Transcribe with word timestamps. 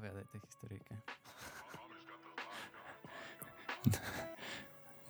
Opowiadaj 0.00 0.24
tę 0.32 0.38
historyjkę. 0.46 0.94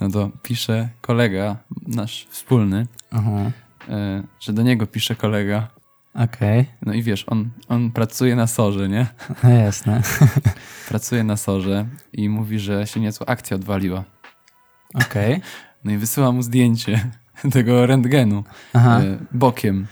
No 0.00 0.10
to 0.10 0.30
pisze 0.42 0.88
kolega, 1.00 1.56
nasz 1.86 2.26
wspólny, 2.30 2.86
Aha, 3.10 3.50
e, 3.88 4.22
że 4.40 4.52
do 4.52 4.62
niego 4.62 4.86
pisze 4.86 5.16
kolega. 5.16 5.68
okej. 6.14 6.66
No 6.82 6.92
i 6.92 7.02
wiesz, 7.02 7.24
on, 7.28 7.50
on 7.68 7.90
pracuje 7.90 8.36
na 8.36 8.46
sorze, 8.46 8.88
nie? 8.88 9.06
No 9.42 9.50
jasne. 9.50 10.02
Pracuje 10.88 11.24
na 11.24 11.36
sorze 11.36 11.86
i 12.12 12.28
mówi, 12.28 12.58
że 12.58 12.86
się 12.86 13.00
niezła 13.00 13.26
akcja 13.26 13.54
odwaliła. 13.56 14.04
Okej. 14.94 15.40
No 15.84 15.92
i 15.92 15.96
wysyła 15.96 16.32
mu 16.32 16.42
zdjęcie 16.42 17.10
tego 17.52 17.86
rentgenu 17.86 18.44
Aha. 18.74 19.00
e, 19.00 19.18
bokiem. 19.32 19.86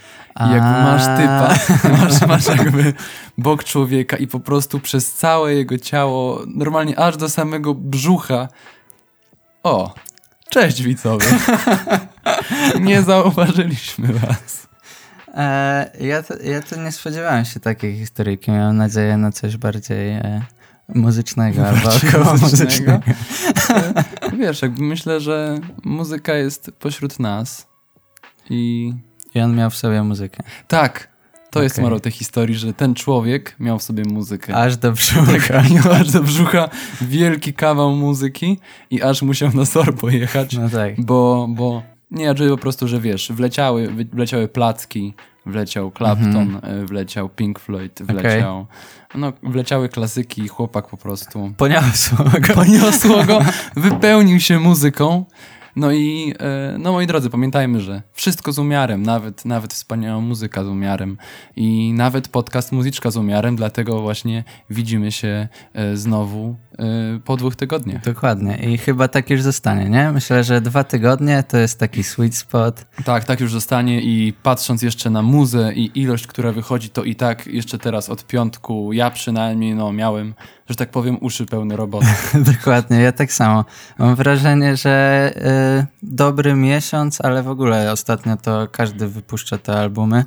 I 0.46 0.50
jakby 0.50 0.70
masz 0.70 1.02
typa, 1.02 1.55
masz, 1.98 2.27
masz 2.27 2.47
jakby 2.47 2.95
bok 3.38 3.65
człowieka 3.65 4.16
i 4.16 4.27
po 4.27 4.41
prostu 4.41 4.80
przez 4.80 5.12
całe 5.12 5.55
jego 5.55 5.78
ciało, 5.78 6.42
normalnie 6.47 6.98
aż 6.98 7.16
do 7.16 7.28
samego 7.28 7.74
brzucha. 7.74 8.48
O, 9.62 9.95
cześć 10.51 10.83
widzowie. 10.83 11.27
Nie 12.80 13.02
zauważyliśmy 13.02 14.12
was. 14.12 14.69
E, 15.34 15.91
ja, 16.01 16.23
to, 16.23 16.34
ja 16.42 16.62
to 16.62 16.77
nie 16.77 16.92
spodziewałem 16.92 17.45
się 17.45 17.61
takiej 17.61 17.98
historyjki. 17.98 18.50
Miałem 18.50 18.77
nadzieję 18.77 19.16
na 19.16 19.33
coś 19.33 19.56
bardziej 19.56 20.12
e, 20.12 20.42
muzycznego 20.95 21.69
albo 21.69 21.89
około 22.09 22.36
muzycznego. 22.36 23.00
Wiesz, 24.39 24.62
jakby 24.62 24.83
myślę, 24.83 25.20
że 25.20 25.59
muzyka 25.84 26.34
jest 26.34 26.70
pośród 26.78 27.19
nas. 27.19 27.69
I 28.50 28.92
I 29.38 29.41
on 29.42 29.56
miał 29.56 29.70
w 29.70 29.77
sobie 29.77 30.02
muzykę. 30.02 30.42
tak, 30.69 31.09
to 31.51 31.62
jest 31.62 31.74
Okej. 31.74 31.84
morał 31.84 32.01
tej 32.01 32.12
historii, 32.12 32.56
że 32.56 32.73
ten 32.74 32.94
człowiek 32.94 33.56
miał 33.61 33.78
w 33.78 33.83
sobie 33.83 34.03
muzykę. 34.05 34.56
Aż 34.56 34.77
do 34.77 34.92
brzucha. 34.92 35.33
Tak, 35.48 35.70
miał 35.84 35.92
aż 35.92 36.11
do 36.11 36.22
brzucha 36.22 36.69
wielki 37.00 37.53
kawał 37.55 37.91
muzyki 37.97 38.59
i 38.91 39.03
aż 39.03 39.22
musiał 39.22 39.50
na 39.55 39.64
SOR 39.64 39.94
pojechać, 39.94 40.56
No 40.56 40.69
tak. 40.69 41.00
bo, 41.00 41.47
bo 41.50 41.83
nie, 42.11 42.36
że 42.36 42.48
po 42.48 42.56
prostu, 42.59 42.89
że 42.89 43.00
wiesz, 43.00 43.33
wleciały, 43.33 43.89
wleciały 44.12 44.48
placki, 44.48 45.14
wleciał 45.47 45.92
Clapton, 45.98 46.36
Mhm. 46.36 46.83
e, 46.83 46.86
wleciał 46.86 47.28
Pink 47.28 47.59
Floyd, 47.59 48.03
wleciał, 48.03 48.66
no, 49.14 49.33
wleciały 49.42 49.89
klasyki 49.89 50.42
i 50.42 50.48
chłopak 50.48 50.89
po 50.89 50.97
prostu 50.97 51.53
Poniosło 51.56 52.25
go. 52.48 52.55
poniosło 52.55 53.25
go, 53.25 53.41
wypełnił 53.77 54.41
się 54.41 54.59
muzyką. 54.59 55.25
No 55.77 55.92
i, 55.92 56.34
e, 56.41 56.77
no 56.78 56.92
moi 56.92 57.06
drodzy, 57.06 57.30
pamiętajmy, 57.30 57.80
że 57.80 58.02
wszystko 58.12 58.52
z 58.52 58.58
umiarem, 58.58 59.02
nawet, 59.02 59.44
nawet 59.44 59.72
wspaniała 59.75 60.20
muzyka 60.20 60.64
z 60.64 60.66
umiarem 60.66 61.19
i 61.56 61.92
nawet 61.92 62.28
podcast 62.28 62.72
Muzyczka 62.72 63.10
z 63.10 63.16
umiarem, 63.16 63.56
dlatego 63.56 64.00
właśnie 64.00 64.44
widzimy 64.70 65.12
się 65.12 65.48
e, 65.75 65.97
znowu 65.97 66.56
po 67.25 67.37
dwóch 67.37 67.57
tygodniach. 67.57 68.03
Dokładnie. 68.03 68.57
I 68.57 68.79
chyba 68.79 69.09
tak 69.09 69.31
już 69.31 69.43
zostanie, 69.43 69.91
nie? 69.91 70.12
Myślę, 70.12 70.45
że 70.45 70.61
dwa 70.61 70.84
tygodnie 70.84 71.43
to 71.43 71.59
jest 71.59 71.79
taki 71.79 72.03
sweet 72.03 72.37
spot. 72.37 72.87
Tak, 73.05 73.25
tak 73.25 73.41
już 73.41 73.53
zostanie 73.53 74.01
i 74.03 74.33
patrząc 74.33 74.83
jeszcze 74.83 75.11
na 75.11 75.23
muzę 75.23 75.73
i 75.75 76.01
ilość, 76.01 76.27
która 76.27 76.53
wychodzi, 76.53 76.91
to 76.91 77.05
i 77.05 77.17
tak 77.17 77.47
jeszcze 77.47 77.79
teraz 77.79 78.09
od 78.09 78.27
piątku, 78.27 78.93
ja 78.93 79.11
przynajmniej, 79.11 79.75
no 79.75 79.93
miałem, 79.93 80.34
że 80.69 80.75
tak 80.75 80.91
powiem, 80.91 81.19
uszy 81.21 81.47
pełne 81.47 81.77
roboty. 81.77 82.06
Dokładnie, 82.56 83.01
ja 83.01 83.12
tak 83.12 83.33
samo. 83.33 83.65
Mam 83.99 84.15
wrażenie, 84.15 84.77
że 84.77 85.33
y, 85.83 85.87
dobry 86.03 86.55
miesiąc, 86.55 87.21
ale 87.21 87.43
w 87.43 87.49
ogóle 87.49 87.93
ostatnio 87.93 88.37
to 88.37 88.69
każdy 88.73 89.09
wypuszcza 89.09 89.59
te 89.59 89.81
albumy. 89.81 90.25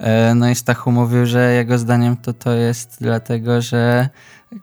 Y, 0.00 0.34
no 0.34 0.50
i 0.50 0.54
Stachu 0.54 0.92
mówił, 0.92 1.26
że 1.26 1.52
jego 1.52 1.78
zdaniem 1.78 2.16
to 2.16 2.32
to 2.32 2.52
jest 2.52 2.96
dlatego, 3.00 3.60
że 3.60 4.08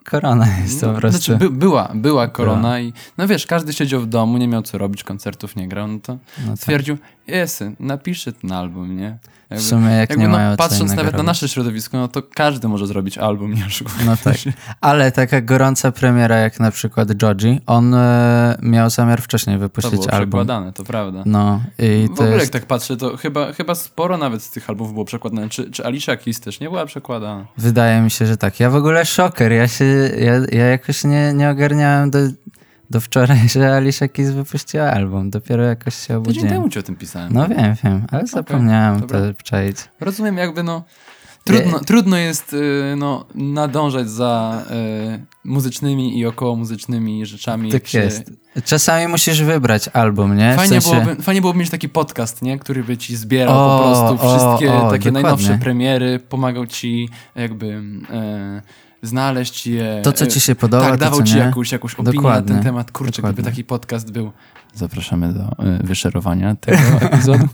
korona 0.05 0.47
jest 0.57 0.81
po 0.81 0.93
prostu. 0.93 1.21
Znaczy, 1.21 1.37
by, 1.37 1.49
była, 1.49 1.91
była 1.95 2.27
korona 2.27 2.79
i 2.79 2.93
no 3.17 3.27
wiesz, 3.27 3.45
każdy 3.45 3.73
siedział 3.73 4.01
w 4.01 4.07
domu, 4.07 4.37
nie 4.37 4.47
miał 4.47 4.61
co 4.61 4.77
robić, 4.77 5.03
koncertów 5.03 5.55
nie 5.55 5.67
grał, 5.67 5.87
no 5.87 5.99
to 5.99 6.17
No 6.45 6.57
tak. 6.57 6.59
Jesy, 7.27 7.75
napiszę 7.79 8.33
ten 8.33 8.51
album, 8.51 8.97
nie? 8.97 9.17
W 9.51 9.61
sumie 9.61 9.89
jak 9.89 10.09
jakby 10.09 10.17
nie 10.17 10.27
no, 10.29 10.37
mają 10.37 10.57
patrząc 10.57 10.89
nawet 10.89 11.11
na 11.13 11.17
robić. 11.17 11.25
nasze 11.27 11.49
środowisko, 11.49 11.97
no 11.97 12.07
to 12.07 12.23
każdy 12.23 12.67
może 12.67 12.87
zrobić 12.87 13.17
album, 13.17 13.53
nie 13.53 13.65
oszukujmy 13.65 14.05
No 14.05 14.17
tak. 14.23 14.35
Ale 14.81 15.11
taka 15.11 15.41
gorąca 15.41 15.91
premiera 15.91 16.35
jak 16.37 16.59
na 16.59 16.71
przykład 16.71 17.21
Joji, 17.21 17.61
on 17.65 17.93
y, 17.93 17.97
miał 18.61 18.89
zamiar 18.89 19.21
wcześniej 19.21 19.55
To 19.55 19.59
wypuścić 19.59 19.91
było 19.91 20.11
album. 20.11 20.29
przekładane, 20.29 20.73
to 20.73 20.83
prawda. 20.83 21.23
No 21.25 21.61
i 21.79 22.09
w 22.13 22.17
to 22.17 22.23
ogóle 22.23 22.29
jest... 22.31 22.53
jak 22.53 22.61
tak 22.61 22.65
patrzę, 22.65 22.97
to 22.97 23.17
chyba, 23.17 23.53
chyba 23.53 23.75
sporo 23.75 24.17
nawet 24.17 24.43
z 24.43 24.51
tych 24.51 24.69
albumów 24.69 24.93
było 24.93 25.05
przekładane. 25.05 25.49
Czy, 25.49 25.71
czy 25.71 25.85
Alicia 25.85 26.17
Keys 26.17 26.39
też 26.39 26.59
nie 26.59 26.69
była 26.69 26.85
przekładana? 26.85 27.45
Wydaje 27.57 28.01
mi 28.01 28.11
się, 28.11 28.25
że 28.25 28.37
tak. 28.37 28.59
Ja 28.59 28.69
w 28.69 28.75
ogóle 28.75 29.05
szoker. 29.05 29.51
Ja 29.51 29.67
się, 29.67 29.85
ja, 30.19 30.33
ja 30.51 30.65
jakoś 30.65 31.03
nie, 31.03 31.33
nie 31.33 31.49
ogarniałem 31.49 32.11
do, 32.11 32.19
do 32.89 33.01
wczoraj, 33.01 33.49
że 33.53 33.75
Alicia 33.75 34.07
Keys 34.07 34.29
wypuściła 34.31 34.91
album. 34.91 35.29
Dopiero 35.29 35.63
jakoś 35.63 35.95
się 35.95 35.99
Tydzień 36.01 36.17
obudziłem. 36.17 36.49
temu 36.49 36.69
ci 36.69 36.79
o 36.79 36.83
tym 36.83 36.95
pisałem. 36.95 37.33
No 37.33 37.47
wiem, 37.47 37.75
wiem, 37.83 38.05
ale 38.11 38.27
zapomniałem 38.27 38.99
dobra. 38.99 39.19
to 39.19 39.43
czaić. 39.43 39.77
Rozumiem, 39.99 40.37
jakby 40.37 40.63
no. 40.63 40.83
Trudno, 41.43 41.79
trudno 41.79 42.17
jest 42.17 42.53
y, 42.53 42.95
no, 42.97 43.25
nadążać 43.35 44.09
za 44.09 44.63
y, 45.15 45.25
muzycznymi 45.43 46.19
i 46.19 46.25
około 46.25 46.55
muzycznymi 46.55 47.25
rzeczami. 47.25 47.71
Tak 47.71 47.87
się- 47.87 47.99
jest. 47.99 48.31
Czasami 48.65 49.07
musisz 49.07 49.41
wybrać 49.41 49.89
album, 49.93 50.37
nie? 50.37 50.53
W 50.53 50.55
Fajnie, 50.55 50.81
sensie... 50.81 51.01
byłoby, 51.01 51.23
fajnie 51.23 51.41
byłoby 51.41 51.59
mieć 51.59 51.69
taki 51.69 51.89
podcast, 51.89 52.41
nie? 52.41 52.59
który 52.59 52.83
by 52.83 52.97
ci 52.97 53.15
zbierał 53.15 53.55
O, 53.55 53.77
po 53.77 53.83
prostu 53.83 54.27
o, 54.27 54.29
wszystkie 54.29 54.73
o, 54.73 54.81
takie 54.81 55.11
dokładnie. 55.11 55.11
najnowsze 55.11 55.57
premiery, 55.57 56.19
pomagał 56.19 56.67
ci 56.67 57.09
jakby 57.35 57.81
e, 58.11 58.61
znaleźć 59.01 59.67
je. 59.67 60.01
To, 60.03 60.11
co 60.11 60.27
ci 60.27 60.39
się 60.39 60.55
podoba, 60.55 60.83
Tak, 60.83 60.91
to, 60.91 60.97
dawał 60.97 61.19
co 61.19 61.25
ci 61.25 61.35
nie? 61.35 61.39
jakąś, 61.39 61.71
jakąś 61.71 61.93
opinię 61.93 62.13
Dokładnie. 62.13 62.49
na 62.49 62.55
ten 62.55 62.63
temat. 62.63 62.91
Kurczę, 62.91 63.21
gdyby 63.21 63.43
taki 63.43 63.63
podcast 63.63 64.11
był. 64.11 64.31
Zapraszamy 64.73 65.33
do 65.33 65.43
e, 65.43 65.79
wyszerowania 65.83 66.55
tego 66.55 66.77
epizodu. 67.11 67.47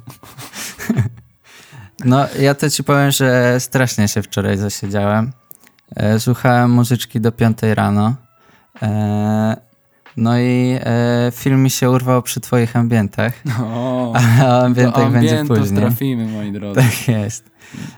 No, 2.06 2.26
ja 2.40 2.56
to 2.56 2.70
ci 2.70 2.84
powiem, 2.84 3.12
że 3.12 3.60
strasznie 3.60 4.08
się 4.08 4.22
wczoraj 4.22 4.58
zasiedziałem. 4.58 5.32
E, 5.96 6.20
Słuchałem 6.20 6.72
muzyczki 6.72 7.22
do 7.22 7.32
5 7.32 7.58
rano. 7.62 8.16
No 10.18 10.40
i 10.40 10.78
e, 10.80 11.32
film 11.36 11.64
mi 11.64 11.70
się 11.70 11.90
urwał 11.90 12.22
przy 12.22 12.40
twoich 12.40 12.76
ambientach, 12.76 13.34
O, 13.62 14.14
a 14.42 14.46
o 14.46 14.66
ambientach 14.66 15.12
będzie 15.12 15.44
później. 15.48 15.80
trafimy, 15.82 16.26
moi 16.28 16.52
drodzy. 16.52 16.82
Tak 16.82 17.08
jest. 17.08 17.52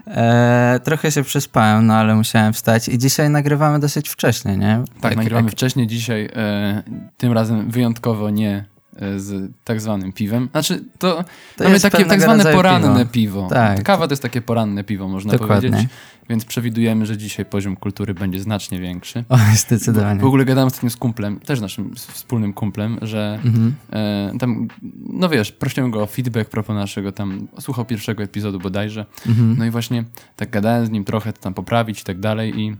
E, 0.07 0.79
trochę 0.83 1.11
się 1.11 1.23
przespałem, 1.23 1.85
no 1.87 1.93
ale 1.93 2.15
musiałem 2.15 2.53
wstać 2.53 2.87
i 2.89 2.97
dzisiaj 2.97 3.29
nagrywamy 3.29 3.79
dosyć 3.79 4.09
wcześnie, 4.09 4.57
nie? 4.57 4.83
Tak, 5.01 5.15
nagrywamy 5.15 5.45
jak- 5.45 5.51
wcześniej 5.55 5.87
dzisiaj, 5.87 6.29
e, 6.35 6.83
tym 7.17 7.33
razem 7.33 7.71
wyjątkowo 7.71 8.29
nie 8.29 8.65
e, 8.99 9.19
z 9.19 9.51
tak 9.63 9.81
zwanym 9.81 10.13
piwem. 10.13 10.47
Znaczy, 10.51 10.83
to, 10.99 11.23
To 11.57 11.63
mamy 11.63 11.73
jest 11.75 11.83
takie 11.83 12.05
tak 12.05 12.21
zwane 12.21 12.43
poranne 12.45 13.05
piwo. 13.05 13.11
piwo. 13.41 13.47
Tak. 13.49 13.83
Kawa 13.83 14.07
to 14.07 14.11
jest 14.13 14.23
takie 14.23 14.41
poranne 14.41 14.83
piwo, 14.83 15.07
można 15.07 15.31
Dokładnie. 15.31 15.69
powiedzieć. 15.69 15.89
Więc 16.29 16.45
przewidujemy, 16.45 17.05
że 17.05 17.17
dzisiaj 17.17 17.45
poziom 17.45 17.75
kultury 17.75 18.13
będzie 18.13 18.39
znacznie 18.39 18.79
większy. 18.79 19.23
O, 19.29 19.37
zdecydowanie. 19.55 20.19
w 20.19 20.25
ogóle 20.25 20.45
gadałem 20.45 20.67
ostatnio 20.67 20.89
z 20.89 20.97
kumplem, 20.97 21.39
też 21.39 21.61
naszym 21.61 21.95
wspólnym 21.95 22.53
kumplem, 22.53 22.97
że 23.01 23.39
Mhm. 23.45 23.75
e, 23.93 24.31
tam, 24.39 24.67
no 25.09 25.29
wiesz, 25.29 25.51
prosiłem 25.51 25.91
go 25.91 26.01
o 26.01 26.05
feedback 26.05 26.49
propos 26.49 26.75
naszego 26.75 27.11
tam, 27.11 27.47
słuchał 27.59 27.85
pierwszego 27.85 28.23
epizodu 28.23 28.59
bodajże. 28.59 29.05
Mhm. 29.27 29.55
No 29.57 29.65
i 29.65 29.69
właśnie 29.69 30.03
tak 30.35 30.49
gadałem 30.49 30.85
z 30.85 30.89
nim 30.89 31.03
trochę, 31.05 31.33
to 31.33 31.41
tam 31.41 31.53
poprawić 31.53 32.01
i 32.01 32.03
tak 32.03 32.19
dalej 32.19 32.59
i, 32.59 32.75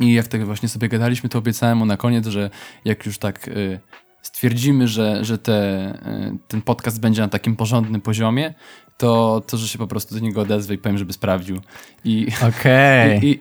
i 0.00 0.12
jak 0.14 0.26
tak 0.28 0.44
właśnie 0.46 0.68
sobie 0.68 0.88
gadaliśmy, 0.88 1.28
to 1.28 1.38
obiecałem 1.38 1.78
mu 1.78 1.86
na 1.86 1.96
koniec, 1.96 2.26
że 2.26 2.50
jak 2.84 3.06
już 3.06 3.18
tak 3.18 3.48
y, 3.48 3.80
stwierdzimy, 4.26 4.88
że, 4.88 5.24
że 5.24 5.38
te, 5.38 5.90
y, 6.34 6.38
ten 6.48 6.62
podcast 6.62 7.00
będzie 7.00 7.22
na 7.22 7.28
takim 7.28 7.56
porządnym 7.56 8.00
poziomie, 8.00 8.54
to, 8.96 9.42
to 9.46 9.56
że 9.56 9.68
się 9.68 9.78
po 9.78 9.86
prostu 9.86 10.14
do 10.14 10.20
niego 10.20 10.40
odezwę 10.40 10.74
i 10.74 10.78
powiem, 10.78 10.98
żeby 10.98 11.12
sprawdził. 11.12 11.60
I, 12.04 12.28
Okej. 12.48 13.20
i, 13.24 13.26
i, 13.26 13.38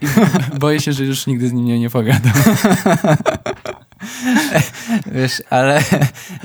i 0.56 0.60
boję 0.60 0.80
się, 0.80 0.94
że 0.94 1.04
już 1.04 1.28
nigdy 1.28 1.48
z 1.48 1.54
nim 1.54 1.66
nie, 1.66 1.80
nie 1.80 1.90
pogadam. 1.90 2.34
Wiesz, 5.16 5.42
ale 5.50 5.84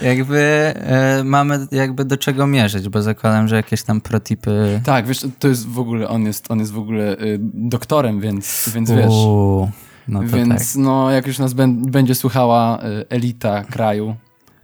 jakby 0.03 0.39
e, 0.77 1.23
mamy 1.25 1.67
jakby 1.73 2.05
do 2.05 2.17
czego 2.17 2.47
mierzyć, 2.47 2.89
bo 2.89 3.03
zakładam, 3.03 3.49
że 3.49 3.57
jakieś 3.57 3.83
tam 3.83 4.01
protipy... 4.01 4.81
Tak, 4.85 5.07
wiesz, 5.07 5.27
to 5.39 5.49
jest 5.49 5.69
w 5.69 5.79
ogóle, 5.79 6.09
on 6.09 6.27
jest, 6.27 6.51
on 6.51 6.59
jest 6.59 6.73
w 6.73 6.79
ogóle 6.79 7.19
y, 7.19 7.39
doktorem, 7.43 8.21
więc, 8.21 8.71
więc 8.75 8.91
wiesz... 8.91 9.07
Uuu, 9.07 9.71
no 10.09 10.21
Więc 10.23 10.73
tak. 10.73 10.83
no, 10.83 11.11
jak 11.11 11.27
już 11.27 11.39
nas 11.39 11.55
bę- 11.55 11.91
będzie 11.91 12.15
słuchała 12.15 12.79
y, 12.85 13.09
elita 13.09 13.65
kraju, 13.65 14.17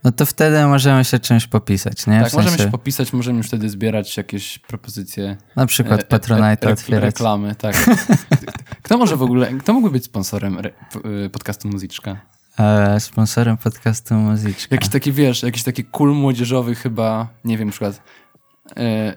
No 0.04 0.12
to 0.12 0.26
wtedy 0.26 0.66
możemy 0.66 1.04
się 1.04 1.18
czymś 1.18 1.46
popisać, 1.46 2.06
nie? 2.06 2.20
tak, 2.20 2.28
w 2.28 2.30
sensie, 2.30 2.44
możemy 2.44 2.64
się 2.64 2.70
popisać, 2.70 3.12
możemy 3.12 3.38
już 3.38 3.46
wtedy 3.46 3.68
zbierać 3.70 4.16
jakieś 4.16 4.58
propozycje. 4.58 5.36
na 5.56 5.66
przykład 5.66 6.00
e, 6.00 6.04
e, 6.04 6.06
Patronite 6.06 6.66
re- 6.66 6.72
otwierać. 6.72 7.04
Reklamy, 7.04 7.54
tak. 7.54 7.76
Kto 8.82 8.98
może 8.98 9.16
w 9.16 9.22
ogóle, 9.22 9.52
kto 9.52 9.72
mógłby 9.72 9.90
być 9.90 10.04
sponsorem 10.04 10.58
re, 10.58 10.70
y, 11.26 11.30
podcastu 11.30 11.68
Muzyczka? 11.68 12.16
E, 12.58 13.00
sponsorem 13.00 13.56
podcastu 13.56 14.14
Muzyczka. 14.14 14.74
Jakiś 14.74 14.88
taki, 14.88 15.12
wiesz, 15.12 15.42
jakiś 15.42 15.62
taki 15.62 15.84
cool 15.84 16.14
młodzieżowy 16.14 16.74
chyba, 16.74 17.28
nie 17.44 17.58
wiem, 17.58 17.68
na 17.68 17.72
przykład 17.72 17.94
e, 17.96 18.00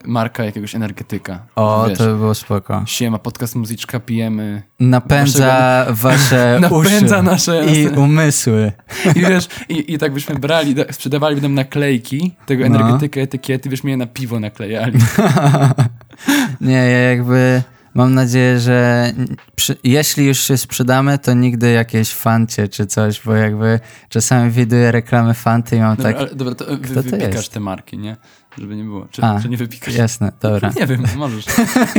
marka 0.05 0.43
jakiegoś 0.45 0.75
energetyka. 0.75 1.39
O, 1.55 1.85
Wiesz, 1.89 1.97
to 1.97 2.03
by 2.05 2.15
było 2.15 2.35
spoko. 2.35 2.83
Siema, 2.85 3.19
podcast 3.19 3.55
muzyczka, 3.55 3.99
pijemy. 3.99 4.61
Napędza 4.79 5.85
wasze 5.89 6.57
Napędza 6.61 7.21
nasze... 7.21 7.65
i 7.65 7.87
umysły. 7.87 8.71
I 9.15 9.19
wiesz, 9.19 9.47
i, 9.69 9.93
i 9.93 9.97
tak 9.97 10.13
byśmy 10.13 10.35
brali, 10.35 10.75
da- 10.75 10.93
sprzedawali 10.93 11.41
nam 11.41 11.53
naklejki 11.53 12.31
tego 12.45 12.69
No. 12.69 12.75
energetyka, 12.75 13.21
etykiety, 13.21 13.69
wiesz, 13.69 13.83
mnie 13.83 13.97
na 13.97 14.05
piwo 14.07 14.39
naklejali. 14.39 14.99
Nie, 16.61 16.73
ja 16.73 16.99
jakby 16.99 17.61
mam 17.93 18.13
nadzieję, 18.13 18.59
że 18.59 19.11
przy, 19.55 19.77
jeśli 19.83 20.25
już 20.25 20.39
się 20.39 20.57
sprzedamy, 20.57 21.17
to 21.17 21.33
nigdy 21.33 21.71
jakieś 21.71 22.13
fancie 22.13 22.67
czy 22.67 22.85
coś, 22.87 23.21
bo 23.25 23.35
jakby 23.35 23.79
czasami 24.09 24.51
widuję 24.51 24.91
reklamy 24.91 25.33
fanty 25.33 25.75
i 25.75 25.79
mam 25.79 25.95
Dobra, 25.95 26.11
tak, 26.13 26.21
ale, 26.21 26.35
dobra 26.35 26.55
to 26.55 26.65
wy, 26.65 26.95
to 26.95 27.01
wypikasz 27.03 27.33
jest? 27.35 27.53
te 27.53 27.59
marki, 27.59 27.97
nie? 27.97 28.15
Żeby 28.57 28.75
nie 28.75 28.83
było. 28.83 29.07
Czy, 29.11 29.23
A, 29.23 29.41
czy 29.41 29.49
nie 29.49 29.57
wypikasz? 29.57 29.95
jasne, 29.95 30.31
dobra. 30.41 30.71
Nie 30.79 30.87
wiem, 30.87 31.03
możesz. 31.15 31.45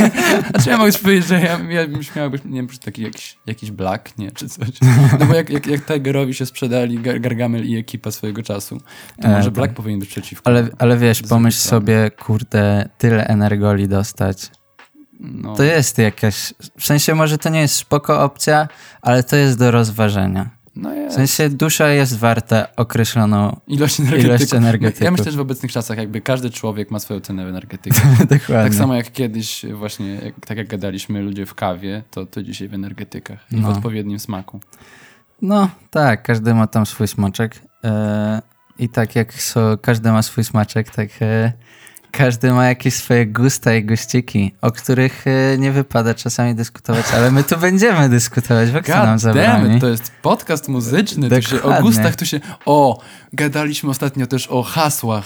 Znaczy 0.50 0.70
ja 0.70 0.78
mogę 0.78 0.92
ci 0.92 0.98
powiedzieć, 0.98 1.26
że 1.26 1.40
ja, 1.40 1.58
ja 1.70 1.86
bym 1.88 2.02
śmiał 2.02 2.30
nie 2.44 2.56
wiem, 2.56 2.68
taki 2.84 3.02
jakiś, 3.02 3.38
jakiś 3.46 3.70
black, 3.70 4.18
nie, 4.18 4.32
czy 4.32 4.48
coś. 4.48 4.68
No 5.20 5.26
bo 5.26 5.34
jak, 5.34 5.50
jak, 5.50 5.66
jak 5.66 5.86
Tigerowi 5.86 6.34
się 6.34 6.46
sprzedali 6.46 6.98
Gar- 7.00 7.20
Gargamel 7.20 7.66
i 7.66 7.76
ekipa 7.76 8.10
swojego 8.10 8.42
czasu, 8.42 8.80
to 9.22 9.28
E, 9.28 9.30
może 9.30 9.44
tak. 9.44 9.54
black 9.54 9.74
powinien 9.74 10.00
być 10.00 10.08
przeciwko. 10.08 10.46
Ale, 10.50 10.68
ale 10.78 10.96
wiesz, 10.98 11.22
pomyśl 11.22 11.58
strony. 11.58 11.80
sobie, 11.86 12.10
kurde, 12.10 12.88
tyle 12.98 13.26
energoli 13.26 13.88
dostać. 13.88 14.50
no, 15.20 15.54
To 15.56 15.62
jest 15.62 15.98
jakaś, 15.98 16.54
w 16.78 16.86
sensie 16.86 17.14
może 17.14 17.38
to 17.38 17.48
nie 17.48 17.60
jest 17.60 17.74
spoko 17.74 18.22
opcja, 18.22 18.68
ale 19.02 19.22
to 19.22 19.36
jest 19.36 19.58
do 19.58 19.70
rozważenia. 19.70 20.50
No 20.78 20.90
W 20.90 20.96
jest. 20.96 21.16
sensie 21.16 21.48
dusza 21.50 21.88
jest 21.88 22.18
warta 22.18 22.66
określoną 22.76 23.60
Ilość 23.66 24.00
energetyków. 24.00 24.28
ilość 24.40 24.54
energetyków. 24.54 25.04
Ja 25.04 25.10
myślę, 25.10 25.32
że 25.32 25.38
w 25.38 25.40
obecnych 25.40 25.72
czasach 25.72 25.98
jakby 25.98 26.20
każdy 26.20 26.50
człowiek 26.50 26.90
ma 26.90 26.98
swoją 26.98 27.20
cenę 27.20 27.44
w 27.44 27.48
energetyce. 27.48 28.00
Dokładnie. 28.20 28.54
Tak 28.70 28.74
samo 28.74 28.94
jak 28.94 29.12
kiedyś 29.12 29.66
właśnie, 29.74 30.14
jak, 30.14 30.46
tak 30.46 30.58
jak 30.58 30.68
gadaliśmy 30.68 31.22
ludzie 31.22 31.46
w 31.46 31.54
kawie, 31.54 32.02
to, 32.10 32.26
to 32.26 32.42
dzisiaj 32.42 32.68
w 32.68 32.74
energetykach 32.74 33.38
i 33.52 33.56
w 33.56 33.60
No. 33.60 33.68
odpowiednim 33.68 34.18
smaku. 34.18 34.60
No 35.42 35.70
tak, 35.90 36.22
każdy 36.22 36.54
ma 36.54 36.66
tam 36.66 36.86
swój 36.86 37.08
smaczek. 37.08 37.54
E, 37.84 38.42
I 38.78 38.88
tak 38.88 39.16
jak 39.16 39.34
so, 39.34 39.78
każdy 39.82 40.12
ma 40.12 40.22
swój 40.22 40.44
smaczek, 40.44 40.90
tak 40.90 41.08
e, 41.20 41.52
każdy 42.12 42.52
ma 42.52 42.66
jakieś 42.66 42.94
swoje 42.94 43.26
gusta 43.26 43.74
i 43.74 43.84
guściki, 43.84 44.54
o 44.62 44.70
których 44.72 45.24
e, 45.26 45.58
nie 45.58 45.72
wypada 45.72 46.14
czasami 46.14 46.54
dyskutować, 46.54 47.06
ale 47.14 47.30
my 47.30 47.44
tu 47.44 47.56
będziemy 47.56 48.08
dyskutować, 48.08 48.70
bo 48.70 48.80
kto 48.82 48.92
nam 49.06 49.18
zabroni? 49.18 49.80
to 49.80 49.88
jest 49.88 50.12
podcast 50.22 50.68
muzyczny, 50.68 51.28
tu 51.30 51.42
się 51.42 51.56
o 51.56 51.58
Dokładnie. 51.58 51.82
gustach, 51.82 52.16
tu 52.16 52.26
się... 52.26 52.40
O, 52.66 53.00
gadaliśmy 53.32 53.90
ostatnio 53.90 54.26
też 54.26 54.46
o 54.46 54.62
hasłach. 54.62 55.24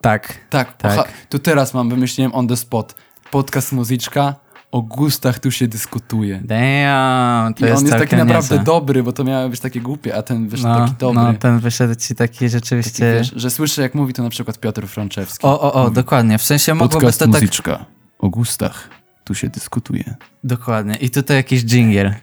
Tak, 0.00 0.34
Tak, 0.50 0.76
Tak. 0.76 0.92
Ha- 0.96 1.04
tu 1.28 1.38
teraz 1.38 1.74
mam, 1.74 1.90
wymyśliłem 1.90 2.34
on 2.34 2.48
the 2.48 2.56
spot. 2.56 2.94
Podcast 3.30 3.72
muzyczka, 3.72 4.34
o 4.72 4.82
gustach 4.82 5.38
tu 5.38 5.50
się 5.50 5.68
dyskutuje. 5.68 6.40
damn, 6.44 7.54
to 7.54 7.66
I 7.66 7.68
jest 7.68 7.78
on 7.80 7.86
jest 7.86 7.98
taki 7.98 8.16
naprawdę 8.16 8.34
niezłe. 8.54 8.58
dobry, 8.58 9.02
bo 9.02 9.12
to 9.12 9.24
miało 9.24 9.48
być 9.48 9.60
takie 9.60 9.80
głupie, 9.80 10.14
a 10.16 10.22
ten 10.22 10.48
wyszedł 10.48 10.68
No, 10.68 10.80
taki 10.80 10.94
dobry. 10.98 11.22
no, 11.22 11.34
ten 11.34 11.58
wyszedł 11.58 11.94
ci 11.94 12.14
taki 12.14 12.32
Taki, 12.34 12.48
rzeczywiście... 12.48 13.12
wiesz, 13.14 13.32
że 13.36 13.50
słyszę, 13.50 13.82
jak 13.82 13.94
mówi 13.94 14.12
to 14.14 14.22
na 14.22 14.30
przykład 14.30 14.58
Piotr 14.58 14.86
Frączewski. 14.86 15.46
O, 15.46 15.60
o, 15.60 15.72
o, 15.84 15.90
dokładnie. 15.90 16.38
W 16.38 16.42
sensie 16.42 16.74
mogłoby 16.74 17.06
to 17.12 17.18
tak... 17.18 17.28
muzyczka, 17.28 17.84
o 18.18 18.28
gustach 18.28 18.88
tu 19.24 19.34
się 19.34 19.48
dyskutuje. 19.48 20.14
Dokładnie. 20.44 20.94
I 20.94 21.10
tutaj 21.10 21.36
jakiś 21.36 21.64
dżingiel. 21.64 22.14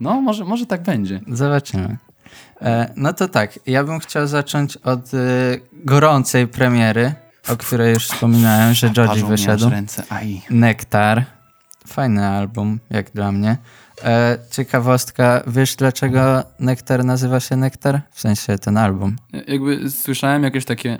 No, 0.00 0.20
może, 0.20 0.44
może 0.44 0.66
tak 0.66 0.82
będzie. 0.82 1.20
Zobaczymy. 1.28 1.96
E, 2.62 2.92
no 2.96 3.12
to 3.12 3.28
tak, 3.28 3.58
ja 3.66 3.84
bym 3.84 3.98
chciał 4.00 4.26
zacząć 4.26 4.76
od 4.76 5.14
e, 5.14 5.18
gorącej 5.72 6.46
premiery, 6.48 7.14
o 7.48 7.56
której 7.56 7.94
już 7.94 8.08
wspominałem, 8.08 8.74
że 8.74 8.90
Georgie 8.90 9.24
wyszedł. 9.24 9.70
ręce. 9.70 10.02
Nektar. 10.50 11.24
Fajny 11.90 12.26
album, 12.26 12.80
jak 12.90 13.10
dla 13.10 13.32
mnie. 13.32 13.56
E, 14.04 14.38
ciekawostka, 14.50 15.42
wiesz 15.46 15.76
dlaczego 15.76 16.44
Nektar 16.58 17.04
nazywa 17.04 17.40
się 17.40 17.56
Nektar? 17.56 18.00
W 18.10 18.20
sensie 18.20 18.58
ten 18.58 18.76
album. 18.76 19.16
Jakby 19.48 19.90
słyszałem 19.90 20.42
jakieś 20.42 20.64
takie... 20.64 20.98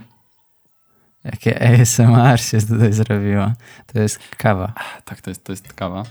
Jakie 1.24 1.80
ASMR 1.80 2.40
się 2.40 2.60
tutaj 2.60 2.92
zrobiło. 2.92 3.52
To 3.86 3.98
jest 3.98 4.18
kawa. 4.36 4.72
Tak, 5.04 5.20
to 5.20 5.30
jest, 5.30 5.44
to 5.44 5.52
jest 5.52 5.72
kawa. 5.72 6.02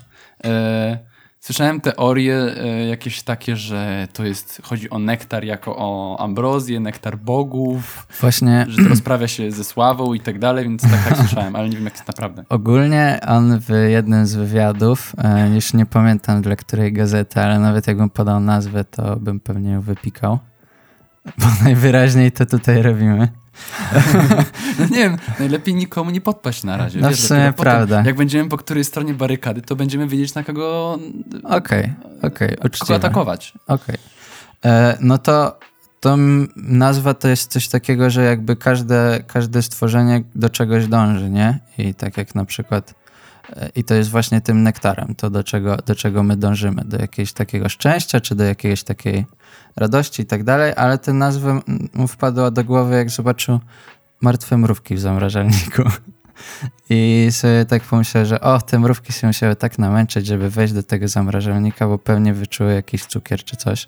E, 0.46 1.00
słyszałem 1.40 1.82
teorie 1.82 2.36
e, 2.36 2.88
jakieś 2.88 3.24
takie, 3.24 3.56
że 3.56 4.08
to 4.14 4.26
jest, 4.26 4.62
chodzi 4.64 4.90
o 4.90 5.00
nektar 5.00 5.44
jako 5.44 5.76
o 5.78 6.18
ambrozję, 6.20 6.80
nektar 6.80 7.18
bogów, 7.18 8.08
Właśnie 8.22 8.66
że 8.70 8.84
to 8.84 8.90
rozprawia 8.90 9.28
się 9.28 9.52
ze 9.52 9.64
sławą 9.64 10.14
i 10.14 10.20
tak 10.20 10.40
dalej, 10.40 10.64
więc 10.64 10.82
tak, 10.82 11.04
tak 11.10 11.18
słyszałem, 11.18 11.56
ale 11.56 11.70
nie 11.70 11.76
wiem 11.76 11.86
jak 11.86 11.94
jest 11.94 12.08
naprawdę. 12.08 12.44
Ogólnie 12.50 13.20
on 13.28 13.60
w 13.60 13.70
jednym 13.90 14.26
z 14.26 14.36
wywiadów, 14.36 15.14
e, 15.18 15.50
już 15.56 15.74
nie 15.74 15.86
pamiętam 15.86 16.42
dla 16.42 16.56
której 16.56 16.94
gazety, 16.94 17.42
ale 17.42 17.60
nawet 17.60 17.88
jakbym 17.88 18.10
podał 18.10 18.40
nazwę, 18.40 18.84
to 18.84 19.16
bym 19.16 19.40
pewnie 19.40 19.72
ją 19.72 19.82
wypikał. 19.82 20.40
Bo 21.38 21.46
najwyraźniej 21.64 22.32
to 22.32 22.46
tutaj 22.46 22.82
robimy. 22.82 23.28
No 24.80 24.86
nie 24.86 24.98
wiem, 24.98 25.18
najlepiej 25.40 25.76
nikomu 25.76 26.12
nie 26.12 26.22
podpaść 26.22 26.64
na 26.64 26.78
razie. 26.78 27.00
No 27.00 27.08
w 27.08 27.12
wiesz, 27.12 27.20
sumie 27.20 27.40
dopiero 27.40 27.54
potem, 27.54 27.72
prawda. 27.72 28.04
Jak 28.06 28.16
będziemy 28.16 28.50
po 28.50 28.58
której 28.58 28.84
stronie 28.84 29.14
barykady, 29.14 29.62
to 29.62 29.76
będziemy 29.76 30.08
wiedzieć 30.08 30.34
na 30.34 30.44
kogo, 30.44 31.00
Okej, 31.44 31.94
okej, 32.22 32.50
kogo 32.50 32.62
uczciwe. 32.66 32.96
atakować. 32.96 33.54
Okej. 33.68 33.96
E, 34.66 34.98
No 35.02 35.18
to, 35.18 35.60
to 36.00 36.18
nazwa 36.56 37.14
to 37.14 37.28
jest 37.28 37.52
coś 37.52 37.68
takiego, 37.68 38.10
że 38.10 38.24
jakby 38.24 38.56
każde, 38.56 39.24
każde 39.28 39.62
stworzenie 39.62 40.24
do 40.36 40.50
czegoś 40.50 40.88
dąży, 40.88 41.30
nie? 41.30 41.60
I 41.78 41.94
tak 41.96 42.18
jak 42.18 42.36
na 42.36 42.46
przykład 42.46 42.94
i 43.76 43.84
to 43.84 43.94
jest 43.94 44.10
właśnie 44.10 44.42
tym 44.42 44.64
nektarem, 44.64 45.16
to 45.16 45.30
do 45.30 45.44
czego, 45.44 45.78
do 45.78 45.96
czego 45.96 46.24
my 46.24 46.38
dążymy, 46.38 46.82
do 46.86 46.98
jakiegoś 46.98 47.34
takiego 47.34 47.70
szczęścia, 47.70 48.22
czy 48.22 48.36
do 48.36 48.44
jakiejś 48.44 48.84
takiej 48.84 49.26
radości 49.76 50.22
i 50.22 50.26
tak 50.26 50.44
dalej, 50.44 50.74
ale 50.76 50.98
tę 50.98 51.14
nazwę 51.14 51.60
mu 51.94 52.08
wpadła 52.08 52.52
do 52.52 52.64
głowy, 52.64 52.96
jak 52.96 53.10
zobaczył 53.10 53.60
martwe 54.22 54.58
mrówki 54.58 54.96
w 54.96 55.00
zamrażalniku. 55.00 55.84
I 56.90 57.28
sobie 57.32 57.66
tak 57.66 57.84
pomyślał, 57.84 58.26
że 58.26 58.42
o, 58.42 58.62
te 58.62 58.80
mrówki 58.80 59.14
się 59.14 59.28
musiały 59.28 59.56
tak 59.56 59.80
namęczyć, 59.80 60.26
żeby 60.26 60.50
wejść 60.50 60.74
do 60.74 60.84
tego 60.84 61.08
zamrażalnika, 61.08 61.88
bo 61.88 61.98
pewnie 61.98 62.34
wyczuły 62.34 62.74
jakiś 62.74 63.06
cukier 63.06 63.44
czy 63.44 63.58
coś. 63.58 63.88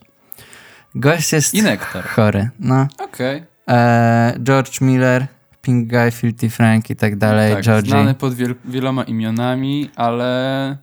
Gość 0.96 1.34
jest 1.34 1.54
I 1.54 1.64
nektar. 1.64 2.04
chory. 2.04 2.50
No. 2.60 2.88
Okej. 2.98 3.44
E, 3.70 4.34
George 4.44 4.82
Miller, 4.82 5.28
Pink 5.62 5.90
Guy, 5.90 6.12
Filthy 6.12 6.50
Frank 6.50 6.90
i 6.90 6.96
tak 6.96 7.16
dalej, 7.16 7.54
tak, 7.54 7.64
Georgie. 7.64 7.90
znany 7.92 8.14
pod 8.14 8.34
wiel- 8.34 8.56
wieloma 8.66 9.04
imionami, 9.04 9.90
ale, 9.96 10.78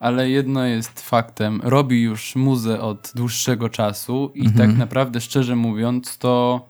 ale 0.00 0.30
jedno 0.30 0.64
jest 0.64 1.00
faktem. 1.00 1.60
Robi 1.64 2.02
już 2.02 2.36
muzę 2.36 2.80
od 2.80 3.12
dłuższego 3.14 3.68
czasu 3.68 4.32
i 4.34 4.46
Mhm. 4.46 4.56
tak 4.68 4.78
naprawdę, 4.78 5.20
szczerze 5.20 5.56
mówiąc, 5.56 6.18
to 6.18 6.66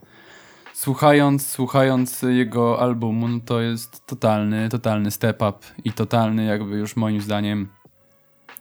słuchając, 0.75 1.47
słuchając 1.47 2.23
jego 2.23 2.80
albumu, 2.80 3.28
no 3.28 3.40
to 3.44 3.61
jest 3.61 4.06
totalny, 4.06 4.68
totalny 4.68 5.11
step 5.11 5.37
up 5.42 5.59
i 5.85 5.92
totalny 5.92 6.44
jakby 6.44 6.76
już 6.76 6.97
moim 6.97 7.21
zdaniem 7.21 7.68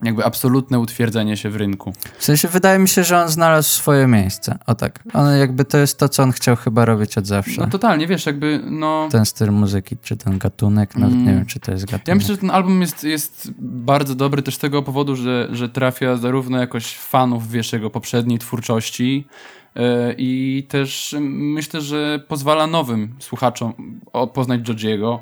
jakby 0.03 0.25
absolutne 0.25 0.79
utwierdzenie 0.79 1.37
się 1.37 1.49
w 1.49 1.55
rynku. 1.55 1.93
W 2.17 2.23
sensie 2.23 2.47
wydaje 2.47 2.79
mi 2.79 2.87
się, 2.89 3.03
że 3.03 3.21
on 3.21 3.29
znalazł 3.29 3.69
swoje 3.69 4.07
miejsce. 4.07 4.57
O 4.67 4.75
tak. 4.75 5.03
On 5.13 5.37
jakby 5.37 5.65
to 5.65 5.77
jest 5.77 5.99
to, 5.99 6.09
co 6.09 6.23
on 6.23 6.31
chciał 6.31 6.55
chyba 6.55 6.85
robić 6.85 7.17
od 7.17 7.27
zawsze. 7.27 7.61
No 7.61 7.67
totalnie, 7.67 8.07
wiesz, 8.07 8.25
jakby 8.25 8.61
no... 8.65 9.07
Ten 9.11 9.25
styl 9.25 9.51
muzyki, 9.51 9.97
czy 10.03 10.17
ten 10.17 10.37
gatunek, 10.37 10.95
nawet 10.95 11.15
nie 11.15 11.21
Mm. 11.21 11.35
wiem, 11.35 11.45
czy 11.45 11.59
to 11.59 11.71
jest 11.71 11.85
gatunek. 11.85 12.07
Ja 12.07 12.15
myślę, 12.15 12.35
że 12.35 12.41
ten 12.41 12.51
album 12.51 12.81
jest, 12.81 13.03
jest 13.03 13.51
bardzo 13.59 14.15
dobry 14.15 14.41
też 14.41 14.55
z 14.55 14.59
tego 14.59 14.83
powodu, 14.83 15.15
że, 15.15 15.47
że 15.51 15.69
trafia 15.69 16.15
zarówno 16.15 16.59
jakoś 16.59 16.97
fanów, 16.97 17.51
wiesz, 17.51 17.73
jego 17.73 17.89
poprzedniej 17.89 18.39
twórczości 18.39 19.27
yy, 19.75 19.81
i 20.17 20.63
też 20.69 21.15
myślę, 21.29 21.81
że 21.81 22.19
pozwala 22.27 22.67
nowym 22.67 23.15
słuchaczom 23.19 23.73
poznać 24.33 24.61
Georgiego. 24.61 25.19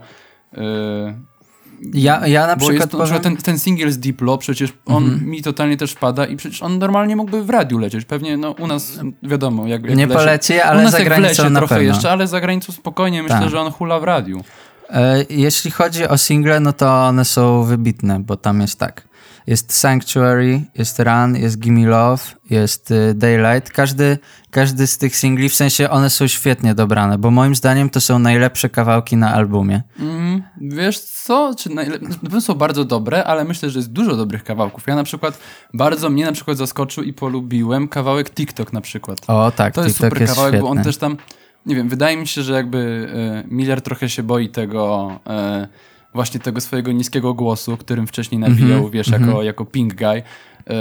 Ja, 1.94 2.28
ja 2.28 2.48
na 2.48 2.56
bo 2.56 2.60
przykład 2.68 2.94
jest, 2.94 3.10
powiem... 3.12 3.22
ten, 3.22 3.38
ten 3.38 3.60
singiel 3.60 3.92
z 3.92 3.98
Diplo, 3.98 4.38
przecież 4.38 4.74
on 4.86 5.04
Mhm. 5.04 5.30
mi 5.30 5.42
totalnie 5.42 5.78
też 5.78 5.92
wpada 5.92 6.26
i 6.26 6.36
przecież 6.38 6.64
on 6.64 6.78
normalnie 6.80 7.16
mógłby 7.16 7.44
w 7.44 7.50
radiu 7.50 7.78
lecieć. 7.78 8.06
Pewnie 8.06 8.38
no, 8.38 8.52
u 8.52 8.68
nas 8.68 9.00
wiadomo, 9.24 9.68
jak, 9.68 9.86
jak 9.86 9.96
Nie 9.98 10.08
lesie. 10.08 10.20
poleci, 10.20 10.60
ale 10.60 10.92
za 10.92 11.04
granicą 11.04 11.50
na 11.50 11.60
trochę 11.60 11.76
pewno. 11.76 11.94
jeszcze, 11.94 12.12
ale 12.12 12.28
za 12.28 12.42
granicą 12.42 12.74
spokojnie 12.74 13.24
myślę, 13.24 13.40
Tak. 13.40 13.50
że 13.50 13.60
on 13.62 13.72
hula 13.72 14.00
w 14.00 14.04
radiu. 14.04 14.42
E, 14.90 15.26
Jeśli 15.30 15.72
chodzi 15.72 16.08
o 16.08 16.18
single, 16.18 16.60
no 16.60 16.74
to 16.74 17.06
one 17.06 17.26
są 17.26 17.64
wybitne, 17.64 18.20
bo 18.20 18.38
tam 18.38 18.62
jest 18.62 18.80
tak. 18.80 19.08
Jest 19.48 19.74
Sanctuary, 19.74 20.62
jest 20.76 21.00
Run, 21.00 21.36
jest 21.36 21.60
Gimme 21.60 21.88
Love, 21.88 22.24
jest 22.50 22.92
y, 22.92 23.14
Daylight. 23.14 23.72
Każdy, 23.72 24.18
każdy 24.52 24.88
z 24.88 24.98
tych 24.98 25.16
singli, 25.16 25.50
w 25.50 25.56
sensie 25.56 25.90
one 25.90 26.10
są 26.10 26.28
świetnie 26.28 26.76
dobrane, 26.76 27.18
bo 27.18 27.32
moim 27.32 27.56
zdaniem 27.56 27.90
to 27.90 28.02
są 28.02 28.20
najlepsze 28.20 28.70
kawałki 28.70 29.18
na 29.18 29.34
albumie. 29.34 29.82
Mm, 30.00 30.44
wiesz 30.62 31.00
co? 31.00 31.56
Czy 31.58 31.70
najle... 31.70 32.00
Są 32.40 32.54
bardzo 32.54 32.86
dobre, 32.86 33.24
ale 33.24 33.44
myślę, 33.44 33.70
że 33.70 33.80
jest 33.80 33.92
dużo 33.92 34.16
dobrych 34.16 34.44
kawałków. 34.44 34.88
Ja 34.88 34.96
na 34.96 35.04
przykład 35.04 35.40
bardzo 35.74 36.10
mnie 36.10 36.26
na 36.26 36.32
przykład 36.32 36.58
zaskoczył 36.58 37.04
i 37.04 37.14
polubiłem 37.14 37.88
kawałek 37.88 38.30
TikTok 38.30 38.74
na 38.74 38.82
przykład. 38.82 39.20
O 39.28 39.52
tak, 39.52 39.74
to 39.74 39.84
jest 39.84 39.96
TikTok 39.96 40.10
super 40.10 40.22
jest 40.22 40.34
kawałek, 40.34 40.54
świetny. 40.54 40.70
bo 40.70 40.72
on 40.72 40.84
też 40.84 40.98
tam, 40.98 41.18
nie 41.66 41.76
wiem, 41.76 41.90
wydaje 41.90 42.18
mi 42.18 42.28
się, 42.28 42.44
że 42.44 42.54
jakby 42.54 43.10
e, 43.46 43.48
Miller 43.48 43.82
trochę 43.82 44.10
się 44.10 44.24
boi 44.24 44.50
tego, 44.50 45.12
e, 45.28 45.68
właśnie 46.16 46.40
tego 46.40 46.62
swojego 46.62 46.92
niskiego 46.92 47.34
głosu, 47.34 47.78
którym 47.78 48.08
wcześniej 48.08 48.40
nawijał, 48.40 48.72
Mhm, 48.72 48.92
wiesz, 48.92 49.08
jako, 49.08 49.44
jako 49.44 49.66
pink 49.66 49.96
guy. 49.96 50.24
E, 50.70 50.74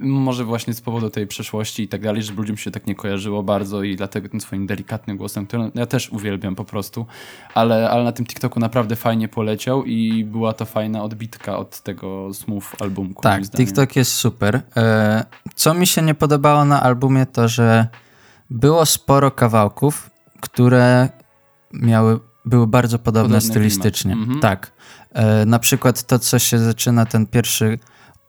może 0.00 0.44
właśnie 0.44 0.74
z 0.74 0.80
powodu 0.80 1.10
tej 1.10 1.26
przeszłości 1.26 1.82
i 1.82 1.88
tak 1.88 2.02
dalej, 2.02 2.22
żeby 2.22 2.40
ludziom 2.40 2.56
się 2.56 2.70
tak 2.70 2.86
nie 2.86 2.94
kojarzyło 2.94 3.42
bardzo 3.42 3.82
i 3.82 3.96
dlatego 3.96 4.28
tym 4.28 4.40
swoim 4.40 4.66
delikatnym 4.66 5.16
głosem, 5.16 5.46
który 5.46 5.70
ja 5.74 5.86
też 5.86 6.10
uwielbiam 6.10 6.54
po 6.54 6.64
prostu, 6.64 7.06
ale, 7.54 7.90
ale 7.90 8.04
na 8.04 8.12
tym 8.12 8.26
TikToku 8.26 8.60
naprawdę 8.60 8.96
fajnie 8.96 9.28
poleciał 9.28 9.84
i 9.84 10.24
była 10.24 10.52
to 10.52 10.64
fajna 10.64 11.02
odbitka 11.02 11.58
od 11.58 11.80
tego 11.80 12.34
smooth 12.34 12.64
albumku. 12.80 13.22
Tak. 13.22 13.42
TikTok 13.50 13.96
jest 13.96 14.12
super. 14.12 14.62
E, 14.76 15.24
Co 15.54 15.74
mi 15.74 15.86
się 15.86 16.02
nie 16.02 16.14
podobało 16.14 16.64
na 16.64 16.82
albumie, 16.82 17.26
to 17.26 17.48
że 17.48 17.88
było 18.50 18.86
sporo 18.86 19.30
kawałków, 19.30 20.10
które 20.40 21.08
miały, 21.72 22.18
były 22.44 22.66
bardzo 22.66 22.98
podobne 22.98 23.28
Podobny 23.28 23.50
stylistycznie. 23.50 24.12
Mhm. 24.12 24.40
Tak. 24.40 24.72
E, 25.12 25.44
Na 25.46 25.58
przykład 25.58 26.02
to, 26.02 26.18
co 26.18 26.38
się 26.38 26.58
zaczyna, 26.58 27.06
ten 27.06 27.26
pierwszy 27.26 27.78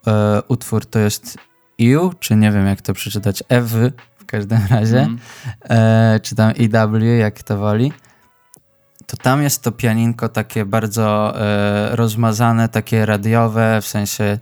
e, 0.07 0.41
utwór, 0.47 0.85
to 0.85 0.99
jest 0.99 1.37
EU, 1.81 2.13
czy 2.19 2.35
nie 2.35 2.51
wiem 2.51 2.65
jak 2.67 2.81
to 2.81 2.93
przeczytać, 2.93 3.43
EW 3.49 3.69
w 4.17 4.25
każdym 4.25 4.59
razie, 4.69 4.99
Mhm. 4.99 5.19
e, 5.69 6.19
czy 6.19 6.35
tam 6.35 6.53
EW, 6.59 7.03
jak 7.19 7.43
to 7.43 7.57
woli. 7.57 7.93
To 9.07 9.17
tam 9.17 9.41
jest 9.43 9.63
to 9.63 9.71
pianinko 9.71 10.29
takie 10.29 10.65
bardzo 10.65 11.33
e, 11.41 11.95
rozmazane, 11.95 12.69
takie 12.69 13.05
radiowe, 13.05 13.81
w 13.81 13.87
sensie 13.87 14.37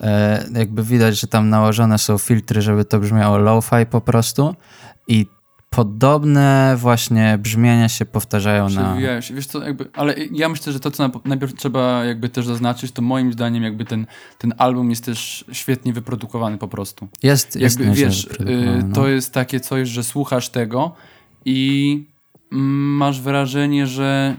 e, 0.00 0.44
jakby 0.54 0.82
widać, 0.82 1.20
że 1.20 1.26
tam 1.26 1.48
nałożone 1.48 1.98
są 1.98 2.18
filtry, 2.18 2.62
żeby 2.62 2.84
to 2.84 2.98
brzmiało 2.98 3.38
lo-fi 3.38 3.86
po 3.90 4.00
prostu 4.00 4.54
i 5.08 5.26
podobne 5.70 6.74
właśnie 6.78 7.38
brzmienia 7.38 7.88
się 7.88 8.06
powtarzają 8.06 8.68
na... 8.68 9.20
Się, 9.20 9.34
wiesz 9.34 9.46
co, 9.46 9.64
jakby, 9.64 9.88
ale 9.92 10.14
ja 10.32 10.48
myślę, 10.48 10.72
że 10.72 10.80
to, 10.80 10.90
co 10.90 11.10
najpierw 11.24 11.54
trzeba 11.54 12.04
jakby 12.04 12.28
też 12.28 12.46
zaznaczyć, 12.46 12.92
to 12.92 13.02
moim 13.02 13.32
zdaniem 13.32 13.62
jakby 13.62 13.84
ten, 13.84 14.06
ten 14.38 14.54
album 14.58 14.90
jest 14.90 15.04
też 15.04 15.44
świetnie 15.52 15.92
wyprodukowany 15.92 16.58
po 16.58 16.68
prostu. 16.68 17.08
Jest, 17.22 17.56
jest 17.56 17.78
Jakby 17.78 17.90
nieźle 17.90 18.06
wiesz, 18.06 18.24
y, 18.24 18.82
no. 18.88 18.94
to 18.94 19.08
jest 19.08 19.34
takie 19.34 19.60
coś, 19.60 19.88
że 19.88 20.04
słuchasz 20.04 20.48
tego 20.48 20.94
i 21.44 22.04
masz 22.50 23.20
wrażenie, 23.20 23.86
że 23.86 24.36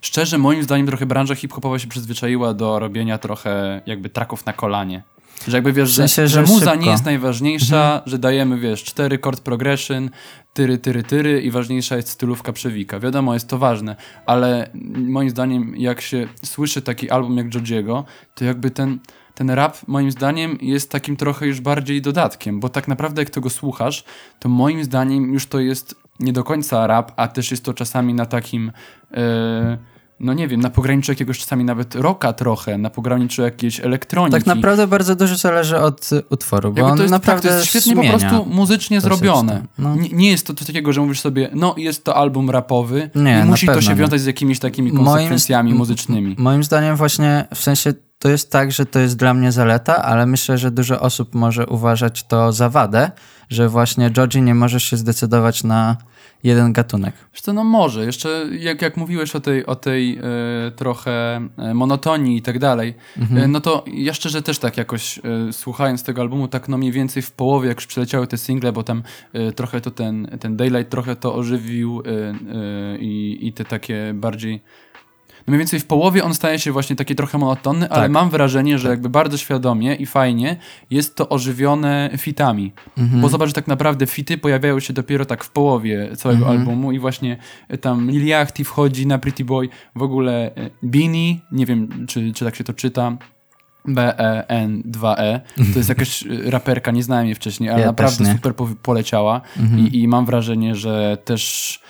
szczerze 0.00 0.38
moim 0.38 0.62
zdaniem 0.62 0.86
trochę 0.86 1.06
branża 1.06 1.34
hip-hopowa 1.34 1.78
się 1.78 1.88
przyzwyczaiła 1.88 2.54
do 2.54 2.78
robienia 2.78 3.18
trochę 3.18 3.82
jakby 3.86 4.08
traków 4.08 4.46
na 4.46 4.52
kolanie. 4.52 5.02
Że 5.48 5.56
jakby 5.56 5.72
wiesz, 5.72 5.92
W 5.92 5.94
sensie, 5.94 6.28
że, 6.28 6.46
że 6.46 6.52
muza 6.52 6.70
szybko. 6.70 6.84
nie 6.84 6.90
jest 6.90 7.04
najważniejsza, 7.04 8.02
że 8.06 8.18
dajemy, 8.18 8.58
wiesz, 8.58 8.84
cztery 8.84 9.18
chord 9.24 9.40
progression, 9.40 10.10
tyry, 10.52 10.78
tyry, 10.78 11.02
tyry 11.02 11.40
i 11.40 11.50
ważniejsza 11.50 11.96
jest 11.96 12.08
stylówka 12.08 12.52
przewika. 12.52 13.00
Wiadomo, 13.00 13.34
jest 13.34 13.48
to 13.48 13.58
ważne, 13.58 13.96
ale 14.26 14.70
moim 14.94 15.30
zdaniem 15.30 15.74
jak 15.76 16.00
się 16.00 16.28
słyszy 16.44 16.82
taki 16.82 17.10
album 17.10 17.36
jak 17.36 17.54
Jodziego, 17.54 18.04
to 18.34 18.44
jakby 18.44 18.70
ten, 18.70 18.98
ten 19.34 19.50
rap 19.50 19.76
moim 19.86 20.10
zdaniem 20.10 20.58
jest 20.60 20.90
takim 20.90 21.16
trochę 21.16 21.46
już 21.46 21.60
bardziej 21.60 22.02
dodatkiem, 22.02 22.60
bo 22.60 22.68
tak 22.68 22.88
naprawdę 22.88 23.22
jak 23.22 23.30
tego 23.30 23.50
słuchasz, 23.50 24.04
to 24.38 24.48
moim 24.48 24.84
zdaniem 24.84 25.32
już 25.32 25.46
to 25.46 25.60
jest 25.60 25.94
nie 26.20 26.32
do 26.32 26.44
końca 26.44 26.86
rap, 26.86 27.12
a 27.16 27.28
też 27.28 27.50
jest 27.50 27.64
to 27.64 27.74
czasami 27.74 28.14
na 28.14 28.26
takim... 28.26 28.72
e, 29.14 29.78
no 30.20 30.34
nie 30.34 30.48
wiem, 30.48 30.60
na 30.60 30.70
pograniczu 30.70 31.12
jakiegoś 31.12 31.38
czasami 31.38 31.64
nawet 31.64 31.94
rocka 31.94 32.32
trochę, 32.32 32.78
na 32.78 32.90
pograniczu 32.90 33.42
jakiejś 33.42 33.80
elektroniki. 33.80 34.32
Tak 34.32 34.46
naprawdę 34.46 34.86
bardzo 34.86 35.16
dużo 35.16 35.36
zależy 35.36 35.78
od 35.78 36.10
utworu, 36.30 36.72
bo 36.72 36.82
on 36.82 36.96
to 36.96 37.02
jest, 37.02 37.12
naprawdę 37.12 37.48
tak, 37.48 37.52
to 37.52 37.58
jest 37.58 37.68
świetnie 37.68 37.96
po 37.96 38.18
prostu 38.18 38.46
muzycznie 38.50 39.00
zrobione. 39.00 39.62
No. 39.78 39.96
Nie, 39.96 40.08
nie 40.08 40.30
jest 40.30 40.46
to 40.46 40.54
coś 40.54 40.66
takiego, 40.66 40.92
że 40.92 41.00
mówisz 41.00 41.20
sobie, 41.20 41.50
no 41.54 41.74
jest 41.78 42.04
to 42.04 42.16
album 42.16 42.50
rapowy 42.50 43.10
Nie, 43.14 43.44
musi 43.44 43.66
to 43.66 43.80
się 43.80 43.88
nie. 43.90 43.96
wiązać 43.96 44.20
z 44.20 44.26
jakimiś 44.26 44.58
takimi 44.58 44.92
Moim- 44.92 45.04
konsekwencjami 45.04 45.74
muzycznymi. 45.74 46.36
Moim 46.38 46.64
zdaniem 46.64 46.96
właśnie 46.96 47.44
w 47.54 47.58
sensie 47.58 47.92
to 48.20 48.28
jest 48.28 48.50
tak, 48.52 48.72
że 48.72 48.86
to 48.86 48.98
jest 48.98 49.16
dla 49.16 49.34
mnie 49.34 49.52
zaleta, 49.52 50.02
ale 50.02 50.26
myślę, 50.26 50.58
że 50.58 50.70
dużo 50.70 51.00
osób 51.00 51.34
może 51.34 51.66
uważać 51.66 52.22
to 52.22 52.52
za 52.52 52.68
wadę, 52.68 53.10
że 53.50 53.68
właśnie 53.68 54.10
Georgie 54.10 54.40
nie 54.40 54.54
może 54.54 54.80
się 54.80 54.96
zdecydować 54.96 55.64
na 55.64 55.96
jeden 56.42 56.72
gatunek. 56.72 57.14
Co, 57.34 57.52
no 57.52 57.64
może. 57.64 58.04
Jeszcze 58.04 58.46
jak, 58.58 58.82
jak 58.82 58.96
mówiłeś 58.96 59.36
o 59.36 59.40
tej, 59.40 59.66
o 59.66 59.76
tej 59.76 60.18
e, 60.18 60.22
trochę 60.70 61.40
e, 61.58 61.74
monotonii 61.74 62.36
i 62.36 62.42
tak 62.42 62.58
dalej, 62.58 62.94
Mhm. 63.18 63.40
e, 63.42 63.48
no 63.48 63.60
to 63.60 63.84
ja 63.86 64.14
szczerze 64.14 64.42
też 64.42 64.58
tak 64.58 64.76
jakoś 64.76 65.18
e, 65.18 65.52
słuchając 65.52 66.04
tego 66.04 66.22
albumu, 66.22 66.48
tak 66.48 66.68
no 66.68 66.78
mniej 66.78 66.92
więcej 66.92 67.22
w 67.22 67.32
połowie, 67.32 67.68
jak 67.68 67.78
już 67.78 67.86
przyleciały 67.86 68.26
te 68.26 68.38
single, 68.38 68.72
bo 68.72 68.82
tam 68.82 69.02
e, 69.32 69.52
trochę 69.52 69.80
to 69.80 69.90
ten, 69.90 70.38
ten 70.40 70.56
Daylight 70.56 70.90
trochę 70.90 71.16
to 71.16 71.34
ożywił 71.34 72.02
e, 72.06 72.10
e, 72.10 72.98
i, 72.98 73.52
te 73.52 73.64
takie 73.64 74.12
bardziej 74.14 74.62
mniej 75.50 75.58
więcej 75.58 75.80
w 75.80 75.86
połowie 75.86 76.24
on 76.24 76.34
staje 76.34 76.58
się 76.58 76.72
właśnie 76.72 76.96
taki 76.96 77.14
trochę 77.14 77.38
monotonny, 77.38 77.90
ale 77.90 78.02
Tak. 78.02 78.10
mam 78.10 78.30
wrażenie, 78.30 78.78
że 78.78 78.88
jakby 78.88 79.08
bardzo 79.08 79.36
świadomie 79.36 79.94
i 79.94 80.06
fajnie 80.06 80.56
jest 80.90 81.16
to 81.16 81.28
ożywione 81.28 82.10
fitami. 82.18 82.72
Mhm. 82.98 83.20
Bo 83.22 83.28
zobacz, 83.28 83.48
że 83.48 83.52
tak 83.54 83.66
naprawdę 83.66 84.06
fity 84.06 84.38
pojawiają 84.38 84.80
się 84.80 84.92
dopiero 84.92 85.24
tak 85.24 85.44
w 85.44 85.50
połowie 85.50 86.16
całego 86.16 86.40
Mhm. 86.40 86.58
albumu 86.60 86.92
i 86.92 86.98
właśnie 86.98 87.36
e, 87.68 87.78
tam 87.78 88.10
Lil 88.10 88.26
Yachty 88.26 88.64
wchodzi 88.64 89.06
na 89.06 89.18
Pretty 89.18 89.44
Boy, 89.44 89.68
w 89.96 90.02
ogóle 90.02 90.54
e, 90.54 90.70
Beanie, 90.82 91.36
nie 91.52 91.66
wiem 91.66 92.06
czy, 92.08 92.32
czy 92.32 92.44
tak 92.44 92.56
się 92.56 92.64
to 92.64 92.72
czyta, 92.72 93.16
B-E-N-2-E. 93.84 95.40
To 95.72 95.78
jest 95.78 95.88
jakaś 95.88 96.22
e, 96.26 96.50
raperka, 96.50 96.90
nie 96.90 97.02
znałem 97.02 97.26
jej 97.26 97.34
wcześniej, 97.34 97.70
ale 97.70 97.80
Ja 97.80 97.86
naprawdę 97.86 98.32
super 98.32 98.56
po, 98.56 98.68
poleciała 98.82 99.40
Mhm. 99.58 99.86
I, 99.86 99.98
i 99.98 100.08
mam 100.08 100.26
wrażenie, 100.26 100.74
że 100.74 101.18
też 101.24 101.80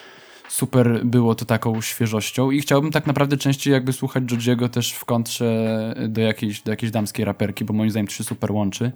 super 0.51 1.01
było 1.05 1.35
to 1.35 1.45
taką 1.45 1.81
świeżością 1.81 2.51
i 2.51 2.61
chciałbym 2.61 2.91
tak 2.91 3.07
naprawdę 3.07 3.37
częściej 3.37 3.73
jakby 3.73 3.93
słuchać 3.93 4.25
Jodziego 4.33 4.69
też 4.69 4.93
w 4.93 5.05
kontrze 5.05 5.95
do 6.09 6.21
jakiejś, 6.21 6.63
do 6.63 6.71
jakiejś 6.71 6.93
damskiej 6.93 7.25
raperki, 7.25 7.65
bo 7.65 7.73
moim 7.75 7.91
zdaniem 7.91 8.07
to 8.07 8.13
się 8.13 8.25
super 8.25 8.53
łączy 8.53 8.93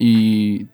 i 0.00 0.66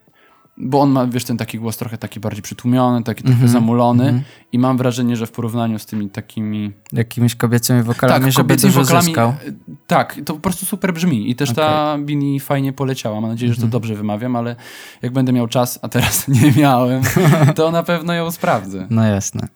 bo 0.57 0.81
on 0.81 0.91
ma, 0.91 1.07
wiesz, 1.07 1.25
ten 1.25 1.37
taki 1.37 1.59
głos 1.59 1.77
trochę 1.77 1.99
taki 1.99 2.21
bardziej 2.21 2.43
przytłumiony, 2.43 3.03
taki 3.05 3.23
trochę 3.23 3.33
Mhm, 3.35 3.53
zamulony 3.53 4.05
mhm. 4.05 4.23
i 4.53 4.59
mam 4.59 4.77
wrażenie, 4.79 5.17
że 5.17 5.27
w 5.27 5.31
porównaniu 5.33 5.79
z 5.79 5.87
tymi 5.87 6.11
takimi 6.11 6.73
Jakimiś 6.93 7.35
kobiecymi 7.35 7.83
wokalami, 7.83 8.33
żeby 8.33 8.49
kobiecymi 8.49 8.73
dużo 8.73 8.83
wokalami, 8.83 9.07
zyskał. 9.07 9.29
e, 9.29 9.35
Tak, 9.87 10.17
to 10.25 10.35
po 10.35 10.41
prostu 10.41 10.67
super 10.67 10.93
brzmi 10.95 11.31
i 11.31 11.35
też 11.37 11.53
ta 11.55 11.97
Bini 11.99 12.41
fajnie 12.41 12.73
poleciała. 12.73 13.21
Mam 13.21 13.31
nadzieję, 13.31 13.53
że 13.53 13.57
Mhm. 13.57 13.71
to 13.71 13.73
dobrze 13.73 13.95
wymawiam, 13.95 14.37
ale 14.37 14.57
jak 15.03 15.13
będę 15.13 15.33
miał 15.33 15.47
czas, 15.49 15.79
a 15.83 15.89
teraz 15.89 16.29
nie 16.43 16.53
miałem, 16.57 17.03
to 17.55 17.71
na 17.71 17.83
pewno 17.83 18.13
ją 18.15 18.31
sprawdzę. 18.31 18.87
No 18.91 19.05
jasne. 19.07 19.49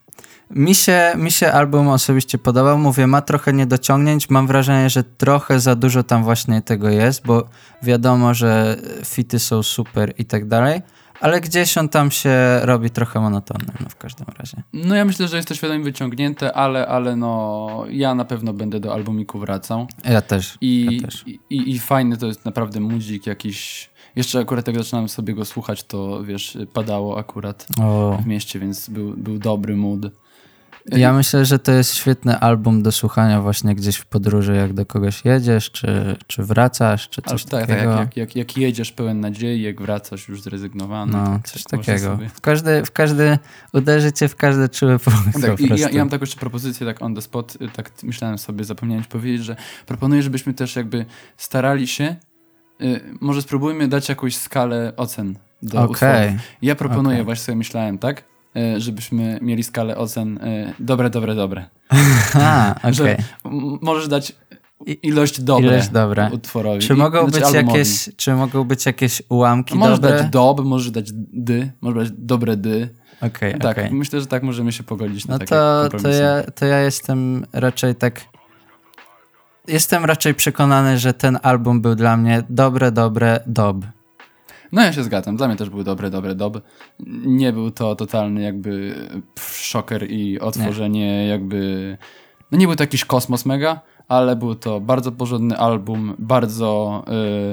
Mi 0.50 0.74
się, 0.74 1.12
mi 1.16 1.30
się 1.30 1.52
album 1.52 1.88
osobiście 1.88 2.38
podobał. 2.38 2.78
Mówię, 2.78 3.06
ma 3.06 3.22
trochę 3.22 3.52
niedociągnięć. 3.52 4.30
Mam 4.30 4.46
wrażenie, 4.46 4.90
że 4.90 5.04
trochę 5.04 5.60
za 5.60 5.74
dużo 5.74 6.02
tam 6.02 6.24
właśnie 6.24 6.62
tego 6.62 6.90
jest, 6.90 7.26
bo 7.26 7.44
wiadomo, 7.82 8.34
że 8.34 8.76
fity 9.04 9.38
są 9.38 9.62
super 9.62 10.14
i 10.18 10.24
tak 10.24 10.48
dalej, 10.48 10.82
ale 11.20 11.40
gdzieś 11.40 11.78
on 11.78 11.88
tam 11.88 12.10
się 12.10 12.60
robi 12.62 12.90
trochę 12.90 13.20
monotonny, 13.20 13.72
no 13.80 13.88
w 13.88 13.96
każdym 13.96 14.26
razie. 14.38 14.62
No 14.72 14.94
ja 14.94 15.04
myślę, 15.04 15.28
że 15.28 15.36
jest 15.36 15.48
to 15.48 15.54
świadomie 15.54 15.84
wyciągnięte, 15.84 16.52
ale, 16.52 16.86
ale 16.86 17.16
no 17.16 17.84
ja 17.90 18.14
na 18.14 18.24
pewno 18.24 18.52
będę 18.52 18.80
do 18.80 18.94
albumiku 18.94 19.38
wracał. 19.38 19.86
Ja 20.04 20.20
też. 20.20 20.58
I, 20.60 20.88
ja 20.90 21.06
też. 21.06 21.24
i, 21.26 21.40
i, 21.50 21.70
i 21.70 21.78
fajny 21.78 22.16
to 22.16 22.26
jest 22.26 22.44
naprawdę 22.44 22.80
mudzik 22.80 23.26
jakiś. 23.26 23.90
Jeszcze 24.16 24.38
akurat 24.38 24.66
jak 24.66 24.76
zaczynałem 24.76 25.08
sobie 25.08 25.34
go 25.34 25.44
słuchać, 25.44 25.84
to 25.84 26.24
wiesz, 26.24 26.58
padało 26.72 27.18
akurat 27.18 27.66
O. 27.82 28.18
w 28.22 28.26
mieście, 28.26 28.58
więc 28.58 28.88
był, 28.88 29.14
był 29.16 29.38
dobry 29.38 29.76
mood. 29.76 30.00
Ja 30.92 31.12
myślę, 31.12 31.44
że 31.44 31.58
to 31.58 31.72
jest 31.72 31.94
świetny 31.94 32.38
album 32.38 32.82
do 32.82 32.92
słuchania 32.92 33.40
właśnie 33.40 33.74
gdzieś 33.74 33.96
w 33.96 34.06
podróży, 34.06 34.56
jak 34.56 34.72
do 34.72 34.86
kogoś 34.86 35.24
jedziesz, 35.24 35.70
czy, 35.70 36.16
czy 36.26 36.42
wracasz, 36.42 37.08
czy 37.08 37.22
coś 37.22 37.44
tak, 37.44 37.60
tak 37.60 37.68
takiego. 37.68 37.90
jak, 37.90 38.16
jak, 38.16 38.16
jak, 38.16 38.36
jak 38.36 38.56
jedziesz 38.56 38.92
pełen 38.92 39.20
nadziei, 39.20 39.62
jak 39.62 39.82
wracasz 39.82 40.28
już 40.28 40.42
zrezygnowany. 40.42 41.12
No, 41.12 41.26
tak, 41.26 41.48
coś 41.48 41.64
tak 41.64 41.80
takiego. 41.80 41.98
sobie- 42.16 42.28
W 42.28 42.40
każdy, 42.40 42.84
w 42.84 42.90
każdy, 42.92 43.38
uderzy 43.72 44.12
cię 44.12 44.28
w 44.28 44.36
każdy 44.36 44.68
czuły 44.68 44.98
punkt 44.98 45.42
Tak, 45.42 45.60
i 45.60 45.80
ja, 45.80 45.90
ja 45.90 45.98
mam 45.98 46.08
taką 46.08 46.22
jeszcze 46.22 46.40
propozycję, 46.40 46.86
tak 46.86 47.02
on 47.02 47.14
the 47.14 47.22
spot, 47.22 47.56
y, 47.62 47.68
tak 47.68 47.90
myślałem 48.02 48.38
sobie, 48.38 48.64
zapomniałem 48.64 49.04
ci 49.04 49.10
powiedzieć, 49.10 49.44
że 49.44 49.56
proponuję, 49.86 50.22
żebyśmy 50.22 50.54
też 50.54 50.76
jakby 50.76 51.06
starali 51.36 51.86
się, 51.86 52.16
y, 52.82 53.00
może 53.20 53.42
spróbujmy 53.42 53.88
dać 53.88 54.08
jakąś 54.08 54.36
skalę 54.36 54.92
ocen 54.96 55.34
do 55.62 55.82
Okej. 55.82 55.90
utworów. 55.92 56.42
Ja 56.62 56.74
proponuję, 56.74 57.16
Okej. 57.16 57.24
właśnie 57.24 57.44
sobie 57.44 57.56
myślałem, 57.56 57.98
tak, 57.98 58.24
żebyśmy 58.76 59.38
mieli 59.42 59.62
skalę 59.62 59.96
ocen 59.96 60.38
y, 60.38 60.74
dobre, 60.80 61.10
dobre, 61.10 61.34
dobre. 61.34 61.64
A, 62.34 62.74
okej. 62.78 62.92
Że 62.94 63.08
m- 63.44 63.78
możesz 63.82 64.08
dać 64.08 64.32
ilość 65.02 65.40
dobre 65.40 65.66
Ilość 65.68 65.88
dobre. 65.88 66.30
utworowi. 66.32 66.80
Czy 66.86 66.94
I- 66.94 66.96
mogą, 66.96 67.18
znaczy 67.28 67.32
być 67.34 67.44
albumowi. 67.56 67.78
jakieś, 67.78 68.08
czy 68.16 68.34
mogą 68.34 68.64
być 68.64 68.86
jakieś 68.86 69.22
ułamki 69.28 69.74
No 69.74 69.80
możesz 69.80 70.00
dobre? 70.00 70.18
dać 70.22 70.30
dob, 70.30 70.64
możesz 70.64 70.90
dać 70.90 71.10
dy, 71.32 71.72
możesz 71.80 72.08
dać 72.10 72.18
dobre 72.18 72.56
dy. 72.56 72.88
Okej, 73.20 73.58
Tak, 73.58 73.78
okej. 73.78 73.90
myślę, 73.92 74.20
że 74.20 74.26
tak 74.26 74.42
możemy 74.42 74.72
się 74.72 74.82
pogodzić 74.82 75.26
na 75.26 75.32
No 75.34 75.38
takie 75.38 75.48
to, 75.48 75.88
to, 76.02 76.08
ja, 76.08 76.42
to 76.54 76.66
ja 76.66 76.78
jestem 76.80 77.46
raczej 77.52 77.94
tak... 77.94 78.20
Jestem 79.68 80.04
raczej 80.04 80.34
przekonany, 80.34 80.98
że 80.98 81.14
ten 81.14 81.38
album 81.42 81.80
był 81.80 81.94
dla 81.94 82.16
mnie 82.16 82.42
dobre, 82.50 82.92
dobre, 82.92 83.40
dob. 83.46 83.76
No 84.72 84.82
ja 84.82 84.92
się 84.92 85.04
zgadzam, 85.04 85.36
dla 85.36 85.48
mnie 85.48 85.56
też 85.56 85.70
był 85.70 85.84
dobry, 85.84 86.10
dobry 86.10 86.34
dob. 86.34 86.60
Nie 87.26 87.52
był 87.52 87.70
to 87.70 87.96
totalny 87.96 88.42
jakby 88.42 88.94
szoker 89.40 90.10
i 90.10 90.40
otworzenie 90.40 91.26
jakby 91.26 91.98
no 92.52 92.58
nie 92.58 92.66
był 92.66 92.76
to 92.76 92.82
jakiś 92.82 93.04
kosmos 93.04 93.46
mega, 93.46 93.80
ale 94.08 94.36
był 94.36 94.54
to 94.54 94.80
bardzo 94.80 95.12
porządny 95.12 95.58
album, 95.58 96.14
bardzo 96.18 97.04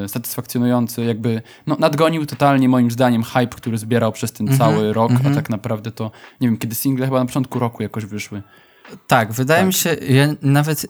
y, 0.06 0.10
satysfakcjonujący, 0.10 1.06
jakby 1.06 1.42
no, 1.68 1.76
nadgonił 1.80 2.26
totalnie 2.26 2.70
moim 2.70 2.92
zdaniem 2.92 3.24
hype, 3.24 3.48
który 3.48 3.78
zbierał 3.78 4.12
przez 4.12 4.32
ten 4.32 4.50
Mhm, 4.50 4.60
cały 4.60 4.94
rok, 4.94 5.12
mhm. 5.12 5.32
a 5.32 5.36
tak 5.36 5.50
naprawdę 5.50 5.92
to, 5.92 6.12
nie 6.42 6.48
wiem, 6.48 6.58
kiedy 6.58 6.76
single 6.76 7.06
chyba 7.06 7.20
na 7.20 7.26
początku 7.26 7.60
roku 7.60 7.84
jakoś 7.84 8.06
wyszły. 8.06 8.42
Tak, 9.08 9.34
wydaje 9.34 9.60
Tak. 9.60 9.68
mi 9.68 9.74
się, 9.74 9.94
ja, 9.94 10.28
nawet 10.42 10.88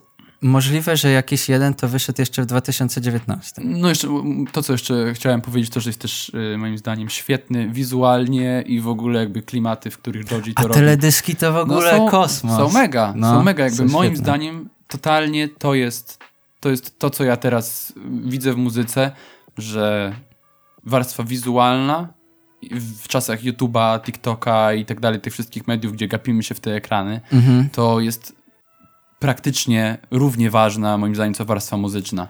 możliwe, 0.49 0.97
że 0.97 1.11
jakiś 1.11 1.49
jeden 1.49 1.73
to 1.73 1.87
wyszedł 1.87 2.21
jeszcze 2.21 2.41
w 2.41 2.45
2019. 2.45 3.61
No 3.65 3.89
jeszcze 3.89 4.07
to, 4.51 4.63
co 4.63 4.73
jeszcze 4.73 5.13
chciałem 5.13 5.41
powiedzieć, 5.41 5.71
to, 5.73 5.79
że 5.79 5.89
jest 5.89 5.99
też 6.01 6.29
y, 6.53 6.57
moim 6.57 6.77
zdaniem 6.77 7.09
świetny 7.09 7.69
wizualnie 7.69 8.63
i 8.67 8.79
w 8.81 8.87
ogóle 8.87 9.19
jakby 9.19 9.41
klimaty, 9.41 9.91
w 9.91 9.97
których 9.97 10.31
Joji 10.31 10.53
to 10.53 10.59
A 10.59 10.61
robi. 10.63 10.73
teledyski 10.73 11.35
to 11.35 11.53
w 11.53 11.57
ogóle 11.57 11.91
No 11.91 11.97
są, 11.97 12.09
kosmos. 12.09 12.57
Są 12.57 12.69
mega, 12.79 13.13
No, 13.15 13.31
są 13.31 13.43
mega. 13.43 13.63
Jakby 13.63 13.77
są 13.77 13.85
moim 13.87 14.11
świetne. 14.11 14.23
zdaniem 14.23 14.69
totalnie 14.87 15.47
to 15.49 15.73
jest, 15.75 16.19
to 16.59 16.69
jest 16.69 16.99
to, 16.99 17.09
co 17.09 17.23
ja 17.23 17.37
teraz 17.37 17.93
widzę 18.25 18.53
w 18.53 18.57
muzyce, 18.57 19.11
że 19.57 20.13
warstwa 20.83 21.23
wizualna 21.23 22.07
w 22.71 23.07
czasach 23.07 23.41
YouTube'a, 23.43 24.01
TikToka 24.01 24.73
i 24.73 24.85
tak 24.85 24.99
dalej, 24.99 25.21
tych 25.21 25.33
wszystkich 25.33 25.67
mediów, 25.67 25.93
gdzie 25.93 26.07
gapimy 26.07 26.43
się 26.43 26.55
w 26.55 26.59
te 26.59 26.75
ekrany, 26.75 27.21
Mhm. 27.33 27.69
to 27.69 27.99
jest 27.99 28.34
praktycznie 29.19 29.98
równie 30.12 30.50
ważna, 30.50 30.98
moim 30.98 31.15
zdaniem, 31.15 31.34
co 31.34 31.45
warstwa 31.45 31.77
muzyczna. 31.77 32.27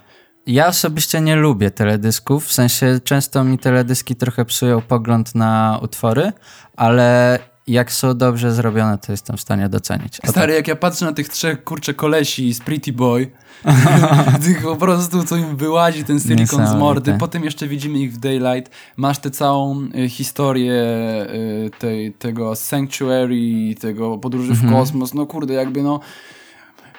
Ja 0.47 0.67
osobiście 0.67 1.21
nie 1.21 1.35
lubię 1.35 1.71
teledysków, 1.71 2.45
w 2.45 2.53
sensie 2.53 2.99
często 3.03 3.43
mi 3.43 3.57
teledyski 3.57 4.15
trochę 4.15 4.45
psują 4.45 4.81
pogląd 4.81 5.35
na 5.35 5.79
utwory, 5.81 6.31
ale 6.75 7.39
jak 7.67 7.91
są 7.91 8.17
dobrze 8.17 8.51
zrobione, 8.53 8.97
to 8.97 9.11
jestem 9.11 9.37
w 9.37 9.41
stanie 9.41 9.69
docenić. 9.69 10.19
O 10.19 10.21
tak. 10.21 10.31
Stary, 10.31 10.53
jak 10.53 10.67
ja 10.67 10.75
patrzę 10.75 11.05
na 11.05 11.13
tych 11.13 11.29
trzech 11.29 11.63
kurcze 11.63 11.93
kolesi 11.93 12.53
z 12.53 12.59
Pretty 12.59 12.93
Boy, 12.93 13.31
tych 14.45 14.61
po 14.61 14.75
prostu, 14.75 15.23
co 15.23 15.35
im 15.35 15.57
wyłazi 15.57 16.03
ten 16.03 16.19
silikon 16.19 16.67
z 16.67 16.75
mordy, 16.75 17.15
potem 17.19 17.43
jeszcze 17.43 17.67
widzimy 17.67 17.99
ich 17.99 18.13
w 18.13 18.17
Daylight, 18.17 18.71
masz 18.97 19.19
tę 19.19 19.31
całą 19.31 19.87
y, 19.95 20.09
historię 20.09 20.73
y, 20.73 21.71
tej, 21.79 22.13
tego 22.13 22.55
Sanctuary, 22.55 23.75
tego 23.79 24.17
podróży 24.17 24.53
w 24.53 24.63
Mhm. 24.63 24.73
kosmos, 24.73 25.13
no 25.13 25.25
kurde, 25.25 25.53
jakby 25.53 25.83
no, 25.83 25.99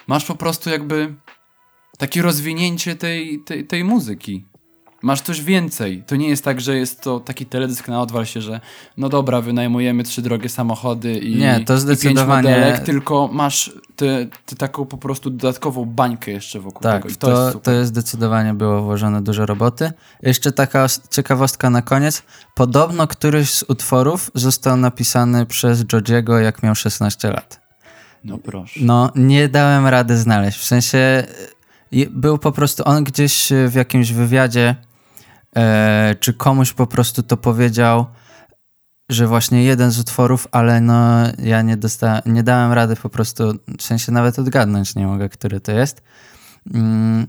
masz 0.07 0.25
po 0.25 0.35
prostu 0.35 0.69
jakby 0.69 1.13
takie 1.97 2.21
rozwinięcie 2.21 2.95
tej, 2.95 3.39
tej, 3.45 3.67
tej 3.67 3.83
muzyki. 3.83 4.45
Masz 5.01 5.21
coś 5.21 5.41
więcej. 5.41 6.03
To 6.07 6.15
nie 6.15 6.29
jest 6.29 6.43
tak, 6.43 6.61
że 6.61 6.77
jest 6.77 7.01
to 7.01 7.19
taki 7.19 7.45
teledysk 7.45 7.87
na 7.87 8.01
odwal 8.01 8.25
się, 8.25 8.41
że 8.41 8.59
no 8.97 9.09
dobra, 9.09 9.41
wynajmujemy 9.41 10.03
trzy 10.03 10.21
drogie 10.21 10.49
samochody 10.49 11.13
i, 11.19 11.35
Nie, 11.35 11.59
to 11.65 11.73
i 11.75 11.79
zdecydowanie- 11.79 12.43
pięć 12.47 12.57
modelek, 12.57 12.83
tylko 12.85 13.29
masz 13.33 13.71
tę 13.95 14.27
taką 14.57 14.85
po 14.85 14.97
prostu 14.97 15.29
dodatkową 15.29 15.85
bańkę 15.85 16.31
jeszcze 16.31 16.59
wokół 16.59 16.81
Tak, 16.81 17.01
tego. 17.03 17.13
I 17.13 17.17
to, 17.17 17.27
to, 17.27 17.33
to, 17.35 17.41
jest 17.41 17.53
super. 17.53 17.73
jest 17.75 17.89
zdecydowanie 17.89 18.53
było 18.53 18.81
włożone 18.81 19.21
dużo 19.21 19.45
roboty. 19.45 19.91
Jeszcze 20.21 20.51
taka 20.51 20.83
os- 20.83 21.01
ciekawostka 21.09 21.69
na 21.69 21.81
koniec. 21.81 22.23
Podobno 22.55 23.07
któryś 23.07 23.49
z 23.51 23.63
utworów 23.67 24.31
został 24.35 24.77
napisany 24.77 25.45
przez 25.45 25.85
Jojiego, 25.93 26.39
jak 26.39 26.63
miał 26.63 26.75
16 26.75 27.31
lat. 27.31 27.66
No 28.27 28.37
proszę. 28.37 28.79
No, 28.83 29.11
nie 29.15 29.49
dałem 29.49 29.87
rady 29.87 30.17
znaleźć. 30.17 30.59
W 30.59 30.63
sensie 30.63 31.23
y, 31.93 32.09
był 32.09 32.37
po 32.37 32.51
prostu 32.51 32.83
on 32.85 33.03
gdzieś 33.03 33.51
y, 33.51 33.69
w 33.69 33.75
jakimś 33.75 34.11
wywiadzie, 34.11 34.75
e, 35.55 36.15
czy 36.19 36.33
komuś 36.33 36.73
po 36.73 36.87
prostu 36.87 37.23
to 37.23 37.37
powiedział, 37.37 38.05
że 39.09 39.27
właśnie 39.27 39.63
jeden 39.63 39.91
z 39.91 39.99
utworów, 39.99 40.47
ale 40.51 40.81
no 40.81 41.23
ja 41.43 41.61
nie 41.61 41.77
dostałem, 41.77 42.21
nie 42.25 42.43
dałem 42.43 42.73
rady 42.73 42.95
po 42.95 43.09
prostu, 43.09 43.53
w 43.77 43.83
sensie 43.83 44.11
nawet 44.11 44.39
odgadnąć 44.39 44.95
nie 44.95 45.07
mogę, 45.07 45.29
który 45.29 45.59
to 45.59 45.71
jest. 45.71 46.03
Mm, 46.73 47.27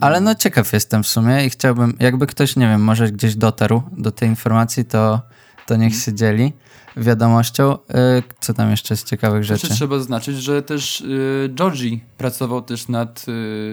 ale 0.00 0.20
no 0.20 0.34
ciekaw 0.34 0.72
jestem 0.72 1.02
w 1.02 1.08
sumie 1.08 1.46
i 1.46 1.50
chciałbym, 1.50 1.96
jakby 1.98 2.26
ktoś, 2.26 2.56
nie 2.56 2.66
wiem, 2.66 2.82
może 2.82 3.12
gdzieś 3.12 3.36
dotarł 3.36 3.82
do 3.92 4.12
tej 4.12 4.28
informacji, 4.28 4.84
to, 4.84 5.20
to 5.66 5.76
niech 5.76 5.94
się 5.94 6.14
dzieli 6.14 6.52
wiadomością. 6.96 7.72
Y, 7.74 8.22
Co 8.40 8.54
tam 8.54 8.70
jeszcze 8.70 8.96
z 8.96 9.04
ciekawych 9.04 9.38
Jeszcze 9.38 9.56
rzeczy? 9.56 9.74
trzeba 9.74 9.98
zaznaczyć, 9.98 10.36
że 10.42 10.62
też 10.62 11.00
y, 11.00 11.54
Joji 11.60 12.00
pracował 12.18 12.62
też 12.62 12.88
nad, 12.88 13.26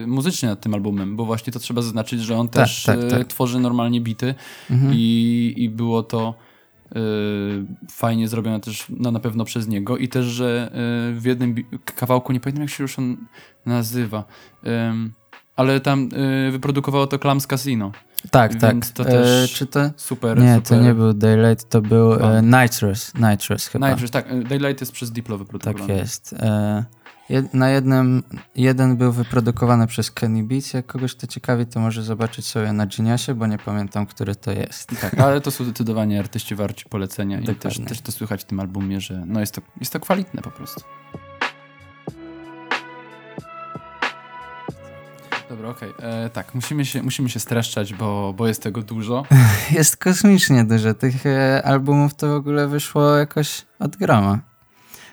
y, 0.04 0.08
muzycznie 0.08 0.50
nad 0.50 0.62
tym 0.62 0.74
albumem, 0.74 1.16
bo 1.16 1.26
właśnie 1.26 1.54
to 1.54 1.60
trzeba 1.60 1.82
zaznaczyć, 1.82 2.22
że 2.22 2.38
on 2.38 2.48
Tak, 2.48 2.64
też 2.64 2.84
tak, 2.84 3.00
tak. 3.10 3.28
tworzy 3.28 3.60
normalnie 3.60 4.02
bity 4.02 4.36
Mhm. 4.70 4.94
i, 4.96 5.54
i 5.58 5.70
było 5.70 6.04
to 6.04 6.34
fajnie 7.92 8.28
zrobione 8.28 8.60
też 8.60 8.86
no, 8.90 9.12
na 9.12 9.20
pewno 9.20 9.46
przez 9.46 9.68
niego 9.68 9.98
i 9.98 10.08
też, 10.08 10.26
że 10.26 10.72
w 11.14 11.22
jednym 11.26 11.56
kawałku, 11.96 12.34
nie 12.34 12.40
pamiętam 12.40 12.62
jak 12.62 12.70
się 12.72 12.84
już 12.84 13.00
on 13.00 13.18
nazywa, 13.66 14.24
ale 15.56 15.80
tam 15.80 16.10
wyprodukowało 16.52 17.08
to 17.08 17.20
Clams 17.20 17.48
Casino. 17.48 17.92
Tak, 18.32 18.56
tak. 18.56 18.72
Więc 18.72 18.92
to 18.94 19.04
E, 19.04 19.06
też 19.06 19.54
czy 19.54 19.66
to... 19.66 19.90
Super, 19.98 20.38
Nie, 20.42 20.56
super. 20.56 20.68
to 20.70 20.84
nie 20.84 20.94
był 20.94 21.14
Daylight, 21.14 21.70
to 21.70 21.82
był 21.82 22.14
e, 22.14 22.42
Nitrous. 22.42 23.14
Nitrous 23.32 23.68
chyba. 23.68 23.90
Nitrous, 23.90 24.12
tak, 24.12 24.32
y, 24.32 24.44
Daylight 24.44 24.82
jest 24.82 24.92
przez 24.92 25.12
Diplo 25.12 25.38
tak 25.38 25.48
wyprodukowany. 25.48 25.94
jest. 26.00 26.34
E, 26.34 26.86
jed, 27.30 27.54
na 27.54 27.70
jednym, 27.70 28.24
jeden 28.56 28.98
był 28.98 29.12
wyprodukowany 29.12 29.88
przez 29.88 30.12
Kenny 30.12 30.44
Beats. 30.44 30.74
Jak 30.74 30.86
kogoś 30.86 31.16
to 31.16 31.28
ciekawi, 31.28 31.66
to 31.66 31.80
może 31.80 32.04
zobaczyć 32.04 32.46
sobie 32.46 32.74
na 32.74 32.86
Geniusie, 32.86 33.34
bo 33.36 33.48
nie 33.48 33.58
pamiętam, 33.58 34.06
który 34.06 34.36
to 34.36 34.52
jest. 34.52 34.90
Tak, 35.02 35.20
ale 35.20 35.42
to 35.42 35.52
są 35.52 35.64
zdecydowanie 35.64 36.20
artyści 36.20 36.56
warci 36.56 36.86
polecenia 36.90 37.40
i 37.40 37.56
też, 37.56 37.80
też 37.88 38.02
to 38.02 38.12
słychać 38.12 38.42
w 38.42 38.46
tym 38.46 38.60
albumie, 38.60 39.02
że 39.02 39.24
no 39.26 39.40
jest, 39.40 39.54
to, 39.54 39.62
jest 39.80 39.94
to 39.94 40.00
kwalitne 40.00 40.42
po 40.42 40.52
prostu. 40.52 40.82
Dobra, 45.50 45.70
okej. 45.70 45.94
E, 46.00 46.30
Tak, 46.30 46.56
musimy 46.56 46.86
się, 46.86 47.04
musimy 47.04 47.30
się 47.30 47.40
streszczać, 47.40 47.94
bo, 47.94 48.34
bo 48.38 48.48
jest 48.48 48.64
tego 48.64 48.82
dużo. 48.82 49.26
Jest 49.78 49.98
kosmicznie 49.98 50.64
dużo. 50.64 50.94
Tych 50.94 51.26
e, 51.26 51.64
albumów 51.66 52.16
to 52.16 52.28
w 52.28 52.32
ogóle 52.36 52.68
wyszło 52.68 53.16
jakoś 53.16 53.66
od 53.80 53.96
groma. 53.96 54.40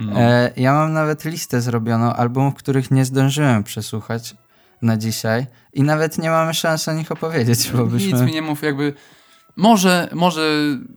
No. 0.01 0.21
E, 0.21 0.51
ja 0.57 0.73
mam 0.73 0.93
nawet 0.93 1.25
listę 1.25 1.61
zrobioną 1.61 2.13
albumów, 2.13 2.55
których 2.55 2.91
nie 2.91 3.05
zdążyłem 3.05 3.65
przesłuchać 3.65 4.35
na 4.83 4.97
dzisiaj 4.97 5.47
i 5.73 5.83
nawet 5.83 6.19
nie 6.19 6.31
mamy 6.31 6.55
szans 6.55 6.89
o 6.89 6.93
nich 6.93 7.13
opowiedzieć, 7.13 7.71
bo 7.73 7.87
byśmy... 7.87 8.13
Nic 8.13 8.21
mi 8.21 8.33
nie 8.33 8.43
mów, 8.43 8.63
jakby... 8.63 8.95
Może, 9.57 10.09
może... 10.13 10.43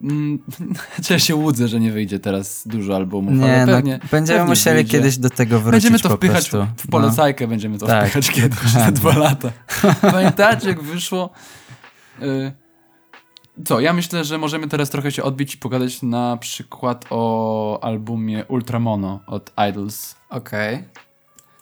Mm, 0.02 0.40
czy 1.04 1.14
ja 1.14 1.20
się 1.20 1.36
łudzę, 1.36 1.68
że 1.68 1.80
nie 1.80 1.92
wyjdzie 1.92 2.20
teraz 2.20 2.68
dużo 2.68 2.96
albumów, 2.96 3.34
Nie, 3.34 3.44
ale 3.56 3.66
no, 3.66 3.74
pewnie... 3.76 4.00
będziemy 4.12 4.40
pewnie 4.40 4.50
musieli 4.50 4.76
wyjdzie. 4.76 4.92
kiedyś 4.92 5.18
do 5.18 5.30
tego 5.30 5.60
wrócić 5.60 5.72
Będziemy 5.72 6.00
to 6.00 6.18
wpychać 6.18 6.50
prostu. 6.50 6.68
w 6.78 6.88
polecajkę, 6.88 7.48
będziemy 7.48 7.78
to 7.80 7.86
Tak, 7.88 8.04
wpychać 8.04 8.30
kiedyś 8.32 8.60
za 8.60 8.92
dokładnie. 8.92 8.92
dwa 8.92 9.18
lata. 9.18 9.52
Pamiętacie, 10.12 10.68
jak 10.68 10.82
wyszło? 10.84 11.30
Y, 12.22 12.52
Co, 13.66 13.80
ja 13.80 13.94
myślę, 13.94 14.24
że 14.24 14.38
możemy 14.38 14.68
teraz 14.68 14.90
trochę 14.90 15.12
się 15.12 15.24
odbić 15.24 15.56
i 15.56 15.58
pogadać 15.58 16.02
na 16.02 16.38
przykład 16.38 17.06
o 17.10 17.80
albumie 17.84 18.46
Ultramono 18.46 19.20
od 19.28 19.52
Idols. 19.70 20.16
Okej. 20.30 20.84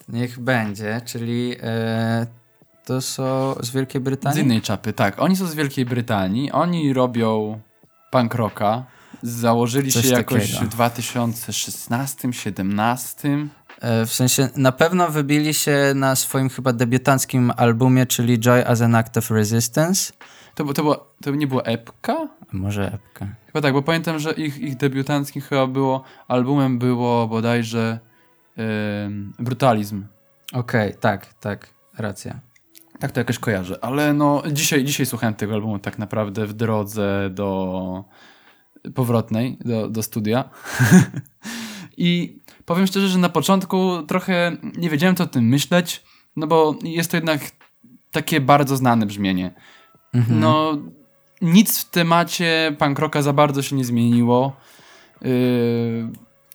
Niech 0.10 0.40
będzie, 0.40 1.02
czyli 1.06 1.56
e, 1.62 2.28
to 2.86 3.02
są 3.02 3.56
z 3.60 3.70
Wielkiej 3.72 4.02
Z 4.02 4.04
Brytanii? 4.04 4.42
innej 4.44 4.62
czapy, 4.62 4.94
tak. 4.94 5.22
Oni 5.22 5.36
są 5.36 5.46
z 5.46 5.56
Wielkiej 5.56 5.86
Brytanii, 5.86 6.52
oni 6.52 6.94
robią 6.94 7.60
punk 8.12 8.36
rocka. 8.36 8.84
Założyli 9.22 9.92
Coś 9.92 10.04
się 10.06 10.10
jakoś 10.14 10.52
takiego. 10.52 10.66
w 10.66 10.70
2016, 10.70 12.18
2017. 12.28 13.48
E, 13.82 14.06
w 14.06 14.14
sensie 14.14 14.50
na 14.56 14.72
pewno 14.72 15.08
wybili 15.10 15.54
się 15.54 15.78
na 15.96 16.16
swoim 16.16 16.50
chyba 16.50 16.74
debiutanckim 16.74 17.52
albumie, 17.58 18.06
czyli 18.06 18.40
Joy 18.40 18.68
as 18.68 18.82
an 18.82 18.96
Act 18.96 19.18
of 19.18 19.32
Resistance. 19.32 20.14
To, 20.56 20.64
było- 20.64 20.74
to, 20.74 20.82
było, 20.84 21.14
to 21.24 21.32
nie 21.32 21.48
była 21.48 21.62
epka? 21.64 22.28
Może 22.52 22.94
epka. 22.94 23.28
Chyba 23.46 23.62
tak, 23.62 23.74
bo 23.74 23.82
pamiętam, 23.82 24.20
że 24.20 24.32
ich, 24.32 24.58
ich 24.60 24.78
debiutanckim 24.78 25.42
chyba 25.42 25.68
było, 25.68 26.04
albumem 26.28 26.80
było 26.80 27.28
bodajże 27.28 28.00
ym, 29.06 29.34
Brutalizm. 29.40 30.06
Okej, 30.54 30.94
tak, 31.00 31.34
tak, 31.34 31.68
racja. 31.98 32.40
Tak 33.00 33.12
to 33.12 33.20
jakoś 33.20 33.40
kojarzę, 33.40 33.84
ale 33.84 34.14
no 34.14 34.44
dzisiaj, 34.52 34.84
dzisiaj 34.84 35.06
słuchałem 35.06 35.34
tego 35.36 35.54
albumu 35.54 35.80
tak 35.80 36.00
naprawdę 36.00 36.48
w 36.48 36.54
drodze 36.54 37.30
do 37.30 38.04
powrotnej, 38.96 39.58
do, 39.66 39.90
do 39.90 40.04
studia. 40.04 40.50
I 41.98 42.40
powiem 42.66 42.88
szczerze, 42.88 43.08
że 43.08 43.18
na 43.18 43.30
początku 43.30 44.04
trochę 44.08 44.58
nie 44.78 44.90
wiedziałem 44.90 45.16
co 45.16 45.24
o 45.24 45.28
tym 45.28 45.48
myśleć, 45.48 46.04
no 46.36 46.48
bo 46.48 46.76
jest 46.84 47.12
to 47.12 47.18
jednak 47.18 47.42
takie 48.12 48.42
bardzo 48.42 48.78
znane 48.78 49.06
brzmienie. 49.06 49.54
Mhm. 50.14 50.40
No, 50.40 50.78
nic 51.42 51.80
w 51.80 51.90
temacie 51.90 52.76
punk 52.80 53.00
rocka 53.00 53.22
za 53.22 53.34
bardzo 53.34 53.62
się 53.62 53.76
nie 53.76 53.86
zmieniło. 53.86 54.56
Yy, 55.22 55.30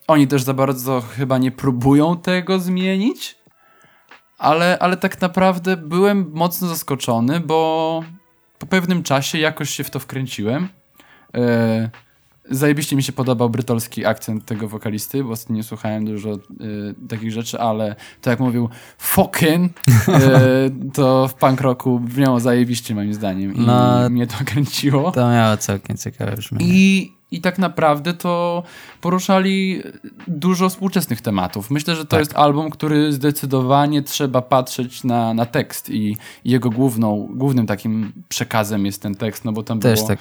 oni 0.07 0.27
też 0.27 0.43
za 0.43 0.53
bardzo 0.53 1.01
chyba 1.01 1.37
nie 1.37 1.51
próbują 1.51 2.17
tego 2.17 2.59
zmienić, 2.59 3.40
ale, 4.41 4.79
ale 4.79 4.97
tak 4.97 5.21
naprawdę 5.21 5.77
byłem 5.77 6.31
mocno 6.33 6.67
zaskoczony, 6.67 7.39
bo 7.39 8.03
po 8.59 8.65
pewnym 8.65 9.03
czasie 9.03 9.37
jakoś 9.37 9.69
się 9.69 9.83
w 9.83 9.89
to 9.89 9.99
wkręciłem. 9.99 10.67
Yy, 11.33 11.41
Zajebiście 12.49 12.95
mi 12.95 13.03
się 13.03 13.11
podobał 13.11 13.49
brytolski 13.49 14.05
akcent 14.05 14.45
tego 14.45 14.67
wokalisty, 14.67 15.23
bo 15.23 15.29
ostatnio 15.29 15.63
słuchałem 15.63 16.05
dużo 16.05 16.33
y, 16.33 16.39
takich 17.09 17.31
rzeczy, 17.31 17.59
ale 17.59 17.95
to 18.21 18.29
jak 18.29 18.39
mówił 18.39 18.69
fucking, 18.97 19.71
y, 19.77 20.91
to 20.93 21.27
w 21.27 21.33
punk 21.33 21.61
rocku 21.61 21.99
brzmiało 21.99 22.39
zajebiście 22.39 22.95
moim 22.95 23.13
zdaniem 23.13 23.55
i 23.55 23.59
No, 23.59 24.09
mnie 24.09 24.27
to 24.27 24.35
kręciło. 24.45 25.11
To 25.11 25.29
miało 25.29 25.57
całkiem 25.57 25.97
ciekawe 25.97 26.31
brzmienie. 26.37 26.65
I, 26.73 27.13
I 27.31 27.41
tak 27.41 27.59
naprawdę 27.59 28.13
to 28.13 28.63
poruszali 29.01 29.81
dużo 30.27 30.69
współczesnych 30.69 31.21
tematów. 31.21 31.71
Myślę, 31.71 31.95
że 31.95 32.01
to 32.01 32.09
Tak. 32.09 32.19
jest 32.19 32.35
album, 32.35 32.69
który 32.69 33.13
zdecydowanie 33.13 34.01
trzeba 34.01 34.41
patrzeć 34.41 35.03
na, 35.03 35.33
na 35.33 35.45
tekst 35.45 35.89
i, 35.89 36.17
i 36.45 36.51
jego 36.51 36.69
główną, 36.69 37.29
głównym 37.33 37.65
takim 37.67 38.13
przekazem 38.29 38.85
jest 38.85 39.01
ten 39.01 39.15
tekst, 39.15 39.45
no 39.45 39.51
bo 39.51 39.63
tam 39.63 39.79
Też 39.79 39.99
było 39.99 40.07
tak 40.07 40.19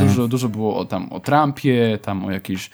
dużo, 0.00 0.28
dużo 0.28 0.48
było 0.48 0.76
o, 0.76 0.84
tam 0.84 1.12
o 1.12 1.20
Trumpie, 1.20 1.98
tam 2.02 2.24
o 2.24 2.30
jakiejś 2.30 2.70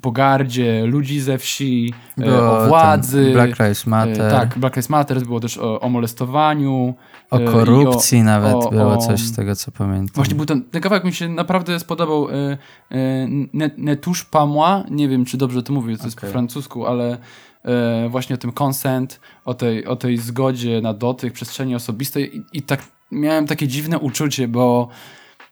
pogardzie 0.00 0.86
ludzi 0.86 1.20
ze 1.20 1.38
wsi, 1.38 1.94
e, 2.18 2.24
Było 2.24 2.58
o 2.58 2.68
władzy. 2.68 3.30
Black 3.32 3.58
Lives 3.58 3.86
Matter. 3.86 4.22
E, 4.22 4.30
Tak, 4.30 4.58
Black 4.58 4.76
Lives 4.76 4.88
Matter, 4.88 5.20
było 5.20 5.40
też 5.40 5.58
o, 5.58 5.80
o 5.80 5.88
molestowaniu. 5.88 6.94
O 7.30 7.38
e, 7.38 7.42
i 7.42 7.46
korupcji 7.46 8.22
nawet 8.22 8.54
o- 8.54 8.70
było 8.70 8.92
o- 8.92 8.96
coś 8.96 9.20
z 9.20 9.36
tego, 9.36 9.56
co 9.56 9.72
pamiętam. 9.72 10.14
Właśnie 10.14 10.34
był 10.34 10.46
ten, 10.46 10.62
ten 10.62 10.82
kawałek 10.82 11.04
mi 11.04 11.12
się 11.12 11.28
naprawdę 11.28 11.80
spodobał. 11.80 12.28
E, 12.30 12.58
e, 12.90 14.46
moi, 14.46 14.84
nie 14.90 15.08
wiem 15.08 15.24
czy 15.24 15.36
dobrze 15.36 15.62
to 15.62 15.72
mówię, 15.72 15.96
to 15.98 16.04
jest 16.04 16.20
po 16.20 16.26
francusku, 16.26 16.86
ale 16.86 17.18
e, 17.64 18.08
właśnie 18.08 18.34
o 18.34 18.38
tym 18.38 18.52
consent, 18.62 19.20
o 19.44 19.54
tej, 19.54 19.86
o 19.86 19.96
tej 19.96 20.18
zgodzie 20.18 20.80
na 20.80 20.94
dotyk, 20.94 21.32
przestrzeni 21.32 21.74
osobistej 21.74 22.36
i, 22.36 22.44
i 22.52 22.62
tak 22.62 22.82
miałem 23.10 23.46
takie 23.46 23.68
dziwne 23.68 23.98
uczucie, 23.98 24.48
bo 24.48 24.88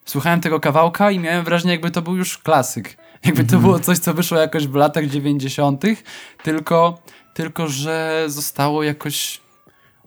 słuchałem 0.05 0.41
tego 0.41 0.61
kawałka 0.61 1.11
i 1.11 1.19
miałem 1.19 1.45
wrażenie 1.45 1.73
jakby 1.73 1.91
to 1.91 2.03
był 2.03 2.17
już 2.17 2.39
klasyk. 2.39 2.97
Jakby 3.25 3.45
to 3.45 3.59
było 3.59 3.79
coś, 3.79 3.99
co 3.99 4.15
wyszło 4.15 4.39
jakoś 4.39 4.67
w 4.67 4.75
latach 4.75 5.07
90., 5.07 5.83
tylko, 6.43 6.99
tylko 7.35 7.69
że 7.69 8.25
zostało 8.27 8.83
jakoś 8.83 9.41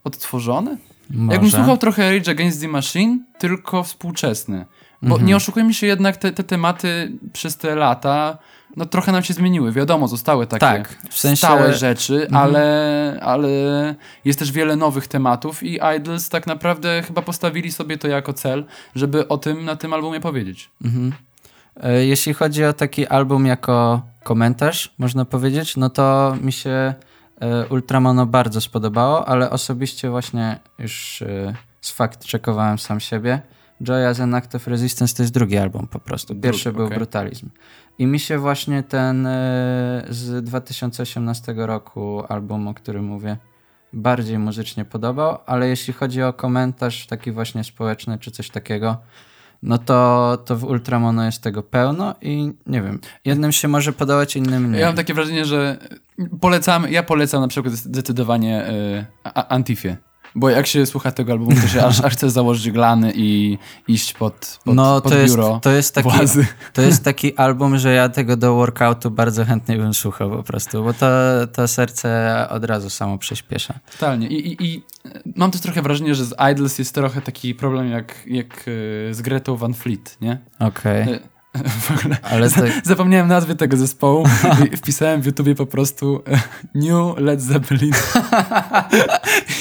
odtworzone. 0.04 0.78
Może. 1.10 1.32
Jakbym 1.32 1.52
słuchał 1.52 1.78
trochę 1.78 2.12
Rage 2.18 2.32
Against 2.32 2.62
the 2.62 2.68
Machine, 2.68 3.20
tylko 3.38 3.84
współczesny. 3.84 4.66
Bo 5.02 5.08
Mhm. 5.16 5.26
nie 5.28 5.36
oszukujmy 5.36 5.74
się 5.74 5.88
jednak, 5.88 6.18
te, 6.18 6.32
te 6.32 6.44
tematy 6.44 7.12
przez 7.34 7.58
te 7.58 7.76
lata, 7.76 8.38
no 8.78 8.86
trochę 8.86 9.12
nam 9.12 9.24
się 9.24 9.34
zmieniły. 9.34 9.72
Wiadomo, 9.72 10.08
zostały 10.08 10.48
takie 10.48 10.60
Tak, 10.60 10.98
w 11.10 11.20
sensie- 11.20 11.48
stałe 11.48 11.74
rzeczy, 11.74 12.24
Mhm. 12.26 12.36
ale, 12.44 13.20
ale 13.24 13.50
jest 14.26 14.40
też 14.40 14.52
wiele 14.52 14.76
nowych 14.76 15.08
tematów 15.08 15.64
i 15.64 15.80
Idols 15.98 16.30
tak 16.30 16.48
naprawdę 16.48 17.04
chyba 17.08 17.22
postawili 17.22 17.72
sobie 17.72 17.98
to 17.98 18.08
jako 18.08 18.34
cel, 18.34 18.66
żeby 18.96 19.28
o 19.28 19.38
tym 19.38 19.66
na 19.66 19.76
tym 19.76 19.94
albumie 19.94 20.20
powiedzieć. 20.20 20.70
Mhm. 20.86 21.14
E, 21.84 22.06
Jeśli 22.06 22.34
chodzi 22.34 22.66
o 22.66 22.74
taki 22.74 23.08
album 23.08 23.46
jako 23.46 24.02
komentarz, 24.24 24.94
można 24.98 25.26
powiedzieć, 25.26 25.78
no 25.78 25.90
to 25.90 26.36
mi 26.42 26.52
się 26.52 26.94
e, 27.40 27.68
Ultramono 27.68 28.26
bardzo 28.26 28.62
spodobało, 28.62 29.28
ale 29.28 29.50
osobiście 29.50 30.10
właśnie 30.10 30.60
już 30.80 31.22
e, 31.22 31.54
z 31.82 31.92
fakt 31.92 32.26
czekowałem 32.26 32.80
sam 32.80 33.00
siebie. 33.00 33.42
Joy 33.84 34.08
as 34.08 34.20
an 34.20 34.36
Act 34.36 34.56
of 34.56 34.68
Resistance 34.68 35.16
to 35.16 35.24
jest 35.24 35.34
drugi 35.34 35.58
album 35.58 35.88
po 35.88 36.00
prostu. 36.00 36.36
Pierwszy 36.36 36.72
był. 36.72 36.90
Brutalizm. 36.90 37.50
I 38.00 38.08
mi 38.08 38.20
się 38.20 38.38
właśnie 38.38 38.84
ten 38.84 39.28
e, 39.28 40.06
z 40.10 40.44
2018 40.44 41.54
roku 41.58 42.24
album, 42.30 42.68
o 42.68 42.74
którym 42.74 43.06
mówię, 43.06 43.38
bardziej 43.94 44.40
muzycznie 44.40 44.86
podobał, 44.86 45.38
ale 45.46 45.70
jeśli 45.70 45.94
chodzi 45.94 46.24
o 46.24 46.34
komentarz 46.34 47.08
taki 47.08 47.32
właśnie 47.32 47.64
społeczny 47.64 48.18
czy 48.18 48.32
coś 48.32 48.50
takiego, 48.50 48.98
no 49.64 49.78
to, 49.78 50.38
to 50.46 50.56
w 50.56 50.64
Ultramono 50.64 51.26
jest 51.26 51.42
tego 51.44 51.64
pełno 51.64 52.16
i 52.22 52.52
nie 52.68 52.82
wiem, 52.82 53.00
jednym 53.26 53.52
się 53.52 53.68
może 53.68 53.94
podobać, 53.94 54.36
innym 54.36 54.72
nie. 54.72 54.80
Ja 54.80 54.86
mam 54.88 54.96
takie 54.96 55.14
wrażenie, 55.14 55.46
że 55.46 55.78
polecamy, 56.42 56.92
ja 56.92 57.04
polecam 57.04 57.42
na 57.42 57.48
przykład 57.48 57.74
zdecydowanie 57.74 58.70
y, 58.70 59.06
A- 59.24 59.48
Antifię. 59.48 59.98
Bo 60.36 60.50
jak 60.50 60.68
się 60.68 60.86
słucha 60.86 61.12
tego 61.12 61.32
albumu, 61.32 61.62
to 61.62 61.68
się 61.68 61.86
aż, 61.86 62.02
aż 62.06 62.14
chce 62.14 62.30
założyć 62.30 62.72
glany 62.72 63.12
i 63.16 63.58
iść 63.88 64.14
pod, 64.14 64.60
pod, 64.66 64.76
no 64.76 65.02
pod 65.02 65.12
to 65.12 65.20
jest, 65.20 65.36
biuro 65.36 65.60
to, 65.64 65.72
jest 65.72 65.96
taki, 65.96 66.10
władzy. 66.10 66.46
to 66.74 66.82
jest 66.82 67.04
taki 67.04 67.36
album, 67.36 67.78
że 67.78 67.94
ja 67.94 68.10
tego 68.10 68.38
do 68.38 68.56
workoutu 68.56 69.12
bardzo 69.12 69.46
chętnie 69.46 69.78
bym 69.78 69.94
słuchał 69.94 70.30
po 70.30 70.44
prostu, 70.44 70.84
bo 70.84 70.94
to, 70.94 71.08
to 71.54 71.68
serce 71.68 72.48
od 72.50 72.66
razu 72.66 72.90
samo 72.90 73.18
przyspiesza. 73.18 73.74
Totalnie. 73.92 74.28
I, 74.28 74.48
i, 74.48 74.66
I 74.66 74.84
mam 75.36 75.52
też 75.52 75.62
trochę 75.62 75.82
wrażenie, 75.82 76.16
że 76.16 76.26
z 76.26 76.36
Idols 76.52 76.80
jest 76.80 76.96
trochę 76.96 77.22
taki 77.22 77.56
problem 77.56 77.92
jak, 77.92 78.16
jak 78.28 78.68
y, 78.68 79.10
z 79.14 79.22
Gretą 79.22 79.56
Van 79.56 79.74
Fleet, 79.74 80.18
nie? 80.22 80.38
Okej, 80.60 81.14
Y, 81.14 81.20
W 81.82 81.92
ogóle 81.92 82.18
ale 82.24 82.50
to, 82.50 82.62
zapomniałem 82.84 83.28
nazwy 83.28 83.56
tego 83.56 83.78
zespołu 83.78 84.26
i 84.74 84.78
wpisałem 84.78 85.22
w 85.22 85.26
YouTubie 85.26 85.56
po 85.56 85.66
prostu 85.66 86.24
e, 86.28 86.40
New 86.76 87.18
Led 87.18 87.42
Zeppelin. 87.42 87.94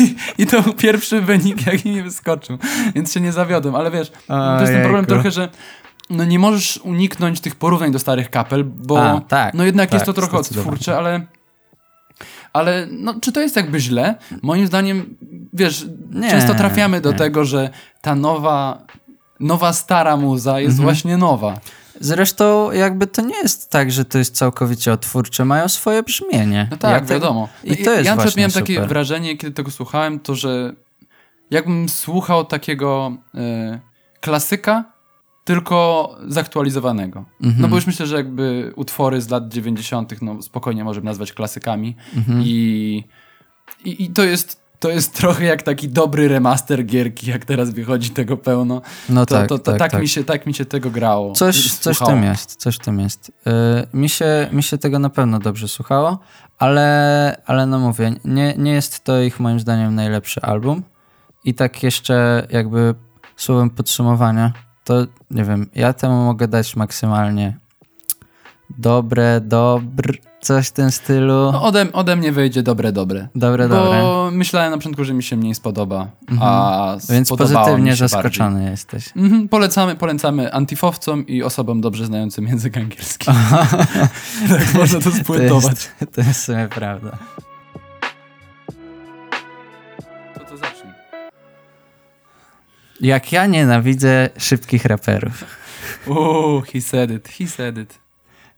I, 0.01 0.15
I 0.39 0.47
to 0.47 0.63
był 0.63 0.73
pierwszy 0.73 1.21
wynik, 1.21 1.67
jaki 1.67 1.91
mi 1.91 2.03
wyskoczył, 2.03 2.59
więc 2.95 3.13
się 3.13 3.21
nie 3.21 3.33
zawiodłem, 3.33 3.75
ale 3.75 3.91
wiesz, 3.91 4.11
to 4.27 4.61
jest 4.61 4.73
ten 4.73 4.83
problem 4.83 5.07
trochę, 5.07 5.31
że 5.31 5.49
no 6.11 6.25
nie 6.25 6.39
możesz 6.39 6.81
uniknąć 6.85 7.41
tych 7.41 7.55
porównań 7.57 7.93
do 7.93 7.99
starych 7.99 8.31
kapel, 8.31 8.65
bo 8.65 9.03
A, 9.03 9.21
tak, 9.21 9.55
no 9.55 9.65
jednak 9.65 9.93
jest 9.93 10.05
to 10.07 10.13
tak, 10.13 10.25
trochę 10.25 10.39
odtwórcze, 10.39 10.97
ale 10.97 11.21
ale 12.53 12.87
no, 12.91 13.15
czy 13.21 13.33
to 13.33 13.41
jest 13.41 13.57
jakby 13.57 13.81
źle? 13.81 14.15
Moim 14.43 14.67
zdaniem, 14.67 15.17
wiesz, 15.53 15.87
Nie, 16.11 16.31
często 16.31 16.55
trafiamy 16.55 17.01
do 17.01 17.13
nie. 17.13 17.19
tego, 17.19 17.45
że 17.45 17.71
ta 18.03 18.15
nowa, 18.15 18.83
nowa 19.41 19.73
stara 19.73 20.17
muza 20.17 20.61
jest 20.61 20.71
Mhm. 20.79 20.85
właśnie 20.85 21.17
nowa. 21.17 21.59
Zresztą 22.01 22.73
jakby 22.73 23.07
to 23.07 23.23
nie 23.23 23.37
jest 23.37 23.71
tak, 23.71 23.93
że 23.93 24.05
to 24.05 24.19
jest 24.19 24.37
całkowicie 24.37 24.93
odtwórcze, 24.93 25.45
mają 25.45 25.69
swoje 25.69 26.03
brzmienie. 26.03 26.69
No 26.71 26.77
tak, 26.77 27.03
Ja 27.03 27.15
wiadomo. 27.15 27.49
I 27.65 27.77
to 27.77 27.93
jest 27.93 28.05
ja 28.05 28.17
na 28.17 28.23
przykład 28.23 28.37
miałem 28.37 28.53
takie 28.53 28.75
super. 28.75 28.89
wrażenie, 28.89 29.37
kiedy 29.37 29.55
tego 29.55 29.71
słuchałem, 29.71 30.21
to 30.21 30.35
że 30.35 30.73
jakbym 31.51 31.89
słuchał 31.89 32.45
takiego 32.45 33.13
e, 33.35 33.81
klasyka, 34.21 34.85
tylko 35.45 36.11
zaktualizowanego. 36.27 37.25
Mhm. 37.43 37.63
No 37.63 37.69
bo 37.69 37.77
już 37.77 37.87
myślę, 37.87 38.07
że 38.07 38.17
jakby 38.17 38.73
utwory 38.77 39.21
z 39.21 39.29
lat 39.29 39.49
90. 39.49 40.23
no 40.23 40.43
spokojnie 40.43 40.85
możemy 40.85 41.05
nazwać 41.05 41.33
klasykami 41.33 41.97
Mhm. 42.17 42.43
i, 42.45 43.05
i, 43.85 44.05
i 44.05 44.11
to 44.11 44.25
jest 44.25 44.68
to 44.79 44.91
jest 44.91 45.15
trochę 45.15 45.45
jak 45.45 45.63
taki 45.63 45.89
dobry 45.89 46.29
remaster 46.29 46.87
gierki, 46.87 47.31
jak 47.31 47.45
teraz 47.45 47.71
wychodzi 47.71 48.11
tego 48.11 48.37
pełno. 48.37 48.83
No 49.09 49.27
To, 49.27 49.35
tak, 49.35 49.49
to, 49.49 49.59
to, 49.59 49.65
tak, 49.73 49.79
tak, 49.79 49.93
tak. 49.93 50.01
Mi 50.01 50.09
się, 50.09 50.25
tak 50.25 50.47
mi 50.47 50.55
się 50.55 50.65
tego 50.65 50.91
grało. 50.91 51.33
Coś, 51.33 51.73
coś 51.73 51.95
w 51.95 51.99
słuchało. 51.99 52.11
tym 52.11 52.31
jest, 52.31 52.57
coś 52.57 52.79
tym 52.79 53.01
jest. 53.01 53.33
Yy, 53.47 53.53
mi, 53.95 54.09
się, 54.09 54.49
mi 54.53 54.63
się 54.63 54.79
tego 54.79 54.99
na 54.99 55.11
pewno 55.11 55.39
dobrze 55.39 55.69
słuchało, 55.69 56.19
ale, 56.59 57.43
ale 57.47 57.67
no 57.67 57.79
mówię, 57.79 58.15
nie, 58.25 58.55
nie 58.59 58.73
jest 58.73 59.05
to 59.05 59.21
ich 59.23 59.41
moim 59.41 59.61
zdaniem 59.61 59.95
najlepszy 59.95 60.41
album. 60.43 60.83
I 61.45 61.55
tak 61.55 61.83
jeszcze 61.83 62.47
jakby 62.51 62.95
słowem 63.37 63.71
podsumowania, 63.71 64.53
to 64.85 65.07
nie 65.31 65.45
wiem, 65.45 65.71
ja 65.75 65.93
temu 65.93 66.25
mogę 66.25 66.49
dać 66.49 66.77
maksymalnie 66.77 67.59
dobre, 68.79 69.41
dobr, 69.41 70.19
coś 70.41 70.69
w 70.69 70.73
tym 70.73 70.91
stylu. 70.91 71.53
No, 71.53 71.63
ode, 71.63 71.87
ode 71.93 72.17
mnie 72.17 72.33
wyjdzie 72.33 72.63
dobre, 72.63 72.93
dobre. 72.93 73.29
dobre, 73.35 73.69
Bo 73.69 73.75
dobre. 73.75 74.03
myślałem 74.37 74.71
na 74.71 74.77
początku, 74.77 75.05
że 75.05 75.15
mi 75.15 75.23
się 75.23 75.37
mniej 75.37 75.55
spodoba, 75.55 76.07
Mhm. 76.31 76.51
a 76.53 76.97
Więc 77.11 77.29
pozytywnie 77.29 77.97
zaskoczony 77.97 78.71
jesteś. 78.71 79.05
bardziej. 79.05 79.23
Mhm, 79.25 79.49
polecamy, 79.49 79.97
polecamy 79.97 80.53
antifowcom 80.53 81.27
i 81.27 81.43
osobom 81.43 81.81
dobrze 81.81 82.07
znającym 82.07 82.47
język 82.47 82.77
angielski. 82.77 83.27
tak 84.49 84.75
można 84.75 85.01
to 85.01 85.11
To 85.11 85.17
spuentować. 85.17 85.91
jest, 86.01 86.13
to 86.15 86.21
jest 86.21 86.41
w 86.41 86.45
sumie 86.45 86.69
prawda. 86.71 87.19
To, 90.35 90.41
to 90.41 90.57
zacznij. 90.57 90.93
Jak 93.01 93.33
ja 93.33 93.47
nienawidzę 93.47 94.29
szybkich 94.39 94.85
raperów. 94.85 95.45
Uuu, 96.07 96.61
he 96.73 96.81
said 96.81 97.11
it, 97.11 97.29
he 97.29 97.47
said 97.47 97.79
it. 97.79 97.99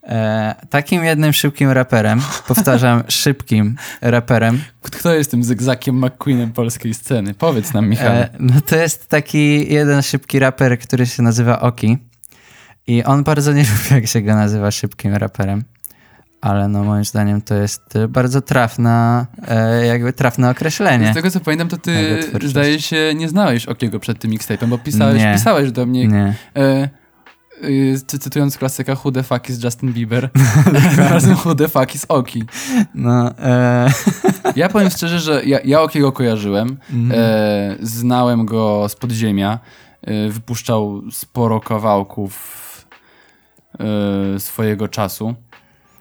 E, 0.03 0.55
takim 0.71 1.05
jednym 1.05 1.33
szybkim 1.33 1.71
raperem, 1.71 2.21
powtarzam, 2.49 3.03
szybkim 3.23 3.77
raperem, 4.01 4.61
Kto 4.83 5.15
jest 5.15 5.31
tym 5.31 5.45
zygzakiem 5.45 6.05
McQueenem 6.05 6.53
polskiej 6.53 6.95
sceny? 6.95 7.35
Powiedz 7.35 7.73
nam, 7.75 7.89
Michał. 7.89 8.13
e, 8.13 8.29
no 8.39 8.61
to 8.61 8.77
jest 8.77 9.09
taki 9.09 9.73
jeden 9.73 10.03
szybki 10.03 10.39
raper, 10.39 10.79
który 10.79 11.07
się 11.07 11.23
nazywa 11.23 11.61
Oki. 11.61 11.99
I 12.87 13.05
on 13.05 13.25
bardzo 13.25 13.53
nie 13.53 13.63
lubi, 13.71 13.95
jak 13.95 14.07
się 14.07 14.23
go 14.23 14.35
nazywa 14.35 14.71
szybkim 14.71 15.15
raperem. 15.15 15.65
Ale 16.41 16.69
no 16.69 16.85
moim 16.85 17.05
zdaniem 17.05 17.43
to 17.43 17.55
jest 17.55 17.97
e, 17.97 18.09
bardzo 18.09 18.41
trafna, 18.43 19.27
e, 19.49 19.87
jakby 19.87 20.13
trafne 20.13 20.51
określenie. 20.51 21.11
Z 21.11 21.15
tego 21.15 21.31
co 21.31 21.41
pamiętam, 21.41 21.69
to 21.69 21.77
ty, 21.79 22.25
zdaje 22.45 22.81
się, 22.81 23.13
nie 23.17 23.29
znałeś 23.29 23.67
Okiego 23.67 24.01
przed 24.01 24.19
tym 24.19 24.31
mixtape'em, 24.31 24.67
bo 24.69 24.79
pisałeś, 24.79 25.23
Nie. 25.23 25.33
pisałeś 25.33 25.73
do 25.73 25.87
mnie, 25.87 26.07
Nie. 26.09 26.35
e, 26.57 26.89
cy- 28.07 28.19
cytując 28.19 28.59
klasyka 28.59 28.97
Who 29.05 29.13
the 29.13 29.23
fuck 29.23 29.49
is 29.51 29.65
Justin 29.65 29.93
Bieber, 29.93 30.31
razem 31.11 31.37
Who 31.45 31.55
the 31.55 31.69
fuck 31.69 31.95
is 31.95 32.07
Oki. 32.09 32.45
No, 32.95 33.31
e, 33.39 33.91
Ja 34.57 34.69
powiem 34.69 34.91
szczerze, 34.91 35.21
że 35.21 35.45
ja, 35.45 35.59
ja 35.65 35.81
Okiego 35.83 36.13
kojarzyłem, 36.13 36.77
Mhm. 36.93 37.21
e, 37.21 37.77
znałem 37.81 38.47
go 38.47 38.89
z 38.89 38.97
podziemia, 38.97 39.59
e, 40.03 40.29
wypuszczał 40.29 41.03
sporo 41.11 41.61
kawałków 41.61 42.61
e, 43.81 44.41
swojego 44.41 44.89
czasu. 44.89 45.35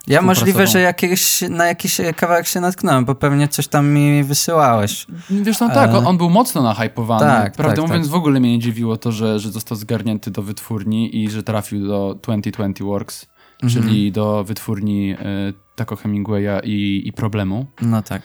Ja 0.07 0.21
możliwe, 0.21 0.67
że 0.67 0.79
jakieś, 0.81 1.41
na 1.49 1.65
jakiś 1.65 1.97
kawałek 2.15 2.47
się 2.47 2.59
natknąłem, 2.62 3.05
bo 3.05 3.15
pewnie 3.15 3.47
coś 3.47 3.67
tam 3.67 3.89
mi 3.89 4.23
wysyłałeś. 4.23 5.05
Wiesz, 5.29 5.59
no 5.59 5.69
tak, 5.69 5.93
on, 5.93 6.07
on 6.07 6.17
był 6.17 6.29
mocno 6.29 6.63
nahypowany. 6.63 7.21
tak, 7.21 7.53
Prawdę 7.53 7.75
tak, 7.75 7.88
mówiąc, 7.88 8.05
tak. 8.05 8.12
w 8.12 8.15
ogóle 8.15 8.39
mnie 8.39 8.51
nie 8.51 8.59
dziwiło 8.59 8.97
to, 8.97 9.12
że, 9.12 9.39
że 9.39 9.51
został 9.51 9.77
zgarnięty 9.77 10.31
do 10.31 10.41
wytwórni 10.41 11.23
i 11.23 11.29
że 11.29 11.43
trafił 11.43 11.88
do 11.88 12.19
2020 12.23 12.83
Works, 12.85 13.25
Mhm. 13.63 13.83
czyli 13.83 14.12
do 14.12 14.43
wytwórni 14.43 15.12
e, 15.12 15.17
Taco 15.75 15.95
Hemingwaya 15.95 16.59
i, 16.63 17.01
i 17.05 17.13
Problemu. 17.13 17.65
No 17.81 18.01
tak. 18.01 18.21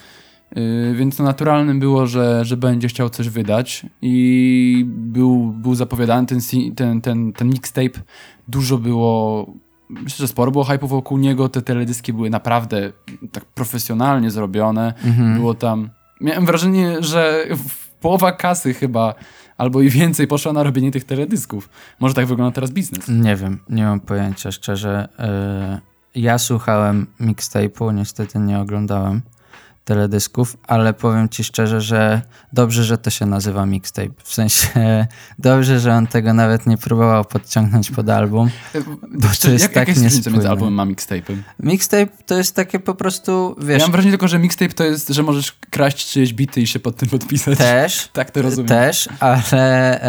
Yy, 0.56 0.94
więc 0.94 1.18
naturalnym 1.18 1.80
było, 1.80 2.06
że, 2.06 2.44
że 2.44 2.56
będzie 2.56 2.88
chciał 2.88 3.10
coś 3.10 3.28
wydać 3.28 3.86
i 4.02 4.84
był, 4.88 5.38
był 5.46 5.74
zapowiadany 5.74 6.26
ten, 6.26 6.40
ten, 6.76 7.00
ten, 7.00 7.32
ten 7.32 7.48
mixtape. 7.48 8.00
Dużo 8.48 8.78
było, 8.78 9.46
myślę, 9.88 10.16
że 10.16 10.28
sporo 10.28 10.50
było 10.50 10.64
hype'ów 10.64 10.88
wokół 10.88 11.18
niego. 11.18 11.48
Te 11.48 11.62
teledyski 11.62 12.12
były 12.12 12.30
naprawdę 12.30 12.92
tak 13.32 13.44
profesjonalnie 13.44 14.30
zrobione. 14.30 14.94
Mhm. 15.04 15.34
Było 15.34 15.54
tam... 15.54 15.90
Miałem 16.20 16.46
wrażenie, 16.46 17.02
że 17.02 17.46
połowa 18.00 18.32
kasy 18.32 18.74
chyba 18.74 19.14
albo 19.58 19.80
i 19.80 19.90
więcej 19.90 20.26
poszła 20.26 20.52
na 20.52 20.62
robienie 20.62 20.90
tych 20.90 21.04
teledysków. 21.04 21.68
Może 22.00 22.14
tak 22.14 22.26
wygląda 22.26 22.54
teraz 22.54 22.70
biznes. 22.70 23.08
Nie 23.08 23.36
wiem, 23.36 23.58
nie 23.68 23.84
mam 23.84 24.00
pojęcia, 24.00 24.52
szczerze. 24.52 25.08
Yy, 26.14 26.22
ja 26.22 26.38
słuchałem 26.38 27.06
mixtape'u, 27.20 27.94
niestety 27.94 28.38
nie 28.38 28.60
oglądałem 28.60 29.22
teledysków, 29.84 30.56
ale 30.66 30.94
powiem 30.94 31.28
ci 31.28 31.44
szczerze, 31.44 31.80
że 31.80 32.22
dobrze, 32.52 32.84
że 32.84 32.98
to 32.98 33.10
się 33.10 33.26
nazywa 33.26 33.66
mixtape. 33.66 34.08
W 34.24 34.34
sensie 34.34 34.68
dobrze, 35.38 35.80
że 35.80 35.94
on 35.94 36.06
tego 36.06 36.34
nawet 36.34 36.66
nie 36.66 36.78
próbował 36.78 37.24
podciągnąć 37.24 37.90
pod 37.90 38.08
album. 38.08 38.50
Bo 39.10 39.28
to 39.40 39.50
jest 39.50 39.62
jak, 39.62 39.72
tak 39.72 39.88
jaka 39.88 40.00
jest 40.00 40.30
między 40.30 40.48
albumem 40.48 40.80
a 40.80 40.92
mixtape'em? 40.92 41.36
Mixtape 41.60 42.06
to 42.26 42.34
jest 42.34 42.56
takie 42.56 42.80
po 42.80 42.94
prostu, 42.94 43.56
Ja 43.58 43.66
wiesz, 43.66 43.82
mam 43.82 43.92
wrażenie 43.92 44.12
tylko, 44.12 44.28
że 44.28 44.38
mixtape 44.38 44.72
to 44.72 44.84
jest, 44.84 45.08
że 45.08 45.22
możesz 45.22 45.52
kraść 45.70 46.12
czyjeś 46.12 46.32
bity 46.32 46.60
i 46.60 46.66
się 46.66 46.78
pod 46.78 46.96
tym 46.96 47.08
podpisać. 47.08 47.58
też, 47.58 48.08
Tak 48.12 48.30
to 48.30 48.42
rozumiem. 48.42 48.68
Też, 48.68 49.08
ale 49.20 50.00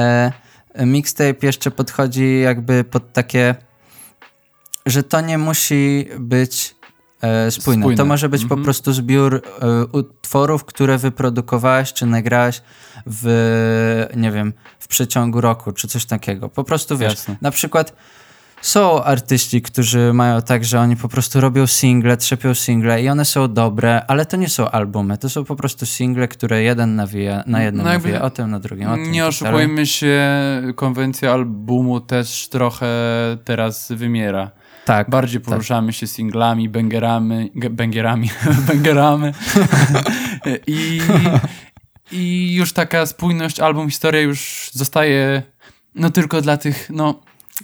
e, 0.74 0.86
mixtape 0.86 1.46
jeszcze 1.46 1.72
podchodzi 1.72 2.40
jakby 2.40 2.84
pod 2.84 3.14
takie, 3.14 3.56
że 4.86 5.04
to 5.04 5.22
nie 5.22 5.38
musi 5.38 6.08
być 6.20 6.75
e, 7.26 7.52
spójne. 7.52 7.82
Spójne. 7.84 7.98
To 7.98 8.06
może 8.06 8.30
być 8.30 8.42
po 8.42 8.46
Mhm. 8.56 8.64
prostu 8.64 8.94
zbiór 8.94 9.36
e, 9.62 9.86
utworów, 9.86 10.66
które 10.66 10.98
wyprodukowałeś 10.98 11.94
czy 11.94 12.06
nagrałeś 12.06 12.62
w, 13.06 14.08
nie 14.16 14.32
wiem, 14.32 14.54
w 14.80 14.88
przeciągu 14.88 15.42
roku, 15.42 15.72
czy 15.72 15.88
coś 15.88 16.06
takiego. 16.06 16.50
Po 16.50 16.64
prostu 16.64 16.98
wiesz, 16.98 17.12
Jasne. 17.14 17.36
na 17.42 17.52
przykład 17.52 17.94
są 18.62 19.04
artyści, 19.04 19.62
którzy 19.62 20.14
mają 20.14 20.42
tak, 20.42 20.66
że 20.66 20.80
oni 20.80 20.96
po 20.96 21.10
prostu 21.10 21.42
robią 21.42 21.68
single, 21.68 22.18
trzepią 22.18 22.54
single 22.54 23.04
i 23.04 23.10
one 23.10 23.26
są 23.26 23.54
dobre, 23.54 24.06
ale 24.08 24.26
to 24.26 24.38
nie 24.38 24.50
są 24.50 24.70
albumy, 24.70 25.18
to 25.18 25.30
są 25.30 25.44
po 25.46 25.56
prostu 25.56 25.86
single, 25.86 26.28
które 26.28 26.64
jeden 26.64 26.96
nawija, 26.96 27.44
na 27.48 27.64
jednym 27.64 27.86
No 27.86 27.92
nawija 27.92 28.22
o 28.22 28.30
tym, 28.30 28.52
na 28.52 28.60
drugim 28.60 28.88
o 28.90 28.96
tym. 28.96 29.12
Nie 29.12 29.20
tak 29.20 29.30
oszukujmy 29.30 29.86
się, 29.86 30.22
konwencja 30.76 31.32
albumu 31.34 32.00
też 32.00 32.48
trochę 32.48 32.88
teraz 33.44 33.92
wymiera. 33.92 34.52
Tak, 34.86 35.10
Bardziej 35.10 35.42
poruszamy 35.42 35.94
się 35.94 36.08
singlami, 36.08 36.70
bangerami, 36.70 37.52
ge- 37.56 37.70
bangerami, 37.70 38.30
bangerami 38.68 39.32
I, 40.68 41.02
i 42.12 42.54
już 42.56 42.74
taka 42.74 43.06
spójność 43.06 43.60
album, 43.60 43.90
historia 43.90 44.22
już 44.22 44.70
zostaje 44.74 45.44
no 45.96 46.10
tylko 46.10 46.42
dla 46.42 46.58
tych, 46.58 46.90
no, 46.90 47.20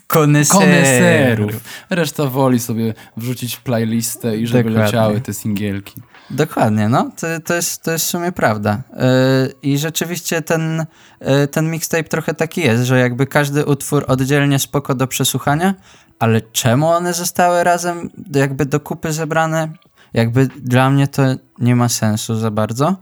koneserów. 0.07 0.61
koneserów. 0.61 1.51
Reszta 1.89 2.25
woli 2.25 2.59
sobie 2.59 2.93
wrzucić 3.17 3.57
playlistę 3.57 4.37
i 4.37 4.47
żeby 4.47 4.63
Dokładnie. 4.63 4.85
leciały 4.85 5.21
te 5.21 5.33
singielki. 5.33 6.01
Dokładnie, 6.29 6.89
no, 6.89 7.11
to, 7.21 7.27
to, 7.45 7.53
jest, 7.53 7.83
to 7.83 7.91
jest 7.91 8.05
w 8.05 8.09
sumie 8.09 8.31
prawda. 8.31 8.81
Yy, 8.93 9.53
I 9.63 9.77
rzeczywiście 9.77 10.41
ten, 10.41 10.85
yy, 11.21 11.47
ten 11.47 11.71
mixtape 11.71 12.03
trochę 12.03 12.33
taki 12.33 12.61
jest, 12.61 12.83
że 12.83 12.99
jakby 12.99 13.27
każdy 13.27 13.65
utwór 13.65 14.05
oddzielnie 14.07 14.59
spoko 14.59 14.95
do 14.95 15.07
przesłuchania, 15.07 15.73
ale 16.21 16.41
czemu 16.41 16.87
one 16.87 17.13
zostały 17.13 17.63
razem 17.63 18.09
jakby 18.35 18.65
do 18.65 18.79
kupy 18.79 19.13
zebrane? 19.13 19.67
Jakby 20.13 20.47
dla 20.47 20.89
mnie 20.89 21.07
to 21.07 21.23
nie 21.59 21.75
ma 21.75 21.89
sensu 21.89 22.35
za 22.35 22.51
bardzo. 22.51 22.95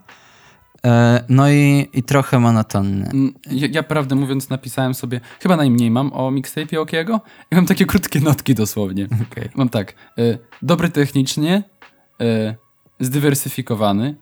Yy, 0.84 0.92
no 1.30 1.50
i, 1.50 1.90
i 1.94 2.04
trochę 2.04 2.40
monotonny. 2.40 3.06
Mm, 3.10 3.34
Ja, 3.52 3.68
ja 3.72 3.84
prawdę 3.84 4.16
mówiąc 4.16 4.50
napisałem 4.50 4.94
sobie, 4.94 5.22
chyba 5.42 5.56
najmniej 5.56 5.92
mam 5.92 6.14
o 6.14 6.32
mixtape'ie 6.32 6.78
Okiego 6.80 7.22
i 7.52 7.56
mam 7.56 7.66
takie 7.66 7.86
krótkie 7.86 8.20
notki 8.20 8.56
dosłownie. 8.56 9.08
Okej. 9.32 9.50
Mam 9.56 9.70
tak, 9.70 9.94
y, 10.20 10.38
dobry 10.62 10.90
technicznie, 10.90 11.64
y, 12.22 12.56
zdywersyfikowany, 13.00 14.16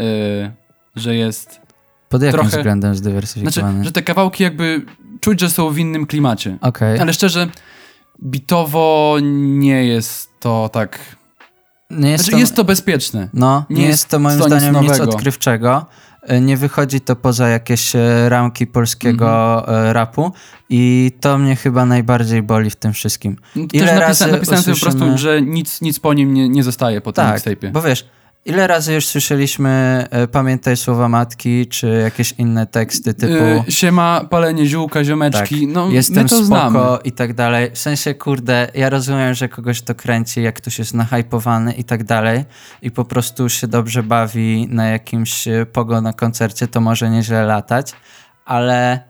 y, 0.00 0.50
że 0.96 1.14
jest, 1.16 1.60
Pod 2.08 2.22
jakim 2.22 2.40
trochę- 2.40 2.56
względem 2.56 2.94
znaczy, 2.94 2.98
zdywersyfikowany? 2.98 3.84
że 3.84 3.92
te 3.92 4.02
kawałki 4.02 4.42
jakby 4.42 4.82
czuć, 5.20 5.40
że 5.40 5.50
są 5.50 5.70
w 5.70 5.78
innym 5.78 6.06
klimacie. 6.06 6.58
Okej. 6.60 6.98
Ale 6.98 7.12
szczerze, 7.12 7.48
bitowo 8.22 9.16
nie 9.22 9.84
jest 9.86 10.28
to 10.40 10.70
tak, 10.72 10.98
Nie 11.90 12.10
jest 12.10 12.24
znaczy 12.24 12.32
to... 12.36 12.38
jest 12.40 12.56
to 12.56 12.64
bezpieczne. 12.64 13.28
No, 13.34 13.64
nie, 13.70 13.76
Nie 13.82 13.88
jest 13.88 14.08
to 14.08 14.18
moim 14.18 14.38
to 14.38 14.44
nic 14.48 14.54
zdaniem 14.62 14.80
nic, 14.82 14.90
nowego. 14.92 15.12
odkrywczego. 15.12 15.86
E, 16.22 16.40
Nie 16.40 16.56
wychodzi 16.56 17.00
to 17.00 17.16
poza 17.16 17.48
jakieś 17.48 17.96
e, 17.96 18.28
ramki 18.28 18.66
polskiego 18.66 19.58
Mhm. 19.60 19.86
e, 19.86 19.92
rapu 19.92 20.32
i 20.70 21.12
to 21.20 21.38
mnie 21.38 21.56
chyba 21.56 21.86
najbardziej 21.86 22.42
boli 22.42 22.70
w 22.70 22.76
tym 22.76 22.92
wszystkim. 22.92 23.36
No, 23.56 23.62
Ile 23.72 23.86
też 23.86 23.96
napisa- 23.96 24.00
razy 24.00 24.26
napisałem 24.32 24.62
sobie 24.62 24.74
po 24.76 24.86
usłyszymy- 24.86 25.00
prostu, 25.00 25.18
że 25.18 25.42
nic, 25.42 25.80
nic 25.80 26.00
po 26.00 26.14
nim 26.14 26.34
nie, 26.34 26.48
nie 26.48 26.62
zostaje 26.64 27.00
po 27.00 27.12
tym 27.12 27.24
Tak, 27.24 27.36
mixtape'ie. 27.40 27.70
bo 27.70 27.82
wiesz, 27.82 28.08
ile 28.44 28.66
razy 28.66 28.94
już 28.94 29.06
słyszeliśmy 29.06 30.04
e, 30.10 30.26
Pamiętaj 30.28 30.76
słowa 30.76 31.08
matki, 31.08 31.66
czy 31.66 32.00
jakieś 32.02 32.32
inne 32.32 32.66
teksty 32.66 33.14
typu 33.14 33.68
Y, 33.68 33.72
siema, 33.72 34.24
palenie 34.30 34.66
ziółka, 34.66 35.04
ziomeczki, 35.04 35.66
no 35.66 35.90
Jestem 35.90 36.22
my 36.22 36.28
to 36.28 36.36
spoko 36.36 36.70
znamy. 36.70 36.98
i 37.04 37.12
tak 37.12 37.34
dalej. 37.34 37.70
W 37.74 37.78
sensie, 37.78 38.14
kurde, 38.14 38.68
ja 38.74 38.90
rozumiem, 38.90 39.34
że 39.34 39.48
kogoś 39.48 39.82
to 39.82 39.94
kręci, 39.94 40.42
jak 40.42 40.54
ktoś 40.54 40.78
jest 40.78 40.94
nahypowany 40.94 41.72
i 41.72 41.84
tak 41.84 42.04
dalej 42.04 42.44
i 42.82 42.90
po 42.90 43.04
prostu 43.04 43.48
się 43.48 43.66
dobrze 43.66 44.02
bawi 44.02 44.68
na 44.70 44.86
jakimś 44.86 45.48
e, 45.48 45.66
pogo 45.66 46.00
na 46.00 46.12
koncercie, 46.12 46.68
to 46.68 46.80
może 46.80 47.10
nieźle 47.10 47.46
latać, 47.46 47.92
ale 48.44 49.00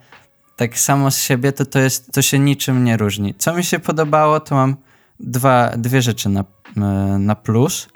tak 0.57 0.79
samo 0.79 1.11
z 1.11 1.19
siebie 1.19 1.53
to, 1.53 1.67
to, 1.67 1.79
jest, 1.79 2.13
to 2.13 2.23
się 2.23 2.39
niczym 2.39 2.85
nie 2.85 2.97
różni. 2.97 3.35
Co 3.35 3.55
mi 3.55 3.65
się 3.65 3.79
podobało, 3.79 4.41
to 4.41 4.55
mam 4.55 4.77
dwa, 5.21 5.71
dwie 5.77 6.03
rzeczy 6.03 6.29
na, 6.29 6.45
e, 6.77 6.81
na 7.19 7.35
plus. 7.35 7.89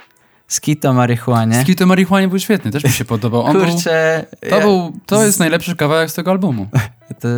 Skit 0.48 0.84
o 0.84 0.92
marihuanie. 0.92 1.62
Skit 1.62 1.82
o 1.82 1.86
marihuanie 1.86 2.28
był 2.28 2.38
świetny, 2.38 2.70
też 2.70 2.84
mi 2.84 2.90
się 2.90 3.04
podobał. 3.04 3.42
On 3.42 3.52
był, 3.52 3.66
Kurczę, 3.66 4.26
to, 4.40 4.46
ja- 4.46 4.60
był, 4.60 4.92
to 5.06 5.24
jest 5.24 5.38
najlepszy 5.38 5.76
kawałek 5.76 6.10
z 6.10 6.14
tego 6.14 6.30
albumu. 6.30 6.68
to, 7.20 7.28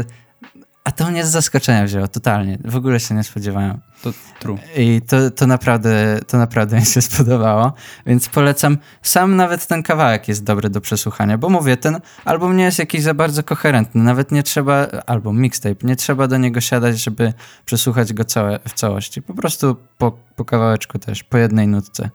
a 0.84 0.92
to 0.92 1.10
mnie 1.10 1.26
z 1.26 1.28
zaskoczenia 1.30 1.84
wzięło, 1.84 2.08
totalnie. 2.08 2.58
W 2.64 2.76
ogóle 2.76 3.00
się 3.00 3.14
nie 3.14 3.24
spodziewałem. 3.24 3.78
To 4.02 4.12
true. 4.40 4.58
I 4.76 5.02
to, 5.06 5.30
to, 5.30 5.46
naprawdę, 5.46 6.20
to 6.26 6.38
naprawdę 6.38 6.76
mi 6.76 6.86
się 6.86 7.02
spodobało, 7.02 7.72
więc 8.06 8.28
polecam. 8.28 8.78
Sam 9.02 9.36
nawet 9.36 9.66
ten 9.66 9.82
kawałek 9.82 10.28
jest 10.28 10.44
dobry 10.44 10.70
do 10.70 10.80
przesłuchania, 10.80 11.38
bo 11.38 11.48
mówię, 11.48 11.76
ten 11.76 12.00
album 12.24 12.56
nie 12.56 12.64
jest 12.64 12.78
jakiś 12.78 13.02
za 13.02 13.14
bardzo 13.14 13.42
koherentny, 13.42 14.02
nawet 14.02 14.32
nie 14.32 14.42
trzeba, 14.42 14.86
album, 15.06 15.40
mixtape, 15.40 15.86
nie 15.86 15.96
trzeba 15.96 16.28
do 16.28 16.38
niego 16.38 16.60
siadać, 16.60 16.98
żeby 16.98 17.32
przesłuchać 17.64 18.12
go 18.12 18.24
całe, 18.24 18.58
w 18.68 18.72
całości. 18.72 19.22
Po 19.22 19.34
prostu 19.34 19.76
po, 19.98 20.18
po 20.36 20.44
kawałeczku 20.44 20.98
też, 20.98 21.24
po 21.24 21.38
jednej 21.38 21.68
nutce. 21.68 22.10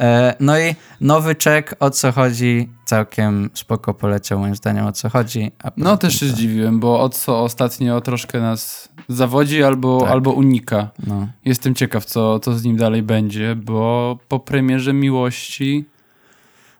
E, 0.00 0.34
no 0.40 0.58
i 0.58 0.74
nowy 1.00 1.34
czek, 1.34 1.74
o 1.80 1.90
co 1.90 2.12
chodzi, 2.12 2.68
całkiem 2.84 3.50
spoko 3.54 3.94
poleciał 3.94 4.38
moim 4.38 4.56
zdaniem, 4.56 4.86
o 4.86 4.92
co 4.92 5.08
chodzi. 5.08 5.50
No 5.76 5.96
też 5.96 6.20
się 6.20 6.26
to- 6.26 6.32
zdziwiłem, 6.32 6.80
bo 6.80 7.00
o 7.00 7.08
co 7.08 7.40
ostatnio 7.42 8.00
troszkę 8.00 8.40
nas 8.40 8.88
zawodzi 9.08 9.62
albo, 9.62 10.00
Tak. 10.00 10.10
albo 10.10 10.30
unika. 10.30 10.90
No. 11.06 11.26
Jestem 11.44 11.74
ciekaw, 11.74 12.04
co, 12.04 12.38
co 12.40 12.58
z 12.58 12.64
nim 12.64 12.76
dalej 12.76 13.02
będzie, 13.02 13.56
bo 13.56 14.18
po 14.28 14.38
premierze 14.40 14.92
Miłości, 14.92 15.84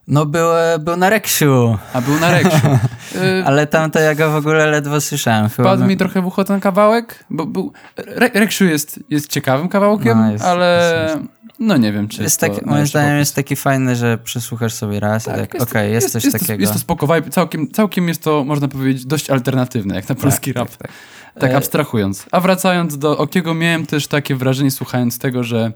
No 0.07 0.25
był, 0.25 0.47
był 0.79 0.97
na 0.97 1.09
Reksiu, 1.09 1.77
a 1.93 2.01
był 2.01 2.19
na 2.19 2.31
Reksiu. 2.31 2.67
Y, 3.15 3.43
ale 3.45 3.67
tam 3.67 3.91
to 3.91 3.99
ja 3.99 4.15
go 4.15 4.31
w 4.31 4.35
ogóle 4.35 4.65
ledwo 4.67 5.01
słyszałem. 5.01 5.49
Bym- 5.77 5.87
mi 5.87 5.97
trochę 5.97 6.21
w 6.21 6.25
ucho 6.25 6.43
ten 6.43 6.59
kawałek, 6.59 7.25
bo 7.29 7.45
był... 7.45 7.73
Re 7.97 8.29
Reksiu 8.33 8.65
jest, 8.65 8.99
jest 9.09 9.27
ciekawym 9.29 9.69
kawałkiem, 9.69 10.17
No, 10.17 10.31
jest- 10.31 10.43
ale 10.45 11.05
jest- 11.07 11.27
no 11.59 11.77
nie 11.77 11.93
wiem, 11.93 12.07
czy 12.07 12.23
jest 12.23 12.39
taki, 12.39 12.65
moim 12.65 12.87
zdaniem 12.87 13.09
popis. 13.09 13.19
jest 13.19 13.35
taki 13.35 13.55
fajny, 13.55 13.95
że 13.95 14.17
przesłuchasz 14.17 14.73
sobie 14.73 14.99
raz 14.99 15.23
Tak, 15.23 15.37
i 15.37 15.39
tak, 15.39 15.53
jest- 15.53 15.69
okej, 15.69 15.93
jest, 15.93 16.11
coś 16.11 16.23
jest, 16.25 16.39
takiego. 16.39 16.61
Jest 16.61 16.73
to 16.73 16.79
spoko 16.79 17.07
vibe, 17.15 17.29
całkiem, 17.29 17.71
całkiem 17.71 18.07
jest 18.07 18.23
to, 18.23 18.43
można 18.43 18.67
powiedzieć, 18.67 19.05
dość 19.05 19.29
alternatywne, 19.29 19.95
jak 19.95 20.09
na 20.09 20.15
polski 20.15 20.53
rap. 20.53 20.69
tak, 20.69 20.77
tak. 20.77 20.91
Tak 21.39 21.51
E, 21.51 21.57
abstrahując. 21.57 22.25
A 22.31 22.39
wracając 22.39 22.97
do 22.97 23.17
Okiego, 23.17 23.53
miałem 23.53 23.85
też 23.85 24.07
takie 24.07 24.35
wrażenie, 24.35 24.71
słuchając 24.71 25.19
tego, 25.19 25.43
że 25.43 25.71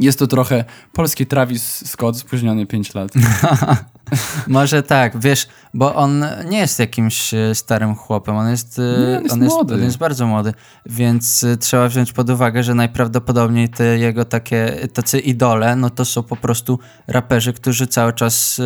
Jest 0.00 0.18
to 0.18 0.26
trochę 0.26 0.64
polski 0.92 1.26
Travis 1.26 1.88
Scott 1.90 2.18
spóźniony 2.18 2.66
5 2.66 2.94
lat. 2.94 3.10
Może 4.46 4.82
tak, 4.82 5.20
wiesz, 5.20 5.48
bo 5.74 5.94
on 5.94 6.24
nie 6.48 6.58
jest 6.58 6.78
jakimś 6.78 7.34
e, 7.34 7.54
starym 7.54 7.94
chłopem, 7.94 8.36
on 8.36 8.50
jest, 8.50 8.78
e, 8.78 8.82
Nie, 8.82 9.16
on 9.16 9.22
jest 9.22 9.34
on 9.34 9.42
jest, 9.42 9.54
młody. 9.54 9.74
on 9.74 9.82
jest 9.82 9.98
bardzo 9.98 10.26
młody, 10.26 10.54
więc 10.86 11.44
e, 11.44 11.56
trzeba 11.56 11.88
wziąć 11.88 12.12
pod 12.12 12.30
uwagę, 12.30 12.62
że 12.62 12.74
najprawdopodobniej 12.74 13.68
te 13.68 13.98
jego 13.98 14.24
takie, 14.24 14.88
tacy 14.92 15.18
idole, 15.18 15.76
no 15.76 15.90
to 15.90 16.04
są 16.04 16.22
po 16.22 16.36
prostu 16.36 16.78
raperzy, 17.06 17.52
którzy 17.52 17.86
cały 17.86 18.12
czas 18.12 18.60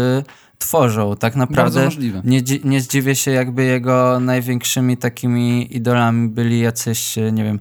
tworzą. 0.58 1.16
Tak 1.16 1.20
Bardzo 1.36 1.38
naprawdę 1.52 1.84
możliwe. 1.84 2.22
nie, 2.24 2.42
nie 2.64 2.80
zdziwię 2.80 3.14
się, 3.14 3.30
jakby 3.30 3.64
jego 3.64 4.20
największymi 4.20 4.96
takimi 4.96 5.76
idolami 5.76 6.28
byli 6.28 6.60
jacyś, 6.60 7.16
nie 7.32 7.44
wiem, 7.44 7.58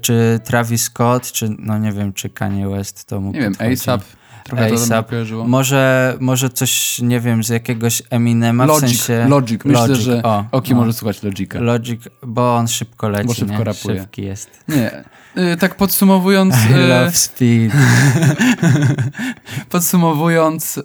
czy 0.00 0.40
Travis 0.44 0.82
Scott, 0.82 1.32
czy 1.32 1.56
no 1.58 1.78
nie 1.78 1.92
wiem, 1.92 2.12
czy 2.12 2.30
Kanye 2.30 2.68
West 2.68 3.04
to 3.04 3.20
mu 3.20 3.32
Nie 3.32 3.40
wiem, 3.40 3.52
podchodzi. 3.52 3.72
ASAP. 3.72 4.02
Trochę 4.44 4.70
to 4.70 4.94
A$AP. 4.94 5.08
kojarzyło. 5.10 5.48
Może, 5.48 6.14
może 6.20 6.50
coś, 6.50 6.98
nie 6.98 7.20
wiem, 7.20 7.44
z 7.44 7.48
jakiegoś 7.48 8.02
Eminema, 8.10 8.64
w 8.64 8.68
Logic, 8.68 8.80
sensie... 8.80 9.28
Logic. 9.28 9.64
Myślę, 9.64 9.88
Logic, 9.88 10.04
że 10.04 10.22
o, 10.22 10.44
Oki 10.52 10.70
no. 10.72 10.76
może 10.80 10.92
słuchać 10.92 11.22
Logica. 11.22 11.60
Logic, 11.60 12.00
bo 12.22 12.56
on 12.56 12.68
szybko 12.68 13.08
leci, 13.08 13.26
Bo 13.26 13.34
szybko 13.34 13.58
nie? 13.58 13.64
rapuje. 13.64 14.00
Szybki 14.00 14.22
jest. 14.22 14.50
Nie. 14.68 15.04
Y, 15.52 15.56
Tak 15.56 15.74
podsumowując, 15.74 16.54
I 16.70 16.74
y, 16.74 16.86
love 16.88 17.12
speed. 17.12 17.72
podsumowując, 19.70 20.78
y, 20.78 20.82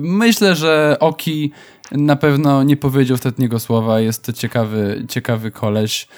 myślę, 0.00 0.56
że 0.56 0.96
Oki 1.00 1.52
na 1.92 2.16
pewno 2.16 2.62
nie 2.62 2.76
powiedział 2.76 3.14
ostatniego 3.14 3.58
słowa. 3.58 4.00
Jest 4.00 4.24
to 4.24 4.32
ciekawy, 4.32 5.04
ciekawy 5.08 5.50
koleś, 5.50 6.08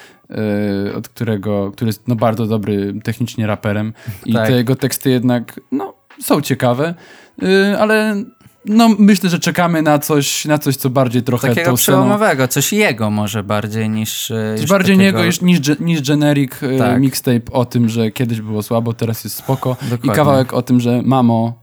y, 0.91 0.95
od 0.97 1.09
którego, 1.09 1.73
który 1.73 1.89
jest 1.89 2.09
no, 2.09 2.17
bardzo 2.17 2.47
dobry 2.47 2.95
technicznie 3.05 3.47
raperem 3.47 3.93
i 4.27 4.33
Tak. 4.33 4.47
te 4.49 4.53
jego 4.53 4.77
teksty 4.77 5.11
jednak 5.11 5.61
no, 5.73 5.95
są 6.23 6.41
ciekawe, 6.41 6.95
y, 7.43 7.79
ale 7.79 8.25
no, 8.67 8.89
myślę, 8.99 9.31
że 9.31 9.39
czekamy 9.39 9.83
na 9.83 9.99
coś, 9.99 10.45
na 10.45 10.59
coś 10.59 10.77
co 10.77 10.91
bardziej 10.91 11.23
trochę 11.23 11.49
Takiego 11.49 11.71
tą 11.71 11.77
przełomowego, 11.77 12.49
coś 12.49 12.73
jego 12.73 13.11
może 13.11 13.43
bardziej 13.43 13.91
niż... 13.91 14.31
e, 14.31 14.55
Coś 14.59 14.67
bardziej 14.71 14.97
takiego... 14.97 15.19
niego 15.19 15.27
niż, 15.27 15.41
niż, 15.41 15.61
niż 15.81 16.03
generic 16.09 16.63
y, 16.63 16.79
Tak. 16.79 17.01
mixtape 17.01 17.53
o 17.53 17.65
tym, 17.65 17.89
że 17.89 18.11
kiedyś 18.11 18.41
było 18.41 18.63
słabo, 18.63 18.93
teraz 18.93 19.25
jest 19.25 19.37
spoko. 19.37 19.77
Dokładnie. 19.83 20.13
I 20.13 20.17
kawałek 20.17 20.53
o 20.53 20.63
tym, 20.63 20.81
że 20.81 21.03
mamo 21.05 21.62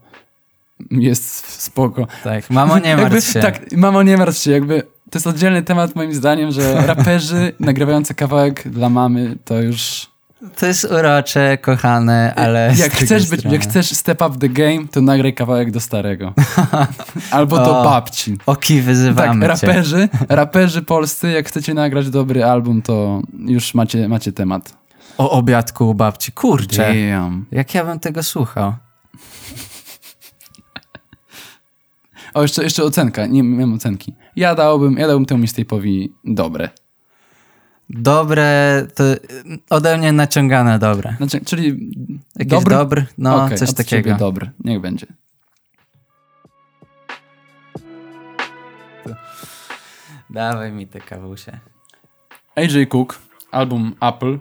jest 0.90 1.62
spoko. 1.62 2.06
Tak, 2.24 2.50
mamo 2.50 2.78
nie 2.78 2.88
jakby, 2.88 3.02
martw 3.10 3.32
się. 3.32 3.40
Tak, 3.40 3.72
mamo 3.72 4.02
nie 4.02 4.16
martw 4.16 4.38
się, 4.42 4.50
jakby 4.50 4.82
to 5.10 5.18
jest 5.18 5.26
oddzielny 5.26 5.62
temat 5.62 5.96
moim 5.96 6.14
zdaniem, 6.14 6.52
że 6.52 6.86
raperzy 6.86 7.52
nagrywający 7.60 8.14
kawałek 8.14 8.68
dla 8.68 8.88
mamy 8.88 9.36
to 9.44 9.60
już... 9.60 10.10
To 10.56 10.66
jest 10.66 10.84
urocze, 10.84 11.58
kochane, 11.58 12.34
ale... 12.36 12.72
jak 12.76 12.92
chcesz, 12.92 13.28
być, 13.30 13.40
strony- 13.40 13.56
jak 13.56 13.62
chcesz 13.62 13.86
step 13.90 14.22
up 14.22 14.38
the 14.38 14.48
game, 14.48 14.88
to 14.90 15.00
nagraj 15.00 15.34
kawałek 15.34 15.70
do 15.70 15.80
starego. 15.80 16.34
Albo 17.30 17.56
do 17.56 17.80
O, 17.80 17.84
babci. 17.84 18.38
Oki, 18.46 18.76
Tak, 18.76 18.84
wyzywamy 18.84 19.46
cię. 19.46 19.48
raperzy, 19.48 20.08
raperzy 20.28 20.82
polscy, 20.82 21.30
jak 21.30 21.48
chcecie 21.48 21.74
nagrać 21.74 22.10
dobry 22.10 22.44
album, 22.44 22.82
to 22.82 23.22
już 23.46 23.74
macie, 23.74 24.08
macie 24.08 24.32
temat. 24.32 24.74
O 25.18 25.30
obiadku 25.30 25.90
u 25.90 25.94
babci, 25.94 26.32
kurczę. 26.32 26.94
Damn. 26.94 27.46
Jak 27.50 27.74
ja 27.74 27.84
bym 27.84 28.00
tego 28.00 28.22
słuchał? 28.22 28.74
O, 32.34 32.42
jeszcze, 32.42 32.62
jeszcze 32.62 32.84
ocenka. 32.84 33.26
Nie 33.26 33.42
miałem 33.42 33.74
ocenki. 33.74 34.14
Ja 34.36 34.54
dałbym, 34.54 34.94
ja 34.98 35.06
dałbym 35.06 35.26
temu 35.26 35.44
mixtape'owi 35.44 36.08
dobre. 36.24 36.68
Dobre, 37.90 38.86
to 38.94 39.04
ode 39.70 39.98
mnie 39.98 40.12
naciągane 40.12 40.78
dobre. 40.78 41.14
Znaczy, 41.16 41.40
czyli 41.44 41.66
Jakiś 42.36 42.50
dobry? 42.50 42.76
dobry? 42.76 43.06
No, 43.18 43.44
Okej, 43.44 43.58
coś 43.58 43.74
takiego. 43.74 44.14
Dobry, 44.14 44.50
niech 44.64 44.80
będzie. 44.80 45.06
Dawaj 50.30 50.72
mi 50.72 50.86
te 50.86 51.00
kawusie. 51.00 51.58
AJ 52.56 52.86
Cook, 52.86 53.18
album 53.50 53.94
Apple, 54.00 54.38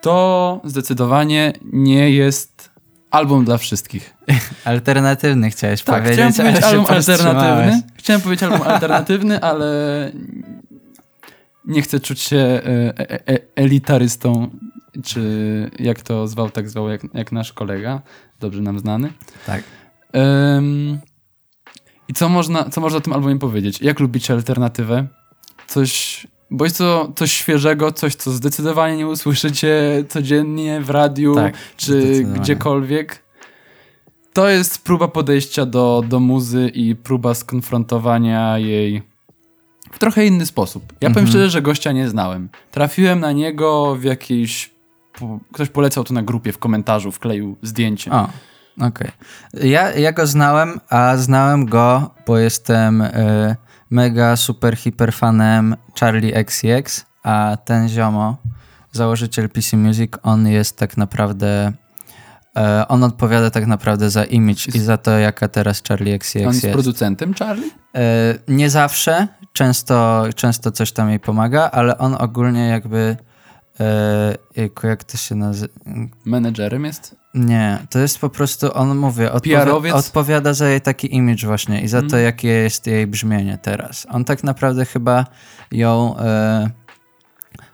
to 0.00 0.60
zdecydowanie 0.64 1.52
nie 1.72 2.10
jest 2.10 2.70
album 3.10 3.44
dla 3.44 3.58
wszystkich. 3.58 4.14
Alternatywny 4.64 5.50
chciałeś 5.50 5.82
Tak, 5.82 6.02
powiedzieć, 6.02 6.34
chciałem 6.34 6.34
powiedzieć 6.34 6.64
album 6.64 6.86
alternatywny. 6.88 7.82
Chciałem 7.96 8.22
powiedzieć 8.22 8.42
album 8.42 8.62
alternatywny, 8.62 9.40
ale 9.50 10.12
nie 11.64 11.82
chcę 11.82 12.00
czuć 12.00 12.20
się 12.20 12.36
e, 12.36 12.60
e, 12.98 13.28
e, 13.28 13.38
elitarystą, 13.54 14.50
czy 15.04 15.70
jak 15.78 16.02
to 16.02 16.28
zwał, 16.28 16.50
tak 16.50 16.70
zwał, 16.70 16.88
jak, 16.88 17.00
jak 17.14 17.32
nasz 17.32 17.52
kolega, 17.52 18.02
dobrze 18.40 18.62
nam 18.62 18.78
znany. 18.78 19.12
Tak. 19.46 19.62
Ym, 20.56 20.98
I 22.08 22.14
co 22.14 22.28
można, 22.28 22.70
co 22.70 22.80
można 22.80 22.98
o 22.98 23.00
tym 23.00 23.12
albumie 23.12 23.38
powiedzieć? 23.38 23.80
Jak 23.80 24.00
lubicie 24.00 24.34
alternatywę? 24.34 25.06
Coś, 25.66 26.26
bo 26.50 26.64
jest 26.64 26.78
to 26.78 27.12
coś 27.16 27.32
świeżego, 27.32 27.92
coś, 27.92 28.14
co 28.14 28.30
zdecydowanie 28.30 28.96
nie 28.96 29.06
usłyszycie 29.06 30.04
codziennie 30.08 30.80
w 30.80 30.90
radiu, 30.90 31.34
Tak, 31.34 31.54
czy 31.76 32.24
gdziekolwiek. 32.24 33.22
To 34.32 34.48
jest 34.48 34.84
próba 34.84 35.08
podejścia 35.08 35.66
do, 35.66 36.04
do 36.08 36.20
muzy 36.20 36.70
i 36.74 36.96
próba 36.96 37.34
skonfrontowania 37.34 38.58
jej 38.58 39.02
w 39.92 39.98
trochę 39.98 40.26
inny 40.26 40.46
sposób. 40.46 40.82
Ja 40.92 40.96
powiem 41.08 41.10
Mhm. 41.10 41.26
szczerze, 41.26 41.50
że 41.50 41.62
gościa 41.62 41.92
nie 41.92 42.08
znałem. 42.08 42.48
Trafiłem 42.70 43.20
na 43.20 43.32
niego 43.32 43.96
w 43.96 44.04
jakiejś... 44.04 44.70
Ktoś 45.52 45.68
polecał 45.68 46.04
to 46.04 46.14
na 46.14 46.22
grupie 46.22 46.52
w 46.52 46.58
komentarzu, 46.58 47.12
wkleił 47.12 47.56
zdjęcie. 47.62 48.10
O, 48.10 48.28
okej. 48.80 49.10
Ja, 49.62 49.92
ja 49.94 50.12
go 50.12 50.26
znałem, 50.26 50.80
a 50.88 51.16
znałem 51.16 51.66
go, 51.66 52.10
bo 52.26 52.38
jestem 52.38 53.00
y, 53.02 53.56
mega 53.90 54.36
super 54.36 54.76
hiper 54.76 55.12
fanem 55.12 55.76
Charlie 56.00 56.34
XCX, 56.34 57.06
a 57.22 57.56
ten 57.64 57.88
ziomo, 57.88 58.36
założyciel 58.92 59.48
PC 59.48 59.76
Music, 59.76 60.12
on 60.22 60.46
jest 60.48 60.76
tak 60.78 60.96
naprawdę... 60.96 61.72
e, 62.56 62.88
On 62.88 63.04
odpowiada 63.04 63.50
tak 63.50 63.66
naprawdę 63.66 64.10
za 64.10 64.24
image 64.24 64.66
i 64.74 64.78
za 64.78 64.96
to, 64.96 65.10
jaka 65.18 65.48
teraz 65.48 65.82
Charlie 65.88 66.14
XCX 66.14 66.36
On 66.36 66.52
jest 66.52 66.64
jest. 66.64 66.72
producentem, 66.74 67.34
Charlie? 67.34 67.70
E, 67.94 68.34
Nie 68.48 68.70
zawsze, 68.70 69.28
często, 69.52 70.24
często 70.34 70.70
coś 70.70 70.92
tam 70.92 71.10
jej 71.10 71.20
pomaga, 71.20 71.70
ale 71.70 71.98
on 71.98 72.14
ogólnie 72.18 72.68
jakby, 72.68 73.16
e, 73.80 74.88
jak 74.88 75.04
to 75.04 75.16
się 75.16 75.34
nazywa? 75.34 75.74
Menedżerem 76.24 76.84
jest? 76.84 77.16
Nie, 77.38 77.78
to 77.90 77.98
jest 77.98 78.18
po 78.18 78.28
prostu, 78.30 78.74
on 78.74 78.96
mówię, 78.96 79.30
odpowi- 79.30 79.40
odpowiada 79.98 80.54
za 80.54 80.68
jej 80.68 80.80
taki 80.80 81.14
image 81.14 81.46
właśnie 81.46 81.80
i 81.80 81.88
za 81.88 81.98
to, 81.98 82.04
Mhm. 82.04 82.24
jakie 82.24 82.48
jest 82.48 82.86
jej 82.86 83.06
brzmienie 83.06 83.58
teraz. 83.62 84.06
On 84.10 84.24
tak 84.24 84.44
naprawdę 84.44 84.84
chyba 84.84 85.26
ją 85.72 86.16
e, 86.18 86.70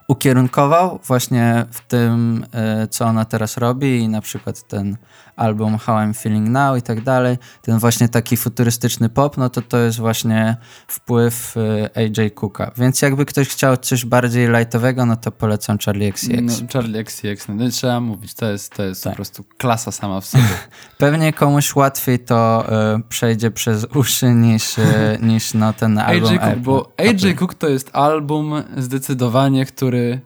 ukierunkował 0.09 1.01
właśnie 1.07 1.65
w 1.71 1.81
tym, 1.81 2.47
e, 2.53 2.89
co 2.89 3.05
ona 3.07 3.25
teraz 3.25 3.57
robi 3.57 3.99
i 3.99 4.09
na 4.09 4.21
przykład 4.21 4.63
ten 4.69 4.97
album 5.37 5.79
How 5.79 5.97
I'm 5.97 6.15
Feeling 6.23 6.49
Now 6.49 6.79
i 6.79 6.83
tak 6.83 7.01
dalej, 7.01 7.39
ten 7.63 7.79
właśnie 7.79 8.09
taki 8.09 8.37
futurystyczny 8.37 9.09
pop, 9.09 9.37
no 9.37 9.51
to 9.51 9.63
to 9.63 9.79
jest 9.79 9.99
właśnie 9.99 10.57
wpływ 10.89 11.55
e, 11.57 11.99
AJ 11.99 12.31
Cooka. 12.31 12.71
Więc 12.77 13.03
jakby 13.03 13.25
ktoś 13.25 13.49
chciał 13.49 13.77
coś 13.77 14.05
bardziej 14.05 14.49
lightowego, 14.49 15.07
no 15.07 15.17
to 15.17 15.33
polecam 15.33 15.79
Charlie 15.79 16.09
XCX. 16.09 16.61
No, 16.63 16.69
Charlie 16.73 16.99
XCX, 16.99 17.49
no, 17.49 17.69
trzeba 17.71 18.01
mówić, 18.01 18.35
to 18.35 18.51
jest, 18.51 18.73
to 18.75 18.83
jest 18.83 19.05
Tak. 19.05 19.13
po 19.13 19.17
prostu 19.17 19.45
klasa 19.59 19.93
sama 19.93 20.21
w 20.21 20.27
sobie. 20.27 20.45
Pewnie 20.99 21.33
komuś 21.33 21.75
łatwiej 21.77 22.19
to 22.19 22.65
e, 22.73 23.01
przejdzie 23.09 23.51
przez 23.51 23.87
uszy 23.95 24.27
niż, 24.35 24.79
e, 24.79 25.19
niż 25.29 25.55
no, 25.55 25.73
ten 25.73 25.99
album 25.99 26.29
AJ 26.29 26.39
Cook, 26.39 26.49
Apple. 26.49 26.61
bo 26.61 26.93
AJ 26.99 27.35
Cook 27.35 27.55
to 27.55 27.69
jest 27.69 27.91
album 27.93 28.55
zdecydowanie, 28.77 29.67
który... 29.67 30.21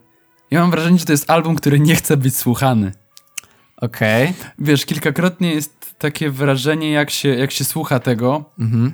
Ja 0.51 0.61
mam 0.61 0.71
wrażenie, 0.71 0.99
że 0.99 1.05
to 1.05 1.13
jest 1.13 1.31
album, 1.31 1.55
który 1.57 1.81
nie 1.81 1.95
chce 1.97 2.17
być 2.17 2.37
słuchany. 2.37 2.93
Okej. 3.81 4.33
Wiesz, 4.59 4.87
kilkakrotnie 4.87 5.55
jest 5.55 5.95
takie 5.99 6.31
wrażenie, 6.31 6.91
jak 6.91 7.11
się, 7.11 7.29
jak 7.29 7.51
się 7.51 7.65
słucha 7.65 7.99
tego. 7.99 8.45
Mhm. 8.59 8.93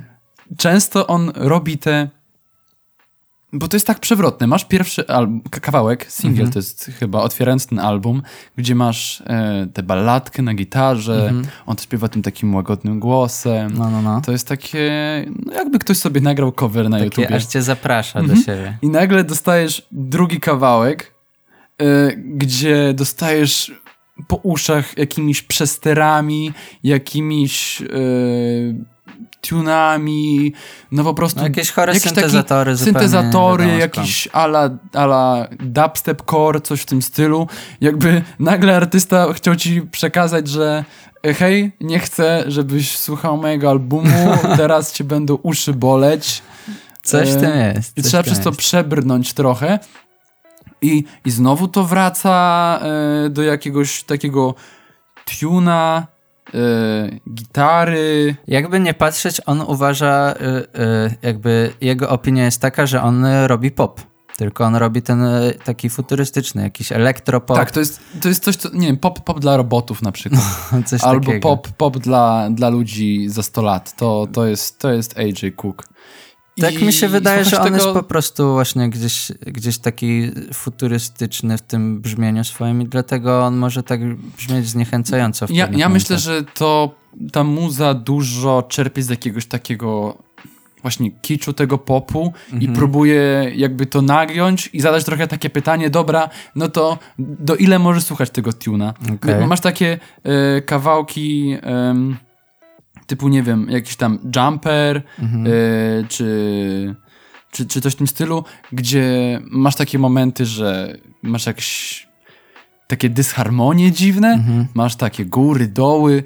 Często 0.58 1.06
on 1.06 1.32
robi 1.34 1.78
te... 1.78 2.08
Bo 3.56 3.68
to 3.68 3.76
jest 3.76 3.86
tak 3.86 3.98
przewrotne. 4.00 4.46
Masz 4.46 4.64
pierwszy 4.64 5.04
kawałek, 5.50 6.06
single 6.12 6.30
Mhm. 6.40 6.52
to 6.52 6.58
jest 6.58 6.90
chyba, 6.98 7.20
otwierając 7.22 7.66
ten 7.66 7.78
album, 7.78 8.22
gdzie 8.56 8.74
masz 8.74 9.20
e, 9.26 9.66
tę 9.74 9.82
balladkę 9.82 10.42
na 10.42 10.54
gitarze, 10.54 11.14
Mhm. 11.28 11.46
on 11.66 11.76
to 11.76 11.82
śpiewa 11.82 12.08
tym 12.08 12.22
takim 12.22 12.54
łagodnym 12.54 13.00
głosem. 13.00 13.72
No, 13.78 13.90
no, 13.90 14.02
no. 14.02 14.20
To 14.20 14.32
jest 14.32 14.48
takie, 14.48 14.90
no 15.46 15.52
jakby 15.52 15.78
ktoś 15.78 15.96
sobie 15.96 16.20
nagrał 16.20 16.52
cover 16.52 16.90
na 16.90 16.96
Takie 16.96 17.04
YouTubie. 17.04 17.34
aż 17.34 17.46
cię 17.46 17.62
zaprasza 17.62 18.18
Mhm. 18.20 18.38
do 18.38 18.44
siebie. 18.44 18.78
I 18.82 18.88
nagle 18.88 19.24
dostajesz 19.24 19.86
drugi 19.92 20.40
kawałek, 20.40 21.14
y, 21.82 22.22
gdzie 22.26 22.94
dostajesz 22.94 23.72
po 24.28 24.36
uszach 24.36 24.98
jakimiś 24.98 25.42
przesterami, 25.42 26.52
jakimiś 26.82 27.80
y, 27.80 28.84
tunami, 29.40 30.52
no 30.92 31.04
po 31.04 31.14
prostu... 31.14 31.40
No 31.40 31.46
jakieś 31.46 31.70
chore 31.70 31.94
jakieś 31.94 32.12
syntezatory 32.12 32.76
Syntezatory, 32.76 33.66
jakiś 33.78 34.28
ala, 34.32 34.70
ala 34.92 35.48
dubstep 35.60 36.22
core, 36.30 36.60
coś 36.60 36.80
w 36.80 36.86
tym 36.86 37.02
stylu. 37.02 37.48
Jakby 37.80 38.22
nagle 38.38 38.76
artysta 38.76 39.32
chciał 39.32 39.56
ci 39.56 39.82
przekazać, 39.82 40.48
że 40.48 40.84
e, 41.26 41.34
hej, 41.34 41.72
nie 41.80 41.98
chcę, 41.98 42.44
żebyś 42.46 42.98
słuchał 42.98 43.36
mojego 43.36 43.70
albumu, 43.70 44.38
teraz 44.56 44.92
cię 44.92 45.04
będą 45.04 45.34
uszy 45.34 45.72
boleć. 45.72 46.42
Coś 47.02 47.30
w 47.30 47.36
E, 47.36 47.40
tym 47.40 47.74
jest. 47.76 47.98
I 47.98 48.02
trzeba 48.02 48.22
przez 48.22 48.40
to 48.40 48.48
jest. 48.48 48.58
przebrnąć 48.58 49.32
trochę. 49.32 49.78
I, 50.84 51.04
I 51.24 51.30
znowu 51.30 51.68
to 51.68 51.84
wraca 51.84 52.80
e, 52.82 53.30
do 53.30 53.42
jakiegoś 53.42 54.02
takiego 54.02 54.54
tuna, 55.40 56.06
e, 56.54 56.58
gitary. 57.34 58.36
Jakby 58.48 58.80
nie 58.80 58.94
patrzeć, 58.94 59.40
on 59.46 59.60
uważa, 59.60 60.34
y, 60.34 60.80
y, 60.80 61.16
jakby 61.22 61.72
jego 61.80 62.08
opinia 62.08 62.44
jest 62.44 62.60
taka, 62.60 62.86
że 62.86 63.02
on 63.02 63.26
robi 63.46 63.70
pop. 63.70 64.00
Tylko 64.36 64.64
on 64.64 64.76
robi 64.76 65.02
ten 65.02 65.22
y, 65.22 65.58
taki 65.64 65.90
futurystyczny, 65.90 66.62
jakiś 66.62 66.92
elektropop, 66.92 67.56
Tak, 67.56 67.70
to 67.70 67.80
jest, 67.80 68.00
to 68.22 68.28
jest 68.28 68.44
coś, 68.44 68.56
co, 68.56 68.68
nie 68.72 68.86
wiem, 68.86 68.96
pop, 68.96 69.20
pop 69.20 69.40
dla 69.40 69.56
robotów 69.56 70.02
na 70.02 70.12
przykład. 70.12 70.42
coś 70.86 71.02
Albo 71.02 71.26
takiego. 71.26 71.48
pop, 71.48 71.68
pop 71.68 71.98
dla, 71.98 72.48
dla 72.50 72.68
ludzi 72.68 73.28
za 73.28 73.42
100 73.42 73.62
lat. 73.62 73.96
To, 73.96 74.26
to, 74.32 74.46
jest, 74.46 74.78
to 74.78 74.92
jest 74.92 75.18
AJ 75.18 75.52
Cook. 75.56 75.88
Tak 76.60 76.74
I 76.82 76.84
mi 76.84 76.92
się 76.92 77.08
wydaje, 77.08 77.44
że 77.44 77.58
on 77.58 77.64
tego- 77.64 77.76
jest 77.76 77.88
po 77.88 78.02
prostu 78.02 78.52
właśnie 78.52 78.90
gdzieś, 78.90 79.32
gdzieś 79.46 79.78
taki 79.78 80.30
futurystyczny 80.52 81.58
w 81.58 81.62
tym 81.62 82.00
brzmieniu 82.00 82.44
swoim 82.44 82.82
i 82.82 82.84
dlatego 82.84 83.44
on 83.44 83.56
może 83.56 83.82
tak 83.82 84.14
brzmieć 84.16 84.68
zniechęcająco. 84.68 85.46
W 85.46 85.50
Ja, 85.50 85.68
ja 85.76 85.88
myślę, 85.88 86.18
że 86.18 86.42
to 86.42 86.94
ta 87.32 87.44
muza 87.44 87.94
dużo 87.94 88.62
czerpie 88.68 89.02
z 89.02 89.08
jakiegoś 89.08 89.46
takiego 89.46 90.18
właśnie 90.82 91.10
kiczu 91.10 91.52
tego 91.52 91.78
popu 91.78 92.32
i 92.52 92.54
Mhm. 92.54 92.72
próbuje 92.72 93.52
jakby 93.54 93.86
to 93.86 94.02
nagiąć 94.02 94.70
i 94.72 94.80
zadać 94.80 95.04
trochę 95.04 95.26
takie 95.26 95.50
pytanie, 95.50 95.90
dobra, 95.90 96.28
no 96.54 96.68
to 96.68 96.98
do 97.18 97.56
ile 97.56 97.78
możesz 97.78 98.04
słuchać 98.04 98.30
tego 98.30 98.52
tuna? 98.52 98.94
Okej. 99.14 99.46
Masz 99.46 99.60
takie 99.60 99.98
e, 100.24 100.62
kawałki 100.62 101.56
em, 101.62 102.16
typu, 103.06 103.28
nie 103.28 103.42
wiem, 103.42 103.66
jakiś 103.70 103.96
tam 103.96 104.18
jumper 104.36 105.02
Mhm. 105.18 105.46
e, 105.46 105.50
czy, 106.08 106.94
czy, 107.50 107.66
czy 107.66 107.80
coś 107.80 107.92
w 107.92 107.96
tym 107.96 108.06
stylu, 108.06 108.44
gdzie 108.72 109.40
masz 109.50 109.76
takie 109.76 109.98
momenty, 109.98 110.46
że 110.46 110.96
masz 111.22 111.46
jakieś 111.46 112.06
takie 112.86 113.10
dysharmonie 113.10 113.92
dziwne, 113.92 114.32
Mhm. 114.32 114.66
masz 114.74 114.96
takie 114.96 115.24
góry, 115.26 115.66
doły, 115.68 116.22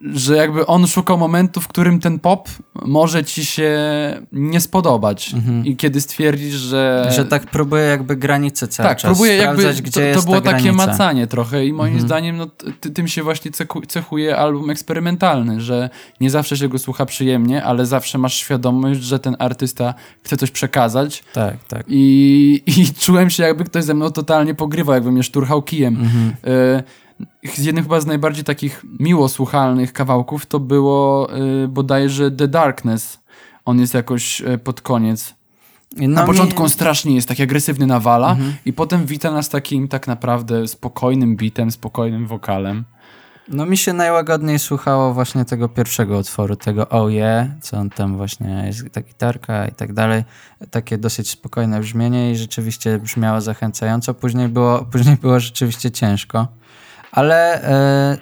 że 0.00 0.36
jakby 0.36 0.66
on 0.66 0.86
szukał 0.86 1.18
momentu, 1.18 1.60
w 1.60 1.68
którym 1.68 2.00
ten 2.00 2.18
pop 2.18 2.48
może 2.84 3.24
ci 3.24 3.44
się 3.44 3.72
nie 4.32 4.60
spodobać. 4.60 5.34
Mhm. 5.34 5.66
I 5.66 5.76
kiedy 5.76 6.00
stwierdzisz, 6.00 6.54
że... 6.54 7.10
Że 7.16 7.24
tak 7.24 7.46
próbuje 7.46 7.82
jakby 7.82 8.16
granice 8.16 8.68
cały 8.68 8.88
tak, 8.88 8.98
czas 8.98 9.10
próbuje 9.10 9.36
jakby, 9.36 9.74
gdzie 9.74 9.90
to, 9.90 10.00
jest 10.00 10.20
to 10.20 10.24
było 10.24 10.40
ta 10.40 10.50
takie 10.52 10.62
granica. 10.62 10.86
macanie 10.86 11.26
trochę 11.26 11.66
i 11.66 11.72
moim 11.72 11.92
Mhm. 11.92 12.08
zdaniem 12.08 12.36
no, 12.36 12.46
ty, 12.80 12.90
tym 12.90 13.08
się 13.08 13.22
właśnie 13.22 13.50
cechu, 13.50 13.80
cechuje 13.88 14.36
album 14.36 14.70
eksperymentalny, 14.70 15.60
że 15.60 15.90
nie 16.20 16.30
zawsze 16.30 16.56
się 16.56 16.68
go 16.68 16.78
słucha 16.78 17.06
przyjemnie, 17.06 17.64
ale 17.64 17.86
zawsze 17.86 18.18
masz 18.18 18.34
świadomość, 18.34 19.00
że 19.00 19.18
ten 19.18 19.36
artysta 19.38 19.94
chce 20.22 20.36
coś 20.36 20.50
przekazać 20.50 21.24
Tak, 21.32 21.64
tak. 21.68 21.84
i, 21.88 22.62
i 22.66 22.86
czułem 23.04 23.30
się 23.30 23.42
jakby 23.42 23.64
ktoś 23.64 23.84
ze 23.84 23.94
mną 23.94 24.10
totalnie 24.10 24.54
pogrywał, 24.54 24.94
jakby 24.94 25.12
mnie 25.12 25.22
szturchał 25.22 25.62
kijem. 25.62 25.96
Mhm. 25.96 26.34
E, 26.44 26.82
Jednym 27.58 27.84
chyba 27.84 28.00
z 28.00 28.06
najbardziej 28.06 28.44
takich 28.44 28.84
miło 29.00 29.28
słuchalnych 29.28 29.92
kawałków 29.92 30.46
to 30.46 30.60
było 30.60 31.28
e, 31.64 31.68
bodajże 31.68 32.30
The 32.30 32.48
Darkness. 32.48 33.18
On 33.64 33.80
jest 33.80 33.94
jakoś 33.94 34.42
e, 34.42 34.58
pod 34.58 34.80
koniec. 34.80 35.34
I 35.96 36.08
Na 36.08 36.20
no 36.20 36.26
początku 36.26 36.62
on 36.62 36.68
strasznie 36.68 37.14
jest 37.14 37.28
taki 37.28 37.42
agresywny 37.42 37.86
nawala 37.86 38.30
Mhm. 38.30 38.54
i 38.66 38.72
potem 38.72 39.06
wita 39.06 39.30
nas 39.30 39.48
takim 39.48 39.88
tak 39.88 40.06
naprawdę 40.06 40.68
spokojnym 40.68 41.36
bitem, 41.36 41.70
spokojnym 41.70 42.26
wokalem. 42.26 42.84
No 43.48 43.66
mi 43.66 43.76
się 43.76 43.92
najłagodniej 43.92 44.58
słuchało 44.58 45.14
właśnie 45.14 45.44
tego 45.44 45.68
pierwszego 45.68 46.18
utworu, 46.18 46.56
tego 46.56 46.88
Oh 46.88 47.12
Yeah, 47.12 47.46
co 47.60 47.78
on 47.78 47.90
tam 47.90 48.16
właśnie 48.16 48.64
jest 48.66 48.92
ta 48.92 49.00
gitarka 49.00 49.66
i 49.68 49.72
tak 49.72 49.92
dalej. 49.92 50.24
Takie 50.70 50.98
dosyć 50.98 51.30
spokojne 51.30 51.80
brzmienie 51.80 52.30
i 52.32 52.36
rzeczywiście 52.36 52.98
brzmiało 52.98 53.40
zachęcająco. 53.40 54.14
Później 54.14 54.48
było, 54.48 54.84
później 54.92 55.16
było 55.16 55.40
rzeczywiście 55.40 55.90
ciężko. 55.90 56.48
Ale 57.12 57.62
e, 57.62 58.18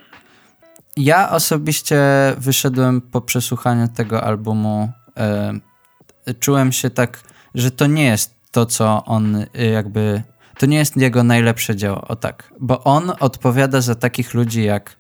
ja 0.97 1.30
osobiście 1.30 2.01
wyszedłem 2.38 3.01
po 3.01 3.20
przesłuchaniu 3.20 3.88
tego 3.88 4.24
albumu. 4.24 4.93
E, 5.16 5.53
czułem 6.41 6.72
się 6.72 6.91
tak, 6.91 7.20
że 7.55 7.70
to 7.70 7.86
nie 7.86 8.05
jest 8.05 8.34
to, 8.51 8.66
co 8.66 9.05
on 9.05 9.36
y, 9.36 9.49
jakby. 9.72 10.22
To 10.59 10.66
nie 10.66 10.76
jest 10.76 10.97
jego 10.97 11.22
najlepsze 11.22 11.76
dzieło, 11.76 12.01
o 12.09 12.16
tak. 12.16 12.53
Bo 12.61 12.84
on 12.84 13.12
odpowiada 13.20 13.80
za 13.80 13.95
takich 13.95 14.34
ludzi 14.34 14.64
jak 14.64 14.97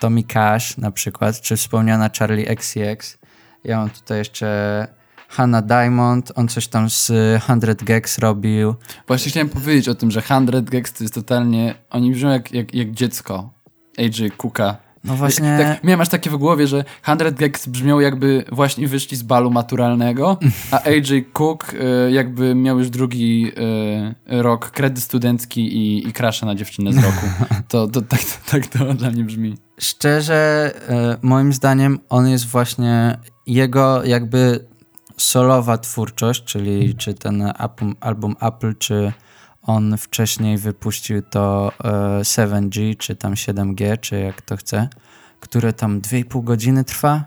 Tommy 0.00 0.22
Cash 0.22 0.76
na 0.76 0.90
przykład, 0.90 1.40
czy 1.40 1.56
wspomniana 1.56 2.10
Charlie 2.18 2.48
XCX. 2.48 3.18
Ja 3.64 3.78
mam 3.78 3.90
tutaj 3.90 4.18
jeszcze 4.18 4.86
Hannah 5.28 5.66
Diamond, 5.66 6.32
on 6.34 6.48
coś 6.48 6.68
tam 6.68 6.90
z 6.90 7.12
100 7.42 7.84
Gags 7.84 8.18
robił. 8.18 8.74
Właśnie 9.06 9.30
chciałem 9.30 9.48
powiedzieć 9.48 9.88
o 9.88 9.94
tym, 9.94 10.10
że 10.10 10.22
100 10.22 10.40
Gags 10.62 10.92
to 10.92 11.04
jest 11.04 11.14
totalnie... 11.14 11.74
Oni 11.90 12.12
brzmią 12.12 12.30
jak, 12.30 12.52
jak, 12.52 12.74
jak 12.74 12.90
dziecko 12.90 13.50
AJ 13.98 14.30
Cooka. 14.36 14.76
No 15.04 15.16
właśnie, 15.16 15.58
Tak, 15.62 15.84
miałem 15.84 16.00
aż 16.00 16.08
takie 16.08 16.30
w 16.30 16.36
głowie, 16.36 16.66
że 16.66 16.84
100 17.02 17.16
Gags 17.32 17.66
brzmiał 17.66 18.00
jakby 18.00 18.44
właśnie 18.52 18.88
wyszli 18.88 19.16
z 19.16 19.22
balu 19.22 19.50
maturalnego, 19.50 20.38
a 20.70 20.82
AJ 20.90 21.24
Cook 21.32 21.74
y, 21.74 22.12
jakby 22.12 22.54
miał 22.54 22.78
już 22.78 22.90
drugi 22.90 23.52
y, 24.28 24.42
rok 24.42 24.70
kredyt 24.70 25.04
studencki 25.04 25.76
i, 25.76 26.08
i 26.08 26.12
krasza 26.12 26.46
na 26.46 26.54
dziewczynę 26.54 26.92
z 26.92 26.96
roku. 26.96 27.26
To, 27.68 27.88
to 27.88 28.02
tak, 28.02 28.20
tak 28.50 28.66
to 28.66 28.94
dla 28.94 29.10
mnie 29.10 29.24
brzmi. 29.24 29.54
szczerze, 29.80 30.72
moim 31.22 31.52
zdaniem 31.52 31.98
on 32.08 32.28
jest 32.28 32.46
właśnie 32.46 33.18
jego 33.46 34.04
jakby 34.04 34.67
solowa 35.18 35.78
twórczość, 35.78 36.44
czyli 36.44 36.94
czy 36.94 37.14
ten 37.14 37.52
album, 37.58 37.96
album 38.00 38.36
Apple, 38.40 38.74
czy 38.78 39.12
on 39.62 39.96
wcześniej 39.96 40.58
wypuścił 40.58 41.22
to 41.22 41.72
e, 41.84 42.20
7G, 42.22 42.96
czy 42.96 43.16
tam 43.16 43.34
7G, 43.34 44.00
czy 44.00 44.20
jak 44.20 44.42
to 44.42 44.56
chce, 44.56 44.88
które 45.40 45.72
tam 45.72 46.00
2,5 46.00 46.44
godziny 46.44 46.84
trwa. 46.84 47.24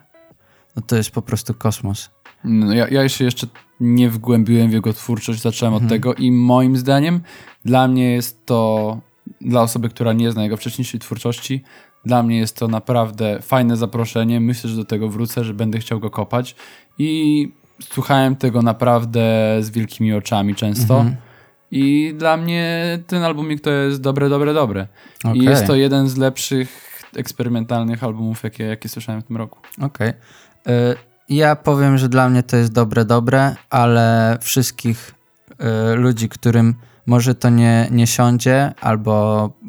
No 0.76 0.82
to 0.82 0.96
jest 0.96 1.12
po 1.12 1.22
prostu 1.22 1.54
kosmos. 1.54 2.10
No, 2.44 2.74
ja, 2.74 2.88
ja 2.88 3.10
się 3.10 3.26
jeszcze 3.26 3.48
nie 3.80 4.10
wgłębiłem 4.10 4.70
w 4.70 4.74
jego 4.74 4.94
twórczość, 4.94 5.42
zacząłem 5.42 5.74
od 5.74 5.84
Mhm. 5.84 6.02
tego 6.02 6.14
i 6.14 6.32
moim 6.32 6.78
zdaniem 6.78 7.22
dla 7.66 7.88
mnie 7.88 8.12
jest 8.12 8.46
to, 8.46 9.00
dla 9.42 9.62
osoby, 9.62 9.90
która 9.90 10.14
nie 10.14 10.32
zna 10.32 10.44
jego 10.44 10.58
wcześniejszej 10.58 11.00
twórczości, 11.00 11.64
dla 12.06 12.24
mnie 12.24 12.38
jest 12.38 12.56
to 12.56 12.68
naprawdę 12.68 13.40
fajne 13.42 13.78
zaproszenie. 13.78 14.40
Myślę, 14.40 14.70
że 14.70 14.76
do 14.76 14.86
tego 14.86 15.10
wrócę, 15.10 15.44
że 15.44 15.54
będę 15.54 15.80
chciał 15.80 16.00
go 16.00 16.10
kopać 16.10 16.56
i 16.98 17.52
słuchałem 17.90 18.36
tego 18.36 18.62
naprawdę 18.62 19.22
z 19.60 19.70
wielkimi 19.70 20.14
oczami 20.14 20.56
często. 20.56 20.98
Mhm. 20.98 21.16
I 21.72 22.14
dla 22.18 22.38
mnie 22.38 23.00
ten 23.08 23.24
albumik 23.24 23.62
to 23.62 23.70
jest 23.70 24.02
dobre, 24.02 24.30
dobre, 24.30 24.54
dobre. 24.54 24.88
I 25.26 25.28
Okej. 25.28 25.44
jest 25.44 25.68
to 25.68 25.76
jeden 25.76 26.10
z 26.10 26.18
lepszych 26.18 26.92
eksperymentalnych 27.16 28.04
albumów, 28.04 28.44
jakie, 28.44 28.64
jakie 28.64 28.90
słyszałem 28.90 29.22
w 29.22 29.26
tym 29.26 29.38
roku. 29.38 29.60
Okej. 29.82 30.10
Y, 30.10 30.14
Ja 31.30 31.56
powiem, 31.56 31.98
że 31.98 32.10
dla 32.10 32.30
mnie 32.30 32.44
to 32.44 32.58
jest 32.58 32.74
dobre, 32.74 33.06
dobre, 33.06 33.56
ale 33.70 34.38
wszystkich 34.42 35.16
y, 35.52 35.96
ludzi, 35.96 36.30
którym 36.30 36.76
może 37.12 37.36
to 37.36 37.50
nie, 37.50 37.88
nie 37.92 38.08
siądzie, 38.08 38.74
albo 38.82 39.14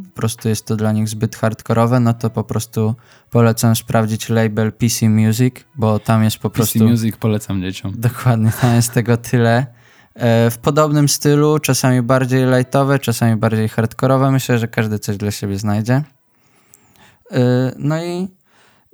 po 0.04 0.10
prostu 0.14 0.48
jest 0.48 0.66
to 0.66 0.76
dla 0.76 0.92
nich 0.92 1.08
zbyt 1.08 1.36
hardkorowe, 1.36 2.00
no 2.00 2.14
to 2.14 2.30
po 2.30 2.44
prostu 2.44 2.94
polecam 3.30 3.76
sprawdzić 3.76 4.28
label 4.28 4.72
PC 4.72 5.08
Music, 5.08 5.54
bo 5.74 5.98
tam 5.98 6.24
jest 6.24 6.38
po 6.38 6.50
PC 6.50 6.56
prostu... 6.56 6.88
Music 6.88 7.16
polecam 7.16 7.60
dzieciom. 7.62 7.92
Dokładnie, 7.96 8.52
tam 8.60 8.74
jest 8.74 8.92
tego 8.92 9.16
tyle. 9.16 9.66
E, 10.14 10.50
W 10.50 10.58
podobnym 10.58 11.08
stylu, 11.08 11.58
czasami 11.58 12.02
bardziej 12.02 12.46
lightowe, 12.46 12.98
czasami 12.98 13.36
bardziej 13.36 13.68
hardkorowe. 13.68 14.30
Myślę, 14.30 14.58
że 14.58 14.68
każdy 14.68 14.98
coś 14.98 15.16
dla 15.16 15.30
siebie 15.30 15.58
znajdzie. 15.58 16.02
E, 17.30 17.72
No 17.78 18.04
i 18.04 18.28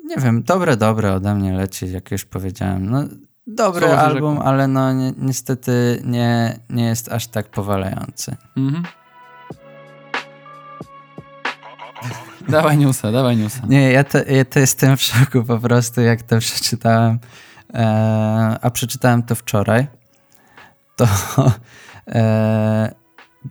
nie 0.04 0.16
wiem, 0.18 0.42
dobre, 0.42 0.76
dobre 0.76 1.14
ode 1.14 1.34
mnie 1.34 1.52
leci, 1.52 1.92
jak 1.92 2.10
już 2.10 2.24
powiedziałem. 2.24 2.90
No, 2.90 3.04
dobry 3.48 3.86
Słowo 3.86 3.98
album, 3.98 4.34
rzekło. 4.34 4.48
ale 4.48 4.68
no 4.68 4.92
ni 4.92 5.12
niestety 5.18 6.02
nie, 6.04 6.58
nie 6.70 6.84
jest 6.84 7.12
aż 7.12 7.26
tak 7.26 7.48
powalający. 7.48 8.36
Mhm. 8.56 8.84
Dawaj 12.48 12.78
newsa, 12.78 13.12
dawaj 13.12 13.36
newsa. 13.36 13.60
Nie, 13.68 13.92
ja 13.92 14.04
to, 14.04 14.18
ja 14.18 14.44
to 14.44 14.58
jestem 14.58 14.96
w 14.96 15.02
szoku 15.02 15.44
po 15.44 15.58
prostu, 15.58 16.00
jak 16.00 16.22
to 16.22 16.38
przeczytałem. 16.38 17.18
E, 17.74 18.58
a 18.62 18.70
przeczytałem 18.70 19.22
to 19.22 19.34
wczoraj. 19.34 19.86
To 20.96 21.06
e, 22.08 22.94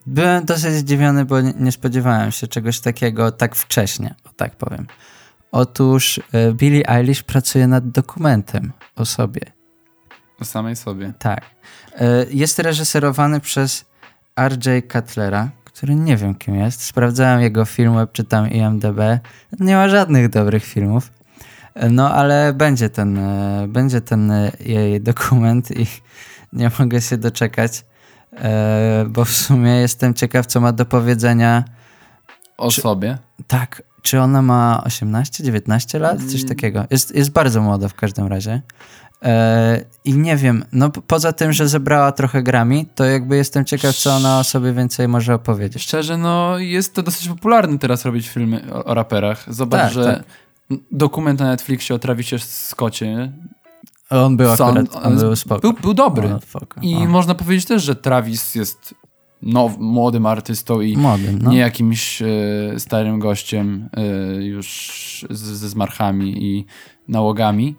byłem 0.05 0.45
dosyć 0.45 0.73
zdziwiony, 0.73 1.25
bo 1.25 1.41
nie, 1.41 1.53
nie 1.59 1.71
spodziewałem 1.71 2.31
się 2.31 2.47
czegoś 2.47 2.79
takiego 2.79 3.31
tak 3.31 3.55
wcześnie, 3.55 4.15
o 4.25 4.29
tak 4.29 4.55
powiem. 4.55 4.87
Otóż 5.51 6.21
e, 6.33 6.53
Billie 6.53 6.89
Eilish 6.89 7.23
pracuje 7.23 7.67
nad 7.67 7.89
dokumentem 7.89 8.71
o 8.95 9.05
sobie. 9.05 9.56
O 10.41 10.45
samej 10.45 10.75
sobie. 10.75 11.13
Tak. 11.19 11.41
E, 11.99 12.25
Jest 12.29 12.59
reżyserowany 12.59 13.39
przez 13.39 13.85
R.J. 14.35 14.91
Cutlera, 14.93 15.49
który 15.63 15.95
nie 15.95 16.17
wiem 16.17 16.35
kim 16.35 16.55
jest. 16.55 16.81
Sprawdzałem 16.81 17.41
jego 17.41 17.65
film, 17.65 17.95
czytam 18.13 18.51
IMDb. 18.51 18.99
Nie 19.59 19.75
ma 19.75 19.89
żadnych 19.89 20.29
dobrych 20.29 20.63
filmów. 20.65 21.11
E, 21.75 21.89
No 21.89 22.13
ale 22.13 22.53
będzie 22.53 22.89
ten, 22.89 23.17
e, 23.17 23.65
będzie 23.67 24.01
ten 24.01 24.31
jej 24.59 25.01
dokument 25.01 25.71
i 25.71 25.85
nie 26.53 26.71
mogę 26.79 27.01
się 27.01 27.17
doczekać, 27.17 27.85
bo 29.07 29.25
w 29.25 29.31
sumie 29.31 29.71
jestem 29.71 30.13
ciekaw, 30.13 30.45
co 30.45 30.59
ma 30.61 30.71
do 30.71 30.85
powiedzenia. 30.85 31.63
O 32.57 32.71
Czy- 32.71 32.81
sobie. 32.81 33.17
Tak, 33.47 33.83
czy 34.01 34.19
ona 34.19 34.41
ma 34.41 34.83
18, 34.83 35.43
19 35.43 35.99
lat? 35.99 36.17
Coś 36.23 36.35
Mm. 36.35 36.47
takiego. 36.47 36.85
Jest, 36.89 37.15
jest 37.15 37.31
bardzo 37.31 37.61
młoda 37.61 37.87
w 37.87 37.93
każdym 37.93 38.27
razie. 38.27 38.61
E, 39.23 39.85
I 40.05 40.13
nie 40.13 40.35
wiem, 40.37 40.65
no 40.71 40.89
po- 40.89 41.01
poza 41.01 41.33
tym, 41.33 41.53
że 41.53 41.67
zebrała 41.67 42.11
trochę 42.11 42.43
grami, 42.43 42.85
to 42.95 43.05
jakby 43.05 43.35
jestem 43.37 43.65
ciekaw, 43.65 43.95
co 43.95 44.15
ona 44.15 44.39
o 44.39 44.43
sobie 44.43 44.73
więcej 44.73 45.07
może 45.07 45.33
opowiedzieć. 45.33 45.83
Szczerze, 45.83 46.17
no 46.17 46.57
jest 46.59 46.93
to 46.93 47.03
dosyć 47.03 47.27
popularne 47.27 47.79
teraz 47.79 48.05
robić 48.05 48.29
filmy 48.29 48.61
o, 48.73 48.83
o 48.85 48.93
raperach. 48.93 49.53
Zobacz, 49.53 49.81
Tak, 49.81 49.91
że 49.93 50.23
tak. 50.69 50.77
dokument 50.91 51.39
na 51.39 51.45
Netflixie 51.45 51.95
o 51.95 51.99
Travisie 51.99 52.39
Scotcie 52.39 53.31
On 54.09 54.37
był 54.37 54.51
akurat, 54.51 54.95
on 55.05 55.17
był 55.17 55.35
spoko. 55.35 55.61
był, 55.61 55.73
był 55.73 55.93
dobry. 55.93 56.33
O, 56.33 56.39
spoko. 56.41 56.81
I 56.81 56.95
o. 56.95 56.99
można 57.07 57.35
powiedzieć 57.35 57.65
też, 57.65 57.83
że 57.83 57.95
Travis 57.95 58.55
jest 58.55 58.95
now, 59.41 59.77
młodym 59.79 60.25
artystą 60.25 60.81
i 60.81 60.97
Młodym, 60.97 61.39
no. 61.41 61.51
nie 61.51 61.57
jakimś 61.57 62.21
e, 62.21 62.25
starym 62.77 63.19
gościem 63.19 63.89
e, 63.97 64.01
już 64.43 65.25
z, 65.29 65.41
ze 65.41 65.69
zmarchami 65.69 66.43
i 66.43 66.65
nałogami, 67.07 67.75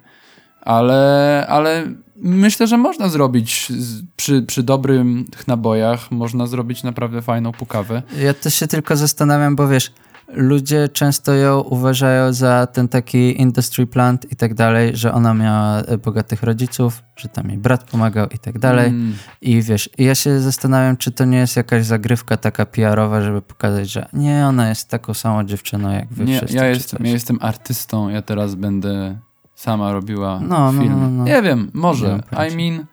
ale, 0.69 1.47
ale 1.49 1.87
myślę, 2.17 2.67
że 2.67 2.79
można 2.79 3.09
zrobić 3.09 3.73
przy, 4.17 4.43
przy 4.43 4.63
dobrych 4.63 5.07
nabojach, 5.47 6.11
można 6.11 6.47
zrobić 6.47 6.83
naprawdę 6.83 7.23
fajną 7.23 7.53
pukawę. 7.53 8.03
Ja 8.21 8.35
też 8.35 8.55
się 8.55 8.67
tylko 8.67 8.97
zastanawiam, 8.97 9.57
bo 9.57 9.69
wiesz, 9.69 9.93
ludzie 10.33 10.89
często 10.89 11.35
ją 11.35 11.61
uważają 11.61 12.33
za 12.33 12.67
ten 12.67 12.89
taki 12.89 13.41
industry 13.41 13.87
plant 13.87 14.33
i 14.33 14.37
tak 14.37 14.55
dalej, 14.55 14.97
że 14.97 15.13
ona 15.13 15.35
miała 15.35 15.81
e, 15.81 15.99
bogatych 15.99 16.43
rodziców, 16.43 17.03
że 17.17 17.29
tam 17.29 17.49
jej 17.49 17.59
brat 17.59 17.85
pomagał 17.85 18.27
i 18.29 18.39
tak 18.39 18.59
dalej. 18.59 18.89
Mm, 18.89 19.15
I 19.41 19.63
wiesz, 19.63 19.91
ja 19.99 20.15
się 20.15 20.41
zastanawiam, 20.41 20.97
czy 20.97 21.13
to 21.13 21.25
nie 21.25 21.39
jest 21.39 21.57
jakaś 21.57 21.87
zagrywka 21.87 22.37
taka 22.37 22.67
PR-owa, 22.67 23.23
żeby 23.23 23.43
pokazać, 23.43 23.91
że 23.91 24.09
nie, 24.13 24.47
ona 24.47 24.69
jest 24.69 24.89
taką 24.89 25.15
samą 25.15 25.45
dziewczyną 25.45 25.93
jak 25.93 26.09
wy 26.09 26.25
nie, 26.25 26.37
wszyscy. 26.37 26.57
ja, 26.57 26.67
jestem, 26.67 27.07
ja 27.07 27.13
jestem 27.13 27.39
artystą, 27.41 28.09
ja 28.09 28.23
teraz 28.23 28.55
będę 28.55 29.19
sama 29.59 29.93
robiła 29.93 30.41
No, 30.41 30.73
no, 30.73 30.81
film. 30.83 31.01
no, 31.01 31.11
no. 31.11 31.25
Nie 31.25 31.43
wiem, 31.43 31.71
może. 31.75 32.21
I 32.53 32.57
mean, 32.57 32.85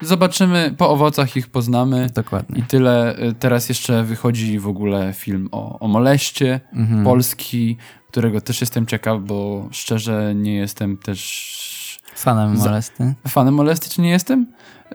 zobaczymy, 0.00 0.74
po 0.78 0.90
owocach 0.90 1.36
ich 1.36 1.48
poznamy. 1.48 2.10
Dokładnie. 2.14 2.58
I 2.58 2.62
tyle. 2.62 3.18
Y, 3.22 3.34
Teraz 3.34 3.68
jeszcze 3.68 4.02
wychodzi 4.02 4.58
w 4.58 4.68
ogóle 4.68 5.12
film 5.12 5.48
o, 5.52 5.78
o 5.78 5.88
moleście 5.88 6.60
Mhm. 6.72 7.04
polski, 7.04 7.76
którego 8.10 8.40
też 8.40 8.60
jestem 8.60 8.86
ciekaw, 8.86 9.20
bo 9.22 9.68
szczerze 9.70 10.32
nie 10.34 10.54
jestem 10.54 10.96
też 10.96 12.00
Fanem 12.14 12.56
Za- 12.56 12.64
molesty. 12.68 13.14
fanem 13.28 13.54
molesty, 13.54 13.90
czy 13.90 14.00
nie 14.00 14.10
jestem? 14.10 14.46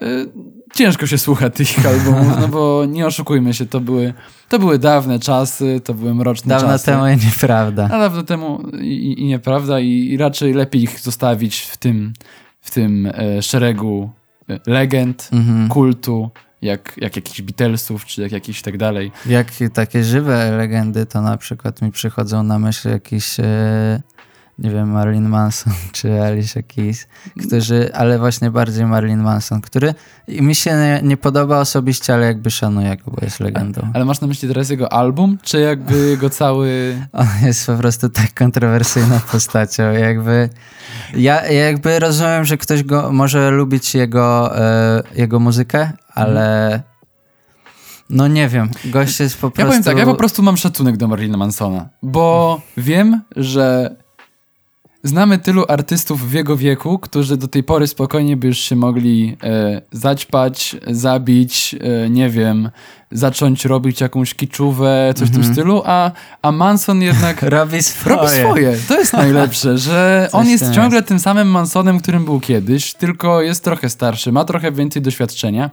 Y, 0.03 0.29
Ciężko 0.73 1.07
się 1.07 1.17
słucha 1.17 1.49
tych 1.49 1.85
albumów, 1.93 2.27
no 2.39 2.47
bo 2.47 2.85
nie 2.89 3.05
oszukujmy 3.05 3.53
się, 3.53 3.65
to 3.65 3.79
były, 3.79 4.13
to 4.49 4.59
były 4.59 4.79
dawne 4.79 5.19
czasy, 5.19 5.81
to 5.83 5.93
były 5.93 6.13
mroczne 6.15 6.49
Dawno 6.49 6.67
czasy. 6.69 6.85
temu 6.85 7.07
i 7.07 7.17
nieprawda. 7.25 7.83
A 7.91 7.99
dawno 7.99 8.23
temu 8.23 8.61
i, 8.81 9.21
i 9.21 9.25
nieprawda 9.25 9.79
i, 9.79 9.89
i 9.89 10.17
raczej 10.17 10.53
lepiej 10.53 10.83
ich 10.83 10.99
zostawić 10.99 11.59
w 11.59 11.77
tym, 11.77 12.13
w 12.61 12.71
tym 12.71 13.11
e, 13.13 13.41
szeregu 13.41 14.09
e, 14.49 14.59
legend, 14.67 15.29
Mhm. 15.33 15.69
kultu, 15.69 16.29
jak, 16.61 16.93
jak 16.97 17.15
jakichś 17.15 17.41
Beatlesów, 17.41 18.05
czy 18.05 18.21
jak 18.21 18.31
jakichś 18.31 18.61
tak 18.61 18.77
dalej. 18.77 19.11
Jak 19.25 19.47
takie 19.73 20.03
żywe 20.03 20.51
legendy, 20.57 21.05
to 21.05 21.21
na 21.21 21.37
przykład 21.37 21.81
mi 21.81 21.91
przychodzą 21.91 22.43
na 22.43 22.59
myśl 22.59 22.89
jakiś, 22.89 23.39
e, 23.39 24.01
nie 24.61 24.69
wiem, 24.69 24.91
Marilyn 24.91 25.29
Manson 25.29 25.73
czy 25.91 26.21
Alicia 26.21 26.61
Keys, 26.75 27.07
którzy, 27.47 27.93
ale 27.93 28.19
właśnie 28.19 28.51
bardziej 28.51 28.85
Marilyn 28.85 29.21
Manson, 29.21 29.61
który 29.61 29.93
mi 30.27 30.55
się 30.55 30.71
nie, 30.71 30.99
nie 31.03 31.17
podoba 31.17 31.59
osobiście, 31.59 32.13
ale 32.13 32.25
jakby 32.25 32.51
szanuję 32.51 32.97
go, 32.97 33.11
bo 33.11 33.17
jest 33.21 33.39
legendą. 33.39 33.91
Ale 33.93 34.05
masz 34.05 34.21
na 34.21 34.27
myśli 34.27 34.47
teraz 34.47 34.69
jego 34.69 34.93
album, 34.93 35.37
czy 35.43 35.59
jakby 35.59 36.09
jego 36.09 36.29
cały... 36.29 36.97
On 37.13 37.27
jest 37.43 37.67
po 37.67 37.75
prostu 37.75 38.09
tak 38.09 38.33
kontrowersyjną 38.33 39.19
postacią. 39.31 39.91
Jakby 39.91 40.49
ja, 41.15 41.45
ja 41.45 41.65
jakby 41.65 41.99
rozumiem, 41.99 42.45
że 42.45 42.57
ktoś 42.57 42.83
go 42.83 43.11
może 43.11 43.51
lubić 43.51 43.95
jego, 43.95 44.57
e, 44.59 45.03
jego 45.15 45.39
muzykę, 45.39 45.91
ale 46.13 46.81
no 48.09 48.27
nie 48.27 48.49
wiem. 48.49 48.69
Gość 48.85 49.19
jest 49.19 49.37
po 49.37 49.47
Ja 49.47 49.51
prostu. 49.51 49.69
powiem 49.69 49.83
tak, 49.83 49.97
ja 49.97 50.05
po 50.05 50.15
prostu 50.15 50.43
mam 50.43 50.57
szacunek 50.57 50.97
do 50.97 51.07
Marilyn 51.07 51.37
Mansona, 51.37 51.89
bo 52.03 52.61
wiem, 52.77 53.21
że 53.35 53.95
znamy 55.03 55.39
tylu 55.39 55.65
artystów 55.67 56.29
w 56.29 56.33
jego 56.33 56.57
wieku, 56.57 56.99
którzy 56.99 57.37
do 57.37 57.47
tej 57.47 57.63
pory 57.63 57.87
spokojnie 57.87 58.37
by 58.37 58.47
już 58.47 58.57
się 58.57 58.75
mogli 58.75 59.37
e, 59.43 59.81
zaćpać, 59.91 60.75
zabić, 60.87 61.75
e, 62.05 62.09
nie 62.09 62.29
wiem, 62.29 62.69
zacząć 63.11 63.65
robić 63.65 64.01
jakąś 64.01 64.33
kiczówę, 64.33 65.13
coś 65.15 65.29
w 65.29 65.33
tym 65.33 65.43
stylu, 65.43 65.81
a, 65.85 66.11
a 66.41 66.51
Manson 66.51 67.01
jednak 67.01 67.41
Robi 67.51 67.83
swoje. 67.83 68.15
robi 68.15 68.29
swoje. 68.29 68.77
To 68.87 68.99
jest 68.99 69.13
najlepsze, 69.13 69.77
że 69.77 70.27
on 70.31 70.47
jest 70.47 70.71
ciągle 70.71 71.03
tym 71.03 71.19
samym 71.19 71.47
Mansonem, 71.47 71.99
którym 71.99 72.25
był 72.25 72.39
kiedyś, 72.39 72.93
tylko 72.93 73.41
jest 73.41 73.63
trochę 73.63 73.89
starszy, 73.89 74.31
ma 74.31 74.45
trochę 74.45 74.71
więcej 74.71 75.01
doświadczenia 75.01 75.69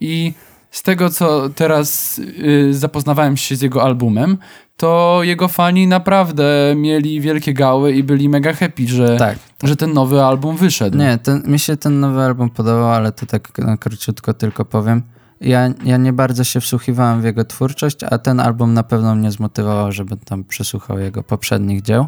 i 0.00 0.32
z 0.70 0.82
tego, 0.82 1.10
co 1.10 1.48
teraz 1.48 2.18
y, 2.18 2.74
zapoznawałem 2.74 3.36
się 3.36 3.56
z 3.56 3.62
jego 3.62 3.82
albumem, 3.82 4.38
to 4.76 5.20
jego 5.22 5.48
fani 5.48 5.86
naprawdę 5.86 6.74
mieli 6.76 7.20
wielkie 7.20 7.54
gały 7.54 7.92
i 7.92 8.02
byli 8.02 8.28
mega 8.28 8.52
happy, 8.52 8.88
że, 8.88 9.16
Tak. 9.16 9.38
że 9.62 9.76
ten 9.76 9.92
nowy 9.92 10.22
album 10.22 10.56
wyszedł. 10.56 10.98
Nie, 10.98 11.18
ten, 11.18 11.42
mi 11.46 11.58
się 11.58 11.76
ten 11.76 12.00
nowy 12.00 12.22
album 12.22 12.50
podobał, 12.50 12.92
ale 12.92 13.12
to 13.12 13.26
tak 13.26 13.58
na 13.58 13.76
króciutko 13.76 14.34
tylko 14.34 14.64
powiem. 14.64 15.02
Ja, 15.40 15.68
ja 15.84 15.96
nie 15.96 16.12
bardzo 16.12 16.44
się 16.44 16.60
wsłuchiwałem 16.60 17.20
w 17.20 17.24
jego 17.24 17.44
twórczość, 17.44 18.04
a 18.10 18.18
ten 18.18 18.40
album 18.40 18.74
na 18.74 18.82
pewno 18.82 19.14
mnie 19.14 19.30
zmotywował, 19.30 19.92
żeby 19.92 20.16
tam 20.16 20.44
przesłuchał 20.44 20.98
jego 20.98 21.22
poprzednich 21.22 21.82
dzieł. 21.82 22.06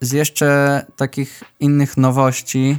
Z 0.00 0.12
jeszcze 0.12 0.82
takich 0.96 1.44
innych 1.60 1.96
nowości, 1.96 2.78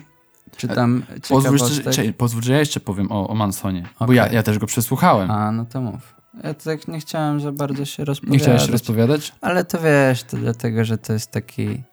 czy 0.60 0.68
tam 0.68 1.04
Pozwól, 1.30 1.58
czekaj, 1.84 2.14
pozwól, 2.14 2.44
że 2.44 2.54
ja 2.54 2.60
jeszcze 2.60 2.80
powiem 2.80 3.12
o, 3.12 3.28
o 3.28 3.36
Mansonie, 3.36 3.84
bo 4.00 4.06
Okej. 4.06 4.18
ja, 4.18 4.28
ja 4.28 4.44
też 4.44 4.60
go 4.60 4.68
przesłuchałem. 4.68 5.32
A, 5.32 5.52
no 5.52 5.66
to 5.66 5.82
mów. 5.82 6.16
Ja 6.44 6.54
tak 6.54 6.88
nie 6.88 7.00
chciałem 7.00 7.42
za 7.42 7.52
bardzo 7.52 7.86
się 7.86 8.02
Nie 8.02 8.06
rozpowiadać. 8.06 8.42
chciałeś 8.42 8.66
się 8.66 8.72
rozpowiadać? 8.72 9.34
Ale 9.42 9.66
to 9.66 9.78
wiesz, 9.80 10.24
to 10.24 10.38
dlatego, 10.38 10.86
że 10.86 10.98
to 10.98 11.14
jest 11.14 11.32
taki... 11.32 11.84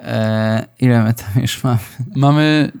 E, 0.00 0.66
ile 0.80 1.04
my 1.04 1.14
tam 1.14 1.42
już 1.42 1.64
mamy? 1.64 1.78
Mamy 2.16 2.72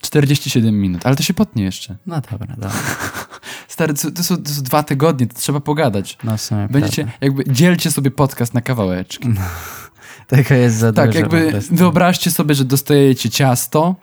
47 0.00 0.80
minut, 0.80 1.06
ale 1.06 1.16
to 1.16 1.22
się 1.22 1.34
potnie 1.34 1.64
jeszcze. 1.64 1.96
No 2.06 2.20
dobra, 2.30 2.56
dobra. 2.56 2.70
Stary, 3.68 3.94
to, 3.94 4.22
są, 4.22 4.36
to 4.36 4.50
są 4.50 4.62
dwa 4.62 4.82
tygodnie, 4.82 5.26
to 5.26 5.34
trzeba 5.34 5.60
pogadać. 5.60 6.18
No 6.24 6.36
w 6.36 6.40
sumie 6.40 6.68
Będziecie, 6.70 7.02
prawda. 7.04 7.18
jakby, 7.26 7.44
dzielcie 7.52 7.90
sobie 7.90 8.10
podcast 8.10 8.54
na 8.54 8.60
kawałeczki. 8.60 9.28
Tego 10.28 10.54
jest 10.54 10.76
za 10.76 10.92
Tak, 10.92 11.14
jakby 11.14 11.60
wyobraźcie 11.70 12.30
sobie, 12.30 12.54
że 12.54 12.64
dostajecie 12.64 13.30
ciasto 13.30 13.96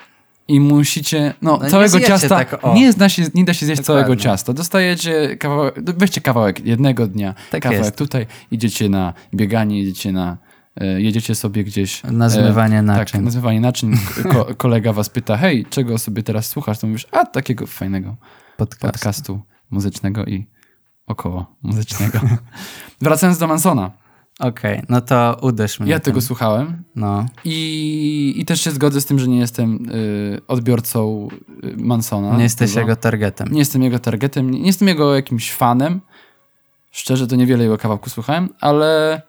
i 0.48 0.60
musicie, 0.60 1.34
no, 1.42 1.60
nie 1.64 1.70
całego 1.70 1.90
zjecie 1.90 2.08
ciasta, 2.08 2.30
tak, 2.30 2.62
nie, 2.76 2.92
zda 2.92 3.10
się, 3.10 3.24
nie 3.34 3.46
da 3.46 3.54
się 3.54 3.66
zjeść 3.66 3.82
Dokładnie. 3.82 4.04
całego 4.04 4.22
ciasta. 4.22 4.54
Dostajecie 4.54 5.38
kawałek, 5.38 5.76
weźcie 5.98 6.22
kawałek 6.22 6.66
jednego 6.66 7.08
dnia, 7.08 7.36
Tak 7.52 7.64
kawałek 7.64 7.86
jest. 7.86 7.98
tutaj, 7.98 8.26
idziecie 8.52 8.90
na 8.90 9.14
bieganie, 9.34 9.80
jedziecie 9.80 10.12
na, 10.12 10.38
e, 10.76 11.02
jedziecie 11.02 11.36
sobie 11.36 11.64
gdzieś. 11.64 12.04
Na 12.04 12.30
zmywanie 12.30 12.80
e, 12.80 12.82
naczyń. 12.82 13.14
Tak, 13.14 13.22
nazywanie 13.22 13.60
naczyń. 13.62 13.98
Ko 14.32 14.48
kolega 14.58 14.94
was 14.94 15.10
pyta, 15.10 15.38
hej, 15.38 15.66
czego 15.70 15.98
sobie 15.98 16.24
teraz 16.24 16.50
słuchasz? 16.50 16.80
To 16.80 16.88
mówisz, 16.88 17.08
a 17.12 17.26
takiego 17.26 17.68
fajnego 17.68 18.16
Podcast. 18.58 18.82
podcastu 18.82 19.42
muzycznego 19.70 20.26
i 20.26 20.48
około 21.08 21.56
muzycznego. 21.62 22.20
Wracając 23.02 23.38
do 23.38 23.48
Mansona. 23.48 24.05
Okej, 24.40 24.82
no 24.90 25.02
to 25.02 25.38
uderz 25.42 25.80
mnie. 25.80 25.92
Ja 25.92 26.00
tego 26.00 26.22
słuchałem 26.22 26.84
No, 26.96 27.26
i, 27.46 28.34
i 28.38 28.46
też 28.46 28.62
się 28.62 28.72
zgodzę 28.72 29.02
z 29.02 29.06
tym, 29.06 29.20
że 29.20 29.28
nie 29.28 29.40
jestem 29.40 29.90
y, 29.90 30.42
odbiorcą 30.48 31.28
y, 31.64 31.78
Mansona. 31.78 32.38
nie 32.38 32.44
jesteś 32.44 32.70
Tego- 32.74 32.80
jego 32.82 32.96
targetem. 32.96 33.48
Nie 33.52 33.60
jestem 33.60 33.84
jego 33.84 34.00
targetem, 34.00 34.52
nie, 34.52 34.60
nie 34.60 34.68
jestem 34.68 34.88
jego 34.88 35.16
jakimś 35.16 35.52
fanem. 35.52 36.02
Szczerze, 36.92 37.28
to 37.28 37.36
niewiele 37.36 37.64
jego 37.64 37.78
kawałków 37.78 38.14
słuchałem, 38.14 38.50
ale 38.62 39.22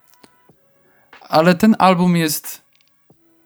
ale 1.29 1.55
ten 1.55 1.77
album 1.79 2.17
jest 2.17 2.63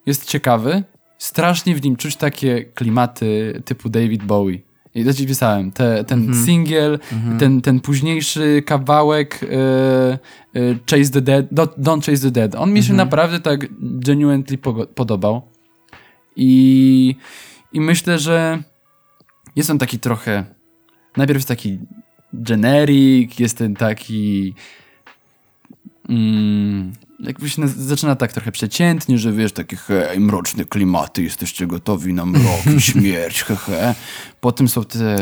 jest 0.06 0.24
ciekawy. 0.28 0.82
Strasznie 1.18 1.74
w 1.74 1.82
nim 1.82 1.96
czuć 1.96 2.16
takie 2.16 2.64
klimaty 2.64 3.62
typu 3.64 3.88
David 3.88 4.24
Bowie. 4.24 4.58
I 4.94 5.04
to 5.04 5.12
ci 5.14 5.26
pisałem, 5.26 5.72
te, 5.72 6.04
ten 6.04 6.18
Mhm. 6.18 6.44
singiel, 6.46 6.98
ten, 7.38 7.60
ten 7.60 7.80
późniejszy 7.80 8.62
kawałek 8.66 9.40
e, 9.42 9.46
e, 9.48 10.18
Chase 10.90 11.10
the 11.12 11.20
Dead, 11.20 11.46
Do- 11.52 11.64
Don't 11.78 12.06
Chase 12.06 12.22
the 12.22 12.30
Dead. 12.30 12.54
On 12.54 12.72
mi 12.72 12.82
się 12.82 12.92
Mhm. 12.92 12.96
naprawdę 13.08 13.40
tak 13.40 13.66
genuinely 13.80 14.58
po- 14.58 14.86
podobał. 14.86 15.42
I, 16.36 17.16
I 17.72 17.80
myślę, 17.80 18.18
że 18.18 18.62
jest 19.56 19.70
on 19.70 19.78
taki 19.78 19.98
trochę. 19.98 20.44
Najpierw 21.16 21.38
jest 21.38 21.48
taki 21.48 21.78
generic, 22.32 23.38
jest 23.38 23.58
ten 23.58 23.74
taki. 23.74 24.54
Mm, 26.08 26.92
jakby 27.20 27.50
się 27.50 27.68
zaczyna 27.68 28.16
tak 28.16 28.32
trochę 28.32 28.52
przeciętnie, 28.52 29.18
że 29.18 29.32
wiesz, 29.32 29.52
takie 29.52 29.76
hej, 29.76 30.20
mroczne 30.20 30.64
klimaty, 30.64 31.22
jesteście 31.22 31.66
gotowi 31.66 32.14
na 32.14 32.26
mrok 32.26 32.66
i 32.76 32.80
śmierć, 32.90 33.42
hehe. 33.42 33.94
Potem 34.40 34.68
są 34.68 34.84
te 34.84 35.16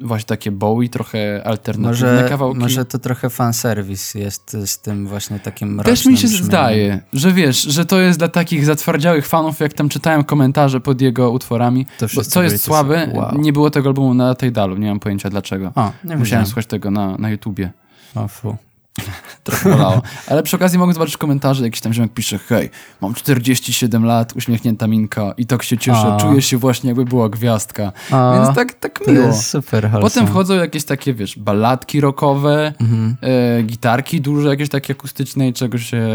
właśnie 0.00 0.26
takie 0.26 0.50
Bowie, 0.50 0.88
trochę 0.88 1.42
alternatywne 1.44 1.88
Może, 2.12 2.26
kawałki. 2.28 2.58
może 2.58 2.84
to 2.84 2.98
trochę 2.98 3.30
fanserwis 3.30 4.14
jest 4.14 4.56
z 4.66 4.78
tym 4.80 5.06
właśnie 5.06 5.38
takim 5.40 5.78
Też 5.84 6.06
mi 6.06 6.16
się 6.16 6.26
mrocznym 6.26 6.30
brzmieniem. 6.30 6.46
zdaje, 6.46 7.00
że 7.12 7.32
wiesz, 7.32 7.62
że 7.62 7.84
to 7.86 8.00
jest 8.00 8.18
dla 8.18 8.28
takich 8.28 8.64
zatwardziałych 8.64 9.26
fanów, 9.26 9.60
jak 9.60 9.72
tam 9.72 9.88
czytałem 9.88 10.24
komentarze 10.24 10.80
pod 10.80 11.00
jego 11.00 11.30
utworami. 11.30 11.86
To 11.98 12.06
Bo 12.14 12.24
co 12.24 12.42
jest 12.42 12.64
słabe, 12.64 13.10
wow. 13.14 13.38
nie 13.38 13.52
było 13.52 13.70
tego 13.70 13.88
albumu 13.88 14.14
na 14.14 14.34
tej 14.34 14.52
dalu, 14.52 14.76
nie 14.76 14.88
mam 14.88 15.00
pojęcia 15.00 15.30
dlaczego. 15.30 15.72
O, 15.74 15.84
nie 15.84 15.90
Musiałem 16.02 16.18
musiałem. 16.18 16.46
słuchać 16.46 16.66
tego 16.66 16.90
na, 16.90 17.16
na 17.18 17.30
YouTubie. 17.30 17.70
O, 18.14 18.28
fu. 18.28 18.56
Trochę 19.44 19.70
bolało. 19.70 20.02
Ale 20.26 20.42
przy 20.42 20.56
okazji 20.56 20.78
mogę 20.78 20.92
zobaczyć 20.94 21.16
komentarze, 21.16 21.64
jakiś 21.64 21.80
tam 21.80 21.92
ziomek 21.92 22.12
pisze, 22.12 22.38
hej, 22.38 22.70
mam 23.00 23.14
47 23.14 24.04
lat, 24.04 24.32
uśmiechnięta 24.36 24.86
minka 24.86 25.34
i 25.38 25.46
tak 25.46 25.62
się 25.62 25.78
cieszę, 25.78 26.14
O. 26.16 26.20
czuję 26.20 26.42
się 26.42 26.56
właśnie 26.58 26.88
jakby 26.88 27.04
była 27.04 27.28
gwiazdka. 27.28 27.92
O, 28.12 28.32
Więc 28.32 28.56
tak, 28.56 28.72
tak 28.74 28.98
to 29.04 29.12
miło. 29.12 29.26
jest 29.26 29.46
super 29.50 29.84
wholesome. 29.88 30.02
Potem 30.10 30.26
wchodzą 30.26 30.54
jakieś 30.54 30.84
takie, 30.84 31.14
wiesz, 31.14 31.38
balladki 31.38 32.00
rockowe, 32.00 32.72
Mhm. 32.80 33.16
e, 33.58 33.62
gitarki 33.62 34.20
duże, 34.20 34.48
jakieś 34.48 34.68
takie 34.68 34.92
akustyczne 34.94 35.48
i 35.48 35.52
czego 35.52 35.78
się 35.78 36.08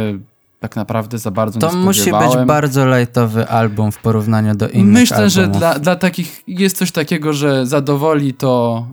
tak 0.60 0.76
naprawdę 0.76 1.18
za 1.18 1.32
bardzo 1.32 1.60
To 1.60 1.70
nie 1.72 1.76
musi 1.78 2.12
być 2.12 2.46
bardzo 2.48 2.98
lightowy 2.98 3.48
album 3.48 3.92
w 3.92 3.98
porównaniu 3.98 4.56
do 4.56 4.70
innych 4.70 4.94
Myślę, 5.02 5.30
że 5.30 5.42
albumów. 5.42 5.60
dla, 5.60 5.80
dla 5.80 5.96
takich 5.96 6.44
jest 6.48 6.78
coś 6.78 6.92
takiego, 6.92 7.34
że 7.34 7.66
zadowoli 7.66 8.34
to. 8.34 8.86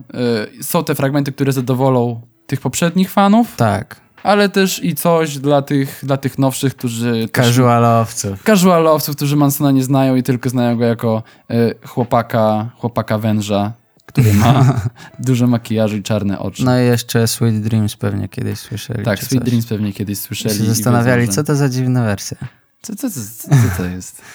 y, 0.59 0.63
są 0.63 0.83
te 0.83 0.95
fragmenty, 0.95 1.31
które 1.31 1.51
zadowolą 1.51 2.21
tych 2.51 2.61
poprzednich 2.61 3.11
fanów, 3.11 3.55
Tak, 3.55 3.95
ale 4.23 4.49
też 4.49 4.83
i 4.83 4.95
coś 4.95 5.37
dla 5.37 5.61
tych, 5.61 5.99
dla 6.03 6.17
tych 6.17 6.37
nowszych, 6.39 6.75
którzy. 6.75 7.29
casualowców. 7.35 8.43
Casualowców, 8.43 9.15
którzy 9.15 9.35
Mansona 9.35 9.71
nie 9.71 9.83
znają 9.83 10.15
i 10.15 10.23
tylko 10.23 10.49
znają 10.49 10.77
go 10.77 10.85
jako 10.85 11.23
y, 11.51 11.75
chłopaka, 11.87 12.69
chłopaka 12.77 13.17
węża, 13.17 13.73
który 14.05 14.33
ma 14.33 14.81
dużo 15.19 15.47
makijażu 15.47 15.95
i 15.97 16.03
czarne 16.03 16.39
oczy. 16.39 16.65
No 16.65 16.79
i 16.81 16.85
jeszcze 16.85 17.27
Sweet 17.27 17.61
Dreams 17.61 17.95
pewnie 17.95 18.29
kiedyś 18.29 18.59
słyszeli. 18.59 19.03
tak, 19.05 19.19
Sweet 19.19 19.41
coś. 19.41 19.49
Dreams 19.49 19.65
pewnie 19.65 19.93
kiedyś 19.93 20.17
I 20.17 20.21
słyszeli. 20.21 20.55
się 20.57 20.63
i 20.63 20.67
zastanawiali, 20.67 21.21
wiedzą, 21.21 21.31
że- 21.31 21.35
co 21.35 21.43
to 21.43 21.55
za 21.55 21.69
dziwna 21.69 22.03
wersja. 22.03 22.37
Co, 22.81 22.95
co, 22.95 23.09
co, 23.09 23.19
co, 23.37 23.47
co 23.49 23.77
to 23.77 23.85
jest? 23.85 24.21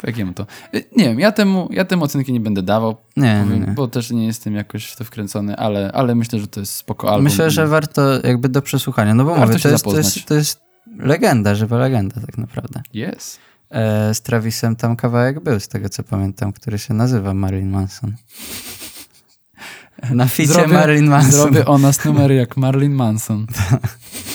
Po 0.00 0.06
jakiemu 0.06 0.32
to? 0.34 0.46
Y, 0.74 0.84
Nie 0.96 1.04
wiem, 1.04 1.20
ja 1.20 1.32
temu, 1.32 1.68
ja 1.72 1.84
temu 1.84 2.04
ocenki 2.04 2.32
nie 2.32 2.40
będę 2.40 2.62
dawał, 2.62 2.96
Nie, 3.16 3.44
powiem, 3.44 3.66
nie. 3.66 3.72
bo 3.72 3.88
też 3.88 4.10
nie 4.10 4.26
jestem 4.26 4.54
jakoś 4.54 4.86
w 4.86 4.96
to 4.96 5.04
wkręcony, 5.04 5.56
ale, 5.56 5.92
ale 5.92 6.14
myślę, 6.14 6.38
że 6.40 6.48
to 6.48 6.60
jest 6.60 6.72
spoko 6.74 7.08
album. 7.08 7.24
Myślę, 7.24 7.50
że 7.50 7.66
warto 7.66 8.26
jakby 8.26 8.48
do 8.48 8.62
przesłuchania, 8.62 9.14
no 9.14 9.24
bo 9.24 9.30
Warto 9.30 9.46
mówię, 9.46 9.58
to 9.62 9.68
jest, 9.68 9.84
to, 9.84 9.96
jest, 9.96 10.24
to 10.26 10.34
jest 10.34 10.60
legenda, 10.98 11.54
żywa 11.54 11.78
legenda 11.78 12.20
tak 12.26 12.38
naprawdę. 12.38 12.82
Jest. 12.94 13.38
E, 13.70 14.14
z 14.14 14.20
Travisem 14.22 14.76
tam 14.76 14.96
kawałek 14.96 15.40
był, 15.40 15.60
z 15.60 15.68
tego 15.68 15.88
co 15.88 16.02
pamiętam, 16.02 16.52
który 16.52 16.78
się 16.78 16.94
nazywa 16.94 17.34
Marilyn 17.34 17.70
Manson. 17.70 18.14
Na 20.10 20.26
ficie 20.26 20.66
Marilyn 20.66 21.06
Manson. 21.06 21.32
Zrobię 21.32 21.66
o 21.66 21.78
nas 21.78 22.04
numer 22.04 22.32
jak 22.32 22.56
Marilyn 22.56 22.92
Manson. 22.92 23.46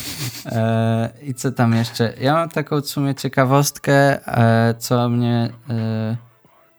E, 0.46 1.10
I 1.24 1.34
co 1.34 1.52
tam 1.52 1.74
jeszcze? 1.74 2.14
Ja 2.22 2.34
mam 2.34 2.50
taką 2.50 2.82
w 2.82 2.88
sumie 2.88 3.16
ciekawostkę, 3.16 4.28
e, 4.28 4.74
co 4.80 5.10
mnie 5.10 5.50
e, 5.70 6.18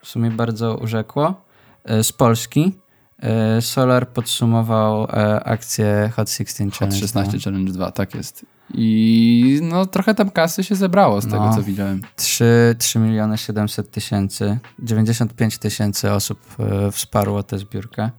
w 0.03 0.09
sumie 0.09 0.31
bardzo 0.31 0.77
urzekło. 0.77 1.35
E, 1.85 2.03
z 2.05 2.13
Polski. 2.13 2.73
E, 3.23 3.63
Solar 3.63 4.09
podsumował 4.09 5.05
e, 5.05 5.45
akcję 5.45 6.11
Hot 6.17 6.31
16 6.31 6.65
Hot 6.65 6.75
Challenge. 6.75 7.01
16 7.01 7.39
Challenge 7.39 7.73
2, 7.73 7.91
tak 7.91 8.15
jest. 8.15 8.47
I 8.75 9.59
no 9.63 9.87
trochę 9.87 10.15
tam 10.15 10.31
kasy 10.31 10.65
się 10.65 10.75
zebrało 10.75 11.21
z 11.21 11.25
tego, 11.25 11.37
No. 11.47 11.55
co 11.55 11.63
widziałem. 11.63 12.03
3, 12.17 12.75
3 12.79 12.99
miliony 12.99 13.39
700 13.39 13.91
tysięcy. 13.91 14.59
95 14.79 15.59
tysięcy 15.59 16.13
osób 16.13 16.41
wsparło 16.93 17.43
tę 17.43 17.59
zbiórkę. 17.59 18.11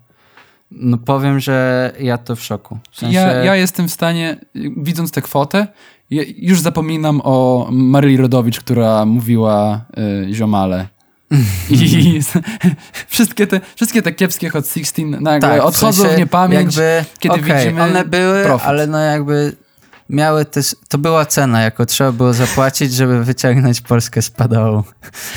No 0.71 0.97
powiem, 0.97 1.39
że 1.39 1.91
ja 1.99 2.17
to 2.17 2.35
w 2.35 2.41
szoku. 2.43 2.77
W 2.91 2.97
sensie, 2.99 3.15
Ja, 3.15 3.33
ja 3.33 3.55
jestem 3.55 3.87
w 3.87 3.91
stanie, 3.91 4.37
widząc 4.77 5.11
tę 5.11 5.21
kwotę, 5.21 5.67
ja 6.09 6.23
już 6.37 6.61
zapominam 6.61 7.21
o 7.23 7.67
Maryli 7.71 8.17
Rodowicz, 8.17 8.59
która 8.59 9.05
mówiła 9.05 9.85
y, 10.29 10.33
ziomale. 10.33 10.87
I 11.69 12.21
wszystkie, 13.07 13.47
te, 13.47 13.61
wszystkie 13.75 14.01
te 14.01 14.11
kiepskie 14.11 14.49
Hot 14.49 14.67
16 14.67 15.05
nagle 15.05 15.49
tak, 15.49 15.61
odchodzą 15.61 16.01
sensie 16.03 16.15
w 16.15 16.19
niepamięć, 16.19 16.75
Jakby, 16.75 17.05
kiedy 17.19 17.35
okej, 17.35 17.57
widzimy 17.63 17.83
one 17.83 18.05
były, 18.05 18.43
profit. 18.43 18.67
ale 18.67 18.87
no 18.87 18.97
jakby 18.99 19.55
miały 20.09 20.45
też, 20.45 20.75
to 20.89 20.97
była 20.97 21.25
cena, 21.25 21.61
jaką 21.61 21.85
trzeba 21.85 22.11
było 22.11 22.33
zapłacić, 22.33 22.93
żeby 22.93 23.23
wyciągnąć 23.23 23.81
Polskę 23.81 24.21
z 24.21 24.29
padołu. 24.29 24.83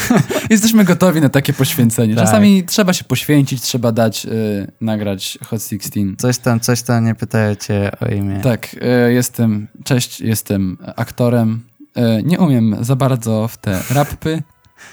Jesteśmy 0.50 0.84
gotowi 0.84 1.20
na 1.20 1.28
takie 1.28 1.52
poświęcenie. 1.52 2.14
Tak. 2.14 2.24
Czasami 2.24 2.64
trzeba 2.64 2.92
się 2.92 3.04
poświęcić, 3.04 3.62
trzeba 3.62 3.92
dać, 3.92 4.26
y, 4.26 4.72
nagrać 4.80 5.38
Hot 5.44 5.62
16. 5.62 6.00
Coś 6.18 6.38
tam, 6.38 6.60
coś 6.60 6.82
tam, 6.82 7.04
nie 7.04 7.14
pytają 7.14 7.54
cię 7.54 7.90
o 8.00 8.06
imię. 8.08 8.40
Tak, 8.42 8.76
y, 9.08 9.12
jestem, 9.12 9.68
cześć, 9.84 10.20
jestem 10.20 10.78
aktorem. 10.96 11.60
Y, 11.98 12.22
nie 12.22 12.38
umiem 12.38 12.76
za 12.80 12.96
bardzo 12.96 13.48
w 13.48 13.56
te 13.56 13.82
rapy, 13.90 14.42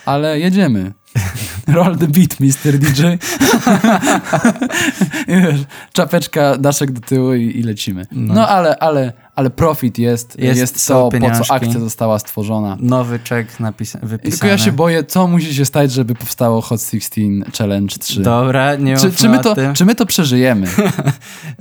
ale 0.06 0.40
jedziemy. 0.40 0.94
Roll 1.68 1.98
the 1.98 2.08
beat, 2.08 2.40
Mr. 2.40 2.78
DJ. 2.78 3.02
I 5.28 5.42
wiesz, 5.42 5.62
czapeczka, 5.94 6.58
daszek 6.58 6.92
do 6.92 7.02
tyłu 7.02 7.34
i, 7.34 7.60
i 7.60 7.64
lecimy. 7.64 8.08
No, 8.12 8.34
No. 8.34 8.48
ale, 8.50 8.78
ale, 8.80 9.14
ale 9.38 9.50
profit 9.50 9.98
jest, 9.98 10.40
Jest, 10.40 10.60
jest, 10.60 10.88
to, 10.88 11.06
po 11.06 11.12
pieniążki. 11.12 11.48
co 11.48 11.54
akcja 11.54 11.80
została 11.80 12.20
stworzona. 12.20 12.78
Nowy 12.80 13.20
czek 13.20 13.60
napisa- 13.60 14.00
wypisany. 14.04 14.32
Tylko 14.32 14.48
ja 14.48 14.58
się 14.58 14.72
boję, 14.72 15.04
co 15.04 15.28
musi 15.28 15.56
się 15.56 15.66
stać, 15.66 15.92
żeby 15.92 16.16
powstało 16.16 16.62
Hot 16.62 16.82
16 16.82 17.22
Challenge 17.58 17.96
3. 17.98 18.22
Dobra, 18.22 18.76
nie 18.76 18.98
Czy, 18.98 19.12
czy, 19.12 19.30
my 19.30 19.40
to, 19.40 19.56
czy 19.74 19.86
my 19.86 19.96
to 19.96 20.06
przeżyjemy? 20.06 20.68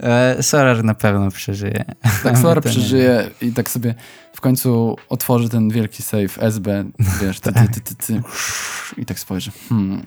E, 0.02 0.42
Solar 0.42 0.84
na 0.84 0.94
pewno 0.94 1.30
przeżyje. 1.30 1.84
Tak 2.22 2.38
Sora 2.42 2.60
To 2.60 2.68
nie 2.68 2.74
przeżyje 2.74 3.30
i 3.42 3.52
tak 3.52 3.70
sobie 3.70 3.94
w 4.32 4.40
końcu 4.40 4.96
otworzy 5.08 5.48
ten 5.48 5.70
wielki 5.70 6.02
safe 6.02 6.42
SB, 6.42 6.84
wiesz, 7.20 7.40
ty, 7.40 7.52
ty, 7.52 7.68
ty, 7.74 7.80
ty, 7.80 7.94
ty, 7.94 8.22
i 8.96 9.06
tak 9.06 9.18
spojrzy. 9.18 9.50
Hmm. 9.68 10.02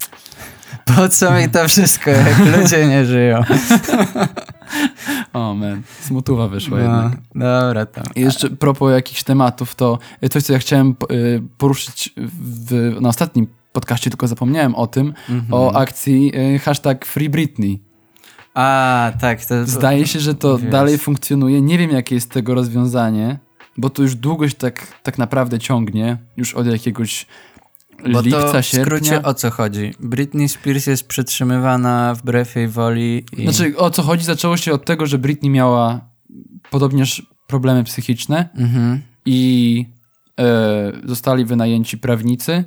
Po 0.85 1.09
co 1.09 1.31
mi 1.31 1.49
to 1.49 1.67
wszystko, 1.67 2.11
jak 2.11 2.39
ludzie 2.57 2.87
nie 2.87 3.05
żyją? 3.05 3.43
O 5.33 5.53
man, 5.53 5.81
smutuwa 6.01 6.47
wyszła 6.47 6.77
No, 6.77 6.83
jednak. 6.83 7.21
dobra, 7.35 7.85
tam. 7.85 8.03
I 8.15 8.21
jeszcze 8.21 8.49
propos 8.49 8.91
jakichś 8.91 9.23
tematów, 9.23 9.75
to 9.75 9.99
coś, 10.31 10.43
co 10.43 10.53
ja 10.53 10.59
chciałem 10.59 10.95
y, 11.11 11.41
poruszyć 11.57 12.13
w, 12.17 12.97
na 13.01 13.09
ostatnim 13.09 13.47
podcaście, 13.73 14.09
tylko 14.09 14.27
zapomniałem 14.27 14.75
o 14.75 14.87
tym, 14.87 15.13
Mhm. 15.29 15.53
o 15.53 15.75
akcji 15.75 16.31
y, 16.55 16.59
hashtag 16.59 17.05
Free 17.05 17.29
Britney. 17.29 17.79
A, 18.53 19.11
tak. 19.21 19.45
To, 19.45 19.65
Zdaje 19.65 20.07
się, 20.07 20.19
że 20.19 20.35
to 20.35 20.57
Wiesz. 20.57 20.71
dalej 20.71 20.97
funkcjonuje. 20.97 21.61
Nie 21.61 21.77
wiem, 21.77 21.91
jakie 21.91 22.15
jest 22.15 22.31
tego 22.31 22.53
rozwiązanie, 22.55 23.39
bo 23.77 23.89
to 23.89 24.01
już 24.01 24.15
długo 24.15 24.49
się 24.49 24.55
tak, 24.55 24.87
tak 25.03 25.17
naprawdę 25.17 25.59
ciągnie, 25.59 26.17
już 26.37 26.53
od 26.53 26.67
jakiegoś 26.67 27.25
Bo 28.13 28.21
lipca, 28.21 28.51
to 28.51 28.61
w 28.61 28.65
sierpnia. 28.65 28.85
skrócie 28.97 29.23
o 29.23 29.33
co 29.33 29.51
chodzi? 29.51 29.93
Britney 29.99 30.49
Spears 30.49 30.87
jest 30.87 31.07
przetrzymywana 31.07 32.15
wbrew 32.15 32.55
jej 32.55 32.67
woli 32.67 33.25
i... 33.37 33.43
Znaczy, 33.43 33.77
o 33.77 33.89
co 33.89 34.01
chodzi? 34.03 34.25
Zaczęło 34.25 34.57
się 34.57 34.73
od 34.73 34.85
tego, 34.85 35.05
że 35.05 35.17
Britney 35.17 35.49
miała 35.49 36.01
podobnież 36.71 37.21
problemy 37.47 37.83
psychiczne 37.83 38.49
Mhm. 38.57 39.01
i 39.25 39.85
e, 40.39 40.91
zostali 41.05 41.45
wynajęci 41.45 41.97
prawnicy, 41.97 42.63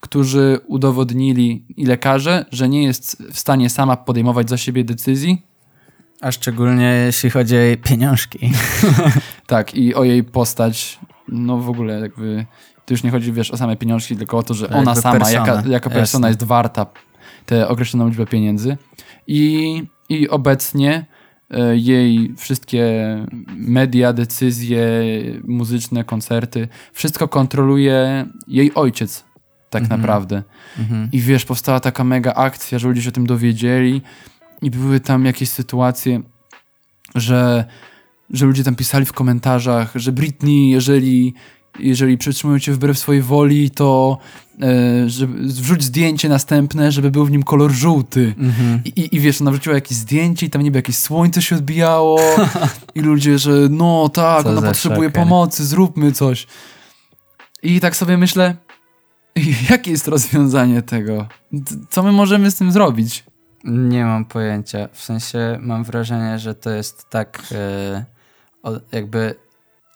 którzy 0.00 0.58
udowodnili 0.66 1.64
i 1.76 1.86
lekarze, 1.86 2.44
że 2.52 2.68
nie 2.68 2.82
jest 2.84 3.22
w 3.32 3.38
stanie 3.38 3.70
sama 3.70 3.96
podejmować 3.96 4.50
za 4.50 4.56
siebie 4.56 4.84
decyzji. 4.84 5.42
A 6.20 6.32
szczególnie 6.32 6.84
jeśli 7.06 7.30
chodzi 7.30 7.56
o 7.56 7.58
jej 7.58 7.78
pieniążki. 7.78 8.38
Tak, 9.46 9.74
i 9.74 9.94
o 9.94 10.04
jej 10.04 10.24
postać, 10.24 10.98
no 11.28 11.58
w 11.58 11.70
ogóle 11.70 12.00
jakby, 12.00 12.46
to 12.86 12.94
już 12.94 13.02
nie 13.02 13.10
chodzi, 13.10 13.32
wiesz, 13.32 13.50
o 13.50 13.56
same 13.56 13.76
pieniążki, 13.76 14.16
tylko 14.16 14.38
o 14.38 14.42
to, 14.42 14.54
że 14.54 14.68
Tak, 14.68 14.76
ona 14.76 14.94
sama, 14.94 15.18
persona. 15.18 15.46
jaka, 15.46 15.68
jaka 15.68 15.90
persona 15.90 16.28
jest 16.28 16.42
warta 16.42 16.86
tę 17.46 17.68
określoną 17.68 18.08
liczbę 18.08 18.26
pieniędzy. 18.26 18.76
I, 19.26 19.82
i 20.08 20.28
obecnie 20.28 21.06
e, 21.50 21.76
jej 21.76 22.34
wszystkie 22.36 22.84
media, 23.56 24.12
decyzje 24.12 24.82
muzyczne, 25.44 26.04
koncerty, 26.04 26.68
wszystko 26.92 27.28
kontroluje 27.28 28.26
jej 28.48 28.74
ojciec 28.74 29.24
tak 29.70 29.82
Mhm. 29.82 30.00
naprawdę. 30.00 30.42
Mhm. 30.78 31.08
I 31.12 31.20
wiesz, 31.20 31.44
powstała 31.44 31.80
taka 31.80 32.04
mega 32.04 32.34
akcja, 32.34 32.78
że 32.78 32.88
ludzie 32.88 33.02
się 33.02 33.08
o 33.08 33.12
tym 33.12 33.26
dowiedzieli 33.26 34.02
i 34.62 34.70
były 34.70 35.00
tam 35.00 35.24
jakieś 35.24 35.48
sytuacje, 35.48 36.22
że, 37.14 37.64
że 38.30 38.46
ludzie 38.46 38.64
tam 38.64 38.74
pisali 38.74 39.04
w 39.06 39.12
komentarzach, 39.12 39.92
że 39.94 40.12
Britney, 40.12 40.70
jeżeli, 40.70 41.34
jeżeli 41.78 42.18
przetrzymują 42.18 42.58
cię 42.58 42.72
wbrew 42.72 42.98
swojej 42.98 43.22
woli, 43.22 43.70
to 43.70 44.18
e, 44.62 45.08
żeby 45.08 45.38
wrzuć 45.42 45.84
zdjęcie 45.84 46.28
następne, 46.28 46.92
żeby 46.92 47.10
był 47.10 47.24
w 47.24 47.30
nim 47.30 47.42
kolor 47.42 47.72
żółty. 47.72 48.34
Mhm. 48.38 48.80
I, 48.84 48.88
i, 48.88 49.16
I 49.16 49.20
wiesz, 49.20 49.40
ona 49.40 49.50
wrzuciła 49.50 49.74
jakieś 49.74 49.98
zdjęcie 49.98 50.46
i 50.46 50.50
tam 50.50 50.62
niby 50.62 50.78
jakieś 50.78 50.96
słońce 50.96 51.42
się 51.42 51.56
odbijało 51.56 52.20
i 52.94 53.00
ludzie, 53.00 53.38
że 53.38 53.52
no 53.70 54.08
tak, 54.08 54.42
Co 54.42 54.48
ona 54.48 54.62
potrzebuje 54.62 55.10
pomocy, 55.10 55.66
zróbmy 55.66 56.12
coś. 56.12 56.46
I 57.62 57.80
tak 57.80 57.96
sobie 57.96 58.18
myślę, 58.18 58.56
jakie 59.70 59.90
jest 59.90 60.08
rozwiązanie 60.08 60.82
tego? 60.82 61.26
Co 61.90 62.02
my 62.02 62.12
możemy 62.12 62.50
z 62.50 62.54
tym 62.54 62.72
zrobić? 62.72 63.24
Nie 63.64 64.04
mam 64.04 64.24
pojęcia. 64.24 64.88
W 64.92 65.02
sensie 65.02 65.58
mam 65.60 65.84
wrażenie, 65.84 66.38
że 66.38 66.54
to 66.54 66.70
jest 66.70 67.10
tak 67.10 67.42
o, 68.62 68.72
jakby 68.92 69.34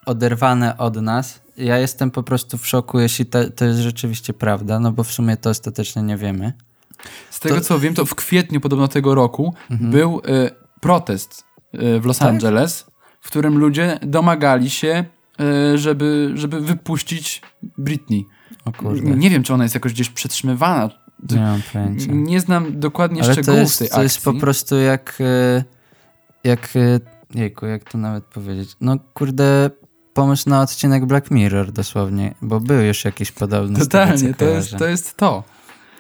oderwane 0.07 0.79
od 0.79 0.97
nas. 0.97 1.41
Ja 1.57 1.79
jestem 1.79 2.11
po 2.11 2.23
prostu 2.23 2.59
w 2.59 2.67
szoku, 2.67 3.01
jeśli 3.01 3.27
to, 3.27 3.51
to 3.51 3.65
jest 3.65 3.81
rzeczywiście 3.81 4.33
prawda, 4.35 4.81
no 4.81 4.93
bo 4.93 5.05
w 5.05 5.13
sumie 5.13 5.37
to 5.37 5.51
ostatecznie 5.51 6.03
nie 6.03 6.17
wiemy. 6.17 6.53
Z 7.31 7.41
tego 7.41 7.55
To- 7.55 7.61
co 7.61 7.79
wiem, 7.79 7.95
to 7.95 8.05
w 8.05 8.15
kwietniu 8.15 8.61
podobno 8.61 8.89
tego 8.89 9.15
roku 9.15 9.55
Mhm. 9.71 9.91
był 9.91 10.23
e, 10.29 10.51
protest 10.81 11.45
e, 11.73 12.01
w 12.01 12.05
Los 12.07 12.19
Tak? 12.19 12.29
Angeles, 12.29 12.87
w 13.21 13.27
którym 13.27 13.59
ludzie 13.59 13.99
domagali 14.03 14.71
się, 14.71 15.05
e, 15.75 15.79
żeby, 15.79 16.31
żeby 16.35 16.61
wypuścić 16.61 17.43
Britney. 17.79 18.27
O 18.65 18.73
kurde, 18.73 19.11
Nie 19.11 19.31
wiem, 19.31 19.43
czy 19.43 19.55
ona 19.55 19.65
jest 19.65 19.75
jakoś 19.75 19.93
gdzieś 19.93 20.11
przetrzymywana. 20.11 20.91
nie 21.31 21.41
mam 21.41 21.61
pojęcia. 21.73 22.07
Nie 22.13 22.41
znam 22.41 22.81
dokładnie 22.81 23.23
Ale 23.23 23.29
to 23.29 23.43
szczegółów 23.43 23.61
jest, 23.61 23.79
tej 23.79 23.89
to 23.89 23.95
akcji. 23.95 24.03
jest 24.05 24.25
po 24.25 24.35
prostu 24.35 24.77
jak, 24.77 25.19
e, 25.21 25.65
jak, 26.45 26.69
e, 26.77 27.01
jejku, 27.39 27.67
jak 27.67 27.91
to 27.91 27.99
nawet 27.99 28.25
powiedzieć, 28.25 28.77
no 28.81 28.97
kurde, 29.15 29.71
pomysł 30.17 30.51
na 30.51 30.61
odcinek 30.61 31.07
Black 31.07 31.31
Mirror 31.31 31.73
dosłownie, 31.73 32.35
bo 32.43 32.61
był 32.61 32.81
już 32.81 33.05
jakiś 33.05 33.33
podobny. 33.33 33.75
tego, 33.79 33.85
Totalnie, 33.87 34.35
to 34.35 34.45
jest, 34.45 34.77
to 34.79 34.87
jest 34.87 35.17
to. 35.17 35.45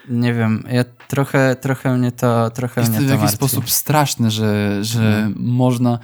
Nie 0.09 0.35
wiem, 0.35 0.63
ja 0.71 0.85
trochę, 1.09 1.57
trochę 1.61 1.99
mnie 1.99 2.13
to, 2.13 2.51
trochę 2.51 2.81
Jest 2.81 2.91
mnie 2.93 3.01
to 3.01 3.07
w 3.07 3.09
jakiś 3.11 3.21
martwi. 3.23 3.37
sposób 3.37 3.71
straszne, 3.71 4.31
że, 4.31 4.85
że 4.85 5.01
Mhm. 5.07 5.35
można... 5.39 5.99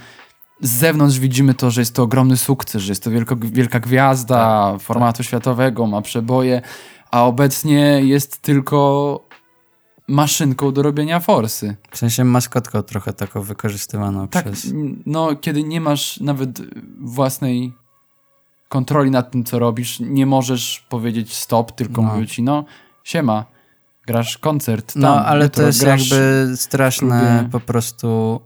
Z 0.61 0.69
zewnątrz 0.71 1.19
widzimy 1.19 1.53
to, 1.53 1.71
że 1.71 1.81
jest 1.81 1.95
to 1.95 2.03
ogromny 2.03 2.37
sukces, 2.37 2.81
że 2.81 2.91
jest 2.91 3.03
to 3.03 3.11
wielko, 3.11 3.35
wielka 3.39 3.79
gwiazda 3.79 4.71
Tak, 4.73 4.81
formatu 4.81 5.23
światowego, 5.23 5.87
ma 5.87 6.01
przeboje, 6.01 6.61
a 7.11 7.23
obecnie 7.25 7.81
jest 8.03 8.41
tylko 8.41 9.19
maszynką 10.07 10.71
do 10.71 10.81
robienia 10.81 11.19
forsy. 11.19 11.75
W 11.91 11.97
sensie 11.97 12.23
maskotką 12.23 12.83
trochę 12.83 13.13
taką 13.13 13.41
wykorzystywaną 13.41 14.27
Tak, 14.27 14.45
przez... 14.45 14.71
no 15.05 15.35
kiedy 15.35 15.63
nie 15.63 15.81
masz 15.81 16.19
nawet 16.19 16.61
własnej 16.99 17.73
kontroli 18.73 19.11
nad 19.11 19.31
tym, 19.31 19.43
co 19.43 19.59
robisz, 19.59 19.99
nie 19.99 20.25
możesz 20.25 20.85
powiedzieć 20.89 21.33
stop, 21.33 21.71
tylko 21.71 22.01
No. 22.01 22.07
mówią 22.13 22.25
ci, 22.25 22.43
no 22.43 22.65
siema, 23.03 23.45
grasz 24.07 24.37
koncert 24.37 24.93
tam, 24.93 25.01
No, 25.01 25.25
ale 25.25 25.49
to 25.49 25.61
jest 25.63 25.83
jakby 25.83 26.51
straszne 26.55 27.49
po 27.51 27.59
prostu 27.59 28.41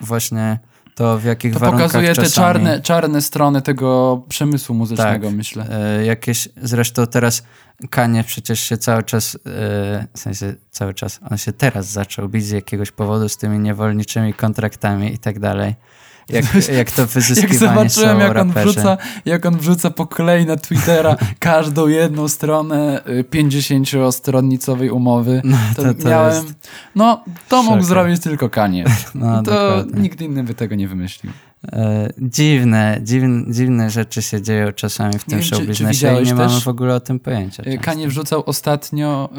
właśnie 0.00 0.58
to, 0.94 1.18
w 1.18 1.24
jakich 1.24 1.52
To 1.52 1.58
warunkach 1.60 1.86
pokazuje 1.86 2.08
te 2.14 2.22
czasami... 2.22 2.34
czarne, 2.34 2.80
czarne 2.80 3.22
strony 3.22 3.62
tego 3.62 4.22
przemysłu 4.28 4.74
muzycznego, 4.74 5.26
Tak. 5.26 5.36
myślę. 5.36 5.66
E, 5.70 6.04
jakieś, 6.04 6.48
zresztą 6.62 7.06
teraz 7.06 7.42
Kanie 7.90 8.24
przecież 8.24 8.60
się 8.60 8.76
cały 8.76 9.02
czas, 9.02 9.34
e, 9.34 9.38
w 10.14 10.18
sensie 10.18 10.54
cały 10.70 10.94
czas, 10.94 11.20
on 11.30 11.38
się 11.38 11.52
teraz 11.52 11.86
zaczął 11.86 12.28
bić 12.28 12.44
z 12.44 12.50
jakiegoś 12.50 12.90
powodu 12.90 13.28
z 13.28 13.36
tymi 13.36 13.58
niewolniczymi 13.58 14.34
kontraktami 14.34 15.14
i 15.14 15.18
tak 15.18 15.38
dalej. 15.38 15.74
Jak, 16.32 16.44
jak 16.78 16.90
to 16.90 17.02
Jak 17.02 17.10
wyzyskiwanie 17.10 17.58
zobaczyłem, 17.58 18.18
są 18.18 18.24
jak 18.24 18.36
on, 18.36 18.52
wrzuca, 18.52 18.98
jak 19.24 19.46
on 19.46 19.58
wrzuca 19.58 19.90
po 19.90 20.06
kolei 20.06 20.46
na 20.46 20.56
Twittera 20.56 21.16
każdą 21.38 21.88
jedną 21.88 22.28
stronę 22.28 23.02
y, 23.06 23.24
50-stronnicowej 23.24 24.92
umowy, 24.92 25.42
No, 25.44 25.56
to, 25.76 25.82
to, 25.82 25.94
to 25.94 26.08
miałem, 26.08 26.34
jest, 26.34 26.54
no 26.94 27.24
to 27.48 27.62
mógł 27.62 27.82
zrobić 27.82 28.22
tylko 28.22 28.50
Kanie. 28.50 28.84
no, 29.14 29.42
to 29.42 29.50
dokładnie. 29.50 30.02
nikt 30.02 30.20
inny 30.20 30.44
by 30.44 30.54
tego 30.54 30.74
nie 30.74 30.88
wymyślił. 30.88 31.32
E, 31.72 32.08
dziwne, 32.18 33.00
dziwne, 33.02 33.52
dziwne 33.52 33.90
rzeczy 33.90 34.22
się 34.22 34.42
dzieją 34.42 34.72
czasami 34.72 35.18
w 35.18 35.24
tym 35.24 35.42
show 35.42 35.66
biznesie 35.66 36.22
i 36.22 36.24
nie 36.24 36.34
mamy 36.34 36.60
w 36.60 36.68
ogóle 36.68 36.94
o 36.94 37.00
tym 37.00 37.20
pojęcia. 37.20 37.62
Y, 37.62 37.66
często. 37.66 37.82
Kanie 37.82 38.08
wrzucał 38.08 38.42
ostatnio. 38.46 39.30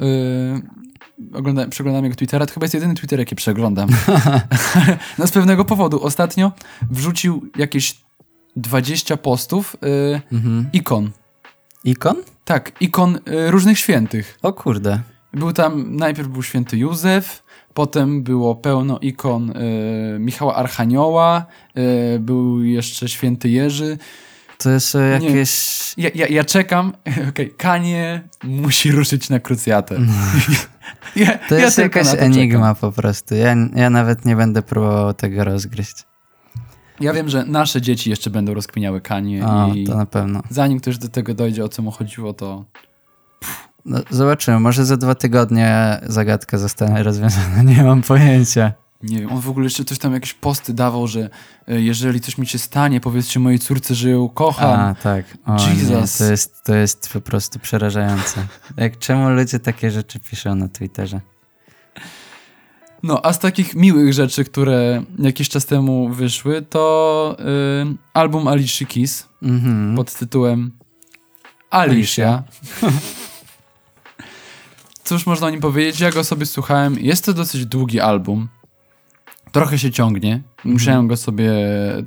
Yy, 1.18 1.38
ogląda, 1.38 1.68
przeglądam 1.68 2.04
jego 2.04 2.16
Twittera. 2.16 2.46
To 2.46 2.54
chyba 2.54 2.64
jest 2.64 2.74
jedyny 2.74 2.96
Twitter, 2.96 3.20
jaki 3.20 3.36
przeglądam. 3.36 3.90
no 5.20 5.28
z 5.28 5.32
pewnego 5.32 5.66
powodu. 5.66 6.04
Ostatnio 6.04 6.52
wrzucił 6.92 7.50
jakieś 7.58 8.02
20 8.56 9.18
postów 9.18 9.76
yy, 9.82 10.22
Mhm. 10.32 10.70
ikon. 10.74 11.12
Ikon? 11.84 12.16
Tak, 12.46 12.72
ikon 12.82 13.20
yy, 13.26 13.52
różnych 13.52 13.80
świętych. 13.80 14.38
O 14.42 14.54
kurde. 14.54 15.00
Był 15.34 15.54
tam, 15.54 15.96
najpierw 15.96 16.28
był 16.28 16.44
święty 16.44 16.78
Józef, 16.78 17.44
potem 17.74 18.24
było 18.24 18.56
pełno 18.56 19.00
ikon 19.00 19.48
yy, 20.14 20.20
Michała 20.20 20.56
Archanioła, 20.56 21.46
był 22.20 22.64
jeszcze 22.64 23.10
święty 23.10 23.50
Jerzy. 23.50 23.98
To 24.64 24.80
są 24.80 25.00
Nie. 25.00 25.06
jakieś... 25.06 25.94
Ja, 25.98 26.10
ja, 26.16 26.28
ja 26.28 26.44
czekam, 26.44 26.94
okej, 27.30 27.54
Kanie 27.58 28.22
musi 28.44 28.92
ruszyć 28.92 29.30
na 29.30 29.40
krucjatę. 29.40 30.00
ja, 31.16 31.38
To 31.50 31.56
jest 31.56 31.78
jakaś 31.78 32.08
to 32.08 32.18
enigma 32.18 32.76
po 32.76 32.92
prostu. 32.92 33.36
Ja, 33.36 33.56
ja 33.76 33.90
nawet 33.90 34.26
nie 34.26 34.36
będę 34.36 34.62
próbował 34.62 35.14
tego 35.14 35.44
rozgryźć. 35.44 35.96
Czekam. 35.96 36.14
Ja 37.00 37.14
wiem, 37.14 37.30
że 37.30 37.46
nasze 37.46 37.82
dzieci 37.82 38.10
jeszcze 38.10 38.30
będą 38.30 38.54
rozkminiały 38.54 39.02
Kanie 39.02 39.46
O, 39.46 39.74
i 39.74 39.84
to 39.84 39.96
na 39.98 40.06
pewno. 40.06 40.42
zanim 40.50 40.80
ktoś 40.80 40.98
do 40.98 41.08
tego 41.10 41.34
dojdzie, 41.34 41.64
o 41.66 41.70
co 41.70 41.82
mu 41.82 41.92
chodziło, 41.92 42.34
to 42.34 42.66
No, 43.86 44.00
zobaczymy, 44.10 44.60
może 44.60 44.86
za 44.86 44.98
dwa 44.98 45.16
tygodnie 45.16 46.00
zagadka 46.04 46.58
zostanie 46.58 47.04
rozwiązana. 47.04 47.64
Nie 47.72 47.84
mam 47.84 48.02
pojęcia. 48.02 48.74
Nie 49.04 49.20
wiem, 49.20 49.32
on 49.32 49.40
w 49.42 49.50
ogóle 49.50 49.64
jeszcze 49.64 49.86
coś 49.86 49.98
tam, 49.98 50.14
jakieś 50.14 50.34
posty 50.34 50.74
dawał, 50.74 51.08
że 51.08 51.30
e, 51.68 51.82
jeżeli 51.82 52.22
coś 52.22 52.38
mi 52.38 52.48
się 52.48 52.60
stanie, 52.60 53.00
powiedzcie 53.00 53.40
mojej 53.40 53.60
córce, 53.60 53.96
że 53.96 54.10
ją 54.10 54.30
kocham. 54.30 54.80
A, 54.80 54.96
tak. 54.96 55.26
O, 55.46 55.54
Jesus. 55.54 56.20
Nie, 56.20 56.26
to, 56.26 56.32
jest, 56.32 56.64
to 56.64 56.76
jest 56.76 57.10
po 57.14 57.22
prostu 57.22 57.60
przerażające. 57.60 58.48
Jak 58.78 59.00
czemu 59.00 59.30
ludzie 59.30 59.60
takie 59.60 59.92
rzeczy 59.92 60.20
piszą 60.20 60.56
na 60.56 60.68
Twitterze? 60.68 61.22
No, 63.04 63.22
a 63.26 63.34
z 63.34 63.40
takich 63.40 63.76
miłych 63.76 64.14
rzeczy, 64.14 64.44
które 64.46 65.04
jakiś 65.20 65.50
czas 65.50 65.66
temu 65.66 66.10
wyszły, 66.10 66.62
to 66.62 67.38
y, 67.40 67.98
album 68.14 68.48
Alicia 68.48 68.86
Keys 68.86 69.28
Mhm. 69.42 69.96
pod 69.96 70.14
tytułem 70.14 70.72
Alicia. 71.70 72.44
Cóż 75.04 75.26
można 75.26 75.48
o 75.48 75.50
nim 75.50 75.62
powiedzieć? 75.62 76.00
Ja 76.00 76.12
go 76.12 76.24
sobie 76.24 76.46
słuchałem. 76.46 77.00
Jest 77.00 77.26
to 77.26 77.34
dosyć 77.34 77.66
długi 77.66 78.00
album. 78.00 78.48
Trochę 79.54 79.80
się 79.80 79.92
ciągnie. 79.92 80.42
Musiałem 80.66 81.08
go 81.08 81.18
sobie 81.18 81.52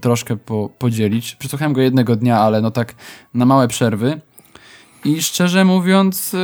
troszkę 0.01 0.37
po, 0.37 0.69
podzielić. 0.79 1.35
Przesłuchałem 1.35 1.73
go 1.73 1.81
jednego 1.81 2.17
dnia, 2.17 2.39
ale 2.41 2.61
no 2.61 2.71
tak 2.71 2.95
na 3.35 3.47
małe 3.47 3.69
przerwy. 3.69 4.21
I 5.05 5.23
szczerze 5.23 5.65
mówiąc, 5.65 6.35
y, 6.35 6.39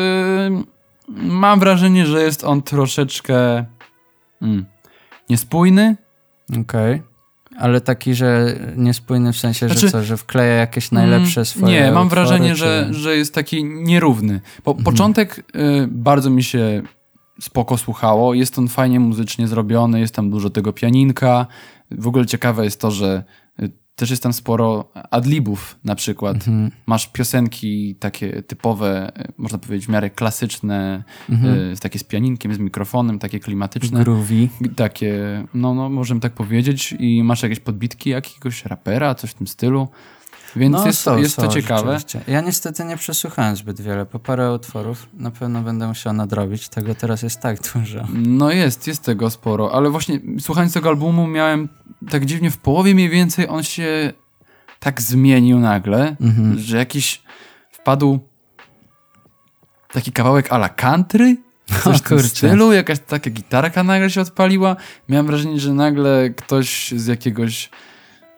mam 1.09 1.61
wrażenie, 1.61 2.07
że 2.07 2.23
jest 2.23 2.45
on 2.45 2.63
troszeczkę 2.63 3.65
mm, 4.43 4.65
niespójny. 5.31 5.97
Okej. 6.61 7.03
Ale 7.59 7.81
taki, 7.81 8.15
że 8.15 8.55
niespójny 8.77 9.33
w 9.33 9.37
sensie, 9.37 9.69
że 9.69 9.75
Znaczy- 9.75 9.91
co, 9.91 10.03
że 10.03 10.17
wkleja 10.17 10.55
jakieś 10.55 10.91
najlepsze 10.93 11.41
Mm, 11.41 11.45
swoje 11.47 11.81
Nie, 11.81 11.93
mam 11.93 12.07
utwory, 12.07 12.09
wrażenie, 12.27 12.51
czy... 12.51 12.57
że, 12.57 12.89
że 12.91 13.17
jest 13.17 13.35
taki 13.35 13.65
nierówny. 13.65 14.41
Po, 14.65 14.71
Mhm. 14.71 14.85
Początek 14.85 15.39
y, 15.39 15.43
bardzo 15.91 16.31
mi 16.31 16.43
się 16.43 16.83
spoko 17.41 17.79
słuchało. 17.79 18.35
Jest 18.35 18.59
on 18.59 18.69
fajnie 18.69 19.01
muzycznie 19.01 19.49
zrobiony, 19.49 20.01
jest 20.01 20.15
tam 20.15 20.31
dużo 20.31 20.51
tego 20.51 20.73
pianinka. 20.73 21.47
W 21.91 22.07
ogóle 22.07 22.27
ciekawe 22.27 22.65
jest 22.65 22.81
to, 22.81 22.91
że 22.91 23.25
y, 23.63 23.73
też 23.97 24.11
jest 24.11 24.23
tam 24.23 24.33
sporo 24.33 24.93
adlibów 25.11 25.79
na 25.85 25.95
przykład. 25.95 26.37
Mhm. 26.37 26.71
Masz 26.87 27.07
piosenki 27.07 27.95
takie 27.95 28.43
typowe, 28.43 29.13
y, 29.21 29.33
można 29.39 29.59
powiedzieć 29.59 29.87
w 29.87 29.89
miarę 29.89 30.11
klasyczne, 30.11 31.05
Mhm. 31.31 31.55
y, 31.73 31.77
takie 31.81 31.99
z 31.99 32.05
pianinkiem, 32.05 32.55
z 32.55 32.59
mikrofonem, 32.59 33.19
takie 33.19 33.41
klimatyczne. 33.41 34.05
Groovy. 34.05 34.49
Takie, 34.77 35.45
no, 35.55 35.75
no, 35.75 35.89
możemy 35.89 36.21
tak 36.21 36.33
powiedzieć. 36.33 36.95
I 36.99 37.23
masz 37.23 37.43
jakieś 37.43 37.61
podbitki 37.61 38.11
jakiegoś 38.11 38.65
rapera, 38.65 39.15
coś 39.15 39.31
w 39.31 39.35
tym 39.35 39.47
stylu. 39.47 39.89
Więc 40.57 40.73
No, 40.73 40.87
jest, 40.87 40.99
są, 41.01 41.19
jest 41.19 41.37
to 41.37 41.43
są, 41.43 41.49
ciekawe. 41.49 41.99
rzeczywiście. 41.99 42.33
Ja 42.33 42.41
niestety 42.41 42.85
nie 42.85 42.97
przesłuchałem 42.97 43.57
zbyt 43.57 43.81
wiele, 43.81 44.07
po 44.07 44.19
parę 44.19 44.53
utworów. 44.53 45.07
Na 45.15 45.31
pewno 45.31 45.61
będę 45.63 45.89
musiał 45.89 46.13
nadrobić, 46.13 46.69
tego 46.69 46.95
teraz 46.95 47.23
jest 47.23 47.41
tak 47.41 47.59
dużo. 47.75 48.07
No 48.13 48.51
jest, 48.51 48.87
jest 48.87 49.03
tego 49.03 49.31
sporo, 49.31 49.73
ale 49.75 49.91
właśnie 49.91 50.21
słuchając 50.41 50.73
tego 50.73 50.89
albumu 50.89 51.27
miałem 51.27 51.69
tak 52.11 52.25
dziwnie 52.25 52.51
w 52.51 52.59
połowie 52.59 52.95
mniej 52.95 53.09
więcej 53.09 53.49
on 53.49 53.63
się 53.63 54.13
tak 54.81 55.03
zmienił 55.03 55.59
nagle, 55.61 56.17
Mhm. 56.21 56.59
że 56.59 56.77
jakiś 56.77 57.23
wpadł 57.71 58.19
taki 59.93 60.13
kawałek 60.13 60.53
ala 60.53 60.69
country 60.69 61.37
Coś 61.85 61.97
w 61.99 62.01
tym 62.03 62.23
stylu, 62.23 62.73
jakaś 62.73 62.99
taka 62.99 63.31
gitarka 63.31 63.83
nagle 63.83 64.11
się 64.11 64.21
odpaliła. 64.21 64.77
Miałem 65.09 65.27
wrażenie, 65.27 65.61
że 65.61 65.73
nagle 65.75 66.31
ktoś 66.31 66.93
z 66.97 67.07
jakiegoś 67.07 67.71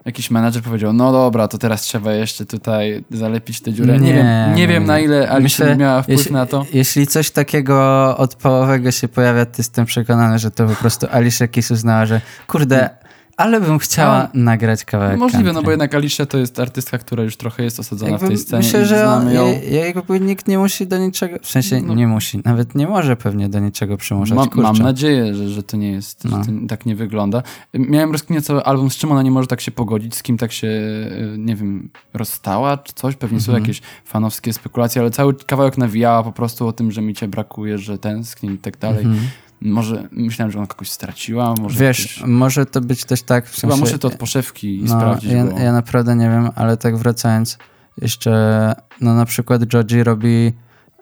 jakiś 0.05 0.31
menadżer 0.31 0.63
powiedział, 0.63 0.93
no 0.93 1.13
dobra, 1.13 1.49
to 1.49 1.59
teraz 1.59 1.83
trzeba 1.83 2.13
jeszcze 2.13 2.47
tutaj 2.47 3.05
zalepić 3.11 3.61
tę 3.61 3.73
dziurę. 3.73 3.99
Nie, 3.99 4.07
nie 4.09 4.15
wiem, 4.15 4.55
nie 4.55 4.69
wiem 4.69 4.85
na 4.85 4.99
ile 4.99 5.31
Alicja 5.31 5.75
miała 5.77 6.03
wpływ 6.03 6.19
jeśli, 6.19 6.33
na 6.33 6.47
to. 6.47 6.67
Jeśli 6.73 7.07
coś 7.07 7.31
takiego 7.31 8.17
odpałowego 8.17 8.91
się 8.91 9.09
pojawia, 9.09 9.47
to 9.47 9.55
jestem 9.59 9.87
przekonany, 9.87 10.39
że 10.39 10.51
to 10.51 10.67
po 10.67 10.75
prostu 10.75 11.07
Alicia 11.11 11.49
Keys 11.49 11.71
uznała, 11.71 12.07
że 12.07 12.21
kurde, 12.47 12.91
ale 13.37 13.61
bym 13.61 13.79
chciała 13.79 14.29
no, 14.35 14.45
nagrać 14.45 14.85
kawałek 14.85 15.19
Możliwe, 15.19 15.45
country. 15.45 15.53
no 15.53 15.63
bo 15.63 15.71
jednak 15.71 15.95
Alicia 15.95 16.27
to 16.27 16.39
jest 16.39 16.61
artystka, 16.61 16.99
która 16.99 17.23
już 17.23 17.37
trochę 17.37 17.65
jest 17.65 17.81
osadzona 17.81 18.11
jakby 18.11 18.27
w 18.27 18.29
tej 18.29 18.39
scenie. 18.39 18.63
Myślę, 18.63 18.87
że 18.87 19.09
on, 19.09 19.33
ją... 19.33 19.61
jakby 19.85 20.21
nikt 20.21 20.49
nie 20.49 20.59
musi 20.59 20.87
do 20.87 20.99
niczego, 20.99 21.37
w 21.43 21.47
sensie 21.47 21.81
no. 21.81 21.95
nie 21.95 22.07
musi, 22.07 22.41
nawet 22.45 22.75
nie 22.75 22.87
może 22.87 23.17
pewnie 23.17 23.49
do 23.49 23.59
niczego 23.59 23.97
przymuszać. 23.97 24.37
Ma, 24.37 24.63
mam 24.63 24.79
nadzieję, 24.79 25.35
że, 25.35 25.49
że 25.49 25.63
to 25.63 25.77
nie 25.77 25.93
jest, 25.93 26.25
no. 26.25 26.31
że 26.31 26.45
to 26.45 26.53
tak 26.69 26.87
nie 26.87 26.97
wygląda. 26.97 27.43
Miałem 27.75 28.13
rozkminię 28.13 28.43
cały 28.43 28.65
album, 28.65 28.91
z 28.91 28.97
czym 28.97 29.13
ona 29.13 29.23
nie 29.23 29.31
może 29.31 29.47
tak 29.47 29.61
się 29.61 29.71
pogodzić, 29.71 30.15
z 30.15 30.23
kim 30.23 30.39
tak 30.39 30.53
się, 30.53 30.69
e, 30.69 31.39
nie 31.39 31.57
wiem, 31.57 31.91
rozstała 32.15 32.77
czy 32.77 32.93
coś. 32.93 33.17
Pewnie 33.17 33.39
mhm. 33.39 33.57
są 33.57 33.61
jakieś 33.63 33.83
fanowskie 34.05 34.53
spekulacje, 34.53 35.03
ale 35.03 35.11
cały 35.11 35.35
kawałek 35.35 35.79
nawijała 35.79 36.23
po 36.23 36.33
prostu 36.33 36.67
o 36.67 36.73
tym, 36.73 36.93
że 36.93 37.03
mi 37.03 37.15
cię 37.15 37.29
brakuje, 37.29 37.79
że 37.79 37.99
tęskni 37.99 38.51
i 38.51 38.59
tak 38.59 38.79
dalej. 38.79 39.05
Mhm. 39.05 39.29
Może 39.65 40.09
myślałem, 40.11 40.53
że 40.53 40.59
ona 40.59 40.67
kogoś 40.67 40.91
straciła. 40.91 41.55
Może 41.61 41.81
Wiesz, 41.81 42.23
może 42.27 42.67
to 42.67 42.81
być 42.81 43.05
też 43.05 43.23
tak. 43.23 43.47
W 43.47 43.49
sensie, 43.49 43.61
Chyba 43.61 43.77
muszę 43.77 43.99
to 43.99 44.09
od 44.09 44.17
poszewki 44.17 44.81
no, 44.83 44.97
sprawdzić. 44.97 45.33
Ja, 45.33 45.45
bo... 45.45 45.59
ja 45.59 45.73
naprawdę 45.73 46.17
nie 46.17 46.29
wiem, 46.29 46.51
ale 46.55 46.77
tak 46.77 46.97
wracając, 46.97 47.59
jeszcze 48.01 48.75
no 49.01 49.15
na 49.15 49.25
przykład 49.25 49.73
Joji 49.73 50.05
robi 50.05 50.53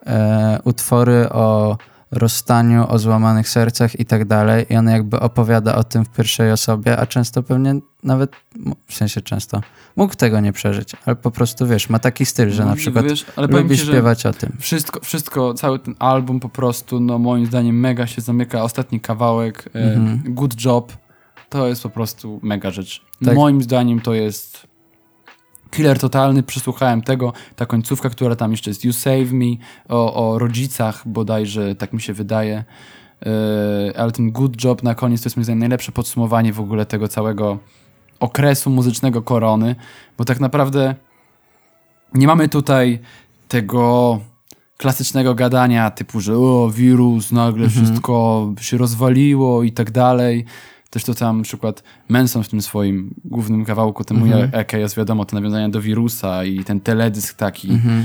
e, 0.06 0.60
utwory 0.64 1.28
o 1.30 1.76
rozstaniu, 2.12 2.86
o 2.88 2.98
złamanych 2.98 3.48
sercach 3.48 4.00
i 4.00 4.04
tak 4.04 4.24
dalej. 4.24 4.66
I 4.70 4.76
on 4.76 4.88
jakby 4.88 5.20
opowiada 5.20 5.74
o 5.74 5.84
tym 5.84 6.04
w 6.04 6.08
pierwszej 6.08 6.52
osobie, 6.52 6.98
a 6.98 7.06
często 7.06 7.42
pewnie 7.42 7.74
nawet, 8.04 8.32
w 8.86 8.94
sensie 8.94 9.20
często, 9.20 9.60
mógł 9.96 10.14
tego 10.14 10.40
nie 10.40 10.52
przeżyć, 10.52 10.92
ale 11.06 11.16
po 11.16 11.30
prostu, 11.30 11.66
wiesz, 11.66 11.88
ma 11.88 11.98
taki 11.98 12.26
styl, 12.26 12.50
że 12.50 12.62
no, 12.62 12.70
na 12.70 12.76
przykład 12.76 13.04
wiesz, 13.04 13.26
lubi 13.36 13.78
ci, 13.78 13.86
śpiewać 13.86 14.26
o 14.26 14.32
tym. 14.32 14.56
Wszystko, 14.60 15.00
wszystko, 15.00 15.54
cały 15.54 15.78
ten 15.78 15.94
album 15.98 16.40
po 16.40 16.48
prostu, 16.48 17.00
no 17.00 17.18
moim 17.18 17.46
zdaniem 17.46 17.80
mega 17.80 18.06
się 18.06 18.22
zamyka. 18.22 18.62
Ostatni 18.62 19.00
kawałek, 19.00 19.68
mhm. 19.74 20.34
Good 20.34 20.64
Job, 20.64 20.92
to 21.48 21.68
jest 21.68 21.82
po 21.82 21.90
prostu 21.90 22.40
mega 22.42 22.70
rzecz. 22.70 23.04
Tak. 23.24 23.34
Moim 23.34 23.62
zdaniem 23.62 24.00
to 24.00 24.14
jest 24.14 24.71
killer 25.72 25.98
totalny, 25.98 26.42
przesłuchałem 26.42 27.02
tego, 27.02 27.32
ta 27.56 27.66
końcówka, 27.66 28.10
która 28.10 28.36
tam 28.36 28.50
jeszcze 28.50 28.70
jest 28.70 28.84
You 28.84 28.92
Save 28.92 29.32
Me, 29.32 29.46
o, 29.88 30.14
o 30.14 30.38
rodzicach 30.38 31.02
bodajże, 31.08 31.74
tak 31.74 31.92
mi 31.92 32.00
się 32.00 32.12
wydaje, 32.12 32.64
yy, 33.26 33.30
ale 33.96 34.12
ten 34.12 34.32
Good 34.32 34.64
Job 34.64 34.82
na 34.82 34.94
koniec 34.94 35.22
to 35.22 35.26
jest 35.26 35.36
moim 35.36 35.44
zdaniem 35.44 35.58
najlepsze 35.58 35.92
podsumowanie 35.92 36.52
w 36.52 36.60
ogóle 36.60 36.86
tego 36.86 37.08
całego 37.08 37.58
okresu 38.20 38.70
muzycznego 38.70 39.22
Korony, 39.22 39.76
bo 40.18 40.24
tak 40.24 40.40
naprawdę 40.40 40.94
nie 42.14 42.26
mamy 42.26 42.48
tutaj 42.48 42.98
tego 43.48 44.20
klasycznego 44.76 45.34
gadania 45.34 45.90
typu, 45.90 46.20
że 46.20 46.36
o, 46.36 46.70
wirus, 46.70 47.32
nagle 47.32 47.64
mhm. 47.64 47.84
wszystko 47.84 48.46
się 48.60 48.76
rozwaliło 48.76 49.62
i 49.62 49.72
tak 49.72 49.90
dalej. 49.90 50.44
Też 50.92 51.04
to 51.04 51.14
tam 51.14 51.38
na 51.38 51.44
przykład 51.44 51.82
Manson 52.08 52.42
w 52.42 52.48
tym 52.48 52.62
swoim 52.62 53.14
głównym 53.24 53.64
kawałku, 53.64 54.04
temu 54.04 54.26
mm 54.26 54.50
-hmm. 54.50 54.78
jest 54.78 54.96
wiadomo, 54.96 55.24
to 55.24 55.36
nawiązania 55.36 55.68
do 55.68 55.80
wirusa 55.80 56.44
i 56.44 56.64
ten 56.64 56.80
teledysk 56.80 57.36
taki, 57.36 57.68
-hmm. 57.68 58.02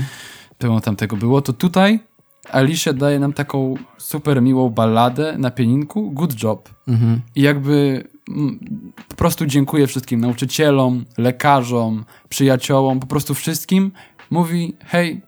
pełno 0.58 0.80
tam 0.80 0.96
tego 0.96 1.16
było, 1.16 1.42
to 1.42 1.52
tutaj 1.52 2.00
Alicia 2.52 2.92
daje 2.92 3.18
nam 3.18 3.32
taką 3.32 3.74
super 3.98 4.42
miłą 4.42 4.70
balladę 4.70 5.34
na 5.38 5.50
pianinku, 5.50 6.10
good 6.10 6.42
job. 6.42 6.68
-hmm. 6.88 7.18
I 7.36 7.42
jakby 7.42 8.04
mm, 8.28 8.58
po 9.08 9.16
prostu 9.16 9.46
dziękuję 9.46 9.86
wszystkim 9.86 10.20
nauczycielom, 10.20 11.04
lekarzom, 11.18 12.04
przyjaciołom, 12.28 13.00
po 13.00 13.06
prostu 13.06 13.34
wszystkim. 13.34 13.92
Mówi, 14.30 14.76
hej, 14.84 15.22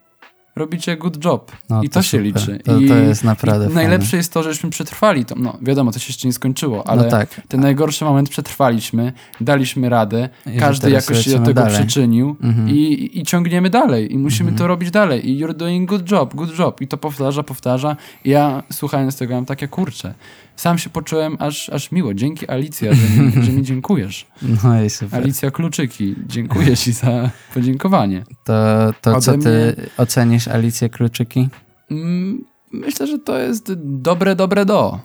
robicie 0.57 0.97
good 0.97 1.25
job. 1.25 1.53
No, 1.71 1.83
I 1.83 1.89
to, 1.89 1.95
to 1.95 2.03
się 2.03 2.21
liczy. 2.21 2.59
To, 2.65 2.79
I, 2.79 2.89
to 2.89 2.95
jest 2.95 3.25
naprawdę 3.25 3.71
i 3.71 3.75
Najlepsze 3.75 4.17
jest 4.17 4.33
to, 4.33 4.43
żeśmy 4.43 4.71
przetrwali 4.71 5.25
to. 5.25 5.35
No 5.39 5.59
wiadomo, 5.63 5.93
to 5.93 5.99
się 5.99 6.07
jeszcze 6.09 6.29
nie 6.29 6.33
skończyło, 6.33 6.89
ale 6.89 7.03
no 7.03 7.11
tak. 7.11 7.41
ten 7.49 7.61
najgorszy 7.61 8.05
moment 8.05 8.29
przetrwaliśmy, 8.29 9.13
daliśmy 9.41 9.89
radę, 9.89 10.29
I 10.47 10.59
każdy 10.59 10.91
jakoś 10.91 11.25
się 11.25 11.31
do 11.31 11.39
tego 11.39 11.53
dalej. 11.53 11.75
przyczynił 11.75 12.37
mhm. 12.43 12.69
i, 12.69 13.11
i 13.15 13.23
ciągniemy 13.23 13.71
dalej. 13.71 14.13
I 14.13 14.19
musimy 14.19 14.51
mhm. 14.51 14.59
to 14.59 14.67
robić 14.67 14.91
dalej. 14.91 15.31
I 15.31 15.45
you're 15.45 15.55
doing 15.55 15.89
good 15.89 16.11
job, 16.11 16.35
good 16.35 16.59
job. 16.59 16.81
I 16.81 16.89
to 16.89 16.97
powtarza, 16.97 17.43
powtarza. 17.43 17.97
I 18.25 18.31
ja 18.31 18.63
słuchając 18.73 19.17
tego 19.17 19.35
mam 19.35 19.47
takie, 19.47 19.69
kurcze, 19.69 20.15
sam 20.57 20.79
się 20.79 20.91
poczułem 20.91 21.37
aż, 21.39 21.69
aż 21.69 21.93
miło. 21.93 22.15
Dzięki 22.15 22.51
Alicja, 22.51 22.95
że 22.95 23.23
mi, 23.23 23.33
że 23.45 23.53
mi 23.53 23.63
dziękujesz. 23.63 24.27
No 24.65 24.83
i 24.83 24.91
super. 24.91 25.23
Alicja 25.23 25.51
Kluczyki, 25.51 26.15
dziękuję 26.27 26.77
ci 26.77 26.93
za 26.93 27.31
podziękowanie. 27.55 28.25
To, 28.45 28.55
to 29.01 29.21
co 29.21 29.33
ty 29.33 29.39
mnie... 29.39 29.89
ocenisz 29.97 30.40
Alicję 30.49 30.89
Kluczyki? 30.89 31.49
Mm, 31.91 32.45
myślę, 32.73 33.07
że 33.07 33.19
to 33.19 33.39
jest 33.39 33.73
dobre, 33.77 34.37
dobre 34.37 34.65
do. 34.65 34.99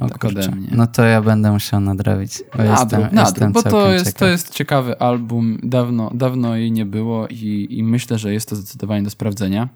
O, 0.00 0.08
tak 0.08 0.24
ode 0.24 0.50
mnie. 0.50 0.68
No 0.72 0.86
to 0.86 1.04
ja 1.04 1.22
będę 1.22 1.52
musiał 1.52 1.80
nadrobić. 1.80 2.42
Bo 2.56 2.62
nadrób, 2.62 3.00
jestem, 3.00 3.18
jestem 3.18 3.52
bo 3.52 3.62
to 3.62 3.92
jest, 3.92 4.16
to 4.16 4.26
jest 4.26 4.54
ciekawy 4.54 4.98
album. 4.98 5.58
Dawno, 5.62 6.10
dawno 6.14 6.56
jej 6.56 6.72
nie 6.72 6.86
było 6.86 7.28
i, 7.28 7.66
i 7.70 7.82
myślę, 7.82 8.18
że 8.18 8.32
jest 8.32 8.48
to 8.48 8.56
zdecydowanie 8.56 9.02
do 9.02 9.10
sprawdzenia. 9.10 9.68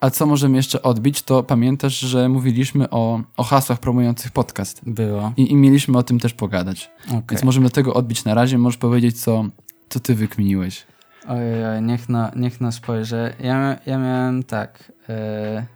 A 0.00 0.10
co 0.10 0.26
możemy 0.26 0.56
jeszcze 0.56 0.82
odbić, 0.82 1.22
to 1.22 1.42
pamiętasz, 1.42 1.98
że 1.98 2.28
mówiliśmy 2.28 2.90
o, 2.90 3.22
o 3.36 3.42
hasłach 3.42 3.78
promujących 3.78 4.32
podcast. 4.32 4.80
Było. 4.86 5.32
I, 5.36 5.52
I, 5.52 5.56
mieliśmy 5.56 5.98
o 5.98 6.02
tym 6.02 6.20
też 6.20 6.34
pogadać. 6.34 6.90
Okay. 7.06 7.22
Więc 7.30 7.42
możemy 7.44 7.66
do 7.66 7.70
tego 7.70 7.94
odbić 7.94 8.24
na 8.24 8.34
razie. 8.34 8.58
Możesz 8.58 8.78
powiedzieć, 8.78 9.20
co, 9.20 9.44
co 9.88 10.00
ty 10.00 10.14
wykminiłeś. 10.14 10.86
Ojej, 11.28 11.66
oj, 11.66 11.82
niech 11.82 12.08
no, 12.08 12.30
niech 12.36 12.60
no 12.60 12.72
spojrzę. 12.72 13.34
Ja, 13.40 13.76
ja 13.86 13.98
miałem 13.98 14.42
tak. 14.42 14.92
Yy... 15.08 15.66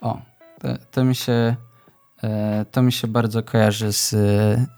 O, 0.00 0.22
to, 0.60 0.68
to, 0.90 1.04
mi 1.04 1.14
się. 1.14 1.56
Yy, 2.22 2.30
to 2.70 2.82
mi 2.82 2.92
się 2.92 3.08
bardzo 3.08 3.42
kojarzy 3.42 3.92
z 3.92 4.10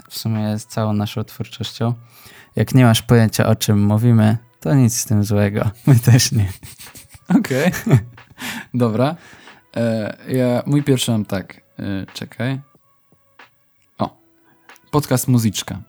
w 0.09 0.19
sumie 0.19 0.59
z 0.59 0.67
całą 0.67 0.93
naszą 0.93 1.25
twórczością. 1.25 1.95
Jak 2.57 2.75
nie 2.75 2.85
masz 2.85 3.03
pojęcia 3.03 3.47
o 3.47 3.57
czym 3.57 3.85
mówimy, 3.85 4.39
to 4.61 4.75
nic 4.75 4.97
z 4.97 5.05
tym 5.05 5.25
złego. 5.25 5.71
My 5.87 5.99
też 5.99 6.33
nie. 6.33 6.49
Okej. 7.29 7.73
Okay. 7.83 7.99
Dobra. 8.75 9.17
E, 9.77 10.17
ja, 10.29 10.63
mój 10.67 10.83
pierwszy 10.83 11.11
mam 11.11 11.25
tak. 11.25 11.61
E, 11.79 12.07
czekaj. 12.15 12.61
O. 13.99 14.17
Podcast 14.91 15.29
Muzyczka. 15.29 15.81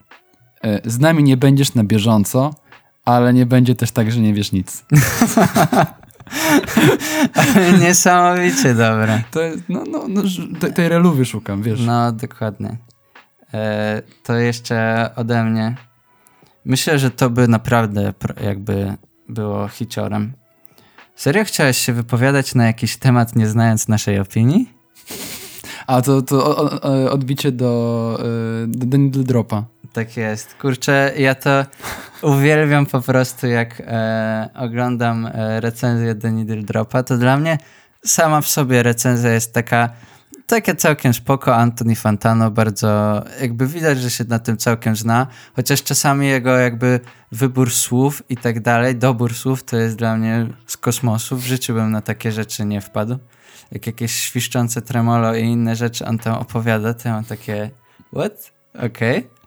E, 0.63 0.89
z 0.91 0.99
nami 0.99 1.23
nie 1.23 1.37
będziesz 1.37 1.75
na 1.75 1.83
bieżąco, 1.83 2.53
ale 3.05 3.33
nie 3.33 3.45
będzie 3.45 3.75
też 3.75 3.91
tak, 3.91 4.11
że 4.11 4.19
nie 4.19 4.33
wiesz 4.33 4.51
nic. 4.51 4.85
Niesamowicie 7.81 8.75
dobre. 8.75 9.23
To 9.31 9.41
jest, 9.41 9.63
no, 9.69 9.83
no, 9.89 10.05
no 10.07 10.23
tej 10.75 10.89
reluwy 10.89 11.25
szukam, 11.25 11.61
wiesz. 11.61 11.81
No, 11.85 12.11
dokładnie. 12.11 12.77
E, 13.53 14.01
to 14.23 14.35
jeszcze 14.35 15.09
ode 15.15 15.43
mnie. 15.43 15.75
Myślę, 16.65 16.99
że 16.99 17.11
to 17.11 17.29
by 17.29 17.47
naprawdę 17.47 18.13
jakby 18.43 18.97
było 19.29 19.67
hiciorem. 19.67 20.33
Serio 21.15 21.43
chciałeś 21.43 21.77
się 21.77 21.93
wypowiadać 21.93 22.55
na 22.55 22.65
jakiś 22.65 22.97
temat, 22.97 23.35
nie 23.35 23.47
znając 23.47 23.87
naszej 23.87 24.19
opinii? 24.19 24.69
A 25.87 26.01
to, 26.01 26.21
to 26.21 26.55
odbicie 27.11 27.51
do, 27.51 28.17
e, 28.63 28.67
do 28.67 28.97
Needle 28.97 29.23
Dropa. 29.23 29.65
Tak 29.93 30.17
jest. 30.17 30.53
Kurczę, 30.53 31.11
ja 31.17 31.35
to 31.35 31.65
uwielbiam 32.21 32.85
po 32.85 33.01
prostu, 33.01 33.47
jak 33.47 33.81
e, 33.87 34.49
oglądam 34.55 35.25
e, 35.25 35.61
recenzję 35.61 36.15
do 36.15 36.31
Needle 36.31 36.63
Dropa. 36.63 37.03
To 37.03 37.17
dla 37.17 37.37
mnie 37.37 37.57
sama 38.05 38.41
w 38.41 38.47
sobie 38.47 38.83
recenzja 38.83 39.33
jest 39.33 39.53
taka 39.53 39.89
takie 40.47 40.75
całkiem 40.75 41.13
spoko. 41.13 41.55
Anthony 41.55 41.95
Fantano 41.95 42.51
bardzo, 42.51 43.23
jakby 43.41 43.67
widać, 43.67 43.99
że 43.99 44.09
się 44.09 44.23
na 44.23 44.39
tym 44.39 44.57
całkiem 44.57 44.95
zna, 44.95 45.27
chociaż 45.55 45.83
czasami 45.83 46.27
jego 46.27 46.57
jakby 46.57 46.99
wybór 47.31 47.71
słów 47.71 48.23
i 48.29 48.37
tak 48.37 48.59
dalej, 48.59 48.95
dobór 48.95 49.33
słów 49.33 49.63
to 49.63 49.77
jest 49.77 49.95
dla 49.95 50.17
mnie 50.17 50.47
z 50.67 50.77
kosmosu. 50.77 51.37
W 51.37 51.45
życiu 51.45 51.73
bym 51.73 51.91
na 51.91 52.01
takie 52.01 52.31
rzeczy 52.31 52.65
nie 52.65 52.81
wpadł. 52.81 53.17
Jak 53.71 53.87
jakieś 53.87 54.11
świszczące 54.11 54.81
tremolo 54.81 55.35
i 55.35 55.43
inne 55.43 55.75
rzeczy 55.75 56.05
on 56.05 56.17
tam 56.17 56.33
opowiada, 56.33 56.93
to 56.93 57.09
ja 57.09 57.15
mam 57.15 57.25
takie 57.25 57.69
what? 58.13 58.51
Okej. 58.75 59.17
Okay. 59.17 59.40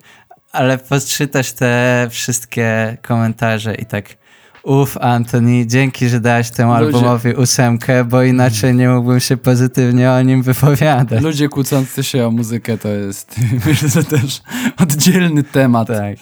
Ale 0.54 0.78
podczytasz 0.78 1.52
te 1.52 2.06
wszystkie 2.10 2.96
komentarze 3.02 3.74
i 3.74 3.86
tak 3.86 4.16
Uf, 4.62 4.98
Anthony, 5.00 5.66
dzięki, 5.66 6.08
że 6.08 6.20
dałeś 6.20 6.50
temu 6.50 6.72
Ludzie... 6.72 6.84
albumowi 6.84 7.32
ósemkę, 7.34 8.04
bo 8.04 8.22
inaczej 8.22 8.74
nie 8.74 8.88
mógłbym 8.88 9.20
się 9.20 9.36
pozytywnie 9.36 10.10
o 10.10 10.22
nim 10.22 10.42
wypowiadać. 10.42 11.22
Ludzie 11.22 11.48
kłócący 11.48 12.04
się 12.04 12.26
o 12.26 12.30
muzykę 12.30 12.78
to 12.78 12.88
jest, 12.88 13.36
myślę, 13.66 14.04
też 14.04 14.42
oddzielny 14.78 15.42
temat. 15.42 15.88
Tak. 15.88 16.16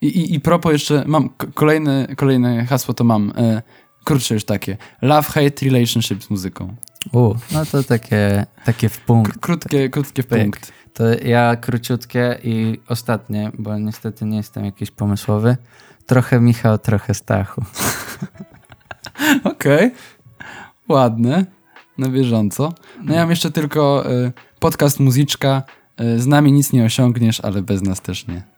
I, 0.00 0.06
i, 0.06 0.34
i 0.34 0.40
propos 0.40 0.72
jeszcze, 0.72 1.04
mam 1.06 1.30
kolejne, 1.54 2.06
kolejne 2.16 2.66
hasło 2.66 2.94
to 2.94 3.04
mam, 3.04 3.32
e, 3.36 3.62
krótsze 4.04 4.34
już 4.34 4.44
takie. 4.44 4.76
Love-hate 5.02 5.64
relationship 5.66 6.22
z 6.22 6.30
muzyką. 6.30 6.74
U, 7.12 7.34
no 7.52 7.66
to 7.66 7.82
takie, 7.82 8.46
takie 8.64 8.88
w 8.88 9.00
punkt. 9.00 9.38
Krótkie, 9.38 9.88
krótkie 9.88 10.22
w 10.22 10.26
punkt. 10.26 10.72
To 10.94 11.04
ja 11.24 11.56
króciutkie 11.56 12.38
i 12.44 12.80
ostatnie, 12.88 13.50
bo 13.58 13.78
niestety 13.78 14.24
nie 14.24 14.36
jestem 14.36 14.64
jakiś 14.64 14.90
pomysłowy. 14.90 15.56
Trochę 16.06 16.40
Michał, 16.40 16.78
trochę 16.78 17.14
Stachu. 17.14 17.62
Okej. 19.44 19.90
Ładne. 20.88 21.44
Na 21.98 22.08
bieżąco. 22.08 22.72
No 23.02 23.14
ja 23.14 23.20
mam 23.20 23.30
jeszcze 23.30 23.50
tylko 23.50 24.10
y, 24.12 24.32
podcast 24.58 25.00
Muzyczka. 25.00 25.62
Y, 26.00 26.20
z 26.20 26.26
nami 26.26 26.52
nic 26.52 26.72
nie 26.72 26.84
osiągniesz, 26.84 27.40
ale 27.40 27.62
bez 27.62 27.82
nas 27.82 28.00
też 28.00 28.26
nie. 28.26 28.42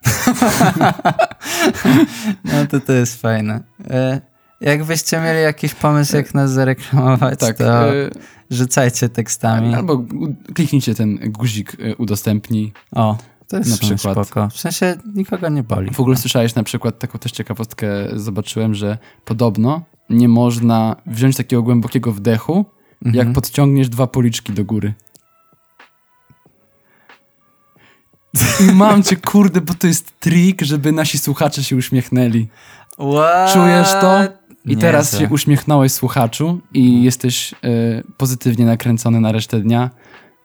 No 2.44 2.66
to 2.70 2.80
to 2.80 2.92
jest 2.92 3.20
fajne. 3.22 3.60
E, 3.90 4.20
jakbyście 4.60 5.20
mieli 5.20 5.42
jakiś 5.42 5.74
pomysł, 5.74 6.16
jak 6.16 6.34
nas 6.34 6.50
zareklamować, 6.50 7.38
Tak. 7.38 7.56
to 7.56 7.94
y, 7.94 8.10
rzucajcie 8.50 9.08
tekstami. 9.08 9.74
albo 9.74 10.04
kliknijcie 10.54 10.94
ten 10.94 11.18
guzik 11.32 11.74
y, 11.80 11.96
udostępnij. 11.96 12.72
O, 12.92 13.16
to 13.48 13.56
jest 13.58 13.70
Na 13.70 13.76
przykład. 13.76 14.26
spoko. 14.26 14.48
W 14.48 14.56
sensie 14.60 14.96
nikogo 15.14 15.48
nie 15.48 15.62
boli. 15.62 15.90
W 15.90 16.00
ogóle 16.00 16.16
słyszałeś 16.16 16.54
na 16.54 16.62
przykład 16.62 16.98
taką 16.98 17.18
też 17.18 17.32
ciekawostkę 17.32 17.86
zobaczyłem, 18.14 18.74
że 18.74 18.98
podobno 19.24 19.82
nie 20.10 20.28
można 20.28 20.96
wziąć 21.06 21.36
takiego 21.36 21.62
głębokiego 21.62 22.12
wdechu, 22.12 22.64
jak 23.02 23.14
Mhm. 23.14 23.32
podciągniesz 23.34 23.88
dwa 23.88 24.06
policzki 24.06 24.52
do 24.52 24.64
góry. 24.64 24.94
I 28.60 28.72
mam 28.72 29.02
cię, 29.02 29.16
kurde, 29.16 29.60
bo 29.60 29.74
to 29.74 29.86
jest 29.86 30.20
trik, 30.20 30.62
żeby 30.62 30.92
nasi 30.92 31.18
słuchacze 31.18 31.64
się 31.64 31.76
uśmiechnęli. 31.76 32.48
What? 32.92 33.52
Czujesz 33.54 33.88
to? 33.92 34.18
I 34.66 34.76
teraz 34.76 35.12
Niezłe. 35.12 35.26
się 35.28 35.34
uśmiechnąłeś 35.34 35.92
słuchaczu 35.92 36.60
i 36.74 37.02
jesteś 37.02 37.52
e, 37.54 37.56
pozytywnie 38.16 38.64
nakręcony 38.66 39.20
na 39.20 39.32
resztę 39.32 39.60
dnia 39.60 39.90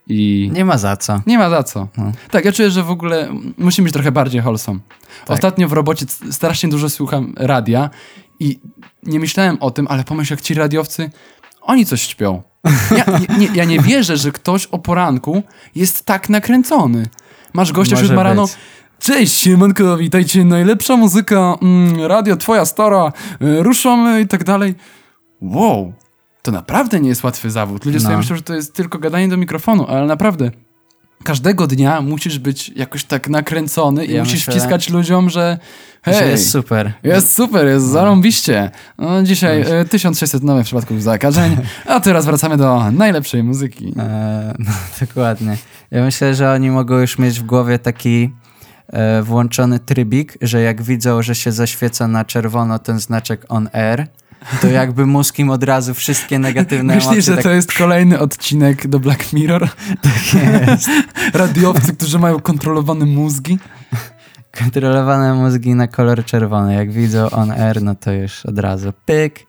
i 0.08 0.50
Nie 0.54 0.66
ma 0.66 0.78
za 0.78 0.98
co. 0.98 1.22
nie 1.28 1.38
ma 1.38 1.50
za 1.50 1.64
co. 1.64 1.88
No. 1.98 2.12
Tak, 2.32 2.46
ja 2.46 2.52
czuję, 2.52 2.72
że 2.72 2.84
w 2.84 2.92
ogóle 2.92 3.30
musimy 3.58 3.86
być 3.86 3.94
trochę 3.94 4.12
bardziej 4.12 4.42
wholesome. 4.42 4.80
Tak. 5.26 5.32
Ostatnio 5.36 5.68
w 5.68 5.74
robocie 5.74 6.06
strasznie 6.32 6.70
dużo 6.70 6.90
słucham 6.90 7.34
radia 7.38 7.90
i 8.40 8.60
nie 9.04 9.20
myślałem 9.20 9.58
o 9.60 9.72
tym, 9.72 9.88
ale 9.90 10.04
pomyśl, 10.04 10.34
jak 10.34 10.42
ci 10.42 10.54
radiowcy, 10.54 11.12
oni 11.62 11.86
coś 11.86 12.02
śpią. 12.02 12.42
Ja 12.98 13.06
nie, 13.20 13.38
nie, 13.38 13.56
ja 13.56 13.66
nie 13.66 13.80
wierzę, 13.80 14.18
że 14.18 14.32
ktoś 14.32 14.66
o 14.66 14.80
poranku 14.80 15.44
jest 15.76 16.06
tak 16.06 16.30
nakręcony. 16.30 17.06
Masz 17.54 17.72
gościa 17.72 17.96
Może 17.96 18.04
wśród 18.04 18.16
marano, 18.16 18.42
być. 18.42 18.56
Cześć, 19.02 19.34
siemanko, 19.34 19.98
witajcie, 19.98 20.46
najlepsza 20.46 20.98
muzyka, 20.98 21.56
mm, 21.62 22.06
radio 22.06 22.38
twoja 22.38 22.66
stara, 22.66 23.14
y, 23.42 23.64
ruszamy 23.64 24.22
i 24.22 24.28
tak 24.28 24.44
dalej. 24.44 24.76
Wow, 25.42 25.94
to 26.42 26.52
naprawdę 26.52 27.00
nie 27.00 27.10
jest 27.10 27.24
łatwy 27.24 27.52
zawód. 27.52 27.86
Ludzie 27.86 28.00
sobie 28.00 28.12
No. 28.12 28.18
myślą, 28.18 28.36
że 28.36 28.42
to 28.42 28.54
jest 28.54 28.74
tylko 28.74 29.00
gadanie 29.00 29.28
do 29.28 29.38
mikrofonu, 29.38 29.86
ale 29.88 30.06
naprawdę 30.06 30.52
każdego 31.24 31.68
dnia 31.68 32.02
musisz 32.02 32.40
być 32.40 32.70
jakoś 32.76 33.04
tak 33.04 33.30
nakręcony 33.30 34.06
i 34.06 34.14
Ja 34.14 34.20
musisz 34.24 34.34
myślę, 34.48 34.54
wciskać 34.54 34.90
ludziom, 34.90 35.30
że 35.30 35.58
hej, 36.02 36.14
Że 36.16 36.28
jest 36.28 36.50
super. 36.50 36.94
jest 37.04 37.34
super, 37.36 37.68
jest 37.68 37.86
zarąbiście. 37.86 38.72
No, 38.98 39.24
dzisiaj 39.24 39.82
y, 39.82 39.86
1600 39.86 40.44
nowych 40.44 40.66
przypadków 40.66 41.04
zakażeń, 41.04 41.58
a 41.88 42.00
teraz 42.00 42.26
wracamy 42.26 42.58
do 42.58 42.92
najlepszej 42.92 43.44
muzyki. 43.44 43.94
E, 43.98 44.54
no, 44.60 44.72
dokładnie. 45.02 45.58
Ja 45.92 46.04
myślę, 46.04 46.36
że 46.36 46.52
oni 46.52 46.72
mogą 46.72 47.00
już 47.00 47.18
mieć 47.18 47.40
w 47.40 47.44
głowie 47.44 47.80
taki 47.80 48.30
włączony 49.24 49.80
trybik, 49.80 50.38
że 50.42 50.62
jak 50.62 50.82
widzą, 50.82 51.22
że 51.22 51.36
się 51.36 51.52
zaświeca 51.52 52.08
na 52.08 52.26
czerwono 52.26 52.80
ten 52.80 53.00
znaczek 53.00 53.46
on 53.50 53.70
air, 53.74 54.08
to 54.62 54.68
jakby 54.82 55.06
mózg 55.06 55.40
im 55.40 55.50
od 55.50 55.64
razu 55.64 55.94
wszystkie 55.94 56.40
negatywne 56.40 56.96
Myślisz, 56.96 57.06
emocje 57.06 57.22
że 57.22 57.36
tak 57.36 57.44
to 57.44 57.52
jest 57.52 57.74
kolejny 57.74 58.20
odcinek 58.20 58.88
do 58.88 59.00
Black 59.00 59.34
Mirror? 59.34 59.70
jest. 60.68 60.90
Radiowcy, 61.34 61.94
którzy 61.96 62.20
mają 62.20 62.40
kontrolowane 62.40 63.06
mózgi? 63.06 63.60
Kontrolowane 64.60 65.34
mózgi 65.34 65.76
na 65.76 65.88
kolor 65.88 66.26
czerwony. 66.26 66.74
Jak 66.74 66.92
widzą 66.92 67.30
on 67.30 67.52
air, 67.52 67.82
no 67.82 67.96
to 67.96 68.12
już 68.12 68.46
od 68.46 68.60
razu 68.60 68.94
pyk 69.06 69.40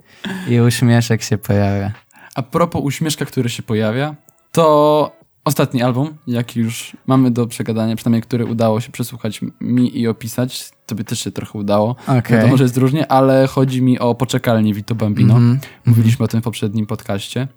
i 0.48 0.60
uśmieszek 0.60 1.22
się 1.22 1.38
pojawia. 1.38 1.92
A 2.34 2.42
propos 2.42 2.82
uśmieszka, 2.84 3.24
który 3.24 3.50
się 3.50 3.62
pojawia, 3.62 4.14
to 4.52 5.21
ostatni 5.44 5.82
album, 5.82 6.14
jaki 6.26 6.60
już 6.60 6.96
mamy 7.06 7.30
do 7.30 7.46
przegadania, 7.46 7.96
przynajmniej 7.96 8.22
który 8.22 8.46
udało 8.46 8.80
się 8.80 8.92
przesłuchać 8.92 9.40
mi 9.60 9.98
i 9.98 10.08
opisać, 10.08 10.70
tobie 10.86 11.04
też 11.04 11.20
się 11.20 11.30
trochę 11.30 11.58
udało. 11.58 11.96
Okej. 12.06 12.36
Wiadomo, 12.36 12.56
że 12.56 12.64
jest 12.64 12.76
różnie, 12.76 13.12
ale 13.12 13.46
chodzi 13.46 13.82
mi 13.82 13.98
o 13.98 14.14
poczekalnię 14.14 14.74
Vito 14.74 14.94
Bambino. 14.94 15.34
Mhm. 15.34 15.60
Mówiliśmy 15.86 16.24
o 16.24 16.28
tym 16.28 16.40
w 16.40 16.44
poprzednim 16.44 16.86
podcaście, 16.86 17.48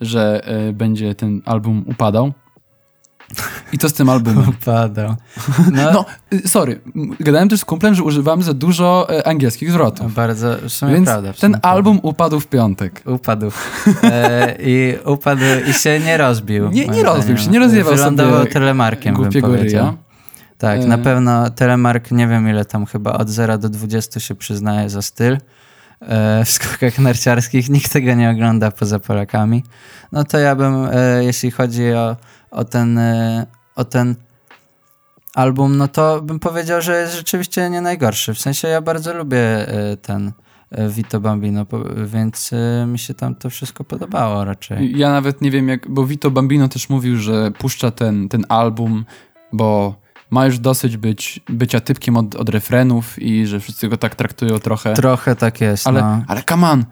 że 0.00 0.48
y, 0.68 0.72
będzie 0.72 1.14
ten 1.14 1.42
album 1.44 1.84
upadał. 1.86 2.32
I 3.72 3.78
to 3.78 3.88
z 3.88 3.92
tym 3.92 4.08
albumem. 4.08 4.48
Upadał. 4.62 5.14
No, 5.72 5.92
No, 5.92 6.04
y, 6.32 6.48
sorry, 6.48 6.80
gadałem 7.20 7.48
też 7.48 7.60
z 7.60 7.64
kumplem, 7.64 7.94
że 7.94 8.02
używamy 8.02 8.42
za 8.42 8.54
dużo 8.54 9.06
y, 9.18 9.24
angielskich 9.24 9.70
zwrotów. 9.70 10.14
bardzo, 10.14 10.56
w 10.68 10.70
sumie 10.72 10.94
Więc 10.94 11.06
prawda. 11.06 11.32
w 11.32 11.36
ten 11.36 11.50
sumie 11.50 11.60
prawda. 11.60 11.68
album 11.68 12.00
upadł 12.02 12.40
w 12.40 12.46
piątek. 12.46 13.02
Upadł. 13.06 13.50
E, 14.02 14.56
I 14.60 14.94
upadł 15.04 15.42
i 15.70 15.72
się 15.72 16.00
nie 16.00 16.16
rozbił. 16.16 16.70
Nie- 16.70 16.86
nie 16.88 17.02
rozbił 17.02 17.36
się, 17.38 17.50
nie 17.50 17.58
rozjebał 17.58 17.94
Wylądował 17.94 18.38
sobie 18.40 18.52
telemarkiem, 18.52 19.14
bym 19.14 19.24
powiedział. 19.42 19.62
ryja. 19.62 19.94
Tak, 20.58 20.80
E. 20.80 20.86
na 20.86 20.98
pewno 20.98 21.50
telemark, 21.50 22.10
nie 22.10 22.28
wiem 22.28 22.48
ile 22.48 22.64
tam 22.64 22.86
chyba 22.86 23.12
od 23.12 23.28
0 23.30 23.58
do 23.58 23.68
20 23.68 24.20
się 24.20 24.34
przyznaje 24.34 24.90
za 24.90 25.02
styl. 25.02 25.38
E, 26.00 26.44
w 26.44 26.50
skokach 26.50 26.98
narciarskich 26.98 27.68
nikt 27.70 27.92
tego 27.92 28.14
nie 28.14 28.30
ogląda 28.30 28.70
poza 28.70 28.98
Polakami. 28.98 29.64
No 30.12 30.24
to 30.24 30.38
ja 30.38 30.56
bym, 30.56 30.86
e, 30.92 31.24
jeśli 31.24 31.50
chodzi 31.50 31.92
o, 31.92 32.16
o 32.52 32.64
ten 32.64 32.98
e, 32.98 33.46
o 33.76 33.84
ten 33.84 34.14
album, 35.34 35.76
no 35.76 35.88
to 35.88 36.22
bym 36.22 36.38
powiedział, 36.38 36.82
że 36.82 37.00
jest 37.00 37.14
rzeczywiście 37.14 37.70
nie 37.70 37.80
najgorszy. 37.80 38.34
W 38.34 38.40
sensie 38.40 38.68
ja 38.68 38.80
bardzo 38.80 39.14
lubię 39.14 39.68
e, 39.68 39.96
ten 39.96 40.32
e, 40.70 40.88
Vito 40.88 41.20
Bambino, 41.20 41.66
więc 42.06 42.50
mi 42.86 42.98
się 42.98 43.14
tam 43.14 43.34
to 43.34 43.50
wszystko 43.50 43.84
podobało 43.84 44.44
raczej. 44.44 44.98
Ja 44.98 45.10
nawet 45.10 45.40
nie 45.40 45.50
wiem 45.50 45.68
jak, 45.68 45.88
bo 45.88 46.06
Vito 46.06 46.30
Bambino 46.30 46.68
też 46.68 46.88
mówił, 46.88 47.16
że 47.16 47.50
puszcza 47.50 47.90
ten, 47.90 48.28
ten 48.28 48.44
album, 48.48 49.04
bo 49.52 49.94
ma 50.30 50.46
już 50.46 50.58
dosyć 50.58 50.96
być, 50.96 51.40
bycia 51.48 51.80
typkiem 51.80 52.16
od, 52.16 52.34
od 52.34 52.48
refrenów 52.48 53.22
i 53.22 53.46
że 53.46 53.60
wszyscy 53.60 53.88
go 53.88 53.96
tak 53.96 54.14
traktują 54.14 54.58
trochę. 54.58 54.92
Trochę 54.92 55.36
tak 55.36 55.60
jest, 55.60 55.86
ale, 55.86 56.00
no. 56.00 56.22
ale 56.28 56.42
come 56.42 56.70
on, 56.70 56.84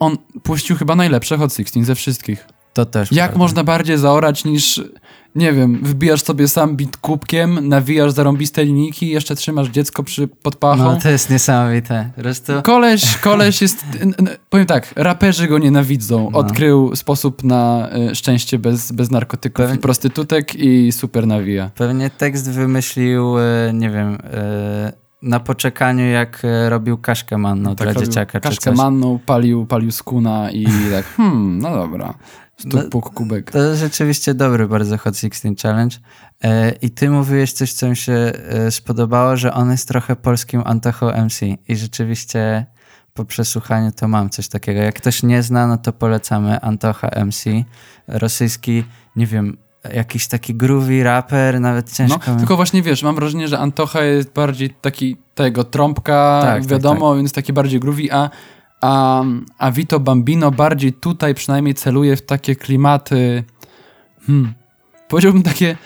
on 0.00 0.16
puścił 0.42 0.76
chyba 0.76 0.96
najlepsze 0.96 1.36
Hot 1.36 1.52
16 1.52 1.84
ze 1.84 1.94
wszystkich. 1.94 2.55
To 2.76 2.86
też 2.86 3.12
Jak 3.12 3.26
prawda. 3.26 3.38
można 3.38 3.64
bardziej 3.64 3.98
zaorać 3.98 4.44
niż, 4.44 4.80
nie 5.34 5.52
wiem, 5.52 5.80
wbijasz 5.82 6.22
sobie 6.22 6.48
sam 6.48 6.76
bit 6.76 6.96
kubkiem, 6.96 7.68
nawijasz 7.68 8.12
zarąbiste 8.12 8.64
linijki 8.64 9.06
i 9.06 9.10
jeszcze 9.10 9.36
trzymasz 9.36 9.68
dziecko 9.68 10.02
przy, 10.02 10.28
pod 10.28 10.56
pachą. 10.56 10.82
No 10.82 10.98
to 11.02 11.08
jest 11.08 11.30
niesamowite. 11.30 12.10
Koleś, 12.62 13.16
koleś 13.16 13.62
jest. 13.62 13.84
Powiem 14.50 14.66
tak, 14.66 14.92
raperzy 14.96 15.48
go 15.48 15.58
nienawidzą. 15.58 16.30
No. 16.32 16.38
Odkrył 16.38 16.96
sposób 16.96 17.44
na 17.44 17.88
y, 18.10 18.14
szczęście 18.14 18.58
bez, 18.58 18.92
bez 18.92 19.10
narkotyków 19.10 19.56
Pewnie- 19.64 19.76
i 19.76 19.80
prostytutek 19.80 20.54
i 20.54 20.92
super 20.92 21.26
nawija. 21.26 21.70
pewnie 21.74 22.10
tekst 22.10 22.50
wymyślił, 22.50 23.38
e, 23.38 23.42
nie 23.74 23.90
wiem, 23.90 24.18
e, 24.24 24.92
na 25.22 25.40
poczekaniu 25.40 26.06
jak 26.06 26.42
e, 26.44 26.70
robił 26.70 26.98
kaszkę 26.98 27.38
manną 27.38 27.74
dla 27.74 27.86
robił 27.86 28.02
dzieciaka 28.06 28.40
Kaszkę 28.40 28.72
manną, 28.72 29.18
palił, 29.26 29.66
palił 29.66 29.92
skuna 29.92 30.50
i 30.50 30.66
tak, 30.92 31.04
hmm, 31.16 31.58
no 31.58 31.70
dobra. 31.76 32.14
Stuk, 32.60 32.94
No, 32.94 33.00
kubek. 33.02 33.50
To 33.50 33.58
jest 33.58 33.80
rzeczywiście 33.80 34.34
dobry 34.34 34.68
bardzo 34.68 34.98
Hot 34.98 35.18
16 35.18 35.54
Challenge. 35.62 35.96
E, 36.44 36.70
I 36.70 36.90
ty 36.90 37.10
mówiłeś 37.10 37.52
coś, 37.52 37.72
co 37.72 37.88
mi 37.88 37.96
się 37.96 38.12
e, 38.12 38.70
spodobało, 38.70 39.36
że 39.36 39.52
on 39.54 39.70
jest 39.70 39.88
trochę 39.88 40.16
polskim 40.16 40.62
Antocho 40.64 41.12
MC. 41.24 41.40
I 41.68 41.76
rzeczywiście 41.76 42.66
po 43.14 43.24
przesłuchaniu 43.24 43.92
to 43.92 44.08
mam 44.08 44.30
coś 44.30 44.48
takiego. 44.48 44.80
Jak 44.80 44.94
ktoś 44.94 45.22
nie 45.22 45.42
zna, 45.42 45.66
no 45.66 45.78
to 45.78 45.92
polecamy 45.92 46.60
Antocha 46.60 47.10
MC. 47.24 47.44
Rosyjski, 48.08 48.84
nie 49.16 49.26
wiem, 49.26 49.56
jakiś 49.94 50.26
taki 50.28 50.54
groovy 50.54 51.04
raper, 51.04 51.60
nawet 51.60 51.86
No, 51.86 51.94
ciężko 51.96 52.32
mi... 52.32 52.38
tylko 52.38 52.56
właśnie 52.56 52.82
wiesz, 52.82 53.02
mam 53.02 53.14
wrażenie, 53.14 53.48
że 53.48 53.58
Antocha 53.58 54.02
jest 54.02 54.32
bardziej 54.32 54.70
taki 54.70 55.16
tego 55.34 55.64
trąbka, 55.64 56.38
Tak, 56.42 56.60
tak, 56.60 56.66
wiadomo, 56.66 57.16
więc 57.16 57.32
taki 57.32 57.52
bardziej 57.52 57.80
groovy, 57.80 58.12
a, 58.12 58.30
a, 58.80 59.22
a 59.58 59.70
Vito 59.70 60.00
Bambino 60.00 60.50
bardziej 60.50 60.92
tutaj 60.92 61.34
przynajmniej 61.34 61.74
celuje 61.74 62.16
w 62.16 62.22
takie 62.22 62.56
klimaty, 62.56 63.44
hmm, 64.26 64.54
powiedziałbym 65.08 65.42
takie, 65.42 65.76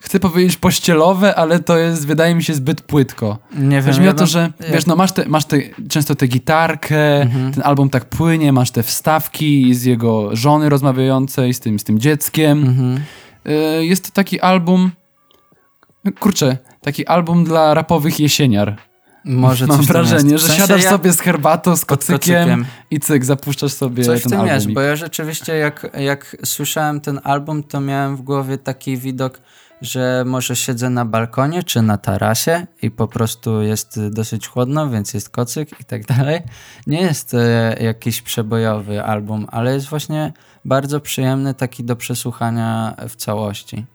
chcę 0.00 0.20
powiedzieć 0.20 0.56
pościelowe, 0.56 1.34
ale 1.34 1.60
to 1.60 1.78
jest, 1.78 2.06
wydaje 2.06 2.34
mi 2.34 2.42
się, 2.42 2.54
zbyt 2.54 2.80
płytko. 2.80 3.38
Nie 3.54 3.82
wiem, 3.82 3.94
Chodzi 3.94 4.08
o 4.08 4.14
to, 4.14 4.26
że 4.26 4.52
wiesz, 4.72 4.86
no 4.86 4.96
masz, 4.96 5.12
te, 5.12 5.28
masz 5.28 5.44
te, 5.44 5.58
często 5.88 6.14
tę 6.14 6.26
gitarkę, 6.26 7.20
Mhm. 7.22 7.52
ten 7.52 7.62
album 7.66 7.90
tak 7.90 8.04
płynie, 8.04 8.52
masz 8.52 8.70
te 8.70 8.82
wstawki 8.82 9.74
z 9.74 9.84
jego 9.84 10.36
żony 10.36 10.68
rozmawiającej, 10.68 11.54
z 11.54 11.60
tym, 11.60 11.78
z 11.78 11.84
tym 11.84 11.98
dzieckiem. 11.98 12.58
Mhm. 12.58 13.00
Y, 13.80 13.86
Jest 13.86 14.04
to 14.04 14.10
taki 14.12 14.40
album. 14.40 14.90
Kurczę, 16.20 16.56
taki 16.80 17.06
album 17.06 17.44
dla 17.44 17.74
rapowych 17.74 18.20
jesieniar. 18.20 18.76
Może 19.24 19.66
Mam 19.66 19.76
coś 19.76 19.86
wrażenie, 19.86 20.32
jest. 20.32 20.44
W 20.44 20.46
że 20.46 20.52
sensie 20.52 20.62
siadasz 20.62 20.82
ja- 20.84 20.90
sobie 20.90 21.12
z 21.12 21.20
herbatą, 21.20 21.76
z 21.76 21.84
kocykiem, 21.84 22.18
kocykiem. 22.18 22.64
i 22.90 23.00
cyk, 23.00 23.24
zapuszczasz 23.24 23.72
sobie 23.72 24.04
Coś 24.04 24.20
w 24.20 24.22
ten 24.22 24.30
tym 24.30 24.40
album. 24.40 24.54
jest, 24.54 24.68
i- 24.68 24.72
bo 24.72 24.80
ja 24.80 24.96
rzeczywiście 24.96 25.56
jak, 25.56 25.86
jak 25.98 26.36
słyszałem 26.44 27.00
ten 27.00 27.20
album, 27.24 27.62
to 27.62 27.80
miałem 27.80 28.16
w 28.16 28.22
głowie 28.22 28.58
taki 28.58 28.96
widok, 28.96 29.40
że 29.82 30.22
może 30.26 30.56
siedzę 30.56 30.90
na 30.90 31.04
balkonie 31.04 31.62
czy 31.62 31.82
na 31.82 31.98
tarasie 31.98 32.66
i 32.82 32.90
po 32.90 33.08
prostu 33.08 33.62
jest 33.62 34.08
dosyć 34.08 34.48
chłodno, 34.48 34.90
więc 34.90 35.14
jest 35.14 35.30
kocyk 35.30 35.80
i 35.80 35.84
tak 35.84 36.06
dalej. 36.06 36.40
Nie 36.86 37.00
jest 37.00 37.34
e, 37.34 37.76
jakiś 37.80 38.22
przebojowy 38.22 39.04
album, 39.04 39.46
ale 39.50 39.74
jest 39.74 39.86
właśnie 39.88 40.32
bardzo 40.64 41.00
przyjemny 41.00 41.54
taki 41.54 41.84
do 41.84 41.96
przesłuchania 41.96 42.94
w 43.08 43.16
całości. 43.16 43.86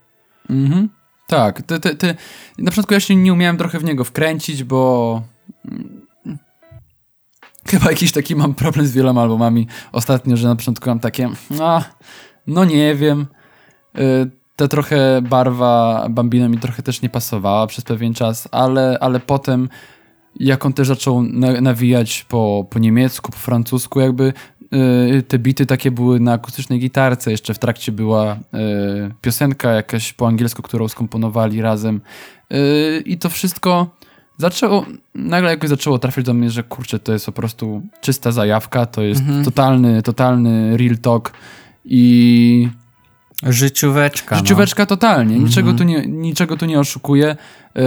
Mhm. 0.49 0.89
Tak, 1.27 1.61
ty, 1.61 1.79
ty, 1.79 1.95
ty, 1.95 2.15
na 2.57 2.71
początku 2.71 2.93
ja 2.93 2.99
się 2.99 3.15
nie 3.15 3.33
umiałem 3.33 3.57
trochę 3.57 3.79
w 3.79 3.83
niego 3.83 4.03
wkręcić, 4.03 4.63
bo 4.63 5.21
mm, 5.65 6.01
chyba 7.67 7.89
jakiś 7.89 8.11
taki 8.11 8.35
mam 8.35 8.55
problem 8.55 8.87
z 8.87 8.91
wieloma 8.91 9.21
albumami. 9.21 9.67
Ostatnio, 9.91 10.37
że 10.37 10.47
na 10.47 10.55
początku 10.55 10.89
mam 10.89 10.99
takie, 10.99 11.29
no, 11.49 11.83
no 12.47 12.65
nie 12.65 12.95
wiem, 12.95 13.27
Y, 13.99 14.29
ta 14.55 14.67
trochę 14.67 15.21
barwa 15.21 16.05
Bambino 16.09 16.49
mi 16.49 16.57
trochę 16.57 16.83
też 16.83 17.01
nie 17.01 17.09
pasowała 17.09 17.67
przez 17.67 17.83
pewien 17.83 18.13
czas, 18.13 18.47
ale, 18.51 18.97
ale 19.01 19.19
potem 19.19 19.69
jak 20.35 20.65
on 20.65 20.73
też 20.73 20.87
zaczął 20.87 21.23
na, 21.23 21.61
nawijać 21.61 22.25
po, 22.29 22.65
po 22.69 22.79
niemiecku, 22.79 23.31
po 23.31 23.37
francusku, 23.37 23.99
jakby 23.99 24.33
te 25.27 25.39
bity 25.39 25.65
takie 25.65 25.91
były 25.91 26.19
na 26.19 26.33
akustycznej 26.33 26.79
gitarce. 26.79 27.31
Jeszcze 27.31 27.53
w 27.53 27.59
trakcie 27.59 27.91
była 27.91 28.33
y, 28.35 28.37
piosenka 29.21 29.71
jakaś 29.71 30.13
po 30.13 30.27
angielsku, 30.27 30.61
którą 30.61 30.87
skomponowali 30.87 31.61
razem. 31.61 32.01
Y, 32.53 33.03
I 33.05 33.17
to 33.17 33.29
wszystko 33.29 33.87
zaczęło, 34.37 34.85
nagle 35.15 35.49
jakoś 35.49 35.69
zaczęło 35.69 35.99
trafiać 35.99 36.25
do 36.25 36.33
mnie, 36.33 36.49
że 36.49 36.63
kurczę, 36.63 36.99
to 36.99 37.13
jest 37.13 37.25
po 37.25 37.31
prostu 37.31 37.81
czysta 38.01 38.31
zajawka, 38.31 38.85
to 38.85 39.01
jest 39.01 39.21
Mhm. 39.21 39.45
totalny, 39.45 40.01
totalny 40.03 40.77
real 40.77 40.97
talk 40.97 41.31
i 41.85 42.69
Życióweczka. 43.43 44.35
Życióweczka 44.35 44.85
totalnie, 44.85 45.33
Mhm. 45.35 45.43
niczego, 45.45 45.73
tu 45.73 45.83
nie, 45.83 46.07
niczego 46.07 46.57
tu 46.57 46.65
nie 46.65 46.79
oszukuję. 46.79 47.35
Yy, 47.75 47.83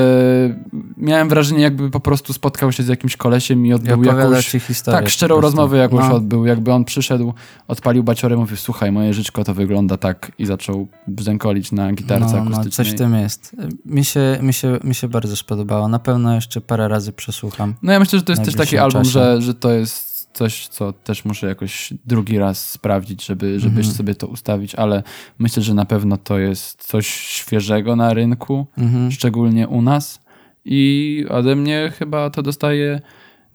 miałem 0.97 1.29
wrażenie, 1.29 1.61
jakby 1.63 1.91
po 1.91 2.01
prostu 2.01 2.33
spotkał 2.33 2.73
się 2.73 2.83
z 2.83 2.89
jakimś 2.89 3.17
kolesiem 3.17 3.67
i 3.67 3.69
no. 3.69 3.75
I 3.77 3.77
odbył 3.77 3.95
opowiada 3.95 4.21
jakąś... 4.23 4.47
historię. 4.51 5.01
Tak, 5.01 5.11
szczerą 5.11 5.41
rozmowę 5.41 5.77
jakąś 5.79 6.09
No. 6.09 6.15
odbył. 6.15 6.47
Jakby 6.47 6.73
on 6.73 6.85
przyszedł, 6.85 7.35
odpalił 7.69 8.03
baciorę, 8.05 8.37
mówił, 8.37 8.57
słuchaj, 8.57 8.93
moje 8.93 9.15
żyćko 9.15 9.45
to 9.45 9.55
wygląda 9.55 9.97
tak 9.97 10.33
i 10.39 10.47
zaczął 10.47 10.89
bzękolić 11.07 11.73
na 11.73 11.93
gitarce 11.93 12.27
no, 12.37 12.45
no, 12.45 12.51
akustycznej. 12.51 12.73
coś 12.87 12.95
w 12.95 12.99
tym 12.99 13.15
jest. 13.15 13.57
Mi 13.85 14.05
się, 14.05 14.39
mi, 14.43 14.53
się, 14.53 14.79
mi 14.85 14.95
się 14.95 15.09
bardzo 15.09 15.37
spodobało. 15.37 15.89
Na 15.89 15.99
pewno 15.99 16.35
jeszcze 16.35 16.61
parę 16.61 16.89
razy 16.89 17.13
przesłucham. 17.13 17.75
No 17.83 17.93
ja 17.93 17.99
myślę, 18.01 18.19
że 18.19 18.25
to 18.25 18.33
jest 18.33 18.45
też 18.45 18.55
taki 18.55 18.79
album, 18.79 19.03
czasie. 19.03 19.11
że, 19.13 19.43
że 19.43 19.55
to 19.55 19.71
jest 19.71 20.10
coś, 20.33 20.69
co 20.69 20.93
też 20.93 21.25
muszę 21.25 21.47
jakoś 21.47 21.93
drugi 22.07 22.39
raz 22.39 22.71
sprawdzić, 22.71 23.27
żeby, 23.27 23.61
żeby 23.61 23.77
Mhm. 23.81 23.95
sobie 23.95 24.15
to 24.15 24.27
ustawić, 24.27 24.75
ale 24.75 25.03
myślę, 25.39 25.63
że 25.63 25.75
na 25.75 25.85
pewno 25.85 26.17
to 26.17 26.39
jest 26.39 26.87
coś 26.87 27.07
świeżego 27.09 27.97
na 27.97 28.15
rynku. 28.15 28.67
Mhm. 28.79 29.11
szczególnie 29.13 29.69
u 29.69 29.83
nas. 29.83 30.21
I 30.65 31.25
ode 31.29 31.57
mnie 31.57 31.93
chyba 31.99 32.31
to 32.31 32.43
dostaje 32.43 33.01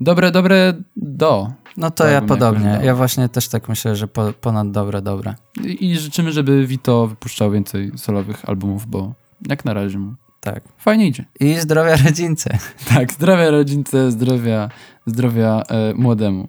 dobre, 0.01 0.31
dobre 0.31 0.73
do. 0.95 1.51
No 1.77 1.91
to 1.91 2.03
Tak 2.03 2.13
ja 2.13 2.21
podobnie. 2.21 2.79
Ja 2.83 2.95
właśnie 2.95 3.29
też 3.29 3.47
tak 3.47 3.69
myślę, 3.69 3.95
że 3.95 4.07
po, 4.07 4.33
ponad 4.41 4.71
dobre, 4.71 5.01
dobre. 5.01 5.35
I, 5.63 5.85
I 5.85 5.95
życzymy, 5.97 6.31
żeby 6.31 6.67
Vito 6.67 7.07
wypuszczał 7.07 7.51
więcej 7.51 7.91
solowych 7.95 8.49
albumów, 8.49 8.87
bo 8.87 9.13
jak 9.49 9.65
na 9.65 9.73
razie 9.73 9.97
mu 9.99 10.13
Tak. 10.39 10.63
fajnie 10.77 11.07
idzie. 11.07 11.25
I 11.39 11.55
zdrowia 11.55 11.95
rodzince. 12.05 12.57
Tak, 12.89 13.13
zdrowia 13.13 13.49
rodzince, 13.51 14.11
zdrowia, 14.11 14.69
zdrowia 15.05 15.63
e, 15.69 15.93
młodemu. 15.93 16.47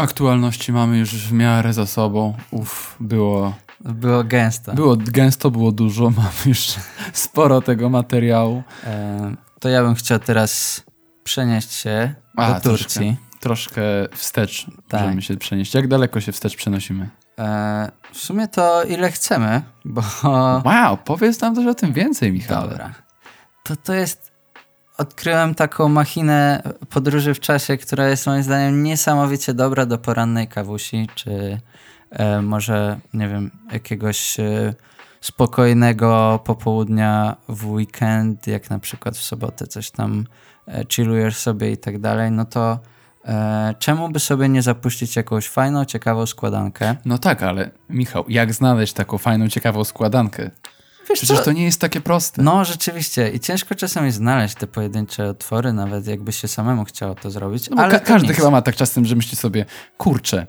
Aktualności 0.00 0.72
mamy 0.72 0.98
już 0.98 1.14
w 1.14 1.32
miarę 1.32 1.72
za 1.72 1.86
sobą. 1.86 2.34
Uff, 2.50 2.96
było, 3.00 3.54
Było 3.80 4.24
gęsto. 4.24 4.72
było 4.74 4.96
gęsto, 4.96 5.50
było 5.50 5.72
dużo. 5.72 6.10
Mamy 6.16 6.28
już 6.46 6.74
sporo 7.12 7.60
tego 7.60 7.90
materiału. 7.90 8.62
E, 8.86 9.34
to 9.60 9.68
ja 9.68 9.82
bym 9.82 9.94
chciał 9.94 10.18
teraz 10.18 10.82
przenieść 11.24 11.72
się 11.72 12.14
A, 12.36 12.52
do 12.52 12.60
Turcji. 12.60 13.16
troszkę 13.40 13.82
wstecz 14.12 14.66
Tak. 14.88 15.00
możemy 15.00 15.22
się 15.22 15.36
przenieść. 15.36 15.74
Jak 15.74 15.88
daleko 15.88 16.20
się 16.20 16.32
wstecz 16.32 16.56
przenosimy? 16.56 17.08
E, 17.38 17.90
w 18.12 18.18
sumie 18.18 18.48
to 18.48 18.84
ile 18.84 19.10
chcemy, 19.10 19.62
bo... 19.84 20.02
Wow, 20.64 20.96
powiedz 21.04 21.40
nam 21.40 21.54
też 21.54 21.66
o 21.66 21.74
tym 21.74 21.92
więcej, 21.92 22.32
Michał. 22.32 22.68
Dobra. 22.68 22.94
To 23.64 23.76
to 23.76 23.94
jest... 23.94 24.29
Odkryłem 25.00 25.54
taką 25.54 25.88
machinę 25.88 26.62
podróży 26.90 27.34
w 27.34 27.40
czasie, 27.40 27.76
która 27.76 28.08
jest 28.08 28.26
moim 28.26 28.42
zdaniem 28.42 28.82
niesamowicie 28.82 29.54
dobra 29.54 29.86
do 29.86 29.98
porannej 29.98 30.48
kawusi, 30.48 31.08
czy 31.14 31.60
e, 32.10 32.42
może, 32.42 33.00
nie 33.14 33.28
wiem, 33.28 33.50
jakiegoś 33.72 34.40
e, 34.40 34.74
spokojnego 35.20 36.40
popołudnia 36.44 37.36
w 37.48 37.66
weekend, 37.66 38.46
jak 38.46 38.70
na 38.70 38.78
przykład 38.78 39.16
w 39.16 39.22
sobotę 39.22 39.66
coś 39.66 39.90
tam 39.90 40.26
e, 40.68 40.84
chillujesz 40.92 41.36
sobie 41.36 41.72
i 41.72 41.76
tak 41.76 41.98
dalej, 41.98 42.30
no 42.30 42.44
to 42.44 42.78
e, 43.24 43.74
czemu 43.78 44.08
by 44.08 44.20
sobie 44.20 44.48
nie 44.48 44.62
zapuścić 44.62 45.16
jakąś 45.16 45.48
fajną, 45.48 45.84
ciekawą 45.84 46.26
składankę? 46.26 46.96
No 47.04 47.18
tak, 47.18 47.42
ale 47.42 47.70
Michał, 47.90 48.24
jak 48.28 48.54
znaleźć 48.54 48.92
taką 48.92 49.18
fajną, 49.18 49.48
ciekawą 49.48 49.84
składankę? 49.84 50.50
Wiesz 51.10 51.18
Przecież 51.18 51.44
to 51.44 51.52
nie 51.52 51.64
jest 51.64 51.80
takie 51.80 52.00
proste. 52.00 52.42
No, 52.42 52.64
rzeczywiście. 52.64 53.30
I 53.30 53.40
ciężko 53.40 53.74
czasami 53.74 54.12
znaleźć 54.12 54.54
te 54.54 54.66
pojedyncze 54.66 55.28
otwory, 55.28 55.72
nawet 55.72 56.06
jakby 56.06 56.32
się 56.32 56.48
samemu 56.48 56.84
chciało 56.84 57.14
to 57.14 57.30
zrobić. 57.30 57.70
No 57.70 57.76
bo 57.76 57.82
ale 57.82 57.92
ka- 57.92 58.00
każdy 58.00 58.34
chyba 58.34 58.50
ma 58.50 58.62
tak 58.62 58.76
czasem, 58.76 59.04
że 59.04 59.16
myśli 59.16 59.36
sobie, 59.36 59.64
kurczę, 59.98 60.46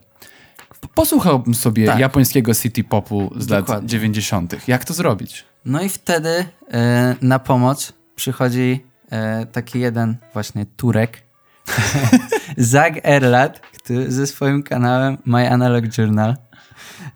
posłuchałbym 0.95 1.53
sobie 1.55 1.85
Tak. 1.85 1.99
japońskiego 1.99 2.53
city 2.55 2.83
popu 2.83 3.33
z 3.37 3.49
lat 3.49 3.61
Dokładnie. 3.61 3.89
90. 3.89 4.67
Jak 4.67 4.85
to 4.85 4.93
zrobić? 4.93 5.45
No 5.65 5.81
i 5.81 5.89
wtedy 5.89 6.45
e, 6.73 7.15
na 7.21 7.39
pomoc 7.39 7.93
przychodzi 8.15 8.85
e, 9.11 9.45
taki 9.45 9.79
jeden 9.79 10.17
właśnie 10.33 10.65
Turek, 10.65 11.21
Zag 12.57 12.93
Erlat, 13.03 13.59
który 13.59 14.11
ze 14.11 14.27
swoim 14.27 14.63
kanałem 14.63 15.17
My 15.25 15.51
Analog 15.51 15.97
Journal. 15.97 16.35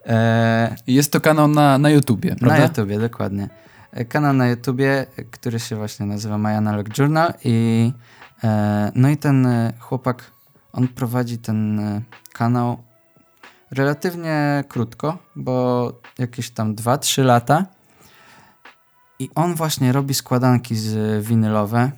E, 0.05 0.75
Jest 0.87 1.11
to 1.11 1.21
kanał 1.21 1.47
na, 1.47 1.77
na 1.77 1.89
YouTubie, 1.89 2.35
prawda? 2.35 2.57
Na 2.57 2.63
YouTubie, 2.63 2.99
dokładnie. 2.99 3.49
E, 3.91 4.05
Kanał 4.05 4.33
na 4.33 4.47
YouTubie, 4.47 5.05
który 5.31 5.59
się 5.59 5.75
właśnie 5.75 6.05
nazywa 6.05 6.37
My 6.37 6.57
Analog 6.57 6.97
Journal 6.97 7.33
i 7.43 7.91
e, 8.43 8.91
no 8.95 9.09
i 9.09 9.17
ten 9.17 9.45
e, 9.45 9.73
chłopak, 9.79 10.31
on 10.73 10.87
prowadzi 10.87 11.37
ten 11.37 11.79
e, 11.79 12.01
kanał 12.33 12.77
relatywnie 13.71 14.63
krótko, 14.69 15.17
bo 15.35 15.91
jakieś 16.19 16.49
tam 16.49 16.75
2-3 16.75 17.23
lata 17.23 17.65
i 19.19 19.29
on 19.35 19.55
właśnie 19.55 19.91
robi 19.91 20.13
składanki 20.13 20.75
z 20.75 21.25
winylowe 21.25 21.91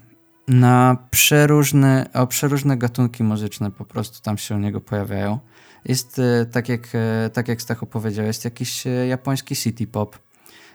na 0.48 0.98
przeróżne, 1.12 2.10
o 2.14 2.28
przeróżne 2.28 2.78
gatunki 2.78 3.24
muzyczne 3.24 3.72
po 3.72 3.86
prostu 3.86 4.22
tam 4.22 4.38
się 4.38 4.56
u 4.56 4.58
niego 4.58 4.82
pojawiają. 4.82 5.40
Jest, 5.88 6.20
e, 6.20 6.46
tak 6.46 6.70
jak, 6.70 6.88
e, 6.94 7.30
tak 7.30 7.48
jak 7.48 7.62
Stachu 7.62 7.86
powiedział, 7.86 8.26
jest 8.26 8.46
jakiś 8.46 8.88
e, 8.88 8.90
japoński 8.90 9.56
city 9.56 9.88
pop, 9.88 10.20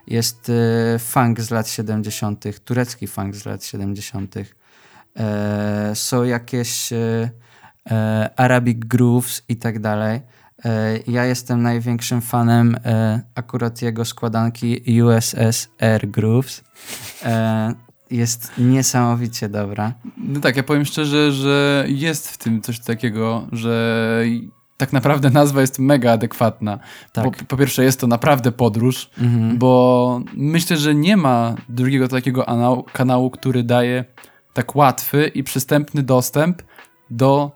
jest 0.06 0.52
funk 0.98 1.40
z 1.40 1.50
lat 1.50 1.68
70., 1.68 2.44
turecki 2.64 3.06
funk 3.06 3.36
z 3.36 3.44
lat 3.44 3.64
70., 3.64 4.34
e, 5.16 5.92
są 5.94 6.24
jakieś 6.24 6.90
Arabic 8.36 8.78
grooves 8.78 9.42
i 9.48 9.56
tak 9.56 9.78
dalej. 9.78 10.20
Ja 11.06 11.24
jestem 11.24 11.62
największym 11.62 12.20
fanem 12.20 12.76
akurat 13.34 13.82
jego 13.82 14.04
składanki 14.04 15.02
USS 15.02 15.68
Air 15.80 16.08
Grooves. 16.08 16.64
Jest 18.10 18.52
niesamowicie 18.58 19.48
dobra. 19.48 19.92
No 20.16 20.40
tak, 20.40 20.56
ja 20.56 20.62
powiem 20.62 20.84
szczerze, 20.84 21.32
że 21.32 21.84
jest 21.88 22.28
w 22.28 22.38
tym 22.38 22.62
coś 22.62 22.80
takiego, 22.80 23.46
że 23.52 24.24
tak 24.82 24.92
naprawdę 24.92 25.30
nazwa 25.30 25.60
jest 25.60 25.78
mega 25.78 26.12
adekwatna. 26.12 26.78
Tak. 27.12 27.24
Po, 27.24 27.44
po 27.46 27.56
pierwsze 27.56 27.84
jest 27.84 28.00
to 28.00 28.06
naprawdę 28.06 28.52
podróż, 28.52 29.10
Mhm. 29.20 29.58
bo 29.58 30.20
myślę, 30.34 30.76
że 30.76 30.94
nie 30.94 31.16
ma 31.16 31.54
drugiego 31.68 32.08
takiego 32.08 32.48
anał, 32.48 32.84
kanału, 32.92 33.30
który 33.30 33.62
daje 33.62 34.04
tak 34.52 34.76
łatwy 34.76 35.28
i 35.34 35.42
przystępny 35.44 36.02
dostęp 36.02 36.62
do 37.10 37.52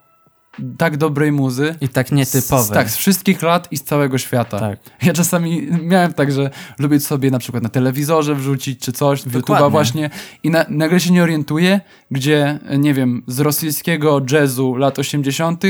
tak 0.78 0.96
dobrej 0.96 1.32
muzy. 1.32 1.74
I 1.80 1.88
tak 1.88 2.12
nietypowej. 2.12 2.64
Z, 2.64 2.70
tak, 2.70 2.90
z 2.90 2.96
wszystkich 2.96 3.42
lat 3.42 3.68
i 3.70 3.76
z 3.76 3.84
całego 3.84 4.18
świata. 4.18 4.58
Tak. 4.58 4.78
Ja 5.02 5.12
czasami 5.12 5.68
miałem 5.82 6.12
tak, 6.12 6.32
że 6.32 6.50
lubię 6.78 7.00
sobie 7.00 7.30
na 7.30 7.38
przykład 7.38 7.62
na 7.62 7.68
telewizorze 7.68 8.34
wrzucić 8.34 8.80
czy 8.80 8.92
coś, 8.92 9.22
YouTube'a 9.22 9.70
właśnie 9.70 10.10
i 10.42 10.50
na, 10.50 10.64
nagle 10.68 11.00
się 11.00 11.12
nie 11.12 11.22
orientuję, 11.22 11.80
gdzie, 12.10 12.58
nie 12.78 12.94
wiem, 12.94 13.22
z 13.26 13.40
rosyjskiego 13.40 14.22
jazzu 14.30 14.74
lat 14.74 14.98
80. 14.98 15.64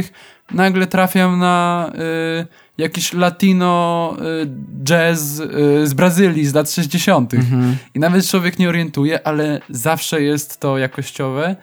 nagle 0.50 0.86
trafiam 0.86 1.38
na 1.38 1.90
y, 2.42 2.46
jakiś 2.78 3.12
latino 3.12 4.16
y, 4.42 4.50
jazz 4.84 5.40
y, 5.40 5.86
z 5.86 5.94
Brazylii 5.94 6.46
z 6.46 6.54
lat 6.54 6.70
60. 6.70 7.34
Mhm. 7.34 7.76
I 7.94 7.98
nawet 7.98 8.26
człowiek 8.26 8.58
nie 8.58 8.68
orientuje, 8.68 9.26
ale 9.26 9.60
zawsze 9.70 10.22
jest 10.22 10.60
to 10.60 10.78
jakościowe 10.78 11.56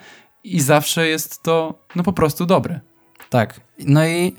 i 0.44 0.62
zawsze 0.62 1.08
jest 1.08 1.44
to 1.44 1.80
no 1.96 2.04
po 2.04 2.14
prostu 2.14 2.46
dobre. 2.46 2.80
Tak. 3.34 3.62
No 3.80 4.08
i 4.08 4.36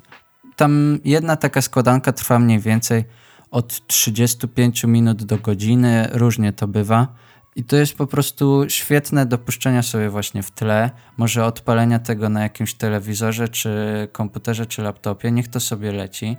tam 0.57 0.99
jedna 1.05 1.37
taka 1.37 1.62
składanka 1.62 2.12
trwa 2.12 2.39
mniej 2.39 2.61
więcej 2.61 3.05
od 3.51 3.87
35 3.87 4.85
minut 4.85 5.25
do 5.25 5.39
godziny, 5.39 6.09
różnie 6.12 6.53
to 6.53 6.69
bywa. 6.69 7.09
I 7.57 7.65
to 7.65 7.77
jest 7.77 7.95
po 7.95 8.07
prostu 8.07 8.65
świetne 8.69 9.27
do 9.27 9.39
puszczenia 9.39 9.83
sobie 9.83 10.11
właśnie 10.11 10.43
w 10.43 10.51
tle, 10.51 10.91
może 11.16 11.47
odpalenia 11.47 11.99
tego 11.99 12.29
na 12.29 12.43
jakimś 12.43 12.75
telewizorze, 12.75 13.49
czy 13.49 14.09
komputerze, 14.12 14.66
czy 14.66 14.83
laptopie, 14.83 15.31
niech 15.33 15.49
to 15.49 15.61
sobie 15.61 15.93
leci. 15.93 16.37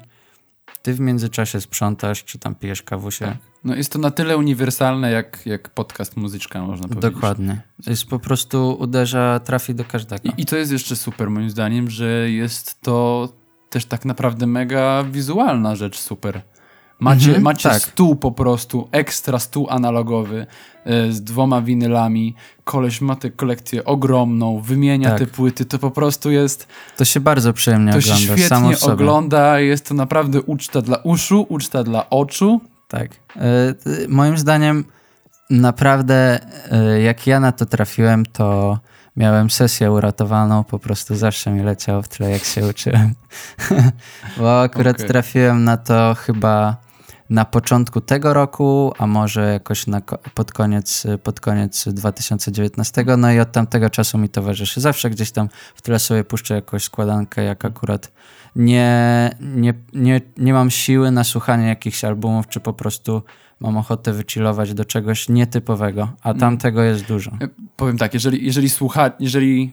Ty 0.82 0.94
w 0.94 1.00
międzyczasie 1.00 1.62
sprzątasz, 1.62 2.24
czy 2.24 2.40
tam 2.40 2.56
pijesz 2.56 2.84
kawusie. 2.84 3.38
No 3.66 3.76
jest 3.76 3.92
to 3.92 4.00
na 4.00 4.12
tyle 4.12 4.38
uniwersalne, 4.38 5.12
jak, 5.12 5.42
jak 5.46 5.70
podcast 5.70 6.18
muzyczka, 6.18 6.62
można 6.62 6.88
powiedzieć. 6.88 7.14
Dokładnie. 7.14 7.62
Jest 7.88 8.06
po 8.06 8.20
prostu 8.20 8.78
uderza, 8.80 9.40
trafi 9.40 9.76
do 9.76 9.86
każdego. 9.86 10.30
I, 10.38 10.42
I 10.42 10.46
to 10.46 10.56
jest 10.56 10.72
jeszcze 10.72 10.96
super 10.96 11.30
moim 11.30 11.50
zdaniem, 11.50 11.90
że 11.90 12.32
jest 12.32 12.82
to 12.82 13.30
też 13.70 13.86
tak 13.86 14.06
naprawdę 14.06 14.48
mega 14.48 15.04
wizualna 15.04 15.76
rzecz 15.76 16.00
super. 16.00 16.42
Macie, 17.00 17.26
mhm, 17.26 17.44
macie 17.44 17.70
tak. 17.70 17.82
stół 17.82 18.16
po 18.16 18.32
prostu, 18.32 18.88
ekstra 18.92 19.40
stół 19.40 19.68
analogowy 19.70 20.48
y, 20.88 21.14
z 21.14 21.24
dwoma 21.24 21.62
winylami. 21.62 22.36
Koleś 22.64 23.02
ma 23.02 23.16
tę 23.16 23.30
kolekcję 23.30 23.86
ogromną, 23.86 24.60
wymienia 24.62 25.10
tak. 25.10 25.20
te 25.20 25.28
płyty. 25.28 25.66
To 25.66 25.80
po 25.80 25.92
prostu 25.92 26.32
jest. 26.32 26.68
To 26.98 27.06
się 27.06 27.20
bardzo 27.20 27.54
przyjemnie 27.54 27.92
to 27.92 27.98
ogląda. 27.98 28.16
To 28.16 28.38
się 28.38 28.44
świetnie 28.44 28.92
ogląda. 28.94 29.60
Jest 29.60 29.88
to 29.88 29.94
naprawdę 29.94 30.42
uczta 30.42 30.82
dla 30.82 30.98
uszu, 30.98 31.46
uczta 31.50 31.84
dla 31.84 32.10
oczu. 32.10 32.62
Tak. 33.00 33.12
Y, 33.86 34.08
moim 34.10 34.38
zdaniem, 34.38 34.86
naprawdę, 35.50 36.40
y, 36.96 37.02
jak 37.02 37.28
ja 37.28 37.40
na 37.40 37.52
to 37.52 37.66
trafiłem, 37.66 38.26
to 38.26 38.80
miałem 39.16 39.50
sesję 39.50 39.92
uratowaną, 39.92 40.64
po 40.64 40.80
prostu 40.80 41.16
zawsze 41.16 41.52
mi 41.52 41.64
leciało 41.64 42.02
w 42.02 42.08
tle, 42.08 42.32
jak 42.32 42.44
się 42.44 42.68
uczyłem. 42.68 43.14
Bo 44.38 44.62
akurat 44.62 44.96
okay. 44.96 45.08
trafiłem 45.08 45.64
na 45.64 45.78
to 45.78 46.16
chyba 46.16 46.86
na 47.30 47.46
początku 47.46 48.02
tego 48.02 48.34
roku, 48.34 48.94
a 48.98 49.08
może 49.08 49.54
jakoś 49.54 49.88
na, 49.88 50.02
pod, 50.34 50.52
koniec, 50.52 51.04
pod 51.24 51.40
koniec 51.40 51.88
2019. 51.88 53.06
No 53.18 53.32
i 53.32 53.40
od 53.40 53.52
tamtego 53.52 53.90
czasu 53.90 54.18
mi 54.18 54.30
towarzyszy. 54.30 54.82
Zawsze 54.82 55.10
gdzieś 55.10 55.32
tam 55.32 55.50
w 55.76 55.82
tle 55.82 56.00
sobie 56.00 56.24
puszczę 56.24 56.56
jakąś 56.56 56.84
składankę, 56.84 57.44
jak 57.44 57.66
akurat 57.66 58.12
nie, 58.56 59.30
nie, 59.42 59.74
nie, 59.94 60.22
nie 60.38 60.54
mam 60.54 60.72
siły 60.72 61.12
na 61.12 61.24
słuchanie 61.24 61.68
jakichś 61.68 62.04
albumów, 62.04 62.48
czy 62.48 62.60
po 62.60 62.74
prostu 62.74 63.22
mam 63.60 63.78
ochotę 63.78 64.14
wychillować 64.14 64.74
do 64.74 64.86
czegoś 64.86 65.30
nietypowego, 65.30 66.12
a 66.22 66.34
tam 66.34 66.48
mm. 66.48 66.58
tego 66.58 66.84
jest 66.84 67.06
dużo. 67.06 67.32
E, 67.32 67.48
powiem 67.76 67.98
tak, 67.98 68.14
jeżeli, 68.14 68.46
jeżeli 68.46 68.70
słucha, 68.70 69.12
jeżeli 69.20 69.72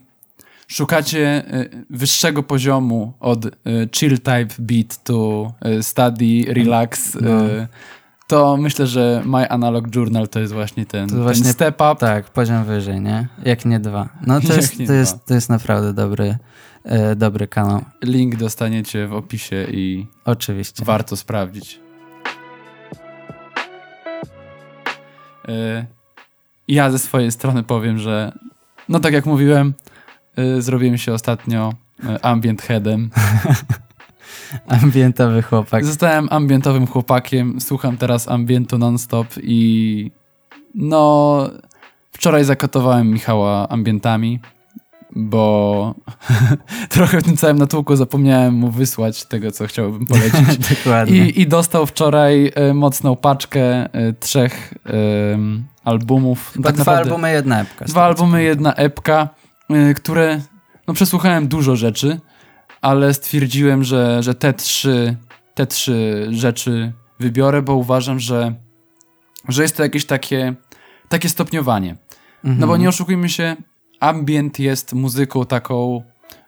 szukacie 0.68 1.44
e, 1.46 1.68
wyższego 1.90 2.42
poziomu 2.42 3.12
od 3.20 3.46
e, 3.46 3.50
chill 3.96 4.18
type 4.18 4.54
beat 4.58 5.04
to 5.04 5.52
study, 5.80 6.44
relax, 6.48 7.14
no. 7.20 7.30
to 8.26 8.56
myślę, 8.56 8.86
że 8.86 9.22
My 9.24 9.48
Analog 9.48 9.94
Journal 9.94 10.28
to 10.28 10.40
jest 10.40 10.52
właśnie 10.52 10.86
ten, 10.86 11.08
to 11.08 11.22
właśnie, 11.22 11.44
ten 11.44 11.52
step 11.52 11.74
up. 11.74 11.96
Tak, 11.98 12.30
poziom 12.30 12.64
wyżej, 12.64 13.00
nie? 13.00 13.28
Jak 13.44 13.64
nie 13.64 13.80
dwa. 13.80 14.08
No 14.26 14.40
to, 14.40 14.54
jest, 14.56 14.76
to, 14.86 14.92
jest, 14.92 15.26
to 15.26 15.34
jest 15.34 15.48
naprawdę 15.48 15.92
dobry, 15.92 16.38
dobry 17.16 17.48
kanał. 17.48 17.84
Link 18.02 18.36
dostaniecie 18.36 19.06
w 19.06 19.14
opisie 19.14 19.66
i 19.70 20.06
oczywiście 20.24 20.84
warto 20.84 21.16
sprawdzić. 21.16 21.80
Y, 25.48 25.86
ja 26.68 26.90
ze 26.90 26.98
swojej 26.98 27.32
strony 27.32 27.62
powiem, 27.62 27.98
że 27.98 28.32
no 28.88 29.00
tak 29.00 29.12
jak 29.12 29.26
mówiłem, 29.26 29.74
y, 30.38 30.62
zrobiłem 30.62 30.98
się 30.98 31.12
ostatnio 31.12 31.72
ambient 32.22 32.62
headem. 32.62 33.10
Ambientowy 34.82 35.42
chłopak. 35.42 35.84
Zostałem 35.84 36.28
ambientowym 36.30 36.86
chłopakiem, 36.86 37.60
słucham 37.60 37.96
teraz 37.96 38.28
ambientu 38.28 38.78
non-stop 38.78 39.26
i 39.42 40.10
no 40.74 41.50
wczoraj 42.12 42.44
zakotowałem 42.44 43.10
Michała 43.10 43.68
ambientami 43.68 44.40
bo 45.16 45.94
trochę 46.88 47.20
w 47.20 47.24
tym 47.24 47.36
całym 47.36 47.58
natłuku 47.58 47.96
zapomniałem 47.96 48.54
mu 48.54 48.70
wysłać 48.70 49.24
tego, 49.24 49.50
co 49.50 49.66
chciałbym 49.66 50.06
polecić. 50.06 50.58
Dokładnie. 50.76 51.16
I, 51.16 51.40
I, 51.40 51.46
dostał 51.46 51.86
wczoraj 51.86 52.52
e, 52.54 52.74
mocną 52.74 53.16
paczkę 53.16 53.62
e, 53.94 54.12
trzech 54.12 54.74
albumów. 55.84 56.52
Tak 56.62 56.74
dwa 56.74 56.78
naprawdę, 56.78 57.10
albumy, 57.10 57.32
jedna 57.32 57.60
epka. 57.60 57.84
Dwa 57.84 58.04
albumy, 58.04 58.42
jedna 58.42 58.74
epka, 58.74 59.28
e, 59.70 59.94
które 59.94 60.40
no 60.88 60.94
przesłuchałem 60.94 61.48
dużo 61.48 61.76
rzeczy, 61.76 62.20
ale 62.80 63.14
stwierdziłem, 63.14 63.84
że, 63.84 64.22
że 64.22 64.34
te 64.34 64.52
trzy 64.52 65.16
te 65.54 65.66
trzy 65.66 66.28
rzeczy 66.30 66.92
wybiorę, 67.20 67.62
bo 67.62 67.74
uważam, 67.74 68.20
że, 68.20 68.54
że 69.48 69.62
jest 69.62 69.76
to 69.76 69.82
jakieś 69.82 70.04
takie, 70.04 70.54
takie 71.08 71.28
stopniowanie. 71.28 71.96
Mhm. 72.44 72.60
No 72.60 72.66
bo 72.66 72.76
nie 72.76 72.88
oszukujmy 72.88 73.28
się, 73.28 73.56
ambient 74.02 74.58
jest 74.58 74.92
muzyką 74.92 75.46
taką, 75.46 76.02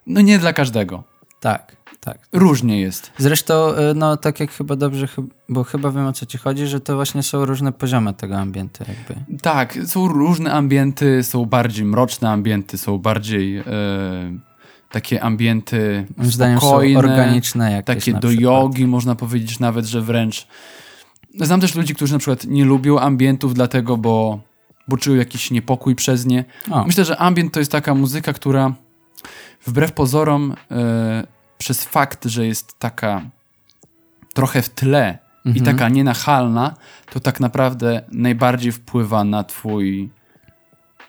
no 0.07 0.21
nie 0.21 0.39
dla 0.39 0.53
każdego. 0.53 1.05
Tak, 1.41 1.77
tak. 2.01 2.19
Różnie 2.33 2.81
jest. 2.81 3.13
Zresztą, 3.19 3.71
y, 3.71 3.95
no 3.95 4.17
tak 4.17 4.41
jak 4.41 4.51
chyba 4.51 4.77
dobrze, 4.77 5.09
bo 5.49 5.65
chyba 5.65 5.91
wiem 5.91 6.07
o 6.07 6.13
co 6.13 6.27
ci 6.27 6.39
chodzi, 6.39 6.67
że 6.67 6.81
to 6.81 6.95
właśnie 6.95 7.23
są 7.23 7.45
różne 7.45 7.73
poziomy 7.73 8.15
tego 8.15 8.37
ambientu 8.39 8.85
jakby. 8.89 9.39
Tak, 9.43 9.79
są 9.87 10.09
różne 10.09 10.53
ambienty, 10.53 11.23
są 11.23 11.45
bardziej 11.45 11.85
mroczne 11.85 12.31
ambienty, 12.31 12.79
są 12.79 12.99
bardziej... 12.99 13.59
E, 13.59 13.65
takie 14.91 15.23
ambienty 15.23 16.07
zdaniem 16.23 16.59
spokojne, 16.59 16.99
organiczne 16.99 17.73
jakieś 17.73 18.05
takie 18.05 18.21
do 18.21 18.31
jogi, 18.31 18.87
można 18.87 19.15
powiedzieć 19.15 19.59
nawet, 19.59 19.87
że 19.87 20.01
wręcz 20.01 20.47
znam 21.41 21.61
też 21.61 21.75
ludzi, 21.75 21.95
którzy 21.95 22.13
na 22.13 22.19
przykład 22.19 22.45
nie 22.45 22.65
lubią 22.65 22.99
ambientów 22.99 23.55
dlatego, 23.55 23.97
bo 23.97 24.41
bo 24.89 24.97
czują 24.97 25.17
jakiś 25.17 25.51
niepokój 25.51 25.95
przez 25.95 26.27
nie. 26.27 26.45
O. 26.71 26.85
Myślę, 26.85 27.05
że 27.05 27.17
ambient 27.17 27.53
to 27.53 27.59
jest 27.59 27.73
taka 27.73 27.95
muzyka, 27.95 28.33
która 28.33 28.75
wbrew 29.67 29.93
pozorom 29.93 30.55
e, 30.71 31.27
przez 31.59 31.85
fakt, 31.85 32.25
że 32.25 32.47
jest 32.47 32.79
taka 32.79 33.23
trochę 34.35 34.63
w 34.63 34.69
tle 34.69 35.19
mhm. 35.47 35.57
i 35.57 35.67
taka 35.67 35.89
nienachalna, 35.89 36.75
to 37.13 37.21
tak 37.21 37.41
naprawdę 37.41 38.03
najbardziej 38.13 38.73
wpływa 38.73 39.25
na 39.25 39.45
twój 39.45 40.11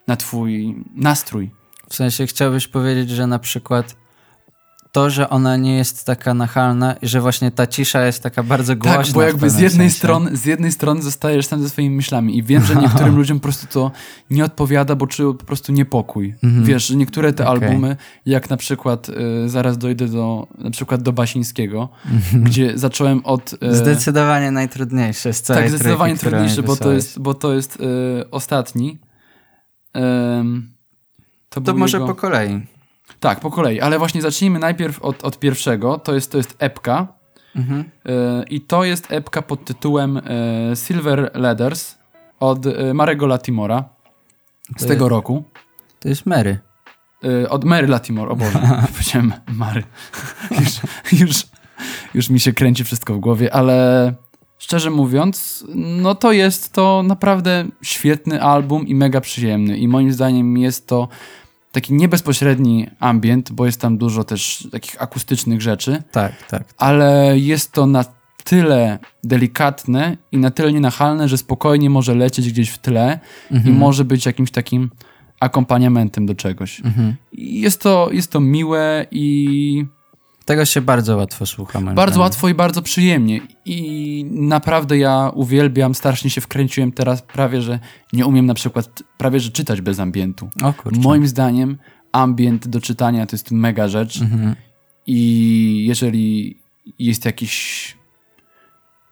na 0.07 0.15
twój 0.15 0.83
nastrój. 0.95 1.51
W 1.89 1.95
sensie 1.95 2.27
chciałbyś 2.27 2.67
powiedzieć, 2.67 3.09
że 3.09 3.27
na 3.27 3.39
przykład 3.39 3.95
to, 4.95 5.09
że 5.09 5.29
ona 5.29 5.57
nie 5.57 5.75
jest 5.77 6.05
taka 6.05 6.33
nachalna 6.33 6.93
i 6.93 7.07
że 7.07 7.21
właśnie 7.21 7.51
ta 7.51 7.67
cisza 7.67 8.05
jest 8.05 8.23
taka 8.23 8.43
bardzo 8.43 8.75
głośna. 8.75 9.03
Tak, 9.03 9.13
bo 9.13 9.21
jakby 9.21 9.49
z 9.49 9.59
jednej, 9.59 9.91
strony, 9.91 10.37
z 10.37 10.45
jednej 10.45 10.71
strony 10.71 11.01
zostajesz 11.01 11.45
sam 11.45 11.61
ze 11.61 11.69
swoimi 11.69 11.95
myślami 11.95 12.37
i 12.37 12.43
wiem, 12.43 12.63
że 12.65 12.75
niektórym 12.85 13.15
ludziom 13.15 13.39
po 13.39 13.43
prostu 13.43 13.67
to 13.67 13.91
nie 14.29 14.45
odpowiada, 14.45 14.95
bo 14.95 15.07
czują 15.07 15.33
po 15.33 15.45
prostu 15.45 15.71
niepokój. 15.71 16.35
Mhm. 16.43 16.65
Wiesz, 16.65 16.87
że 16.87 16.95
niektóre 16.95 17.33
te 17.33 17.47
okay. 17.47 17.67
albumy, 17.67 17.95
jak 18.25 18.49
na 18.49 18.57
przykład, 18.57 19.09
y, 19.09 19.49
zaraz 19.49 19.77
dojdę 19.77 20.07
do, 20.07 20.47
na 20.57 20.71
przykład 20.71 21.01
do 21.01 21.13
Basińskiego, 21.13 21.89
mhm. 22.11 22.43
gdzie 22.43 22.77
zacząłem 22.77 23.25
od... 23.25 23.53
Y, 23.53 23.75
zdecydowanie 23.75 24.51
najtrudniejsze 24.51 25.33
z 25.33 25.41
całej 25.41 25.63
Tak, 25.63 25.69
zdecydowanie 25.69 26.17
trudniejsze, 26.17 26.63
bo 26.63 26.75
to 26.75 26.91
jest, 26.91 27.19
bo 27.19 27.33
to 27.33 27.53
jest 27.53 27.75
y, 27.75 28.31
ostatni. 28.31 28.99
to, 31.49 31.61
to 31.61 31.73
może 31.73 31.97
jego... 31.97 32.07
po 32.07 32.15
kolei. 32.15 32.74
Tak, 33.19 33.39
po 33.39 33.51
kolei, 33.51 33.81
ale 33.81 33.99
właśnie 33.99 34.21
zacznijmy 34.21 34.59
najpierw 34.59 35.01
od, 35.01 35.23
od 35.23 35.39
pierwszego. 35.39 35.97
To 35.97 36.13
jest, 36.13 36.31
to 36.31 36.37
jest 36.37 36.55
epka. 36.59 37.07
Mhm. 37.55 37.83
E, 38.05 38.43
I 38.49 38.61
to 38.61 38.83
jest 38.83 39.11
epka 39.11 39.41
pod 39.41 39.65
tytułem 39.65 40.17
e, 40.17 40.21
Silver 40.75 41.31
Letters 41.33 41.95
od 42.39 42.65
y, 42.65 42.93
Marego 42.93 43.27
Latimora 43.27 43.83
z 44.77 44.81
to 44.81 44.87
tego 44.87 45.05
jest, 45.05 45.11
roku. 45.11 45.43
To 45.99 46.09
jest 46.09 46.25
Mary. 46.25 46.59
od 47.49 47.63
Mary 47.63 47.87
Latimore, 47.87 48.31
o 48.31 48.35
Boże, 48.35 48.59
powiedziałem 48.93 49.33
Mary. 49.47 49.83
już, 50.61 50.71
już, 51.21 51.47
już 52.13 52.29
mi 52.29 52.39
się 52.39 52.53
kręci 52.53 52.83
wszystko 52.83 53.13
w 53.13 53.19
głowie, 53.19 53.53
ale 53.53 54.13
szczerze 54.57 54.89
mówiąc, 54.89 55.65
no 55.75 56.15
to 56.15 56.31
jest 56.31 56.73
to 56.73 57.03
naprawdę 57.03 57.65
świetny 57.81 58.41
album 58.41 58.87
i 58.87 58.95
mega 58.95 59.21
przyjemny. 59.21 59.77
I 59.77 59.87
moim 59.87 60.13
zdaniem 60.13 60.57
jest 60.57 60.87
to 60.87 61.07
taki 61.75 61.93
niebezpośredni 61.93 62.87
ambient, 62.99 63.51
bo 63.51 63.65
jest 63.65 63.81
tam 63.81 63.97
dużo 63.97 64.23
też 64.23 64.67
takich 64.71 65.01
akustycznych 65.01 65.61
rzeczy, 65.61 66.03
Tak, 66.11 66.47
tak. 66.47 66.63
ale 66.77 67.33
jest 67.39 67.71
to 67.71 67.85
na 67.85 68.05
tyle 68.43 68.99
delikatne 69.23 70.17
i 70.31 70.37
na 70.37 70.51
tyle 70.51 70.73
nienachalne, 70.73 71.27
że 71.27 71.37
spokojnie 71.37 71.89
może 71.89 72.15
lecieć 72.15 72.51
gdzieś 72.51 72.69
w 72.69 72.77
tle 72.77 73.19
i 73.65 73.71
może 73.71 74.05
być 74.05 74.25
jakimś 74.25 74.51
takim 74.51 74.89
akompaniamentem 75.39 76.25
do 76.25 76.35
czegoś. 76.35 76.81
I 77.31 77.61
Jest 77.61 77.81
to, 77.81 78.09
jest 78.11 78.31
to 78.31 78.39
miłe 78.39 79.05
i 79.11 79.85
Tego 80.45 80.65
się 80.65 80.81
bardzo 80.81 81.17
łatwo 81.17 81.45
słucha. 81.45 81.81
bardzo 81.81 81.95
zdaniem. 81.95 82.21
łatwo 82.21 82.49
i 82.49 82.53
bardzo 82.53 82.81
przyjemnie. 82.81 83.41
I 83.65 84.25
naprawdę 84.31 84.97
ja 84.97 85.31
uwielbiam, 85.33 85.95
strasznie 85.95 86.29
się 86.29 86.41
wkręciłem 86.41 86.91
teraz 86.91 87.21
prawie, 87.21 87.61
że 87.61 87.79
nie 88.13 88.25
umiem 88.25 88.45
na 88.45 88.53
przykład 88.53 89.03
prawie, 89.17 89.39
że 89.39 89.51
czytać 89.51 89.81
bez 89.81 89.99
ambientu. 89.99 90.49
O 90.63 90.73
kurczę. 90.73 90.99
Moim 90.99 91.27
zdaniem 91.27 91.77
ambient 92.11 92.67
do 92.67 92.81
czytania 92.81 93.25
to 93.25 93.35
jest 93.35 93.51
mega 93.51 93.87
rzecz 93.87 94.21
Mhm. 94.21 94.55
i 95.07 95.85
jeżeli 95.87 96.57
jest 96.99 97.25
jakiś 97.25 97.97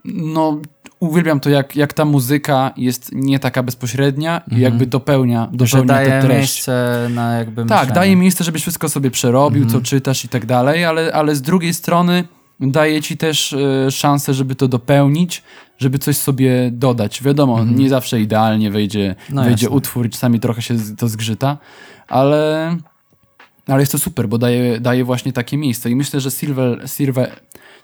no 0.06 0.62
uwielbiam 1.08 1.40
to 1.40 1.50
jak, 1.50 1.76
jak 1.76 1.94
ta 1.94 2.06
muzyka 2.06 2.74
jest 2.78 3.10
nie 3.14 3.40
taka 3.40 3.64
bezpośrednia 3.64 4.42
i 4.52 4.60
jakby 4.60 4.86
dopełnia, 4.86 5.42
Mhm. 5.52 5.68
Że 5.68 5.78
dopełnia 5.78 6.04
tę 6.04 6.10
daje 6.10 6.22
treść. 6.22 6.38
miejsce 6.40 7.08
na 7.16 7.34
jakby 7.38 7.66
Tak, 7.66 7.70
myślenie. 7.80 7.94
daje 7.96 8.16
miejsce, 8.16 8.44
żebyś 8.44 8.62
wszystko 8.62 8.90
sobie 8.90 9.12
przerobił, 9.12 9.64
Mhm. 9.64 9.82
co 9.84 9.90
czytasz 9.90 10.26
i 10.26 10.30
tak 10.30 10.46
dalej, 10.46 10.86
ale, 10.86 11.14
ale 11.14 11.36
z 11.36 11.42
drugiej 11.42 11.74
strony 11.74 12.24
daje 12.60 13.02
ci 13.02 13.18
też 13.18 13.54
e, 13.54 13.92
szansę, 13.92 14.34
żeby 14.34 14.56
to 14.56 14.68
dopełnić, 14.68 15.44
żeby 15.78 16.00
coś 16.00 16.18
sobie 16.18 16.70
dodać. 16.72 17.24
Wiadomo, 17.24 17.64
nie 17.66 17.90
zawsze 17.90 18.22
idealnie 18.22 18.72
wejdzie, 18.72 19.10
Mhm. 19.10 19.36
No 19.36 19.44
wejdzie 19.44 19.66
jasne. 19.66 19.78
utwór 19.78 20.06
i 20.06 20.10
czasami 20.10 20.40
trochę 20.40 20.62
się 20.62 20.76
to 20.98 21.08
zgrzyta, 21.08 21.58
ale, 22.08 22.76
ale 23.68 23.80
jest 23.80 23.92
to 23.92 23.98
super, 24.00 24.28
bo 24.30 24.38
daje, 24.38 24.80
daje 24.80 25.04
właśnie 25.06 25.34
takie 25.34 25.58
miejsce. 25.58 25.90
I 25.90 25.96
myślę, 25.96 26.20
że 26.20 26.32
Silver, 26.32 26.90
Silver, 26.90 27.32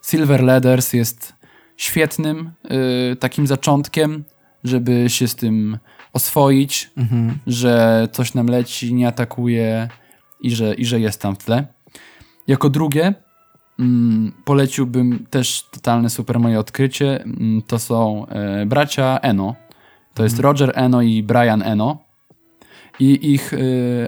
Silver 0.06 0.44
Leathers 0.44 0.94
jest 0.94 1.34
świetnym 1.80 2.52
y, 3.12 3.16
takim 3.16 3.48
zaczątkiem, 3.48 4.24
żeby 4.64 5.06
się 5.10 5.28
z 5.28 5.36
tym 5.36 5.78
oswoić, 6.14 6.92
Mhm. 6.98 7.38
że 7.48 8.08
coś 8.12 8.34
nam 8.34 8.48
leci, 8.48 8.94
nie 8.94 9.08
atakuje 9.08 9.90
i 10.42 10.52
że, 10.52 10.74
i 10.74 10.86
że 10.86 11.00
jest 11.00 11.22
tam 11.22 11.36
w 11.36 11.44
tle. 11.46 11.68
Jako 12.48 12.70
drugie 12.70 13.14
mm, 13.80 14.32
poleciłbym 14.46 15.26
też 15.30 15.64
totalne 15.72 16.10
super 16.10 16.40
moje 16.40 16.60
odkrycie. 16.60 17.24
Mm, 17.24 17.62
to 17.62 17.80
są 17.80 18.26
e, 18.28 18.66
bracia 18.66 19.20
Eno. 19.22 19.56
To 20.14 20.24
jest 20.24 20.40
Roger 20.40 20.72
Eno 20.76 21.02
i 21.02 21.24
Brian 21.24 21.62
Eno. 21.62 21.98
I 23.00 23.34
ich 23.34 23.54
e, 23.54 23.58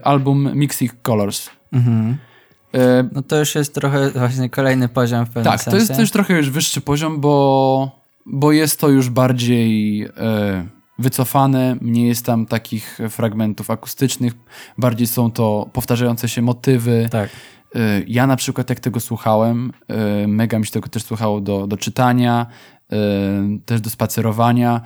album 0.06 0.50
Mixing 0.56 0.92
Colors. 1.02 1.50
Mhm. 1.74 2.18
E, 2.74 3.10
No 3.12 3.22
to 3.22 3.40
już 3.40 3.56
jest 3.56 3.74
trochę 3.74 4.10
właśnie 4.10 4.50
kolejny 4.50 4.90
poziom 4.90 5.26
w 5.26 5.30
pewnym 5.30 5.52
tak, 5.52 5.62
sensie. 5.62 5.72
to 5.72 5.78
jest 5.78 5.96
też 5.96 6.12
trochę 6.12 6.34
już 6.34 6.50
wyższy 6.50 6.82
poziom, 6.82 7.22
bo, 7.22 8.00
bo 8.26 8.52
jest 8.52 8.80
to 8.80 8.90
już 8.90 9.10
bardziej 9.10 10.04
e, 10.04 10.66
wycofane, 11.00 11.78
mniej 11.82 12.08
jest 12.08 12.26
tam 12.26 12.46
takich 12.46 13.00
fragmentów 13.10 13.70
akustycznych, 13.70 14.34
bardziej 14.78 15.08
są 15.08 15.32
to 15.32 15.70
powtarzające 15.74 16.30
się 16.30 16.42
motywy. 16.42 17.08
Tak. 17.12 17.30
E, 17.76 18.02
ja 18.08 18.28
na 18.28 18.36
przykład 18.36 18.70
jak 18.70 18.80
tego 18.80 19.00
słuchałem, 19.00 19.72
e, 19.88 20.28
mega 20.28 20.60
mi 20.60 20.66
się 20.66 20.72
tego 20.72 20.90
też 20.90 21.04
słuchało 21.04 21.42
do, 21.42 21.68
do 21.68 21.78
czytania, 21.78 22.46
e, 22.92 22.96
też 23.66 23.82
do 23.82 23.90
spacerowania. 23.90 24.82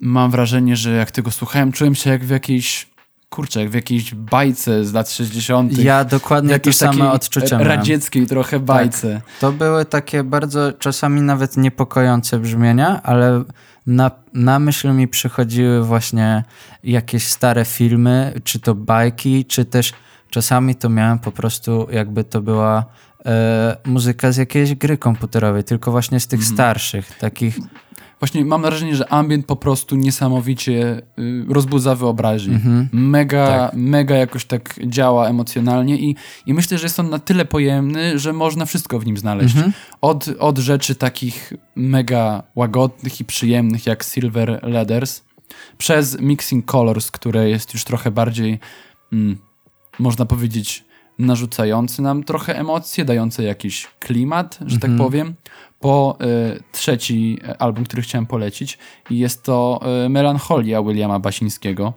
Mam 0.00 0.30
wrażenie, 0.30 0.76
że 0.76 0.90
jak 0.90 1.10
tego 1.10 1.30
słuchałem, 1.30 1.72
czułem 1.72 1.94
się 1.94 2.10
jak 2.10 2.24
w 2.24 2.30
jakiejś, 2.30 2.91
kurczę, 3.32 3.68
w 3.68 3.74
jakiejś 3.74 4.14
bajce 4.14 4.84
z 4.84 4.92
lat 4.92 5.10
60. 5.10 5.78
Ja 5.78 6.04
dokładnie 6.04 6.60
to 6.60 6.72
same 6.72 7.10
odczucia 7.12 7.56
miałem. 7.58 7.68
radzieckiej 7.68 8.26
trochę 8.26 8.60
bajce. 8.60 9.20
To 9.40 9.52
były 9.52 9.84
takie 9.84 10.24
bardzo 10.24 10.72
czasami 10.72 11.20
nawet 11.20 11.56
niepokojące 11.56 12.38
brzmienia, 12.38 13.00
ale 13.02 13.44
na, 13.86 14.10
na 14.34 14.58
myśl 14.58 14.92
mi 14.92 15.08
przychodziły 15.08 15.84
właśnie 15.84 16.44
jakieś 16.84 17.26
stare 17.26 17.64
filmy, 17.64 18.32
czy 18.44 18.60
to 18.60 18.74
bajki, 18.74 19.44
czy 19.44 19.64
też 19.64 19.92
czasami 20.30 20.74
to 20.74 20.88
miałem 20.88 21.18
po 21.18 21.32
prostu 21.32 21.86
jakby 21.92 22.24
to 22.24 22.40
była 22.40 22.84
e, 23.26 23.76
muzyka 23.84 24.32
z 24.32 24.36
jakiejś 24.36 24.74
gry 24.74 24.98
komputerowej, 24.98 25.64
tylko 25.64 25.90
właśnie 25.90 26.20
z 26.20 26.26
tych 26.26 26.40
Mhm. 26.40 26.54
starszych, 26.56 27.18
takich 27.18 27.58
Właśnie 28.22 28.44
mam 28.44 28.62
wrażenie, 28.62 28.96
że 28.96 29.12
ambient 29.12 29.46
po 29.46 29.56
prostu 29.56 29.96
niesamowicie 29.96 31.02
y, 31.18 31.44
rozbudza 31.48 31.94
wyobraźnię. 31.94 32.54
Mhm. 32.54 32.88
Mega, 32.92 33.46
Tak. 33.46 33.74
mega 33.74 34.16
jakoś 34.16 34.44
tak 34.44 34.80
działa 34.86 35.28
emocjonalnie 35.28 35.96
i, 35.96 36.16
i 36.46 36.54
myślę, 36.54 36.78
że 36.78 36.86
jest 36.86 37.00
on 37.00 37.10
na 37.10 37.18
tyle 37.18 37.44
pojemny, 37.44 38.18
że 38.18 38.32
można 38.32 38.66
wszystko 38.66 38.98
w 38.98 39.06
nim 39.06 39.16
znaleźć. 39.16 39.54
Mhm. 39.54 39.72
Od, 40.00 40.28
od 40.38 40.58
rzeczy 40.58 40.94
takich 40.94 41.52
mega 41.76 42.42
łagodnych 42.56 43.20
i 43.20 43.24
przyjemnych 43.24 43.86
jak 43.86 44.04
Silver 44.04 44.60
Leathers, 44.62 45.22
przez 45.78 46.20
Mixing 46.20 46.66
Colors, 46.66 47.10
które 47.10 47.50
jest 47.50 47.74
już 47.74 47.84
trochę 47.84 48.10
bardziej, 48.10 48.58
mm, 49.12 49.36
można 49.98 50.26
powiedzieć, 50.26 50.84
narzucający 51.18 52.02
nam 52.02 52.24
trochę 52.24 52.58
emocje, 52.58 53.04
dające 53.04 53.42
jakiś 53.42 53.88
klimat, 54.00 54.58
że 54.66 54.78
tak 54.78 54.90
powiem, 54.96 55.34
po 55.82 56.18
y, 56.56 56.62
trzeci 56.72 57.38
album, 57.58 57.84
który 57.84 58.02
chciałem 58.02 58.26
polecić 58.26 58.78
i 59.10 59.18
jest 59.18 59.42
to 59.42 59.80
y, 60.06 60.08
Melancholia 60.08 60.82
Williama 60.82 61.18
Basińskiego, 61.18 61.92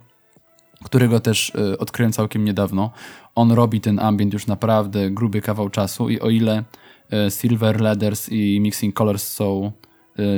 którego 0.84 1.20
też 1.20 1.50
y, 1.74 1.78
odkryłem 1.78 2.12
całkiem 2.14 2.46
niedawno. 2.46 2.92
On 3.36 3.52
robi 3.52 3.82
ten 3.82 4.00
ambient 4.00 4.34
już 4.34 4.48
naprawdę 4.48 5.12
gruby 5.12 5.42
kawał 5.42 5.70
czasu 5.70 6.10
i 6.10 6.20
o 6.20 6.30
ile 6.30 6.64
y, 7.28 7.32
Silver 7.32 7.82
Leathers 7.82 8.30
i 8.32 8.60
Mixing 8.62 8.96
Colors 8.96 9.28
są 9.28 9.72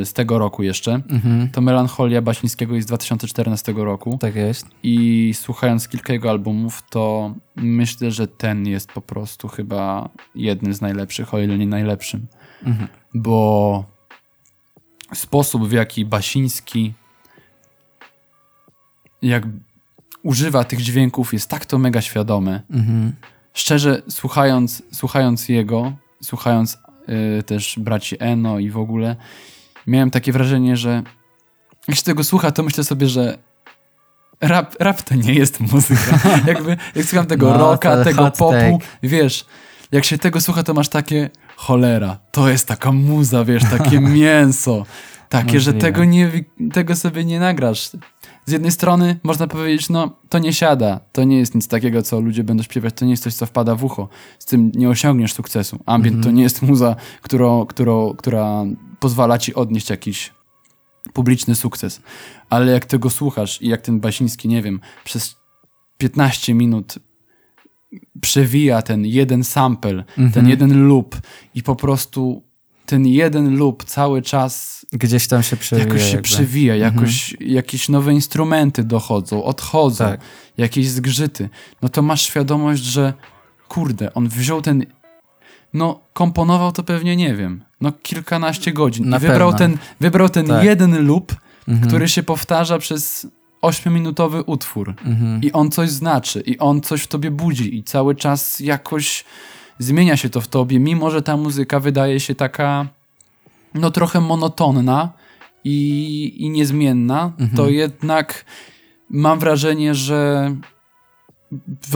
y, 0.02 0.06
z 0.06 0.14
tego 0.14 0.40
roku 0.40 0.64
jeszcze, 0.64 0.92
Mhm. 1.10 1.50
to 1.50 1.62
Melancholia 1.62 2.22
Basińskiego 2.22 2.76
jest 2.76 2.88
z 2.88 2.90
2014 2.90 3.74
roku 3.78 4.18
tak 4.22 4.36
jest. 4.36 4.68
i 4.84 5.32
słuchając 5.34 5.88
kilka 5.88 6.14
jego 6.14 6.30
albumów, 6.30 6.84
to 6.90 7.34
myślę, 7.56 8.12
że 8.12 8.28
ten 8.28 8.68
jest 8.68 8.92
po 8.92 9.02
prostu 9.02 9.48
chyba 9.48 10.10
jednym 10.36 10.74
z 10.74 10.82
najlepszych, 10.82 11.34
o 11.34 11.40
ile 11.40 11.58
nie 11.58 11.68
najlepszym. 11.68 12.28
Mhm. 12.66 12.88
Bo 13.22 13.86
sposób, 15.14 15.68
w 15.68 15.72
jaki 15.72 16.06
Basiński 16.06 16.94
jak 19.22 19.44
używa 20.24 20.64
tych 20.64 20.82
dźwięków 20.82 21.34
jest 21.34 21.50
tak 21.50 21.66
to 21.66 21.78
mega 21.78 22.02
świadome. 22.02 22.62
Mhm. 22.72 23.14
Szczerze, 23.54 24.02
słuchając, 24.10 24.84
słuchając 24.92 25.50
jego, 25.50 25.94
słuchając 26.24 26.78
y, 27.40 27.44
też 27.44 27.80
braci 27.80 28.16
Eno 28.20 28.60
i 28.60 28.70
w 28.70 28.78
ogóle, 28.78 29.16
miałem 29.88 30.12
takie 30.12 30.32
wrażenie, 30.32 30.78
że 30.78 31.04
jak 31.88 31.98
się 31.98 32.04
tego 32.04 32.24
słucha, 32.24 32.52
to 32.52 32.64
myślę 32.64 32.84
sobie, 32.84 33.08
że 33.08 33.38
rap, 34.42 34.76
rap 34.80 35.02
to 35.02 35.16
nie 35.16 35.34
jest 35.34 35.60
muzyka. 35.60 36.20
Jakby, 36.48 36.78
jak 36.96 37.06
słucham 37.06 37.26
tego 37.26 37.50
No, 37.50 37.58
rocka, 37.58 38.04
tego 38.04 38.32
popu, 38.32 38.52
take. 38.52 38.78
wiesz, 39.04 39.46
jak 39.92 40.06
się 40.06 40.18
tego 40.18 40.42
słucha, 40.42 40.64
to 40.64 40.74
masz 40.74 40.90
takie 40.90 41.30
cholera, 41.58 42.20
to 42.32 42.50
jest 42.50 42.68
taka 42.68 42.92
muza, 42.92 43.46
wiesz, 43.46 43.64
takie 43.64 44.00
mięso. 44.20 44.86
Takie, 45.30 45.60
że 45.60 45.72
Możliwe. 45.72 45.80
tego, 45.80 46.06
nie, 46.06 46.32
tego 46.74 46.96
sobie 46.96 47.26
nie 47.26 47.40
nagrasz. 47.40 47.90
Z 48.46 48.52
jednej 48.52 48.72
strony 48.72 49.20
można 49.24 49.48
powiedzieć, 49.48 49.90
no 49.90 50.12
to 50.30 50.40
nie 50.40 50.54
siada, 50.54 51.00
to 51.12 51.24
nie 51.24 51.38
jest 51.40 51.56
nic 51.56 51.68
takiego, 51.68 52.02
co 52.02 52.20
ludzie 52.20 52.44
będą 52.44 52.64
śpiewać, 52.64 52.94
to 52.96 53.06
nie 53.06 53.12
jest 53.12 53.24
coś, 53.24 53.34
co 53.34 53.46
wpada 53.46 53.76
w 53.76 53.84
ucho. 53.84 54.10
Z 54.40 54.46
tym 54.46 54.72
nie 54.76 54.90
osiągniesz 54.90 55.34
sukcesu. 55.34 55.80
Ambient 55.86 56.24
to 56.24 56.32
nie 56.32 56.44
jest 56.44 56.62
muza, 56.62 56.96
którą, 57.22 57.66
którą, 57.66 58.14
która 58.14 58.64
pozwala 59.00 59.38
ci 59.38 59.56
odnieść 59.56 59.90
jakiś 59.90 60.34
publiczny 61.14 61.56
sukces. 61.56 62.02
Ale 62.50 62.72
jak 62.72 62.86
tego 62.86 63.10
słuchasz 63.10 63.62
i 63.62 63.68
jak 63.68 63.82
ten 63.82 64.00
Basiński, 64.00 64.48
nie 64.48 64.62
wiem, 64.62 64.80
przez 65.04 65.36
15 65.98 66.54
minut 66.54 67.00
przewija 68.28 68.82
ten 68.82 69.06
jeden 69.06 69.44
sample, 69.44 70.04
ten 70.34 70.50
jeden 70.50 70.88
loop 70.88 71.16
i 71.56 71.64
po 71.64 71.76
prostu 71.76 72.44
ten 72.86 73.08
jeden 73.08 73.58
loop 73.58 73.84
cały 73.84 74.22
czas 74.22 74.86
Gdzieś 74.94 75.28
tam 75.28 75.44
się 75.44 75.58
przewija. 75.58 75.88
jakoś 75.88 76.02
się 76.04 76.08
jakby. 76.10 76.22
przewija, 76.24 76.76
jakoś, 76.76 77.36
jakieś 77.40 77.90
nowe 77.90 78.14
instrumenty 78.14 78.84
dochodzą, 78.84 79.44
odchodzą, 79.44 80.06
Tak. 80.06 80.20
jakieś 80.58 80.90
zgrzyty, 80.90 81.50
no 81.82 81.90
to 81.90 82.02
masz 82.02 82.22
świadomość, 82.22 82.84
że 82.84 83.14
kurde, 83.68 84.14
on 84.14 84.28
wziął 84.30 84.62
ten, 84.62 84.86
no 85.74 86.00
komponował 86.14 86.72
to 86.72 86.84
pewnie, 86.84 87.16
nie 87.16 87.36
wiem, 87.36 87.64
no 87.82 87.92
kilkanaście 87.92 88.74
godzin 88.74 89.10
Na 89.10 89.20
wybrał 89.20 89.52
pewno. 89.52 89.58
ten, 89.68 89.78
wybrał 90.00 90.30
ten 90.30 90.46
Tak. 90.48 90.64
jeden 90.64 91.06
loop, 91.08 91.36
Mhm. 91.68 91.88
który 91.88 92.08
się 92.10 92.24
powtarza 92.24 92.78
przez 92.80 93.28
ośmiominutowy 93.62 94.44
utwór 94.44 94.94
Mhm. 95.06 95.42
i 95.44 95.52
on 95.52 95.72
coś 95.72 95.90
znaczy 95.90 96.42
i 96.46 96.58
on 96.58 96.82
coś 96.82 97.02
w 97.04 97.08
tobie 97.08 97.32
budzi 97.32 97.78
i 97.78 97.84
cały 97.84 98.16
czas 98.16 98.60
jakoś 98.60 99.24
zmienia 99.80 100.18
się 100.18 100.30
to 100.30 100.42
w 100.42 100.48
tobie, 100.48 100.80
mimo 100.80 101.12
że 101.12 101.22
ta 101.22 101.38
muzyka 101.38 101.80
wydaje 101.80 102.20
się 102.20 102.36
taka 102.36 102.88
no 103.74 103.92
trochę 103.92 104.22
monotonna 104.22 105.10
i, 105.64 106.34
i 106.38 106.50
niezmienna, 106.50 107.24
Mhm. 107.40 107.50
to 107.58 107.70
jednak 107.70 108.46
mam 109.10 109.40
wrażenie, 109.40 109.96
że 109.96 110.52
z 111.82 111.96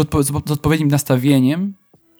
odpowiednim 0.51 0.87
nastawieniem 0.87 1.73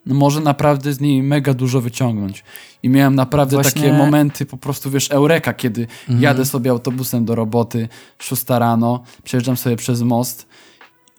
może 0.06 0.40
naprawdę 0.42 0.94
z 0.94 1.00
niej 1.00 1.24
mega 1.24 1.54
dużo 1.54 1.82
wyciągnąć. 1.82 2.44
I 2.84 2.90
miałem 2.90 3.16
naprawdę 3.16 3.56
Właśnie- 3.58 3.82
takie 3.82 3.94
momenty, 3.94 4.46
po 4.46 4.58
prostu 4.58 4.92
wiesz, 4.92 5.12
eureka, 5.12 5.54
kiedy 5.54 5.82
Mhm. 6.02 6.22
jadę 6.22 6.46
sobie 6.46 6.72
autobusem 6.72 7.26
do 7.26 7.36
roboty, 7.36 7.88
6 8.20 8.60
rano, 8.60 9.04
przejeżdżam 9.24 9.58
sobie 9.58 9.76
przez 9.76 10.02
most 10.02 10.48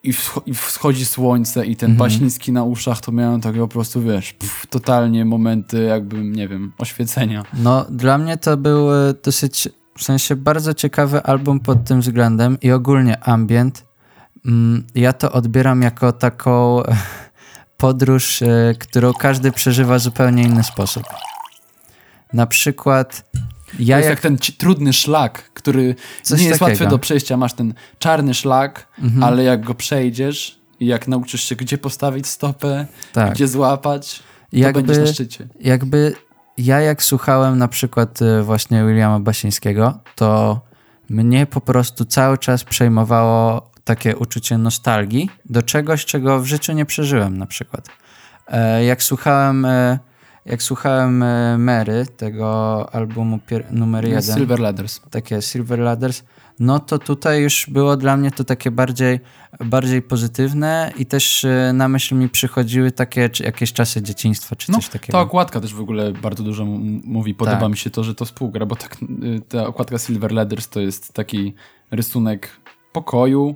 i, 0.04 0.12
i 0.46 0.54
wschodzi 0.54 1.04
słońce 1.06 1.66
i 1.66 1.76
ten 1.76 1.90
Mhm. 1.90 2.08
Baśniński 2.10 2.52
na 2.52 2.64
uszach, 2.64 3.00
to 3.00 3.12
miałem 3.12 3.40
takie 3.40 3.58
po 3.58 3.68
prostu, 3.68 4.02
wiesz, 4.02 4.32
pff, 4.32 4.66
totalnie 4.66 5.24
momenty 5.24 5.82
jakby, 5.82 6.24
nie 6.24 6.48
wiem, 6.48 6.72
oświecenia. 6.78 7.42
No, 7.54 7.86
dla 7.90 8.18
mnie 8.18 8.36
to 8.36 8.56
był 8.56 8.94
e, 8.94 9.14
dosyć, 9.24 9.68
w 9.98 10.04
sensie 10.04 10.36
bardzo 10.36 10.74
ciekawy 10.74 11.22
album 11.22 11.60
pod 11.60 11.84
tym 11.84 12.00
względem 12.00 12.60
i 12.60 12.70
ogólnie 12.72 13.24
ambient. 13.24 13.84
Mm, 14.46 14.84
Ja 14.94 15.12
to 15.12 15.32
odbieram 15.32 15.82
jako 15.82 16.12
taką 16.12 16.82
podróż, 17.82 18.42
e, 18.42 18.74
którą 18.78 19.12
każdy 19.14 19.52
przeżywa 19.52 19.98
w 19.98 20.00
zupełnie 20.00 20.42
inny 20.42 20.64
sposób. 20.64 21.02
Na 22.32 22.46
przykład 22.46 23.24
ja 23.78 23.96
to 23.96 23.98
jest 23.98 24.08
jak... 24.08 24.08
jak 24.08 24.20
ten 24.20 24.36
trudny 24.58 24.92
szlak, 24.92 25.50
który 25.54 25.94
Coś 26.22 26.40
nie 26.40 26.46
jest 26.46 26.60
takiego. 26.60 26.72
łatwy 26.72 26.86
do 26.86 26.98
przejścia. 26.98 27.36
Masz 27.36 27.52
ten 27.54 27.74
czarny 27.98 28.34
szlak, 28.34 28.86
Mhm, 28.98 29.22
ale 29.22 29.44
jak 29.44 29.64
go 29.64 29.74
przejdziesz 29.74 30.58
i 30.80 30.86
jak 30.86 31.08
nauczysz 31.08 31.44
się, 31.44 31.56
gdzie 31.56 31.78
postawić 31.78 32.26
stopę, 32.26 32.86
tak. 33.12 33.34
gdzie 33.34 33.48
złapać, 33.48 34.22
to 34.62 34.72
będziesz 34.72 34.96
na 34.96 35.02
Jakby, 35.02 35.12
szczycie. 35.14 35.48
jakby 35.60 36.14
ja 36.58 36.80
jak 36.80 37.02
słuchałem 37.02 37.58
na 37.58 37.68
przykład 37.68 38.22
e, 38.22 38.42
właśnie 38.42 38.84
Williama 38.86 39.20
Basińskiego, 39.20 39.98
to 40.16 40.60
mnie 41.10 41.46
po 41.46 41.60
prostu 41.60 42.04
cały 42.04 42.38
czas 42.38 42.64
przejmowało 42.64 43.71
takie 43.84 44.16
uczucie 44.16 44.58
nostalgii 44.58 45.30
do 45.44 45.62
czegoś, 45.62 46.04
czego 46.04 46.40
w 46.40 46.46
życiu 46.46 46.72
nie 46.72 46.86
przeżyłem 46.86 47.38
na 47.38 47.46
przykład. 47.46 47.88
E, 48.48 48.84
Jak 48.84 49.02
słuchałem, 49.02 49.64
e, 49.64 49.98
jak 50.46 50.62
słuchałem 50.62 51.22
e, 51.22 51.58
Mary, 51.58 52.06
tego 52.16 52.88
albumu 52.94 53.38
pier- 53.50 53.72
numer 53.72 54.04
jeden, 54.04 54.22
Silver 54.36 54.60
Ladders. 54.60 55.00
takie 55.10 55.42
Silver 55.42 55.78
Ladders, 55.78 56.22
no 56.58 56.80
to 56.80 56.98
tutaj 56.98 57.42
już 57.42 57.66
było 57.70 57.96
dla 57.96 58.16
mnie 58.16 58.30
to 58.30 58.44
takie 58.44 58.70
bardziej, 58.70 59.20
bardziej 59.64 60.02
pozytywne 60.02 60.92
i 60.98 61.06
też 61.06 61.46
na 61.72 61.88
myśl 61.88 62.14
mi 62.14 62.28
przychodziły 62.28 62.92
takie 62.92 63.28
czy 63.28 63.42
jakieś 63.44 63.72
czasy 63.72 64.02
dzieciństwa 64.02 64.56
czy 64.56 64.72
No, 64.72 64.78
coś 64.78 64.88
takiego. 64.88 65.12
Ta 65.18 65.20
okładka 65.20 65.60
też 65.60 65.74
w 65.74 65.80
ogóle 65.80 66.12
bardzo 66.12 66.42
dużo 66.42 66.64
mówi. 67.04 67.34
Podoba 67.34 67.60
Tak. 67.60 67.70
mi 67.70 67.76
się 67.76 67.90
to, 67.90 68.04
że 68.04 68.14
to 68.14 68.24
współgra, 68.24 68.66
bo 68.66 68.76
tak, 68.76 68.96
y, 69.02 69.40
ta 69.48 69.66
okładka 69.66 69.98
Silver 69.98 70.32
Ladders 70.32 70.68
to 70.68 70.80
jest 70.80 71.12
taki 71.12 71.54
rysunek 71.90 72.48
pokoju. 72.92 73.54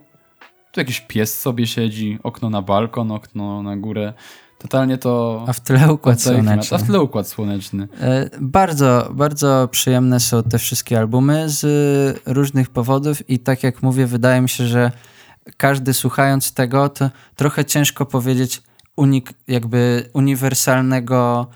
Tu 0.76 0.80
jakiś 0.80 1.00
pies 1.00 1.40
sobie 1.40 1.66
siedzi, 1.66 2.18
okno 2.22 2.50
na 2.50 2.62
balkon, 2.62 3.10
okno 3.12 3.62
na 3.62 3.76
górę. 3.76 4.12
Totalnie 4.58 4.98
to... 4.98 5.44
A 5.48 5.52
w 5.52 5.60
tle 5.60 5.92
układ 5.92 6.20
słoneczny. 6.22 6.76
A 6.76 6.78
w 6.78 6.86
tle 6.86 7.00
układ 7.00 7.28
słoneczny. 7.28 7.88
E, 8.00 8.30
Bardzo, 8.40 9.08
bardzo 9.14 9.68
przyjemne 9.70 10.20
są 10.20 10.42
te 10.42 10.58
wszystkie 10.58 10.98
albumy 10.98 11.48
z 11.48 11.62
różnych 12.26 12.70
powodów 12.70 13.30
i 13.30 13.38
tak 13.38 13.62
jak 13.62 13.82
mówię, 13.82 14.06
wydaje 14.06 14.40
mi 14.40 14.48
się, 14.48 14.66
że 14.66 14.92
każdy 15.56 15.94
słuchając 15.94 16.52
tego, 16.52 16.88
to 16.88 17.10
trochę 17.36 17.64
ciężko 17.64 18.06
powiedzieć 18.06 18.62
unik, 18.96 19.32
jakby 19.48 20.08
uniwersalnego 20.12 21.46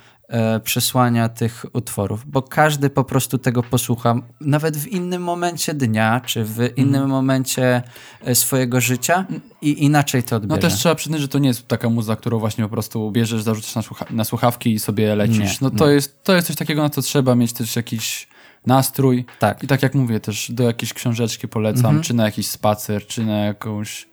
przesłania 0.64 1.28
tych 1.28 1.64
utworów, 1.72 2.26
bo 2.26 2.42
każdy 2.42 2.90
po 2.90 3.04
prostu 3.04 3.38
tego 3.38 3.62
posłucha, 3.62 4.14
nawet 4.40 4.76
w 4.76 4.86
innym 4.86 5.22
momencie 5.22 5.74
dnia, 5.74 6.20
czy 6.26 6.44
w 6.44 6.58
innym 6.76 7.08
momencie 7.08 7.82
e, 8.24 8.34
swojego 8.34 8.80
życia 8.80 9.26
i 9.62 9.84
inaczej 9.84 10.22
to 10.22 10.36
No 10.38 10.42
odbierze. 10.42 10.60
też 10.60 10.74
trzeba 10.74 10.94
przyznać, 10.94 11.20
że 11.20 11.28
to 11.28 11.38
nie 11.38 11.48
jest 11.48 11.68
taka 11.68 11.88
muza, 11.88 12.16
którą 12.16 12.38
właśnie 12.38 12.64
po 12.64 12.70
prostu 12.70 13.10
bierzesz, 13.10 13.42
zarzucasz 13.42 13.74
na, 13.74 13.82
słucha- 13.82 14.10
na 14.14 14.24
słuchawki 14.24 14.72
i 14.72 14.78
sobie 14.78 15.14
lecisz. 15.14 15.38
Nie, 15.38 15.68
no 15.68 15.70
to 15.70 15.86
nie. 15.88 15.92
jest, 15.94 16.22
to 16.24 16.34
jest 16.34 16.46
coś 16.46 16.56
takiego, 16.56 16.82
na 16.82 16.90
co 16.90 17.02
trzeba 17.02 17.34
mieć 17.34 17.52
też 17.52 17.76
jakiś 17.76 18.28
nastrój. 18.66 19.24
Tak. 19.38 19.62
I 19.62 19.66
tak 19.66 19.82
jak 19.82 19.94
mówię, 19.94 20.20
też 20.20 20.50
do 20.52 20.62
jakiejś 20.64 20.92
książeczki 20.94 21.48
polecam, 21.48 21.86
Mhm. 21.86 22.02
czy 22.02 22.14
na 22.14 22.24
jakiś 22.24 22.46
spacer, 22.48 23.06
czy 23.06 23.24
na 23.26 23.38
jakąś 23.38 24.08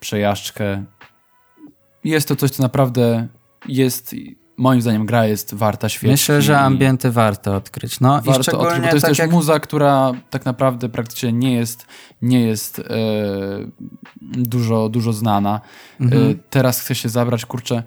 przejażdżkę. 0.00 0.84
Jest 2.04 2.28
to 2.28 2.36
coś, 2.36 2.50
co 2.50 2.62
naprawdę 2.62 3.28
jest, 3.68 4.14
moim 4.60 4.82
zdaniem 4.82 5.06
gra 5.06 5.26
jest 5.26 5.54
warta 5.54 5.88
świeczki. 5.88 6.10
Myślę, 6.10 6.42
że 6.42 6.52
i 6.52 6.56
ambienty 6.56 7.10
warto 7.10 7.56
odkryć. 7.56 8.00
No 8.00 8.20
i 8.20 8.24
Warto 8.24 8.42
szczególnie 8.42 8.66
odkryć, 8.66 8.84
bo 8.84 8.90
to 8.90 8.96
jest 8.96 9.04
tak 9.04 9.10
też 9.10 9.18
jak... 9.18 9.30
muza, 9.30 9.60
która 9.60 10.12
tak 10.30 10.44
naprawdę 10.44 10.88
praktycznie 10.88 11.32
nie 11.32 11.54
jest, 11.54 11.86
nie 12.22 12.40
jest 12.40 12.78
e, 12.78 12.82
dużo, 14.20 14.88
dużo 14.88 15.12
znana. 15.12 15.60
Mhm. 16.00 16.30
E, 16.30 16.34
teraz 16.50 16.80
chcę 16.80 16.94
się 16.94 17.08
zabrać, 17.08 17.46
kurczę, 17.46 17.82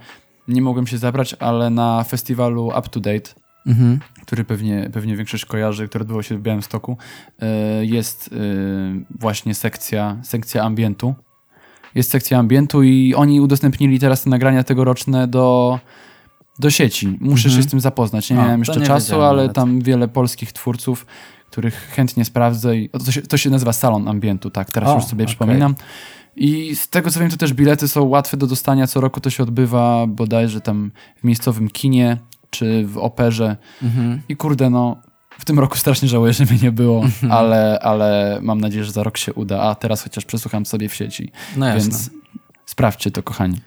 nie 0.48 0.62
mogłem 0.62 0.88
się 0.88 0.98
zabrać, 0.98 1.36
ale 1.40 1.70
na 1.70 2.04
festiwalu 2.04 2.68
Up 2.68 2.90
to 2.92 3.00
Date, 3.00 3.30
Mhm. 3.68 4.00
który 4.22 4.44
pewnie, 4.44 4.90
pewnie 4.94 5.16
większość 5.16 5.46
kojarzy, 5.46 5.88
który 5.88 6.02
odbywał 6.02 6.24
się 6.24 6.38
w 6.38 6.42
Białymstoku, 6.42 6.98
e, 7.40 7.86
jest 7.86 8.28
e, 8.28 8.38
właśnie 9.20 9.56
sekcja, 9.56 10.18
sekcja 10.24 10.64
ambientu. 10.64 11.16
Jest 11.96 12.12
sekcja 12.12 12.40
ambientu 12.40 12.84
i 12.84 13.14
oni 13.16 13.42
udostępnili 13.42 14.00
teraz 14.00 14.24
te 14.24 14.30
nagrania 14.30 14.64
tegoroczne 14.64 15.28
do, 15.28 15.80
do 16.60 16.70
sieci. 16.70 17.08
Muszę 17.20 17.48
Mhm. 17.48 17.64
się 17.64 17.68
z 17.68 17.72
tym 17.72 17.80
zapoznać. 17.80 18.30
Nie 18.30 18.36
miałem 18.36 18.62
jeszcze 18.62 18.80
nie 18.80 18.86
czasu, 18.86 19.22
ale 19.22 19.42
nawet. 19.42 19.56
tam 19.56 19.82
wiele 19.82 20.08
polskich 20.08 20.52
twórców, 20.54 21.06
których 21.52 21.74
chętnie 21.76 22.26
sprawdzę. 22.26 22.78
I, 22.78 22.90
to, 22.90 23.12
się, 23.12 23.22
to 23.22 23.38
się 23.38 23.50
nazywa 23.50 23.74
Salon 23.74 24.08
Ambientu, 24.08 24.50
tak, 24.50 24.72
teraz 24.72 24.90
O, 24.90 24.96
już 24.96 25.04
sobie 25.04 25.24
okej. 25.24 25.28
przypominam. 25.36 25.76
I 26.36 26.76
z 26.76 26.90
tego 26.90 27.12
co 27.12 27.20
wiem, 27.20 27.30
to 27.30 27.38
też 27.38 27.54
bilety 27.54 27.88
są 27.88 28.04
łatwe 28.04 28.38
do 28.38 28.48
dostania. 28.48 28.88
Co 28.88 29.02
roku 29.02 29.20
to 29.20 29.30
się 29.30 29.44
odbywa 29.44 30.08
bodajże 30.08 30.62
tam 30.62 30.92
w 31.18 31.24
miejscowym 31.24 31.70
kinie 31.70 32.18
czy 32.50 32.86
w 32.88 32.98
operze. 32.98 33.58
Mhm. 33.84 34.22
I 34.30 34.36
kurde, 34.36 34.70
no, 34.70 34.98
w 35.40 35.46
tym 35.46 35.60
roku 35.60 35.78
strasznie 35.78 36.08
żałuję, 36.10 36.34
że 36.34 36.46
mnie 36.46 36.58
nie 36.64 36.72
było, 36.72 37.02
Mhm. 37.04 37.32
ale, 37.32 37.80
ale 37.80 38.40
mam 38.42 38.62
nadzieję, 38.62 38.84
że 38.86 38.92
za 38.92 39.04
rok 39.04 39.18
się 39.18 39.34
uda, 39.34 39.62
a 39.62 39.76
teraz 39.76 40.04
chociaż 40.04 40.26
przesłucham 40.26 40.66
sobie 40.66 40.90
w 40.90 40.96
sieci. 40.96 41.32
No 41.58 41.66
jasne. 41.66 41.82
Więc 41.82 42.10
sprawdźcie 42.66 43.12
to, 43.12 43.24
kochani. 43.24 43.58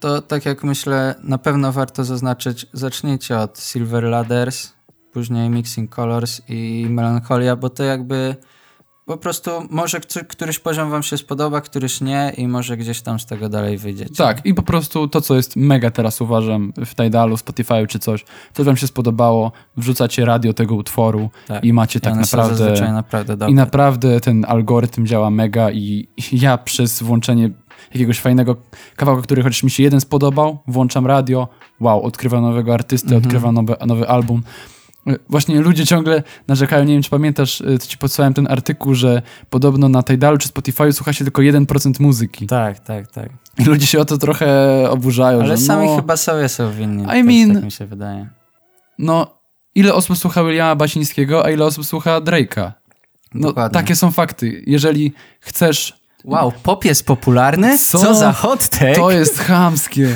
To 0.00 0.22
tak 0.22 0.46
jak 0.46 0.64
myślę, 0.64 1.14
na 1.22 1.38
pewno 1.38 1.72
warto 1.72 2.04
zaznaczyć, 2.04 2.66
zacznijcie 2.72 3.38
od 3.38 3.58
Silver 3.60 4.04
Ladders, 4.04 4.72
później 5.12 5.50
Mixing 5.50 5.94
Colors 5.94 6.40
i 6.48 6.86
Melancholia, 6.90 7.56
bo 7.56 7.70
to 7.70 7.82
jakby 7.84 8.36
po 9.06 9.16
prostu 9.16 9.50
może 9.70 10.00
któ- 10.00 10.24
któryś 10.24 10.58
poziom 10.58 10.90
wam 10.90 11.02
się 11.02 11.16
spodoba, 11.16 11.60
któryś 11.60 12.00
nie 12.00 12.32
i 12.36 12.48
może 12.48 12.76
gdzieś 12.76 13.00
tam 13.00 13.20
z 13.20 13.26
tego 13.26 13.48
dalej 13.48 13.78
wyjdziecie. 13.78 14.14
Tak, 14.14 14.46
i 14.46 14.54
po 14.54 14.62
prostu 14.62 15.08
to, 15.08 15.20
co 15.20 15.36
jest 15.36 15.56
mega 15.56 15.90
teraz 15.90 16.20
uważam 16.20 16.72
w 16.86 16.94
Tidalu, 16.94 17.36
Spotify 17.36 17.86
czy 17.88 17.98
coś, 17.98 18.24
to 18.54 18.64
wam 18.64 18.76
się 18.76 18.86
spodobało, 18.86 19.52
wrzucacie 19.76 20.24
radio 20.24 20.52
tego 20.54 20.74
utworu 20.74 21.30
Tak. 21.46 21.64
i 21.64 21.72
macie 21.72 21.98
I 21.98 22.02
tak 22.02 22.14
naprawdę... 22.16 22.56
zazwyczaj 22.56 22.92
naprawdę 22.92 23.36
dobre. 23.36 23.52
I 23.52 23.54
naprawdę 23.54 24.20
ten 24.20 24.44
algorytm 24.48 25.06
działa 25.06 25.30
mega 25.30 25.70
i 25.70 26.08
ja 26.32 26.58
przez 26.58 27.02
włączenie 27.02 27.50
jakiegoś 27.94 28.20
fajnego 28.20 28.56
kawałka, 28.96 29.22
który 29.22 29.42
chociaż 29.42 29.62
mi 29.62 29.70
się 29.70 29.82
jeden 29.82 30.00
spodobał, 30.00 30.58
włączam 30.66 31.06
radio, 31.06 31.48
wow, 31.80 32.02
odkrywam 32.02 32.42
nowego 32.42 32.74
artystę, 32.74 33.06
Mhm. 33.06 33.22
odkrywam 33.24 33.54
nowy, 33.54 33.76
nowy 33.86 34.08
album. 34.08 34.42
Y, 35.08 35.18
Właśnie 35.28 35.60
ludzie 35.60 35.86
ciągle 35.86 36.22
narzekają, 36.48 36.84
nie 36.84 36.92
wiem 36.92 37.02
czy 37.02 37.10
pamiętasz, 37.10 37.60
y, 37.60 37.78
to 37.78 37.86
ci 37.86 37.98
podsyłałem 37.98 38.34
ten 38.34 38.46
artykuł, 38.50 38.94
że 38.94 39.22
podobno 39.50 39.88
na 39.88 40.02
Tidalu 40.02 40.38
czy 40.38 40.48
Spotify 40.48 40.92
słucha 40.92 41.12
się 41.12 41.24
tylko 41.24 41.42
1% 41.42 42.00
muzyki. 42.00 42.46
Tak, 42.46 42.78
tak, 42.78 43.10
tak. 43.10 43.28
I 43.58 43.64
ludzie 43.64 43.86
się 43.86 44.00
o 44.00 44.04
to 44.04 44.18
trochę 44.18 44.46
oburzają, 44.90 45.38
Ale 45.40 45.48
że 45.48 45.56
sami 45.56 45.86
no, 45.86 45.96
chyba 45.96 46.16
sobie 46.16 46.48
są 46.48 46.72
winni. 46.72 47.02
I 47.02 47.06
też 47.06 47.24
mean- 47.26 47.54
Tak 47.54 47.64
mi 47.64 47.70
się 47.70 47.86
wydaje. 47.86 48.28
no 48.98 49.26
ile 49.74 49.94
osób 49.94 50.18
słucha 50.18 50.44
Williama 50.44 50.76
Basińskiego, 50.76 51.44
a 51.44 51.50
ile 51.50 51.64
osób 51.64 51.84
słucha 51.86 52.20
Drake'a? 52.20 52.72
No, 53.34 53.48
Dokładnie. 53.48 53.74
takie 53.80 53.96
są 53.96 54.10
fakty. 54.10 54.62
Jeżeli 54.66 55.12
chcesz 55.40 55.99
Wow, 56.24 56.52
pop 56.62 56.84
jest 56.84 57.06
popularny? 57.06 57.78
Co? 57.78 57.98
Co, 57.98 58.14
za 58.14 58.32
hot 58.32 58.68
take? 58.68 58.94
To 58.94 59.10
jest 59.10 59.38
chamskie. 59.38 60.08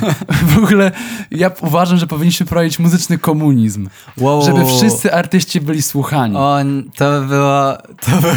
W 0.47 0.57
ogóle 0.57 0.91
ja 1.31 1.51
uważam, 1.61 1.97
że 1.97 2.07
powinniśmy 2.07 2.45
prowadzić 2.45 2.79
muzyczny 2.79 3.17
komunizm. 3.17 3.89
wow. 4.17 4.45
Żeby 4.45 4.65
wszyscy 4.65 5.13
artyści 5.13 5.61
byli 5.61 5.81
słuchani. 5.81 6.35
O, 6.37 6.61
n- 6.61 6.89
to 6.95 7.21
było, 7.21 7.73
to 8.05 8.11
było 8.21 8.33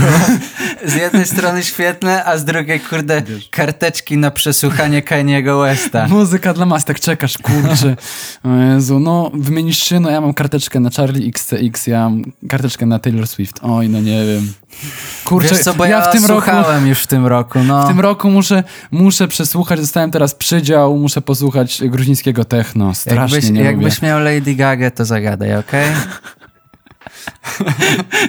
z 0.87 0.95
jednej 0.95 1.27
strony 1.27 1.65
świetne, 1.65 2.25
a 2.25 2.39
z 2.39 2.45
drugiej, 2.45 2.81
kurde, 2.81 3.23
karteczki 3.51 4.17
na 4.17 4.31
przesłuchanie 4.31 5.03
Kaniego 5.03 5.61
Westa. 5.61 6.07
Muzyka 6.09 6.55
dla 6.55 6.67
mas, 6.67 6.85
tak 6.85 7.01
czekasz, 7.01 7.39
kurczę. 7.39 7.97
O 8.45 8.57
Jezu, 8.57 9.01
no 9.01 9.31
wymienisz 9.35 9.79
się, 9.79 10.01
no 10.01 10.11
ja 10.11 10.21
mam 10.21 10.35
karteczkę 10.35 10.81
na 10.81 10.91
Charlie 10.91 11.29
XCX, 11.29 11.87
ja 11.87 12.01
mam 12.11 12.23
karteczkę 12.49 12.87
na 12.87 12.99
Taylor 12.99 13.27
Swift. 13.27 13.59
Oj, 13.63 13.89
no 13.89 14.01
nie 14.01 14.25
wiem. 14.27 14.53
Kurczę, 15.25 15.49
Wiesz 15.49 15.61
co, 15.61 15.75
bo 15.75 15.85
ja, 15.85 16.03
w 16.03 16.13
tym 16.13 16.27
roku... 16.27 16.43
słuchałem 16.43 16.87
już 16.87 17.03
w 17.03 17.07
tym 17.07 17.27
roku, 17.27 17.59
no. 17.59 17.85
W 17.85 17.89
tym 17.89 18.01
roku 18.01 18.31
muszę, 18.31 18.65
muszę 18.91 19.29
przesłuchać, 19.29 19.81
dostałem 19.81 20.11
teraz 20.11 20.35
przydział, 20.35 20.97
muszę 20.97 21.23
posłuchać 21.23 21.83
gruzińskiego 21.85 22.45
techno. 22.45 22.95
Strasznie 22.95 23.37
jakbyś, 23.37 23.51
nie 23.51 23.63
jakbyś 23.63 23.97
lubię. 23.97 24.09
miał 24.09 24.21
Lady 24.21 24.55
Gaga, 24.55 24.91
to 24.91 25.05
zagadaj, 25.05 25.57
okej? 25.57 25.87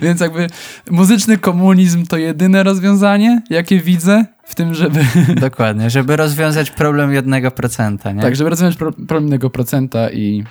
Więc 0.02 0.22
jakby 0.22 0.48
muzyczny 0.90 1.38
komunizm 1.38 2.06
to 2.06 2.18
jedyne 2.18 2.64
rozwiązanie, 2.64 3.42
jakie 3.50 3.80
widzę 3.80 4.26
w 4.44 4.56
tym, 4.56 4.74
żeby... 4.74 5.06
Dokładnie, 5.42 5.90
żeby 5.90 6.16
rozwiązać 6.16 6.72
problem 6.72 7.14
jednego 7.14 7.52
procenta, 7.52 8.12
nie? 8.12 8.22
Tak, 8.22 8.36
żeby 8.36 8.50
rozwiązać 8.50 8.78
pro 8.78 8.92
problem 8.92 9.24
jednego 9.24 9.50
procenta 9.50 10.10
i 10.10 10.44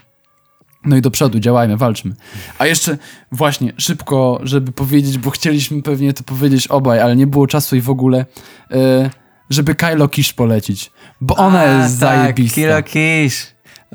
no 0.88 0.96
i 0.96 1.00
do 1.00 1.10
przodu, 1.10 1.40
działajmy, 1.40 1.76
walczmy. 1.76 2.14
A 2.58 2.66
jeszcze 2.66 2.98
właśnie 3.32 3.72
szybko, 3.76 4.40
żeby 4.42 4.72
powiedzieć, 4.72 5.18
bo 5.18 5.30
chcieliśmy 5.30 5.82
pewnie 5.82 6.12
to 6.12 6.24
powiedzieć 6.24 6.68
obaj, 6.68 7.00
ale 7.00 7.16
nie 7.16 7.26
było 7.26 7.46
czasu 7.46 7.76
i 7.76 7.80
w 7.80 7.90
ogóle, 7.90 8.26
e, 8.70 9.10
żeby 9.50 9.74
Kylo 9.74 10.08
Kish 10.08 10.32
polecić, 10.32 10.92
bo 11.20 11.36
ona 11.36 11.60
A, 11.60 11.64
jest 11.64 12.00
tak, 12.00 12.18
zajebista. 12.18 12.54
Kilo 12.54 12.82
Kish. 12.82 13.46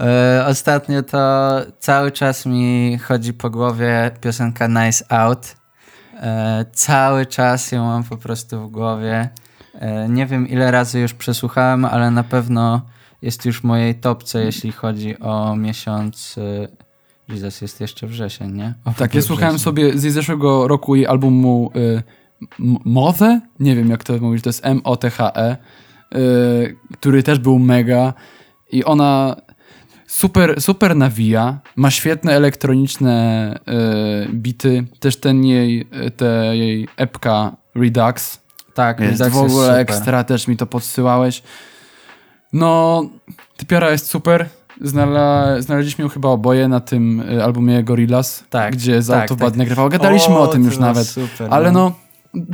E, 0.02 0.46
ostatnio 0.48 1.04
to 1.04 1.52
cały 1.80 2.12
czas 2.12 2.46
mi 2.46 2.98
chodzi 2.98 3.34
po 3.34 3.50
głowie 3.50 4.12
piosenka 4.22 4.68
Nice 4.68 5.06
Out. 5.10 5.56
E, 6.22 6.66
cały 6.74 7.26
czas 7.26 7.72
ją 7.72 7.86
mam 7.86 8.04
po 8.04 8.18
prostu 8.18 8.68
w 8.68 8.72
głowie. 8.72 9.30
Nie 10.10 10.26
wiem 10.26 10.48
ile 10.48 10.72
razy 10.72 11.00
już 11.00 11.14
przesłuchałem, 11.14 11.86
ale 11.86 12.12
na 12.12 12.24
pewno 12.24 12.82
jest 13.22 13.46
już 13.46 13.62
w 13.62 13.64
mojej 13.64 13.96
topce, 13.96 14.44
jeśli 14.44 14.72
chodzi 14.72 15.20
o 15.20 15.56
miesiąc. 15.56 16.36
Jesus, 17.30 17.62
jest 17.62 17.82
jeszcze 17.82 18.08
wrzesień, 18.08 18.52
nie? 18.52 18.74
O, 18.86 18.94
Tak, 18.98 19.16
ja 19.16 19.22
słuchałem 19.22 19.60
sobie 19.60 19.98
z 19.98 20.14
zeszłego 20.14 20.68
roku 20.68 20.96
jej 20.96 21.08
albumu 21.08 21.72
y, 21.76 22.04
Mothe, 22.86 23.42
nie 23.60 23.76
wiem 23.76 23.90
jak 23.90 24.04
to 24.04 24.18
mówić, 24.18 24.44
to 24.44 24.50
jest 24.50 24.66
M-O-T-H-E, 24.66 25.58
y, 26.16 26.78
który 26.94 27.24
też 27.24 27.40
był 27.40 27.60
mega 27.60 28.14
i 28.72 28.84
ona 28.84 29.36
super, 30.08 30.62
super 30.62 30.96
nawija, 30.96 31.60
ma 31.76 31.92
świetne 31.92 32.34
elektroniczne 32.34 33.60
y, 34.28 34.34
bity, 34.34 34.84
też 35.00 35.20
ten 35.20 35.46
jej, 35.46 35.88
y, 36.08 36.12
te 36.12 36.58
jej 36.58 36.88
epka 36.98 37.56
Redux 37.76 38.40
Tak, 38.74 39.00
jest 39.00 39.22
Redux 39.22 39.36
w 39.36 39.38
ogóle 39.38 39.68
super. 39.68 39.80
ekstra, 39.80 40.24
też 40.24 40.48
mi 40.48 40.58
to 40.58 40.66
podsyłałeś. 40.66 41.44
No, 42.54 43.04
typiara 43.58 43.92
jest 43.92 44.08
super. 44.08 44.50
Znala, 44.82 45.62
znaleźliśmy 45.62 46.04
ją 46.04 46.10
chyba 46.10 46.30
oboje 46.30 46.68
na 46.68 46.80
tym 46.80 47.20
y, 47.20 47.44
albumie 47.44 47.84
Gorillaz, 47.84 48.44
Tak, 48.50 48.74
gdzie 48.74 49.02
z 49.02 49.08
tak, 49.08 49.22
Autobad 49.22 49.50
tak. 49.50 49.58
nagrywał. 49.58 49.90
Gadaliśmy 49.90 50.38
o, 50.38 50.48
tym 50.48 50.62
to 50.62 50.70
już 50.70 50.78
nawet. 50.78 51.08
Super, 51.08 51.48
Ale 51.50 51.72
no, 51.72 51.92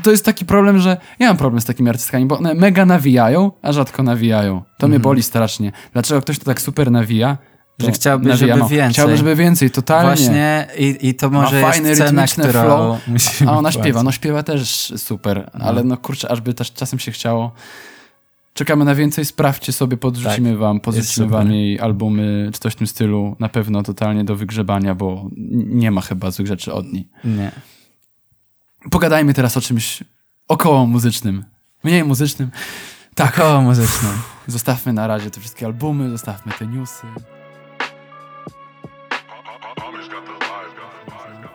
to 0.04 0.12
jest 0.12 0.26
taki 0.26 0.46
problem, 0.46 0.80
że 0.80 0.98
ja 1.20 1.28
mam 1.28 1.38
problem 1.38 1.62
z 1.62 1.66
takimi 1.66 1.90
artystkami, 1.90 2.26
bo 2.26 2.38
one 2.38 2.54
mega 2.54 2.86
nawijają, 2.86 3.52
a 3.62 3.72
rzadko 3.72 4.04
nawijają. 4.04 4.62
To 4.78 4.88
mnie 4.88 5.00
boli 5.00 5.24
strasznie. 5.24 5.72
Dlaczego 5.94 6.22
ktoś 6.22 6.40
to 6.40 6.46
tak 6.46 6.62
super 6.62 6.92
nawija? 6.92 7.38
Że 7.80 7.88
to 7.88 7.94
chciałby, 7.94 8.30
nawija 8.30 8.48
żeby 8.48 8.60
mało. 8.60 8.70
więcej. 8.70 8.94
Chciałby, 8.94 9.18
żeby 9.18 9.36
więcej, 9.36 9.72
totalnie. 9.72 10.08
Właśnie 10.08 10.68
i, 10.78 10.98
i 11.02 11.16
to 11.16 11.30
może 11.30 11.62
Ma 11.62 11.76
jest 11.76 12.02
rytmiczny 12.02 12.44
którą 12.44 12.64
flow, 12.64 13.08
musimy 13.08 13.52
A 13.52 13.58
ona 13.58 13.72
śpiewa, 13.72 14.04
no 14.04 14.12
śpiewa 14.12 14.44
też 14.44 14.94
super, 14.98 15.50
ale 15.54 15.84
no 15.84 15.98
kurczę, 15.98 16.32
aż 16.32 16.42
by 16.42 16.54
też 16.54 16.74
czasem 16.74 17.00
się 17.00 17.12
chciało. 17.12 17.52
Czekamy 18.54 18.86
na 18.86 18.96
więcej, 18.96 19.26
sprawdźcie 19.26 19.74
sobie, 19.74 19.98
podrzucimy 19.98 20.58
wam, 20.58 20.80
podrzucimy 20.80 21.28
wam 21.28 21.52
jej 21.52 21.80
albumy, 21.80 22.50
czy 22.54 22.60
coś 22.60 22.74
w 22.74 22.76
tym 22.76 22.88
stylu, 22.88 23.36
na 23.40 23.50
pewno 23.50 23.84
totalnie 23.84 24.24
do 24.24 24.36
wygrzebania, 24.36 24.96
bo 24.96 25.30
nie 25.68 25.92
ma 25.92 26.02
chyba 26.02 26.32
złych 26.32 26.48
rzeczy 26.48 26.74
od 26.74 26.94
niej. 26.94 27.08
Nie. 27.24 27.52
Pogadajmy 28.92 29.34
teraz 29.34 29.58
o 29.58 29.62
czymś 29.62 30.04
około 30.48 30.86
muzycznym, 30.86 31.44
mniej 31.84 32.04
muzycznym. 32.04 32.52
Tak, 33.16 33.40
Około 33.40 33.62
muzyczną. 33.62 34.10
zostawmy 34.48 34.94
na 34.94 35.08
razie 35.08 35.30
te 35.32 35.40
wszystkie 35.40 35.66
albumy, 35.66 36.10
zostawmy 36.10 36.52
te 36.60 36.68
newsy. 36.68 37.08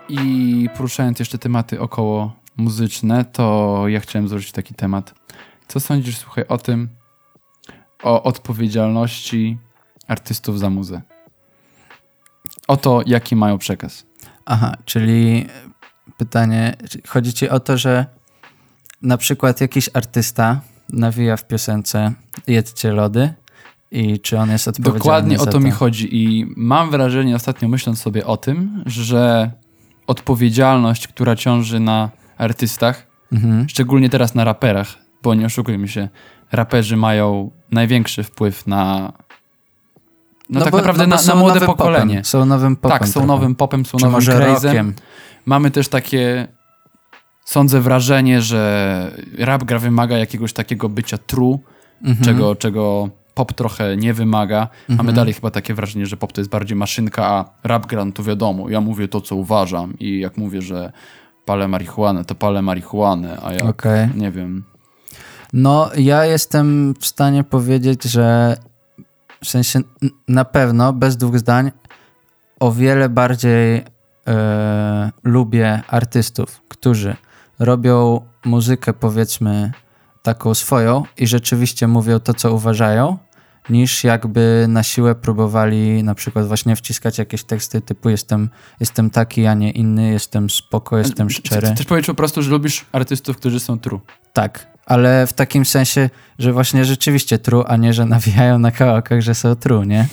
I 0.08 0.68
poruszając 0.76 1.18
jeszcze 1.18 1.38
tematy 1.38 1.80
około 1.80 2.32
muzyczne, 2.56 3.24
to 3.24 3.84
ja 3.88 4.00
chciałem 4.00 4.28
zwrócić 4.28 4.52
taki 4.52 4.74
temat. 4.74 5.14
Co 5.74 5.80
sądzisz, 5.80 6.18
słuchaj, 6.18 6.44
o 6.48 6.58
tym, 6.58 6.88
o 8.02 8.22
odpowiedzialności 8.22 9.58
artystów 10.08 10.58
za 10.58 10.70
muzę? 10.70 11.02
O 12.68 12.76
to, 12.76 13.02
jaki 13.06 13.36
mają 13.36 13.58
przekaz. 13.58 14.06
Aha, 14.44 14.76
czyli 14.84 15.46
pytanie, 16.16 16.76
chodzi 17.06 17.32
ci 17.32 17.48
o 17.48 17.60
to, 17.60 17.78
że 17.78 18.06
na 19.02 19.16
przykład 19.16 19.60
jakiś 19.60 19.90
artysta 19.94 20.60
nawija 20.92 21.36
w 21.36 21.46
piosence 21.46 22.12
Jedzcie 22.46 22.92
lody 22.92 23.34
i 23.90 24.20
czy 24.20 24.38
on 24.38 24.50
jest 24.50 24.68
odpowiedzialny 24.68 24.98
Dokładnie 24.98 25.36
o 25.38 25.44
za 25.44 25.50
to 25.50 25.60
mi 25.60 25.70
chodzi 25.70 26.24
i 26.24 26.46
mam 26.56 26.90
wrażenie 26.90 27.36
ostatnio 27.36 27.68
myśląc 27.68 28.00
sobie 28.00 28.26
o 28.26 28.36
tym, 28.36 28.82
że 28.86 29.50
odpowiedzialność, 30.06 31.08
która 31.08 31.36
ciąży 31.36 31.80
na 31.80 32.10
artystach, 32.38 33.06
Mhm. 33.32 33.68
szczególnie 33.68 34.08
teraz 34.08 34.34
na 34.34 34.44
raperach, 34.44 35.03
bo 35.24 35.34
nie 35.34 35.46
oszukujmy 35.46 35.88
się, 35.88 36.08
raperzy 36.52 36.96
mają 36.96 37.50
największy 37.70 38.22
wpływ 38.22 38.66
na 38.66 39.12
no, 40.50 40.60
tak 40.60 40.70
bo- 40.72 40.76
naprawdę 40.78 41.06
bo 41.06 41.16
na, 41.16 41.22
na 41.22 41.34
młode 41.34 41.60
pokolenie. 41.60 42.14
Popem. 42.14 42.24
Są 42.24 42.44
nowym 42.46 42.76
popem. 42.76 42.98
tak, 42.98 43.08
są 43.08 43.12
trochę. 43.12 43.26
nowym 43.26 43.54
popem, 43.54 43.84
są 43.86 43.98
Czy 43.98 44.04
nowym 44.04 44.20
crazem. 44.20 44.46
rockiem. 44.54 44.94
Mamy 45.46 45.70
też 45.70 45.88
takie, 45.88 46.48
sądzę 47.44 47.80
wrażenie, 47.80 48.40
że 48.42 49.10
rap 49.38 49.64
gra 49.64 49.78
wymaga 49.78 50.18
jakiegoś 50.18 50.52
takiego 50.52 50.88
bycia 50.88 51.18
true, 51.18 51.58
Mhm. 52.02 52.24
czego, 52.24 52.56
czego 52.56 53.08
pop 53.34 53.52
trochę 53.52 53.96
nie 53.96 54.14
wymaga. 54.14 54.68
Mamy 54.88 55.00
Mhm. 55.00 55.16
dalej 55.16 55.32
chyba 55.34 55.50
takie 55.50 55.74
wrażenie, 55.74 56.06
że 56.06 56.16
pop 56.16 56.32
to 56.32 56.40
jest 56.40 56.50
bardziej 56.50 56.76
maszynka, 56.76 57.26
a 57.26 57.44
rap 57.68 57.86
gra, 57.86 58.04
no 58.04 58.12
to 58.12 58.22
wiadomo, 58.22 58.68
ja 58.70 58.80
mówię 58.80 59.08
to, 59.08 59.20
co 59.20 59.36
uważam 59.36 59.98
i 59.98 60.20
jak 60.20 60.36
mówię, 60.36 60.62
że 60.62 60.92
palę 61.44 61.68
marihuanę, 61.68 62.24
to 62.24 62.34
palę 62.34 62.62
marihuanę, 62.62 63.38
a 63.42 63.52
jak, 63.52 63.64
Okej. 63.64 64.08
nie 64.14 64.30
wiem, 64.30 64.64
No, 65.56 65.90
ja 65.96 66.24
jestem 66.24 66.94
w 67.00 67.06
stanie 67.06 67.44
powiedzieć, 67.44 68.04
że 68.04 68.56
w 69.44 69.48
sensie 69.48 69.80
na 70.28 70.44
pewno, 70.44 70.92
bez 70.92 71.16
dwóch 71.16 71.38
zdań, 71.38 71.70
o 72.60 72.72
wiele 72.72 73.08
bardziej 73.08 73.84
e, 74.26 75.10
lubię 75.24 75.82
artystów, 75.88 76.60
którzy 76.68 77.16
robią 77.58 78.20
muzykę, 78.44 78.92
powiedzmy, 78.92 79.72
taką 80.22 80.54
swoją 80.54 81.02
i 81.16 81.26
rzeczywiście 81.26 81.86
mówią 81.88 82.20
to, 82.20 82.34
co 82.34 82.54
uważają, 82.54 83.18
niż 83.70 84.04
jakby 84.04 84.66
na 84.68 84.82
siłę 84.82 85.14
próbowali 85.14 86.02
na 86.02 86.14
przykład 86.14 86.46
właśnie 86.46 86.76
wciskać 86.76 87.18
jakieś 87.18 87.44
teksty 87.44 87.80
typu 87.80 88.10
jestem, 88.10 88.50
jestem 88.80 89.10
taki, 89.10 89.46
a 89.46 89.54
nie 89.54 89.70
inny, 89.70 90.10
jestem 90.10 90.50
spoko, 90.50 90.98
jestem 90.98 91.30
szczery. 91.30 91.72
Chcesz 91.74 91.86
powiedzieć 91.86 92.06
po 92.06 92.14
prostu, 92.14 92.42
że 92.42 92.50
lubisz 92.50 92.86
artystów, 92.92 93.36
którzy 93.36 93.60
są 93.60 93.78
true. 93.78 94.00
Tak, 94.32 94.73
ale 94.86 95.26
w 95.26 95.32
takim 95.32 95.64
sensie, 95.64 96.10
że 96.38 96.52
właśnie 96.52 96.84
rzeczywiście 96.84 97.38
true, 97.38 97.64
a 97.66 97.76
nie, 97.76 97.92
że 97.92 98.06
nawijają 98.06 98.58
na 98.58 98.70
kawałkach, 98.70 99.20
że 99.20 99.34
są 99.34 99.56
true, 99.56 99.86
nie? 99.86 100.08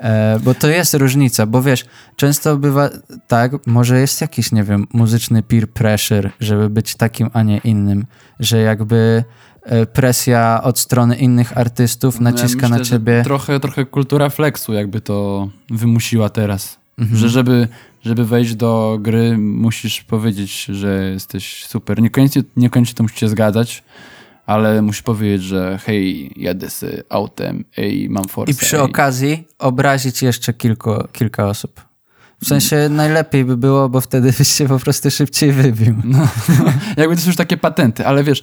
E, 0.00 0.38
bo 0.44 0.54
to 0.54 0.68
jest 0.68 0.94
różnica, 0.94 1.46
bo 1.46 1.62
wiesz, 1.62 1.84
często 2.16 2.56
bywa 2.56 2.90
tak, 3.26 3.66
może 3.66 4.00
jest 4.00 4.20
jakiś, 4.20 4.52
nie 4.52 4.64
wiem, 4.64 4.86
muzyczny 4.92 5.42
peer 5.42 5.70
pressure, 5.70 6.30
żeby 6.40 6.70
być 6.70 6.94
takim, 6.94 7.30
a 7.32 7.42
nie 7.42 7.58
innym, 7.58 8.06
że 8.40 8.58
jakby 8.58 9.24
e, 9.62 9.86
presja 9.86 10.60
od 10.62 10.78
strony 10.78 11.16
innych 11.16 11.58
artystów 11.58 12.20
naciska 12.20 12.62
Ja 12.62 12.68
myślę, 12.68 12.78
na 12.78 12.84
ciebie. 12.84 13.22
Trochę, 13.24 13.60
trochę 13.60 13.84
kultura 13.84 14.30
flexu 14.30 14.72
jakby 14.72 15.00
to 15.00 15.48
wymusiła 15.70 16.28
teraz. 16.28 16.78
Mhm. 16.98 17.18
Że 17.18 17.28
żeby, 17.28 17.68
żeby 18.02 18.24
wejść 18.24 18.54
do 18.54 18.98
gry, 19.00 19.38
musisz 19.38 20.02
powiedzieć, 20.02 20.64
że 20.64 21.10
jesteś 21.10 21.66
super. 21.66 22.02
Niekoniecznie, 22.02 22.42
niekoniecznie 22.56 22.94
to 22.94 23.02
musisz 23.02 23.20
się 23.20 23.28
zgadzać, 23.28 23.84
ale 24.46 24.82
musisz 24.82 25.02
powiedzieć, 25.02 25.42
że 25.42 25.78
hej, 25.84 26.32
jadę 26.36 26.70
z 26.70 27.06
autem, 27.08 27.64
ej, 27.76 28.08
mam 28.10 28.24
forsę. 28.24 28.52
I 28.52 28.54
przy 28.54 28.76
ej. 28.76 28.82
okazji 28.82 29.44
obrazić 29.58 30.22
jeszcze 30.22 30.54
kilku, 30.54 30.90
kilka 31.12 31.46
osób. 31.48 31.80
W 32.42 32.46
sensie 32.46 32.88
najlepiej 32.88 33.44
by 33.44 33.56
było, 33.56 33.88
bo 33.88 34.00
wtedy 34.00 34.32
byś 34.38 34.48
się 34.48 34.68
po 34.68 34.78
prostu 34.78 35.10
szybciej 35.10 35.52
wybił. 35.52 35.94
No, 36.04 36.28
jakby 36.96 37.16
to 37.16 37.22
są 37.22 37.28
już 37.28 37.36
takie 37.36 37.56
patenty, 37.56 38.06
ale 38.06 38.24
wiesz, 38.24 38.42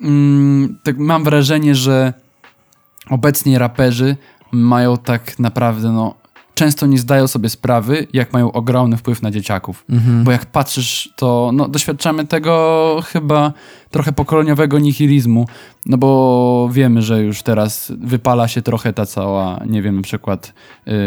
mm, 0.00 0.78
tak 0.84 0.98
mam 0.98 1.24
wrażenie, 1.24 1.74
że 1.74 2.12
obecnie 3.10 3.58
raperzy 3.58 4.16
mają 4.52 4.96
tak 4.98 5.38
naprawdę, 5.38 5.92
no, 5.92 6.14
często 6.54 6.86
nie 6.86 6.98
zdają 6.98 7.26
sobie 7.26 7.48
sprawy, 7.48 8.06
jak 8.12 8.32
mają 8.32 8.52
ogromny 8.52 8.96
wpływ 8.96 9.22
na 9.22 9.30
dzieciaków. 9.30 9.84
Mhm. 9.90 10.24
Bo 10.24 10.32
jak 10.32 10.46
patrzysz, 10.46 11.12
to 11.16 11.50
no, 11.54 11.68
doświadczamy 11.68 12.26
tego 12.26 13.00
chyba 13.06 13.52
trochę 13.90 14.12
pokoleniowego 14.12 14.78
nihilizmu, 14.78 15.46
no 15.86 15.98
bo 15.98 16.68
wiemy, 16.72 17.02
że 17.02 17.22
już 17.22 17.42
teraz 17.42 17.92
wypala 17.98 18.48
się 18.48 18.62
trochę 18.62 18.92
ta 18.92 19.06
cała, 19.06 19.60
nie 19.66 19.82
wiem, 19.82 19.96
na 19.96 20.02
przykład 20.02 20.52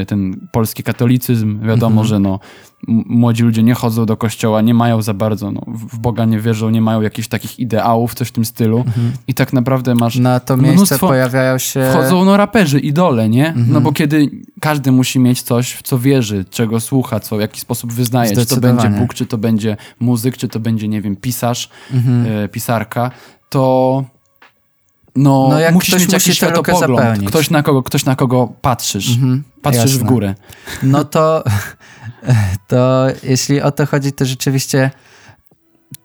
y, 0.01 0.05
ten 0.05 0.47
polski 0.51 0.83
katolicyzm. 0.83 1.59
Wiadomo, 1.59 2.01
Mhm. 2.01 2.07
że 2.07 2.19
no, 2.19 2.39
młodzi 2.87 3.43
ludzie 3.43 3.63
nie 3.63 3.73
chodzą 3.73 4.05
do 4.05 4.17
kościoła, 4.17 4.61
nie 4.61 4.73
mają 4.73 5.01
za 5.01 5.13
bardzo, 5.13 5.51
no, 5.51 5.61
w 5.67 5.97
Boga 5.99 6.25
nie 6.25 6.39
wierzą, 6.39 6.69
nie 6.69 6.81
mają 6.81 7.01
jakichś 7.01 7.27
takich 7.27 7.59
ideałów, 7.59 8.13
coś 8.13 8.27
w 8.27 8.31
tym 8.31 8.45
stylu. 8.45 8.77
Mhm. 8.77 9.11
I 9.27 9.33
tak 9.33 9.53
naprawdę 9.53 9.95
masz 9.95 10.15
Na 10.15 10.39
to 10.39 10.57
miejsce 10.57 10.95
Mnóstwo- 10.95 11.07
pojawiają 11.07 11.57
się. 11.57 11.89
Wchodzą 11.91 12.25
no 12.25 12.37
raperzy, 12.37 12.79
idole, 12.79 13.29
nie? 13.29 13.47
Mhm. 13.47 13.71
No 13.71 13.81
bo 13.81 13.91
kiedy 13.91 14.29
każdy 14.61 14.91
musi 14.91 15.19
mieć 15.19 15.41
coś, 15.41 15.73
w 15.73 15.81
co 15.83 15.99
wierzy, 15.99 16.45
czego 16.49 16.79
słucha, 16.79 17.19
co 17.19 17.37
w 17.37 17.39
jaki 17.39 17.59
sposób 17.59 17.93
wyznaje, 17.93 18.35
czy 18.35 18.45
to 18.45 18.57
będzie 18.57 18.89
Bóg, 18.89 19.13
czy 19.13 19.25
to 19.25 19.37
będzie 19.37 19.77
muzyk, 19.99 20.37
czy 20.37 20.47
to 20.47 20.59
będzie, 20.59 20.87
nie 20.87 21.01
wiem, 21.01 21.15
pisarz, 21.15 21.69
Mhm. 21.93 22.25
e, 22.43 22.47
pisarka, 22.47 23.11
to 23.49 24.03
No, 25.15 25.47
No 25.51 25.59
jak 25.59 25.73
musisz 25.73 25.89
ktoś 25.89 26.01
mieć 26.01 26.13
musi 26.13 26.29
jakiś 26.29 26.41
lukę 26.41 26.71
światopogląd. 26.73 27.27
Ktoś 27.27 27.49
na, 27.49 27.63
kogo, 27.63 27.83
ktoś 27.83 28.05
na 28.05 28.15
kogo 28.15 28.53
patrzysz. 28.61 29.09
Mhm, 29.15 29.43
Patrzysz 29.61 29.83
jasne. 29.83 29.99
w 29.99 30.03
górę. 30.03 30.35
No 30.83 31.03
to, 31.03 31.43
to 32.67 33.07
jeśli 33.23 33.61
o 33.61 33.71
to 33.71 33.85
chodzi, 33.85 34.11
to 34.11 34.25
rzeczywiście 34.25 34.91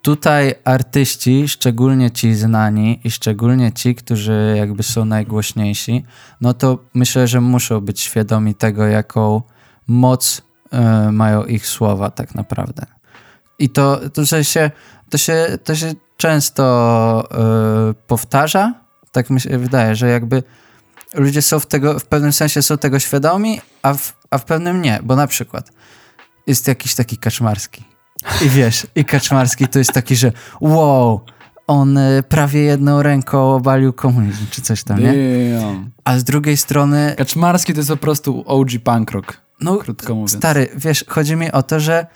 tutaj 0.02 0.55
artyści, 0.64 1.48
szczególnie 1.48 2.10
ci 2.10 2.34
znani 2.34 3.01
i 3.05 3.10
szczególnie 3.10 3.72
ci, 3.72 3.94
którzy 3.94 4.55
jakby 4.56 4.82
są 4.82 5.05
najgłośniejsi, 5.05 6.05
no 6.40 6.55
to 6.55 6.78
myślę, 6.94 7.26
że 7.26 7.40
muszą 7.40 7.80
być 7.80 8.01
świadomi 8.01 8.55
tego, 8.55 8.86
jaką 8.86 9.43
moc 9.86 10.43
e, 10.70 11.12
mają 11.12 11.44
ich 11.44 11.66
słowa 11.66 12.10
tak 12.10 12.34
naprawdę. 12.34 12.86
I 13.59 13.70
to, 13.70 14.01
to, 14.10 14.24
że 14.24 14.44
się, 14.44 14.70
to, 15.10 15.18
się, 15.18 15.59
to 15.64 15.74
się 15.74 15.94
często 16.16 16.64
e, 17.30 17.94
powtarza, 18.06 18.74
tak 19.12 19.30
mi 19.30 19.40
się 19.40 19.59
wydaje, 19.59 19.94
że 19.94 20.09
jakby 20.09 20.43
ludzie 21.14 21.43
są 21.43 21.60
w, 21.60 21.66
tego, 21.66 21.98
w 21.98 22.05
pewnym 22.05 22.32
sensie 22.32 22.62
są 22.62 22.78
tego 22.78 22.98
świadomi, 22.98 23.60
a 23.82 23.94
w, 23.94 24.12
a 24.30 24.39
w 24.39 24.44
pewnym 24.44 24.82
nie, 24.82 25.01
bo 25.02 25.16
na 25.16 25.26
przykład 25.26 25.72
jest 26.47 26.69
jakiś 26.69 26.94
taki 26.94 27.16
kaczmarski 27.16 27.85
i 28.44 28.48
wiesz, 28.48 28.86
i 28.94 29.05
kaczmarski 29.05 29.69
to 29.69 29.78
jest 29.78 29.93
taki, 29.93 30.16
że 30.16 30.32
wow, 30.60 31.20
on 31.66 31.98
e, 31.98 32.23
prawie 32.23 32.60
jedną 32.60 33.02
ręką 33.02 33.55
obalił 33.55 33.93
komunizm, 33.93 34.47
czy 34.51 34.62
coś 34.62 34.85
tam, 34.85 35.01
nie? 35.01 35.14
A 36.05 36.19
z 36.19 36.24
drugiej 36.24 36.56
strony, 36.56 37.14
Kaczmarski 37.19 37.73
to 37.73 37.81
jest 37.81 37.90
po 37.90 37.97
prostu 37.97 38.44
OG 38.47 38.69
punk 38.85 39.10
rock, 39.10 39.40
no 39.60 39.77
krótko 39.77 40.14
mówiąc. 40.14 40.36
stary, 40.36 40.69
wiesz, 40.77 41.05
chodzi 41.09 41.36
mi 41.36 41.52
o 41.52 41.62
to, 41.62 41.81
że 41.81 42.06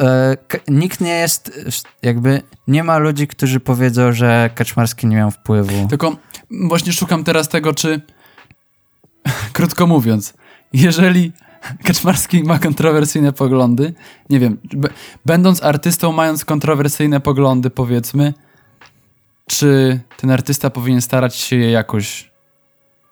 e, 0.00 0.36
nikt 0.68 1.00
nie 1.00 1.14
jest, 1.14 1.60
jakby, 2.02 2.42
nie 2.68 2.84
ma 2.84 2.98
ludzi, 2.98 3.28
którzy 3.28 3.60
powiedzą, 3.60 4.12
że 4.12 4.50
Kaczmarski 4.54 5.06
nie 5.06 5.16
miał 5.16 5.30
wpływu. 5.30 5.88
Tylko 5.88 6.16
właśnie 6.68 6.92
szukam 6.92 7.24
teraz 7.24 7.48
tego, 7.48 7.74
czy 7.74 8.00
krótko 9.52 9.86
mówiąc, 9.86 10.34
jeżeli 10.72 11.32
Kaczmarski 11.86 12.44
ma 12.44 12.58
kontrowersyjne 12.58 13.32
poglądy, 13.32 13.94
nie 14.30 14.40
wiem, 14.40 14.58
będąc 15.26 15.62
artystą, 15.62 16.12
mając 16.12 16.44
kontrowersyjne 16.44 17.20
poglądy, 17.20 17.70
powiedzmy, 17.70 18.34
czy 19.46 20.00
ten 20.16 20.30
artysta 20.30 20.70
powinien 20.70 21.00
starać 21.00 21.36
się 21.36 21.56
je 21.56 21.70
jakoś 21.70 22.32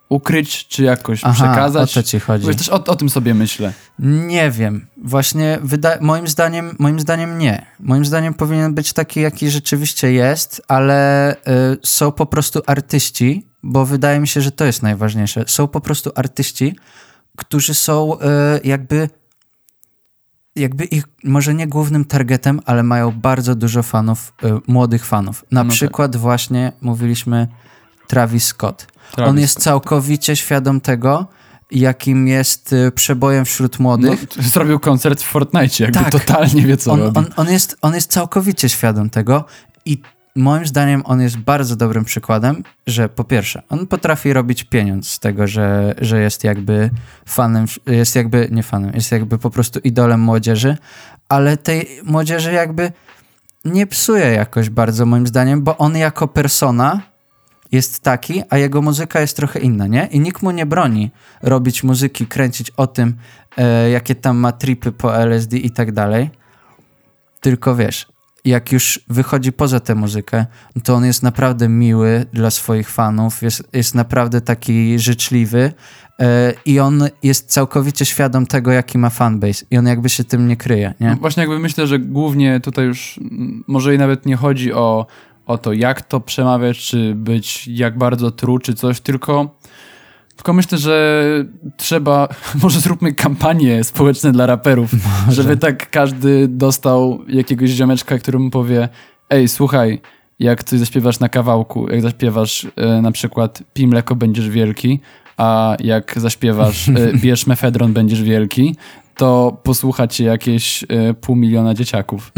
ukryć, 0.09 0.69
czy 0.69 0.83
jakoś 0.83 1.21
Aha, 1.25 1.35
przekazać? 1.35 1.99
o 1.99 2.03
to 2.03 2.09
ci 2.09 2.21
chodzi. 2.21 2.47
Wiesz, 2.47 2.57
też 2.57 2.69
o, 2.69 2.85
o 2.85 2.97
tym 2.97 3.11
sobie 3.11 3.35
myślę. 3.35 3.73
Nie 3.99 4.51
wiem. 4.51 4.87
Właśnie 5.05 5.59
moim, 6.01 6.29
zdaniem, 6.29 6.77
moim 6.79 7.01
zdaniem 7.01 7.39
nie. 7.39 7.67
Moim 7.81 8.05
zdaniem 8.05 8.35
powinien 8.35 8.75
być 8.75 8.93
taki, 8.93 9.21
jaki 9.21 9.51
rzeczywiście 9.51 10.13
jest, 10.13 10.63
ale 10.69 11.33
y, 11.35 11.37
są 11.83 12.13
po 12.13 12.27
prostu 12.27 12.63
artyści, 12.67 13.47
bo 13.63 13.87
wydaje 13.87 14.21
mi 14.21 14.29
się, 14.29 14.41
że 14.41 14.53
to 14.53 14.65
jest 14.65 14.83
najważniejsze. 14.83 15.45
Są 15.47 15.69
po 15.69 15.81
prostu 15.81 16.11
artyści, 16.15 16.77
którzy 17.41 17.75
są 17.75 18.19
y, 18.21 18.21
jakby 18.65 19.09
jakby 20.57 20.85
ich, 20.85 21.05
może 21.25 21.55
nie 21.55 21.67
głównym 21.67 22.05
targetem, 22.05 22.61
ale 22.67 22.83
mają 22.83 23.11
bardzo 23.13 23.55
dużo 23.55 23.83
fanów, 23.83 24.33
y, 24.45 24.47
młodych 24.67 25.07
fanów. 25.07 25.45
Na 25.51 25.65
No 25.65 25.69
tak. 25.71 25.77
przykład 25.77 26.17
właśnie 26.17 26.73
mówiliśmy 26.81 27.49
Travis 28.09 28.45
Scott. 28.47 28.87
Travis 29.13 29.31
On 29.31 29.39
jest 29.39 29.53
Scott. 29.53 29.65
całkowicie 29.65 30.37
świadom 30.37 30.81
tego, 30.81 31.27
jakim 31.71 32.29
jest 32.29 32.73
y, 32.73 32.93
przebojem 32.93 33.45
wśród 33.45 33.79
No, 33.79 33.83
młodych. 33.83 34.27
zrobił 34.39 34.79
koncert 34.81 35.21
w 35.23 35.25
Fortnite, 35.27 35.85
jakby 35.85 35.99
Tak. 35.99 36.11
totalnie 36.13 36.63
wie, 36.67 36.77
co 36.77 36.93
on, 36.93 37.01
robi. 37.01 37.19
on, 37.19 37.27
on, 37.37 37.49
jest, 37.51 37.77
on 37.83 37.95
jest 37.95 38.11
całkowicie 38.11 38.69
świadom 38.69 39.11
tego 39.11 39.45
i 39.85 40.03
moim 40.37 40.67
zdaniem 40.67 41.03
on 41.05 41.21
jest 41.21 41.37
bardzo 41.37 41.77
dobrym 41.77 42.05
przykładem, 42.05 42.63
że 42.87 43.09
po 43.09 43.25
pierwsze, 43.25 43.63
on 43.69 43.87
potrafi 43.87 44.33
robić 44.33 44.65
pieniądz 44.65 45.09
z 45.09 45.19
tego, 45.19 45.47
że, 45.47 45.95
że 46.01 46.21
jest 46.21 46.45
jakby 46.45 46.91
fanem, 47.27 47.67
jest 47.87 48.17
jakby, 48.17 48.49
nie 48.51 48.63
fanem, 48.63 48.93
jest 48.95 49.13
jakby 49.13 49.39
po 49.39 49.51
prostu 49.51 49.81
idolem 49.81 50.21
młodzieży, 50.21 50.77
ale 51.29 51.57
tej 51.57 51.89
młodzieży 52.05 52.53
jakby 52.53 52.93
nie 53.65 53.87
psuje 53.87 54.27
jakoś 54.27 54.71
bardzo 54.71 55.07
moim 55.07 55.27
zdaniem, 55.27 55.63
bo 55.63 55.79
on 55.79 55.97
jako 55.97 56.29
persona 56.29 57.01
jest 57.73 58.01
taki, 58.01 58.43
a 58.51 58.59
jego 58.59 58.83
muzyka 58.83 59.21
jest 59.21 59.37
trochę 59.37 59.59
inna, 59.59 59.87
nie? 59.87 60.09
I 60.11 60.21
nikt 60.21 60.43
mu 60.43 60.51
nie 60.51 60.67
broni 60.67 61.11
robić 61.43 61.83
muzyki, 61.83 62.27
kręcić 62.27 62.71
o 62.71 62.87
tym, 62.87 63.15
e, 63.57 63.91
jakie 63.91 64.15
tam 64.15 64.37
ma 64.37 64.53
tripy 64.53 64.93
po 64.93 65.17
LSD 65.17 65.57
i 65.57 65.71
tak 65.71 65.93
dalej. 65.93 66.31
Tylko 67.41 67.77
wiesz, 67.77 68.07
jak 68.45 68.73
już 68.73 69.01
wychodzi 69.09 69.53
poza 69.53 69.81
tę 69.81 69.95
muzykę, 69.95 70.47
to 70.85 70.95
on 70.95 71.05
jest 71.05 71.23
naprawdę 71.23 71.69
miły 71.69 72.27
dla 72.33 72.51
swoich 72.51 72.91
fanów, 72.91 73.43
jest, 73.43 73.63
jest 73.73 73.95
naprawdę 73.95 74.41
taki 74.41 74.99
życzliwy 74.99 75.73
e, 76.21 76.53
i 76.67 76.81
on 76.81 77.09
jest 77.23 77.51
całkowicie 77.51 78.05
świadom 78.05 78.47
tego, 78.47 78.73
jaki 78.73 78.99
ma 78.99 79.11
fanbase 79.11 79.65
i 79.71 79.79
on 79.79 79.87
jakby 79.87 80.09
się 80.09 80.25
tym 80.25 80.49
nie 80.49 80.57
kryje, 80.57 80.95
nie? 81.01 81.09
No 81.11 81.17
właśnie 81.17 81.41
jakby 81.41 81.59
myślę, 81.59 81.87
że 81.87 81.99
głównie 81.99 82.61
tutaj 82.61 82.87
już 82.87 83.21
może 83.67 83.95
i 83.95 83.99
nawet 83.99 84.27
nie 84.27 84.37
chodzi 84.37 84.73
o, 84.73 85.07
o 85.47 85.59
to, 85.59 85.73
jak 85.73 86.03
to 86.03 86.21
przemawiać, 86.21 86.79
czy 86.79 87.15
być 87.15 87.69
jak 87.69 87.99
bardzo 87.99 88.31
tru, 88.31 88.59
czy 88.59 88.75
coś, 88.75 89.01
tylko, 89.01 89.57
tylko 90.41 90.53
myślę, 90.53 90.79
że 90.79 91.25
trzeba, 91.77 92.29
może 92.63 92.81
zróbmy 92.81 93.13
kampanie 93.13 93.85
społeczne 93.85 94.33
dla 94.33 94.47
raperów, 94.47 94.91
żeby 95.29 95.57
tak 95.57 95.91
każdy 95.91 96.49
dostał 96.49 97.21
jakiegoś 97.29 97.71
ziomeczka, 97.71 98.19
który 98.19 98.39
mu 98.39 98.51
powie, 98.51 98.89
ej, 99.31 99.49
słuchaj, 99.49 100.01
jak 100.39 100.65
ty 100.65 100.79
zaśpiewasz 100.79 101.21
na 101.21 101.29
kawałku, 101.29 101.91
jak 101.91 102.03
zaśpiewasz 102.03 102.67
e, 102.77 103.03
na 103.03 103.13
przykład 103.13 103.63
Pij 103.75 103.87
mleko, 103.87 104.17
będziesz 104.17 104.49
wielki, 104.49 105.01
a 105.37 105.77
jak 105.81 106.15
zaśpiewasz 106.17 106.89
e, 106.89 106.93
Bierz 107.23 107.47
mefedron, 107.47 107.93
będziesz 107.93 108.23
wielki, 108.23 108.77
to 109.17 109.59
posłucha 109.63 110.09
cię 110.09 110.25
jakieś 110.25 110.85
e, 110.89 111.15
pół 111.15 111.37
miliona 111.37 111.75
dzieciaków. 111.75 112.33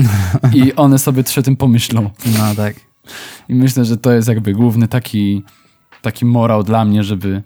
I 0.54 0.74
one 0.74 0.98
sobie 0.98 1.22
o 1.38 1.42
tym 1.42 1.56
pomyślą. 1.56 2.10
No 2.26 2.54
tak. 2.56 2.74
I 3.48 3.54
myślę, 3.54 3.84
że 3.84 3.96
to 3.96 4.12
jest 4.12 4.28
jakby 4.28 4.52
główny 4.52 4.88
taki, 4.88 5.42
taki 6.02 6.24
morał 6.24 6.62
dla 6.62 6.84
mnie, 6.84 7.04
żeby... 7.04 7.42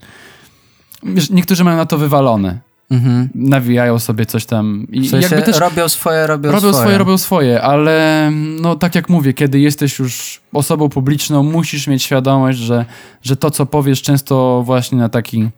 Niektórzy 1.30 1.64
mają 1.64 1.76
na 1.76 1.86
to 1.86 1.98
wywalone. 1.98 2.58
Mhm. 2.90 3.28
Nawijają 3.34 3.98
sobie 3.98 4.26
coś 4.26 4.46
tam. 4.46 4.86
I 4.92 5.00
W 5.00 5.10
sensie 5.10 5.28
jakby 5.36 5.52
też 5.52 5.60
robią 5.60 5.88
swoje, 5.88 6.26
robią, 6.26 6.48
robią 6.52 6.60
swoje. 6.60 6.74
swoje, 6.82 6.98
robią 6.98 7.18
swoje, 7.18 7.62
ale 7.62 8.30
no 8.60 8.74
tak 8.76 8.94
jak 8.94 9.08
mówię, 9.08 9.32
kiedy 9.34 9.60
jesteś 9.60 9.98
już 9.98 10.40
osobą 10.52 10.88
publiczną, 10.88 11.42
musisz 11.42 11.86
mieć 11.86 12.02
świadomość, 12.02 12.58
że, 12.58 12.84
że 13.22 13.36
to, 13.36 13.50
co 13.50 13.66
powiesz, 13.66 14.02
często 14.02 14.62
właśnie 14.66 14.98
na 14.98 15.08
taki. 15.08 15.48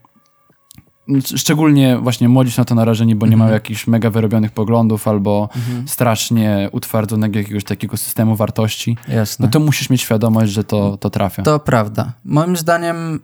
Szczególnie 1.37 1.99
właśnie 2.03 2.29
młodzi 2.29 2.51
są 2.53 2.61
na 2.61 2.65
to 2.65 2.75
narażeni, 2.75 3.15
bo 3.15 3.27
nie 3.27 3.33
Mhm. 3.33 3.39
mają 3.39 3.55
jakichś 3.55 3.87
mega 3.87 4.11
wyrobionych 4.11 4.53
poglądów 4.53 5.09
albo 5.09 5.49
Mhm. 5.57 5.89
strasznie 5.89 6.69
utwardzonego 6.73 7.39
jakiegoś 7.39 7.65
takiego 7.65 7.97
systemu 7.97 8.37
wartości. 8.37 8.97
Jasne. 9.09 9.47
No 9.47 9.53
to 9.53 9.61
musisz 9.61 9.91
mieć 9.91 10.01
świadomość, 10.01 10.53
że 10.53 10.65
to, 10.65 10.97
to 10.97 11.11
trafia. 11.11 11.43
To 11.43 11.59
prawda. 11.61 12.13
Moim 12.25 12.57
zdaniem 12.57 13.21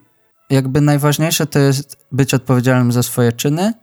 jakby 0.49 0.81
najważniejsze 0.81 1.45
to 1.45 1.59
jest 1.59 1.97
być 2.11 2.33
odpowiedzialnym 2.33 2.91
za 2.91 3.03
swoje 3.03 3.31
czyny, 3.31 3.73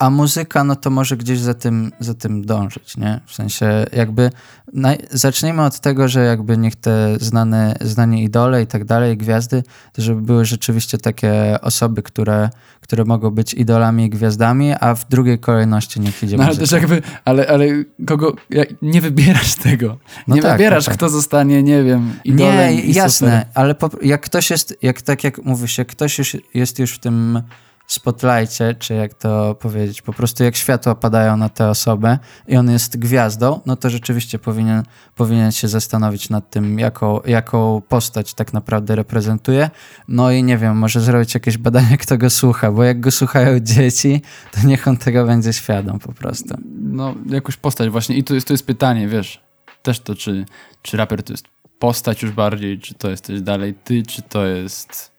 a 0.00 0.10
muzyka 0.10 0.64
no 0.64 0.76
to 0.76 0.90
może 0.90 1.16
gdzieś 1.16 1.38
za 1.38 1.54
tym, 1.54 1.92
za 2.00 2.14
tym 2.14 2.44
dążyć, 2.46 2.96
nie? 2.96 3.20
W 3.26 3.34
sensie 3.34 3.86
jakby 3.92 4.30
naj... 4.72 4.98
zacznijmy 5.10 5.62
od 5.62 5.80
tego, 5.80 6.08
że 6.08 6.24
jakby 6.24 6.56
niech 6.56 6.76
te 6.76 7.16
znane, 7.20 7.76
znani 7.80 8.24
idole 8.24 8.62
i 8.62 8.66
tak 8.66 8.84
dalej, 8.84 9.16
gwiazdy, 9.16 9.62
to 9.92 10.02
żeby 10.02 10.22
były 10.22 10.44
rzeczywiście 10.44 10.98
takie 10.98 11.60
osoby, 11.62 12.02
które, 12.02 12.50
które 12.80 13.04
mogą 13.04 13.30
być 13.30 13.54
idolami 13.54 14.04
i 14.04 14.10
gwiazdami, 14.10 14.72
a 14.80 14.94
w 14.94 15.08
drugiej 15.08 15.38
kolejności 15.38 16.00
niech 16.00 16.22
idzie 16.22 16.36
No 16.36 16.42
ale 16.42 16.52
muzyka. 16.52 16.66
też 16.66 16.80
jakby, 16.80 17.02
ale, 17.24 17.46
ale 17.48 17.66
kogo, 18.06 18.34
nie 18.82 19.00
wybierasz 19.00 19.54
tego. 19.54 19.98
No 20.28 20.36
nie 20.36 20.42
tak, 20.42 20.52
wybierasz, 20.52 20.84
tak, 20.84 20.92
tak. 20.92 20.98
kto 20.98 21.08
zostanie, 21.08 21.62
nie 21.62 21.82
wiem, 21.82 22.12
idolem 22.24 22.74
Nie, 22.76 22.80
jasne, 22.80 23.28
super. 23.28 23.46
ale 23.54 23.74
po, 23.74 23.90
jak 24.02 24.20
ktoś 24.20 24.50
jest, 24.50 24.76
jak 24.82 25.02
tak 25.02 25.24
jak 25.24 25.44
mówi 25.44 25.68
się, 25.68 25.84
ktoś 25.84 26.18
już 26.18 26.36
jest 26.54 26.78
już 26.78 26.94
w 26.94 26.98
tym 26.98 27.42
spotlightie, 27.92 28.74
czy 28.78 28.94
jak 28.94 29.14
to 29.14 29.54
powiedzieć, 29.54 30.02
po 30.02 30.12
prostu 30.12 30.44
jak 30.44 30.56
światła 30.56 30.94
padają 30.94 31.36
na 31.36 31.48
tę 31.48 31.68
osobę 31.68 32.18
i 32.48 32.56
on 32.56 32.70
jest 32.70 32.98
gwiazdą, 32.98 33.60
no 33.66 33.76
to 33.76 33.90
rzeczywiście 33.90 34.38
powinien, 34.38 34.82
powinien 35.16 35.52
się 35.52 35.68
zastanowić 35.68 36.30
nad 36.30 36.50
tym, 36.50 36.78
jaką, 36.78 37.20
jaką 37.26 37.82
postać 37.88 38.34
tak 38.34 38.52
naprawdę 38.52 38.96
reprezentuje. 38.96 39.70
No 40.08 40.30
i 40.30 40.42
nie 40.42 40.58
wiem, 40.58 40.76
może 40.76 41.00
zrobić 41.00 41.34
jakieś 41.34 41.58
badanie, 41.58 41.98
kto 41.98 42.18
go 42.18 42.30
słucha, 42.30 42.72
bo 42.72 42.84
jak 42.84 43.00
go 43.00 43.10
słuchają 43.10 43.60
dzieci, 43.60 44.22
to 44.52 44.66
niech 44.66 44.88
on 44.88 44.96
tego 44.96 45.26
będzie 45.26 45.52
świadom 45.52 45.98
po 45.98 46.12
prostu. 46.12 46.54
No, 46.80 47.14
jakąś 47.26 47.56
postać 47.56 47.90
właśnie. 47.90 48.16
I 48.16 48.24
to 48.24 48.34
jest, 48.34 48.46
to 48.46 48.54
jest 48.54 48.66
pytanie, 48.66 49.08
wiesz, 49.08 49.40
też 49.82 50.00
to, 50.00 50.14
czy, 50.14 50.44
czy 50.82 50.96
raper 50.96 51.22
to 51.22 51.32
jest 51.32 51.44
postać 51.78 52.22
już 52.22 52.32
bardziej, 52.32 52.78
czy 52.78 52.94
to 52.94 53.10
jesteś 53.10 53.40
dalej 53.40 53.74
ty, 53.84 54.02
czy 54.02 54.22
to 54.22 54.46
jest... 54.46 55.10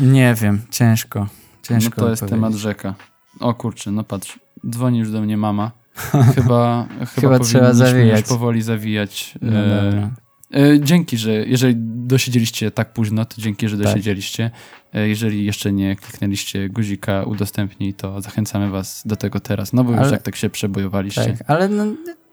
Nie 0.00 0.34
wiem, 0.34 0.60
ciężko. 0.70 1.26
No 1.70 1.80
Ciężko 1.80 2.00
to 2.00 2.10
jest 2.10 2.20
powiedzieć. 2.22 2.36
temat 2.40 2.54
rzeka. 2.54 2.94
O 3.40 3.54
kurczę, 3.54 3.90
no 3.90 4.04
patrz, 4.04 4.38
dzwoni 4.70 4.98
już 4.98 5.10
do 5.10 5.20
mnie 5.20 5.36
mama. 5.36 5.70
Chyba, 6.34 6.86
chyba, 6.98 7.06
Chyba 7.06 7.38
trzeba 7.38 7.72
zawijać. 7.74 8.20
już 8.20 8.28
powoli 8.28 8.62
zawijać. 8.62 9.34
No 9.42 9.58
e. 9.58 10.10
E, 10.54 10.80
dzięki, 10.80 11.16
że 11.18 11.32
jeżeli 11.32 11.74
dosiedzieliście 11.78 12.70
tak 12.70 12.92
późno, 12.92 13.24
to 13.24 13.40
dzięki, 13.42 13.68
że 13.68 13.76
Tak. 13.78 13.86
dosiedzieliście. 13.86 14.50
E, 14.94 15.08
Jeżeli 15.08 15.44
jeszcze 15.44 15.72
nie 15.72 15.96
kliknęliście 15.96 16.68
guzika 16.68 17.22
udostępnij, 17.22 17.94
to 17.94 18.20
zachęcamy 18.20 18.70
was 18.70 19.02
do 19.06 19.16
tego 19.16 19.40
teraz. 19.40 19.72
No 19.72 19.84
bo 19.84 19.90
już 19.90 20.00
Ale- 20.00 20.12
jak 20.12 20.22
tak 20.22 20.36
się 20.36 20.50
przebojowaliście. 20.50 21.36
Tak, 21.36 21.50
ale 21.50 21.68
no, 21.68 21.84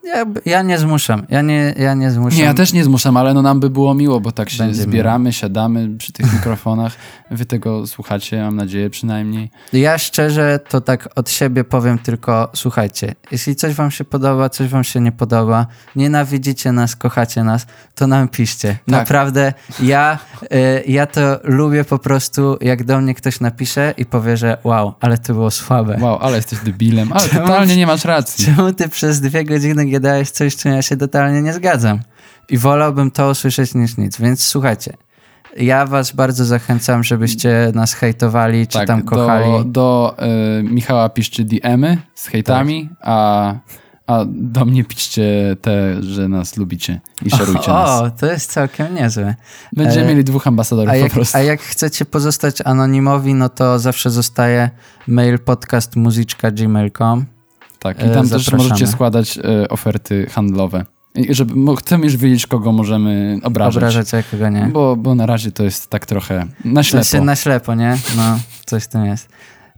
ja, 0.06 0.26
ja 0.46 0.62
nie 0.62 0.78
zmuszam. 0.78 1.26
Ja 1.30 1.42
nie, 1.42 1.74
ja 1.78 1.94
nie 1.94 2.12
zmuszam. 2.12 2.40
Nie, 2.40 2.46
ja 2.46 2.54
też 2.54 2.74
nie 2.74 2.84
zmuszam, 2.84 3.18
ale 3.18 3.34
no 3.34 3.42
nam 3.42 3.60
by 3.60 3.70
było 3.70 3.94
miło, 3.94 4.20
bo 4.20 4.32
tak 4.32 4.50
się 4.50 4.58
Będzie 4.58 4.82
zbieramy, 4.82 5.34
siadamy 5.34 5.98
przy 5.98 6.14
tych 6.14 6.34
mikrofonach. 6.36 6.96
Wy 7.32 7.46
tego 7.46 7.88
słuchacie, 7.88 8.42
mam 8.42 8.56
nadzieję 8.56 8.90
przynajmniej. 8.90 9.52
Ja 9.74 9.98
szczerze 9.98 10.60
to 10.70 10.82
tak 10.82 11.10
od 11.16 11.30
siebie 11.30 11.64
powiem 11.64 12.00
tylko, 12.00 12.52
słuchajcie, 12.56 13.16
jeśli 13.32 13.56
coś 13.56 13.74
wam 13.74 13.92
się 13.92 14.04
podoba, 14.04 14.50
coś 14.50 14.68
wam 14.68 14.84
się 14.84 15.02
nie 15.02 15.12
podoba, 15.12 15.68
nienawidzicie 15.96 16.72
nas, 16.72 16.96
kochacie 16.96 17.44
nas, 17.44 17.66
to 17.96 18.08
nam 18.08 18.28
piszcie. 18.28 18.78
Naprawdę, 18.88 19.54
ja, 19.80 20.20
y, 20.44 20.84
ja 20.88 21.06
to 21.06 21.40
lubię 21.44 21.84
po 21.84 22.00
prostu, 22.00 22.58
jak 22.62 22.84
do 22.84 23.02
mnie 23.02 23.16
ktoś 23.16 23.40
napisze 23.40 23.94
i 23.98 24.06
powie, 24.06 24.38
że 24.38 24.58
wow, 24.64 24.94
ale 25.00 25.18
to 25.18 25.34
było 25.34 25.52
słabe. 25.52 25.98
Wow, 26.02 26.18
ale 26.22 26.36
jesteś 26.36 26.60
debilem, 26.60 27.14
ale 27.14 27.30
totalnie 27.30 27.76
nie 27.76 27.88
masz 27.88 28.06
racji. 28.06 28.46
Czemu 28.46 28.74
ty 28.74 28.90
przez 28.90 29.22
dwie 29.22 29.46
godziny 29.46 29.86
gadałeś 29.96 30.30
coś, 30.32 30.54
z 30.54 30.58
czym 30.58 30.72
ja 30.72 30.82
się 30.82 30.98
totalnie 30.98 31.42
nie 31.42 31.54
zgadzam? 31.54 32.00
I 32.50 32.58
wolałbym 32.58 33.12
to 33.12 33.30
usłyszeć 33.30 33.74
niż 33.76 33.98
nic, 33.98 34.18
więc 34.22 34.44
słuchajcie. 34.46 34.94
Ja 35.58 35.86
was 35.86 36.12
bardzo 36.12 36.46
zachęcam, 36.46 37.04
żebyście 37.04 37.72
nas 37.76 37.94
hejtowali, 37.94 38.68
czy 38.68 38.86
tam 38.86 39.04
kochali. 39.04 39.52
Tak, 39.58 39.64
Do, 39.64 39.64
do 39.64 40.16
y, 40.60 40.64
Michała 40.64 41.10
piszcie 41.10 41.44
DM-y 41.44 41.98
z 42.16 42.28
hejtami, 42.28 42.90
Tak. 42.90 42.98
a, 43.02 43.54
a 44.08 44.26
do 44.28 44.66
mnie 44.66 44.84
piszcie 44.84 45.56
te, 45.62 46.04
że 46.04 46.28
nas 46.28 46.58
lubicie 46.58 47.02
i 47.26 47.30
szerujcie 47.30 47.72
nas. 47.72 48.02
O, 48.02 48.12
to 48.12 48.26
jest 48.26 48.52
całkiem 48.52 48.96
niezłe. 48.96 49.36
Będziemy 49.74 50.06
e, 50.06 50.10
mieli 50.10 50.24
dwóch 50.24 50.48
ambasadorów 50.48 50.90
A 50.90 50.94
po 50.94 51.00
jak, 51.00 51.12
prostu. 51.12 51.38
a 51.38 51.42
jak 51.42 51.62
chcecie 51.62 52.06
pozostać 52.06 52.62
anonimowi, 52.66 53.34
no 53.34 53.50
to 53.50 53.80
zawsze 53.80 54.10
zostaje 54.10 54.70
mail 55.08 55.40
podcast 55.40 55.96
muzyczka.gmail.com. 55.96 57.35
Tak, 57.86 58.00
i 58.00 58.04
e, 58.04 58.10
tam 58.10 58.30
też 58.30 58.30
zapraszamy. 58.30 58.64
możecie 58.64 58.88
składać 58.88 59.38
e, 59.38 59.70
oferty 59.70 60.26
handlowe. 60.30 60.86
I 61.16 61.34
żeby, 61.34 61.76
chcemy 61.76 62.06
już 62.06 62.18
wiedzieć, 62.18 62.48
kogo 62.48 62.72
możemy 62.72 63.40
obrażać. 63.44 63.76
Obrażać 63.76 64.14
a 64.14 64.24
kogo 64.24 64.50
nie. 64.50 64.70
Bo, 64.74 64.96
bo 64.96 65.16
na 65.16 65.26
razie 65.26 65.52
to 65.52 65.64
jest 65.64 65.90
tak 65.90 66.06
trochę 66.06 66.46
na 66.66 66.84
ślepo. 66.84 67.24
na 67.24 67.36
ślepo, 67.36 67.76
nie? 67.76 67.98
No, 68.18 68.40
coś 68.66 68.84
w 68.84 68.88
tym 68.88 69.06
jest. 69.06 69.30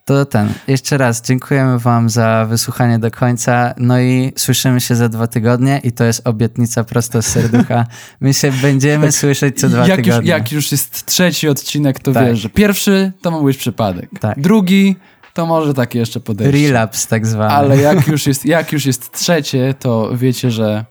To 0.06 0.26
ten. 0.26 0.50
Jeszcze 0.68 0.98
raz 0.98 1.22
dziękujemy 1.22 1.80
wam 1.80 2.10
za 2.10 2.46
wysłuchanie 2.50 3.00
do 3.00 3.12
końca. 3.12 3.74
No 3.78 4.00
i 4.00 4.34
słyszymy 4.36 4.82
się 4.82 4.96
za 4.96 5.10
dwa 5.10 5.28
tygodnie 5.28 5.82
i 5.84 5.92
to 5.92 6.04
jest 6.04 6.28
obietnica 6.28 6.84
prosto 6.84 7.22
z 7.22 7.26
serducha. 7.26 7.86
My 8.22 8.34
się 8.34 8.52
będziemy 8.52 9.12
słyszeć 9.12 9.60
co 9.60 9.70
dwa 9.70 9.88
jak, 9.88 9.98
już, 9.98 10.08
tygodnie. 10.08 10.30
jak 10.30 10.52
już 10.52 10.72
jest 10.72 11.06
trzeci 11.06 11.50
odcinek, 11.50 12.00
to 12.00 12.12
Tak. 12.12 12.28
wiesz, 12.28 12.40
że 12.40 12.50
pierwszy 12.50 13.12
to 13.22 13.32
mógł 13.32 13.46
być 13.46 13.58
przypadek. 13.58 14.10
Tak. 14.20 14.42
Drugi 14.42 14.96
to 15.38 15.46
może 15.46 15.74
takie 15.74 16.00
jeszcze 16.00 16.20
podejście. 16.20 16.68
Relapse 16.68 17.08
tak 17.08 17.28
zwany. 17.28 17.54
Ale 17.54 17.78
jak 17.78 18.08
już, 18.08 18.28
jest, 18.28 18.46
jak 18.46 18.72
już 18.74 18.86
jest 18.86 19.12
trzecie, 19.12 19.74
to 19.80 20.10
wiecie, 20.14 20.52
że 20.52 20.86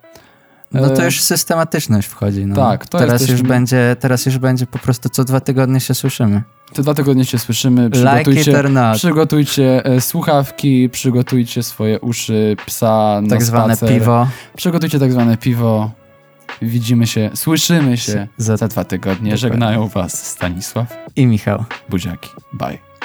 No 0.72 0.90
to 0.90 1.02
e, 1.02 1.04
już 1.04 1.20
systematyczność 1.20 2.08
wchodzi. 2.08 2.46
No. 2.46 2.56
Tak, 2.56 2.86
to 2.86 2.98
teraz, 2.98 3.20
już 3.20 3.30
jesteśmy- 3.30 3.48
będzie, 3.48 3.96
teraz 4.00 4.26
już 4.26 4.38
będzie 4.38 4.66
po 4.66 4.78
prostu 4.78 5.08
co 5.08 5.24
dwa 5.24 5.40
tygodnie 5.40 5.80
się 5.80 5.94
słyszymy. 5.94 6.42
te 6.74 6.82
dwa 6.82 6.94
tygodnie 6.94 7.24
się 7.24 7.38
słyszymy. 7.38 7.84
Like 7.84 7.98
Przygotujcie, 7.98 8.62
not. 8.62 8.96
przygotujcie 8.96 9.84
e, 9.84 10.00
słuchawki, 10.00 10.88
przygotujcie 10.88 11.62
swoje 11.62 12.00
uszy, 12.00 12.56
psa 12.66 13.20
Tak 13.28 13.42
zwane 13.42 13.76
piwo. 13.76 14.28
Przygotujcie 14.56 14.98
tak 14.98 15.12
zwane 15.12 15.36
piwo. 15.36 15.90
Widzimy 16.62 17.06
się, 17.06 17.30
słyszymy 17.34 17.96
się 17.96 18.26
Za- 18.36 18.56
za 18.56 18.68
dwa 18.68 18.84
tygodnie. 18.84 19.14
Dokładnie. 19.14 19.36
Żegnają 19.36 19.88
was 19.88 20.26
Stanisław, 20.26 20.96
I 21.16 21.26
Michał. 21.26 21.64
Buziaki. 21.88 22.30
Bye. 22.52 22.95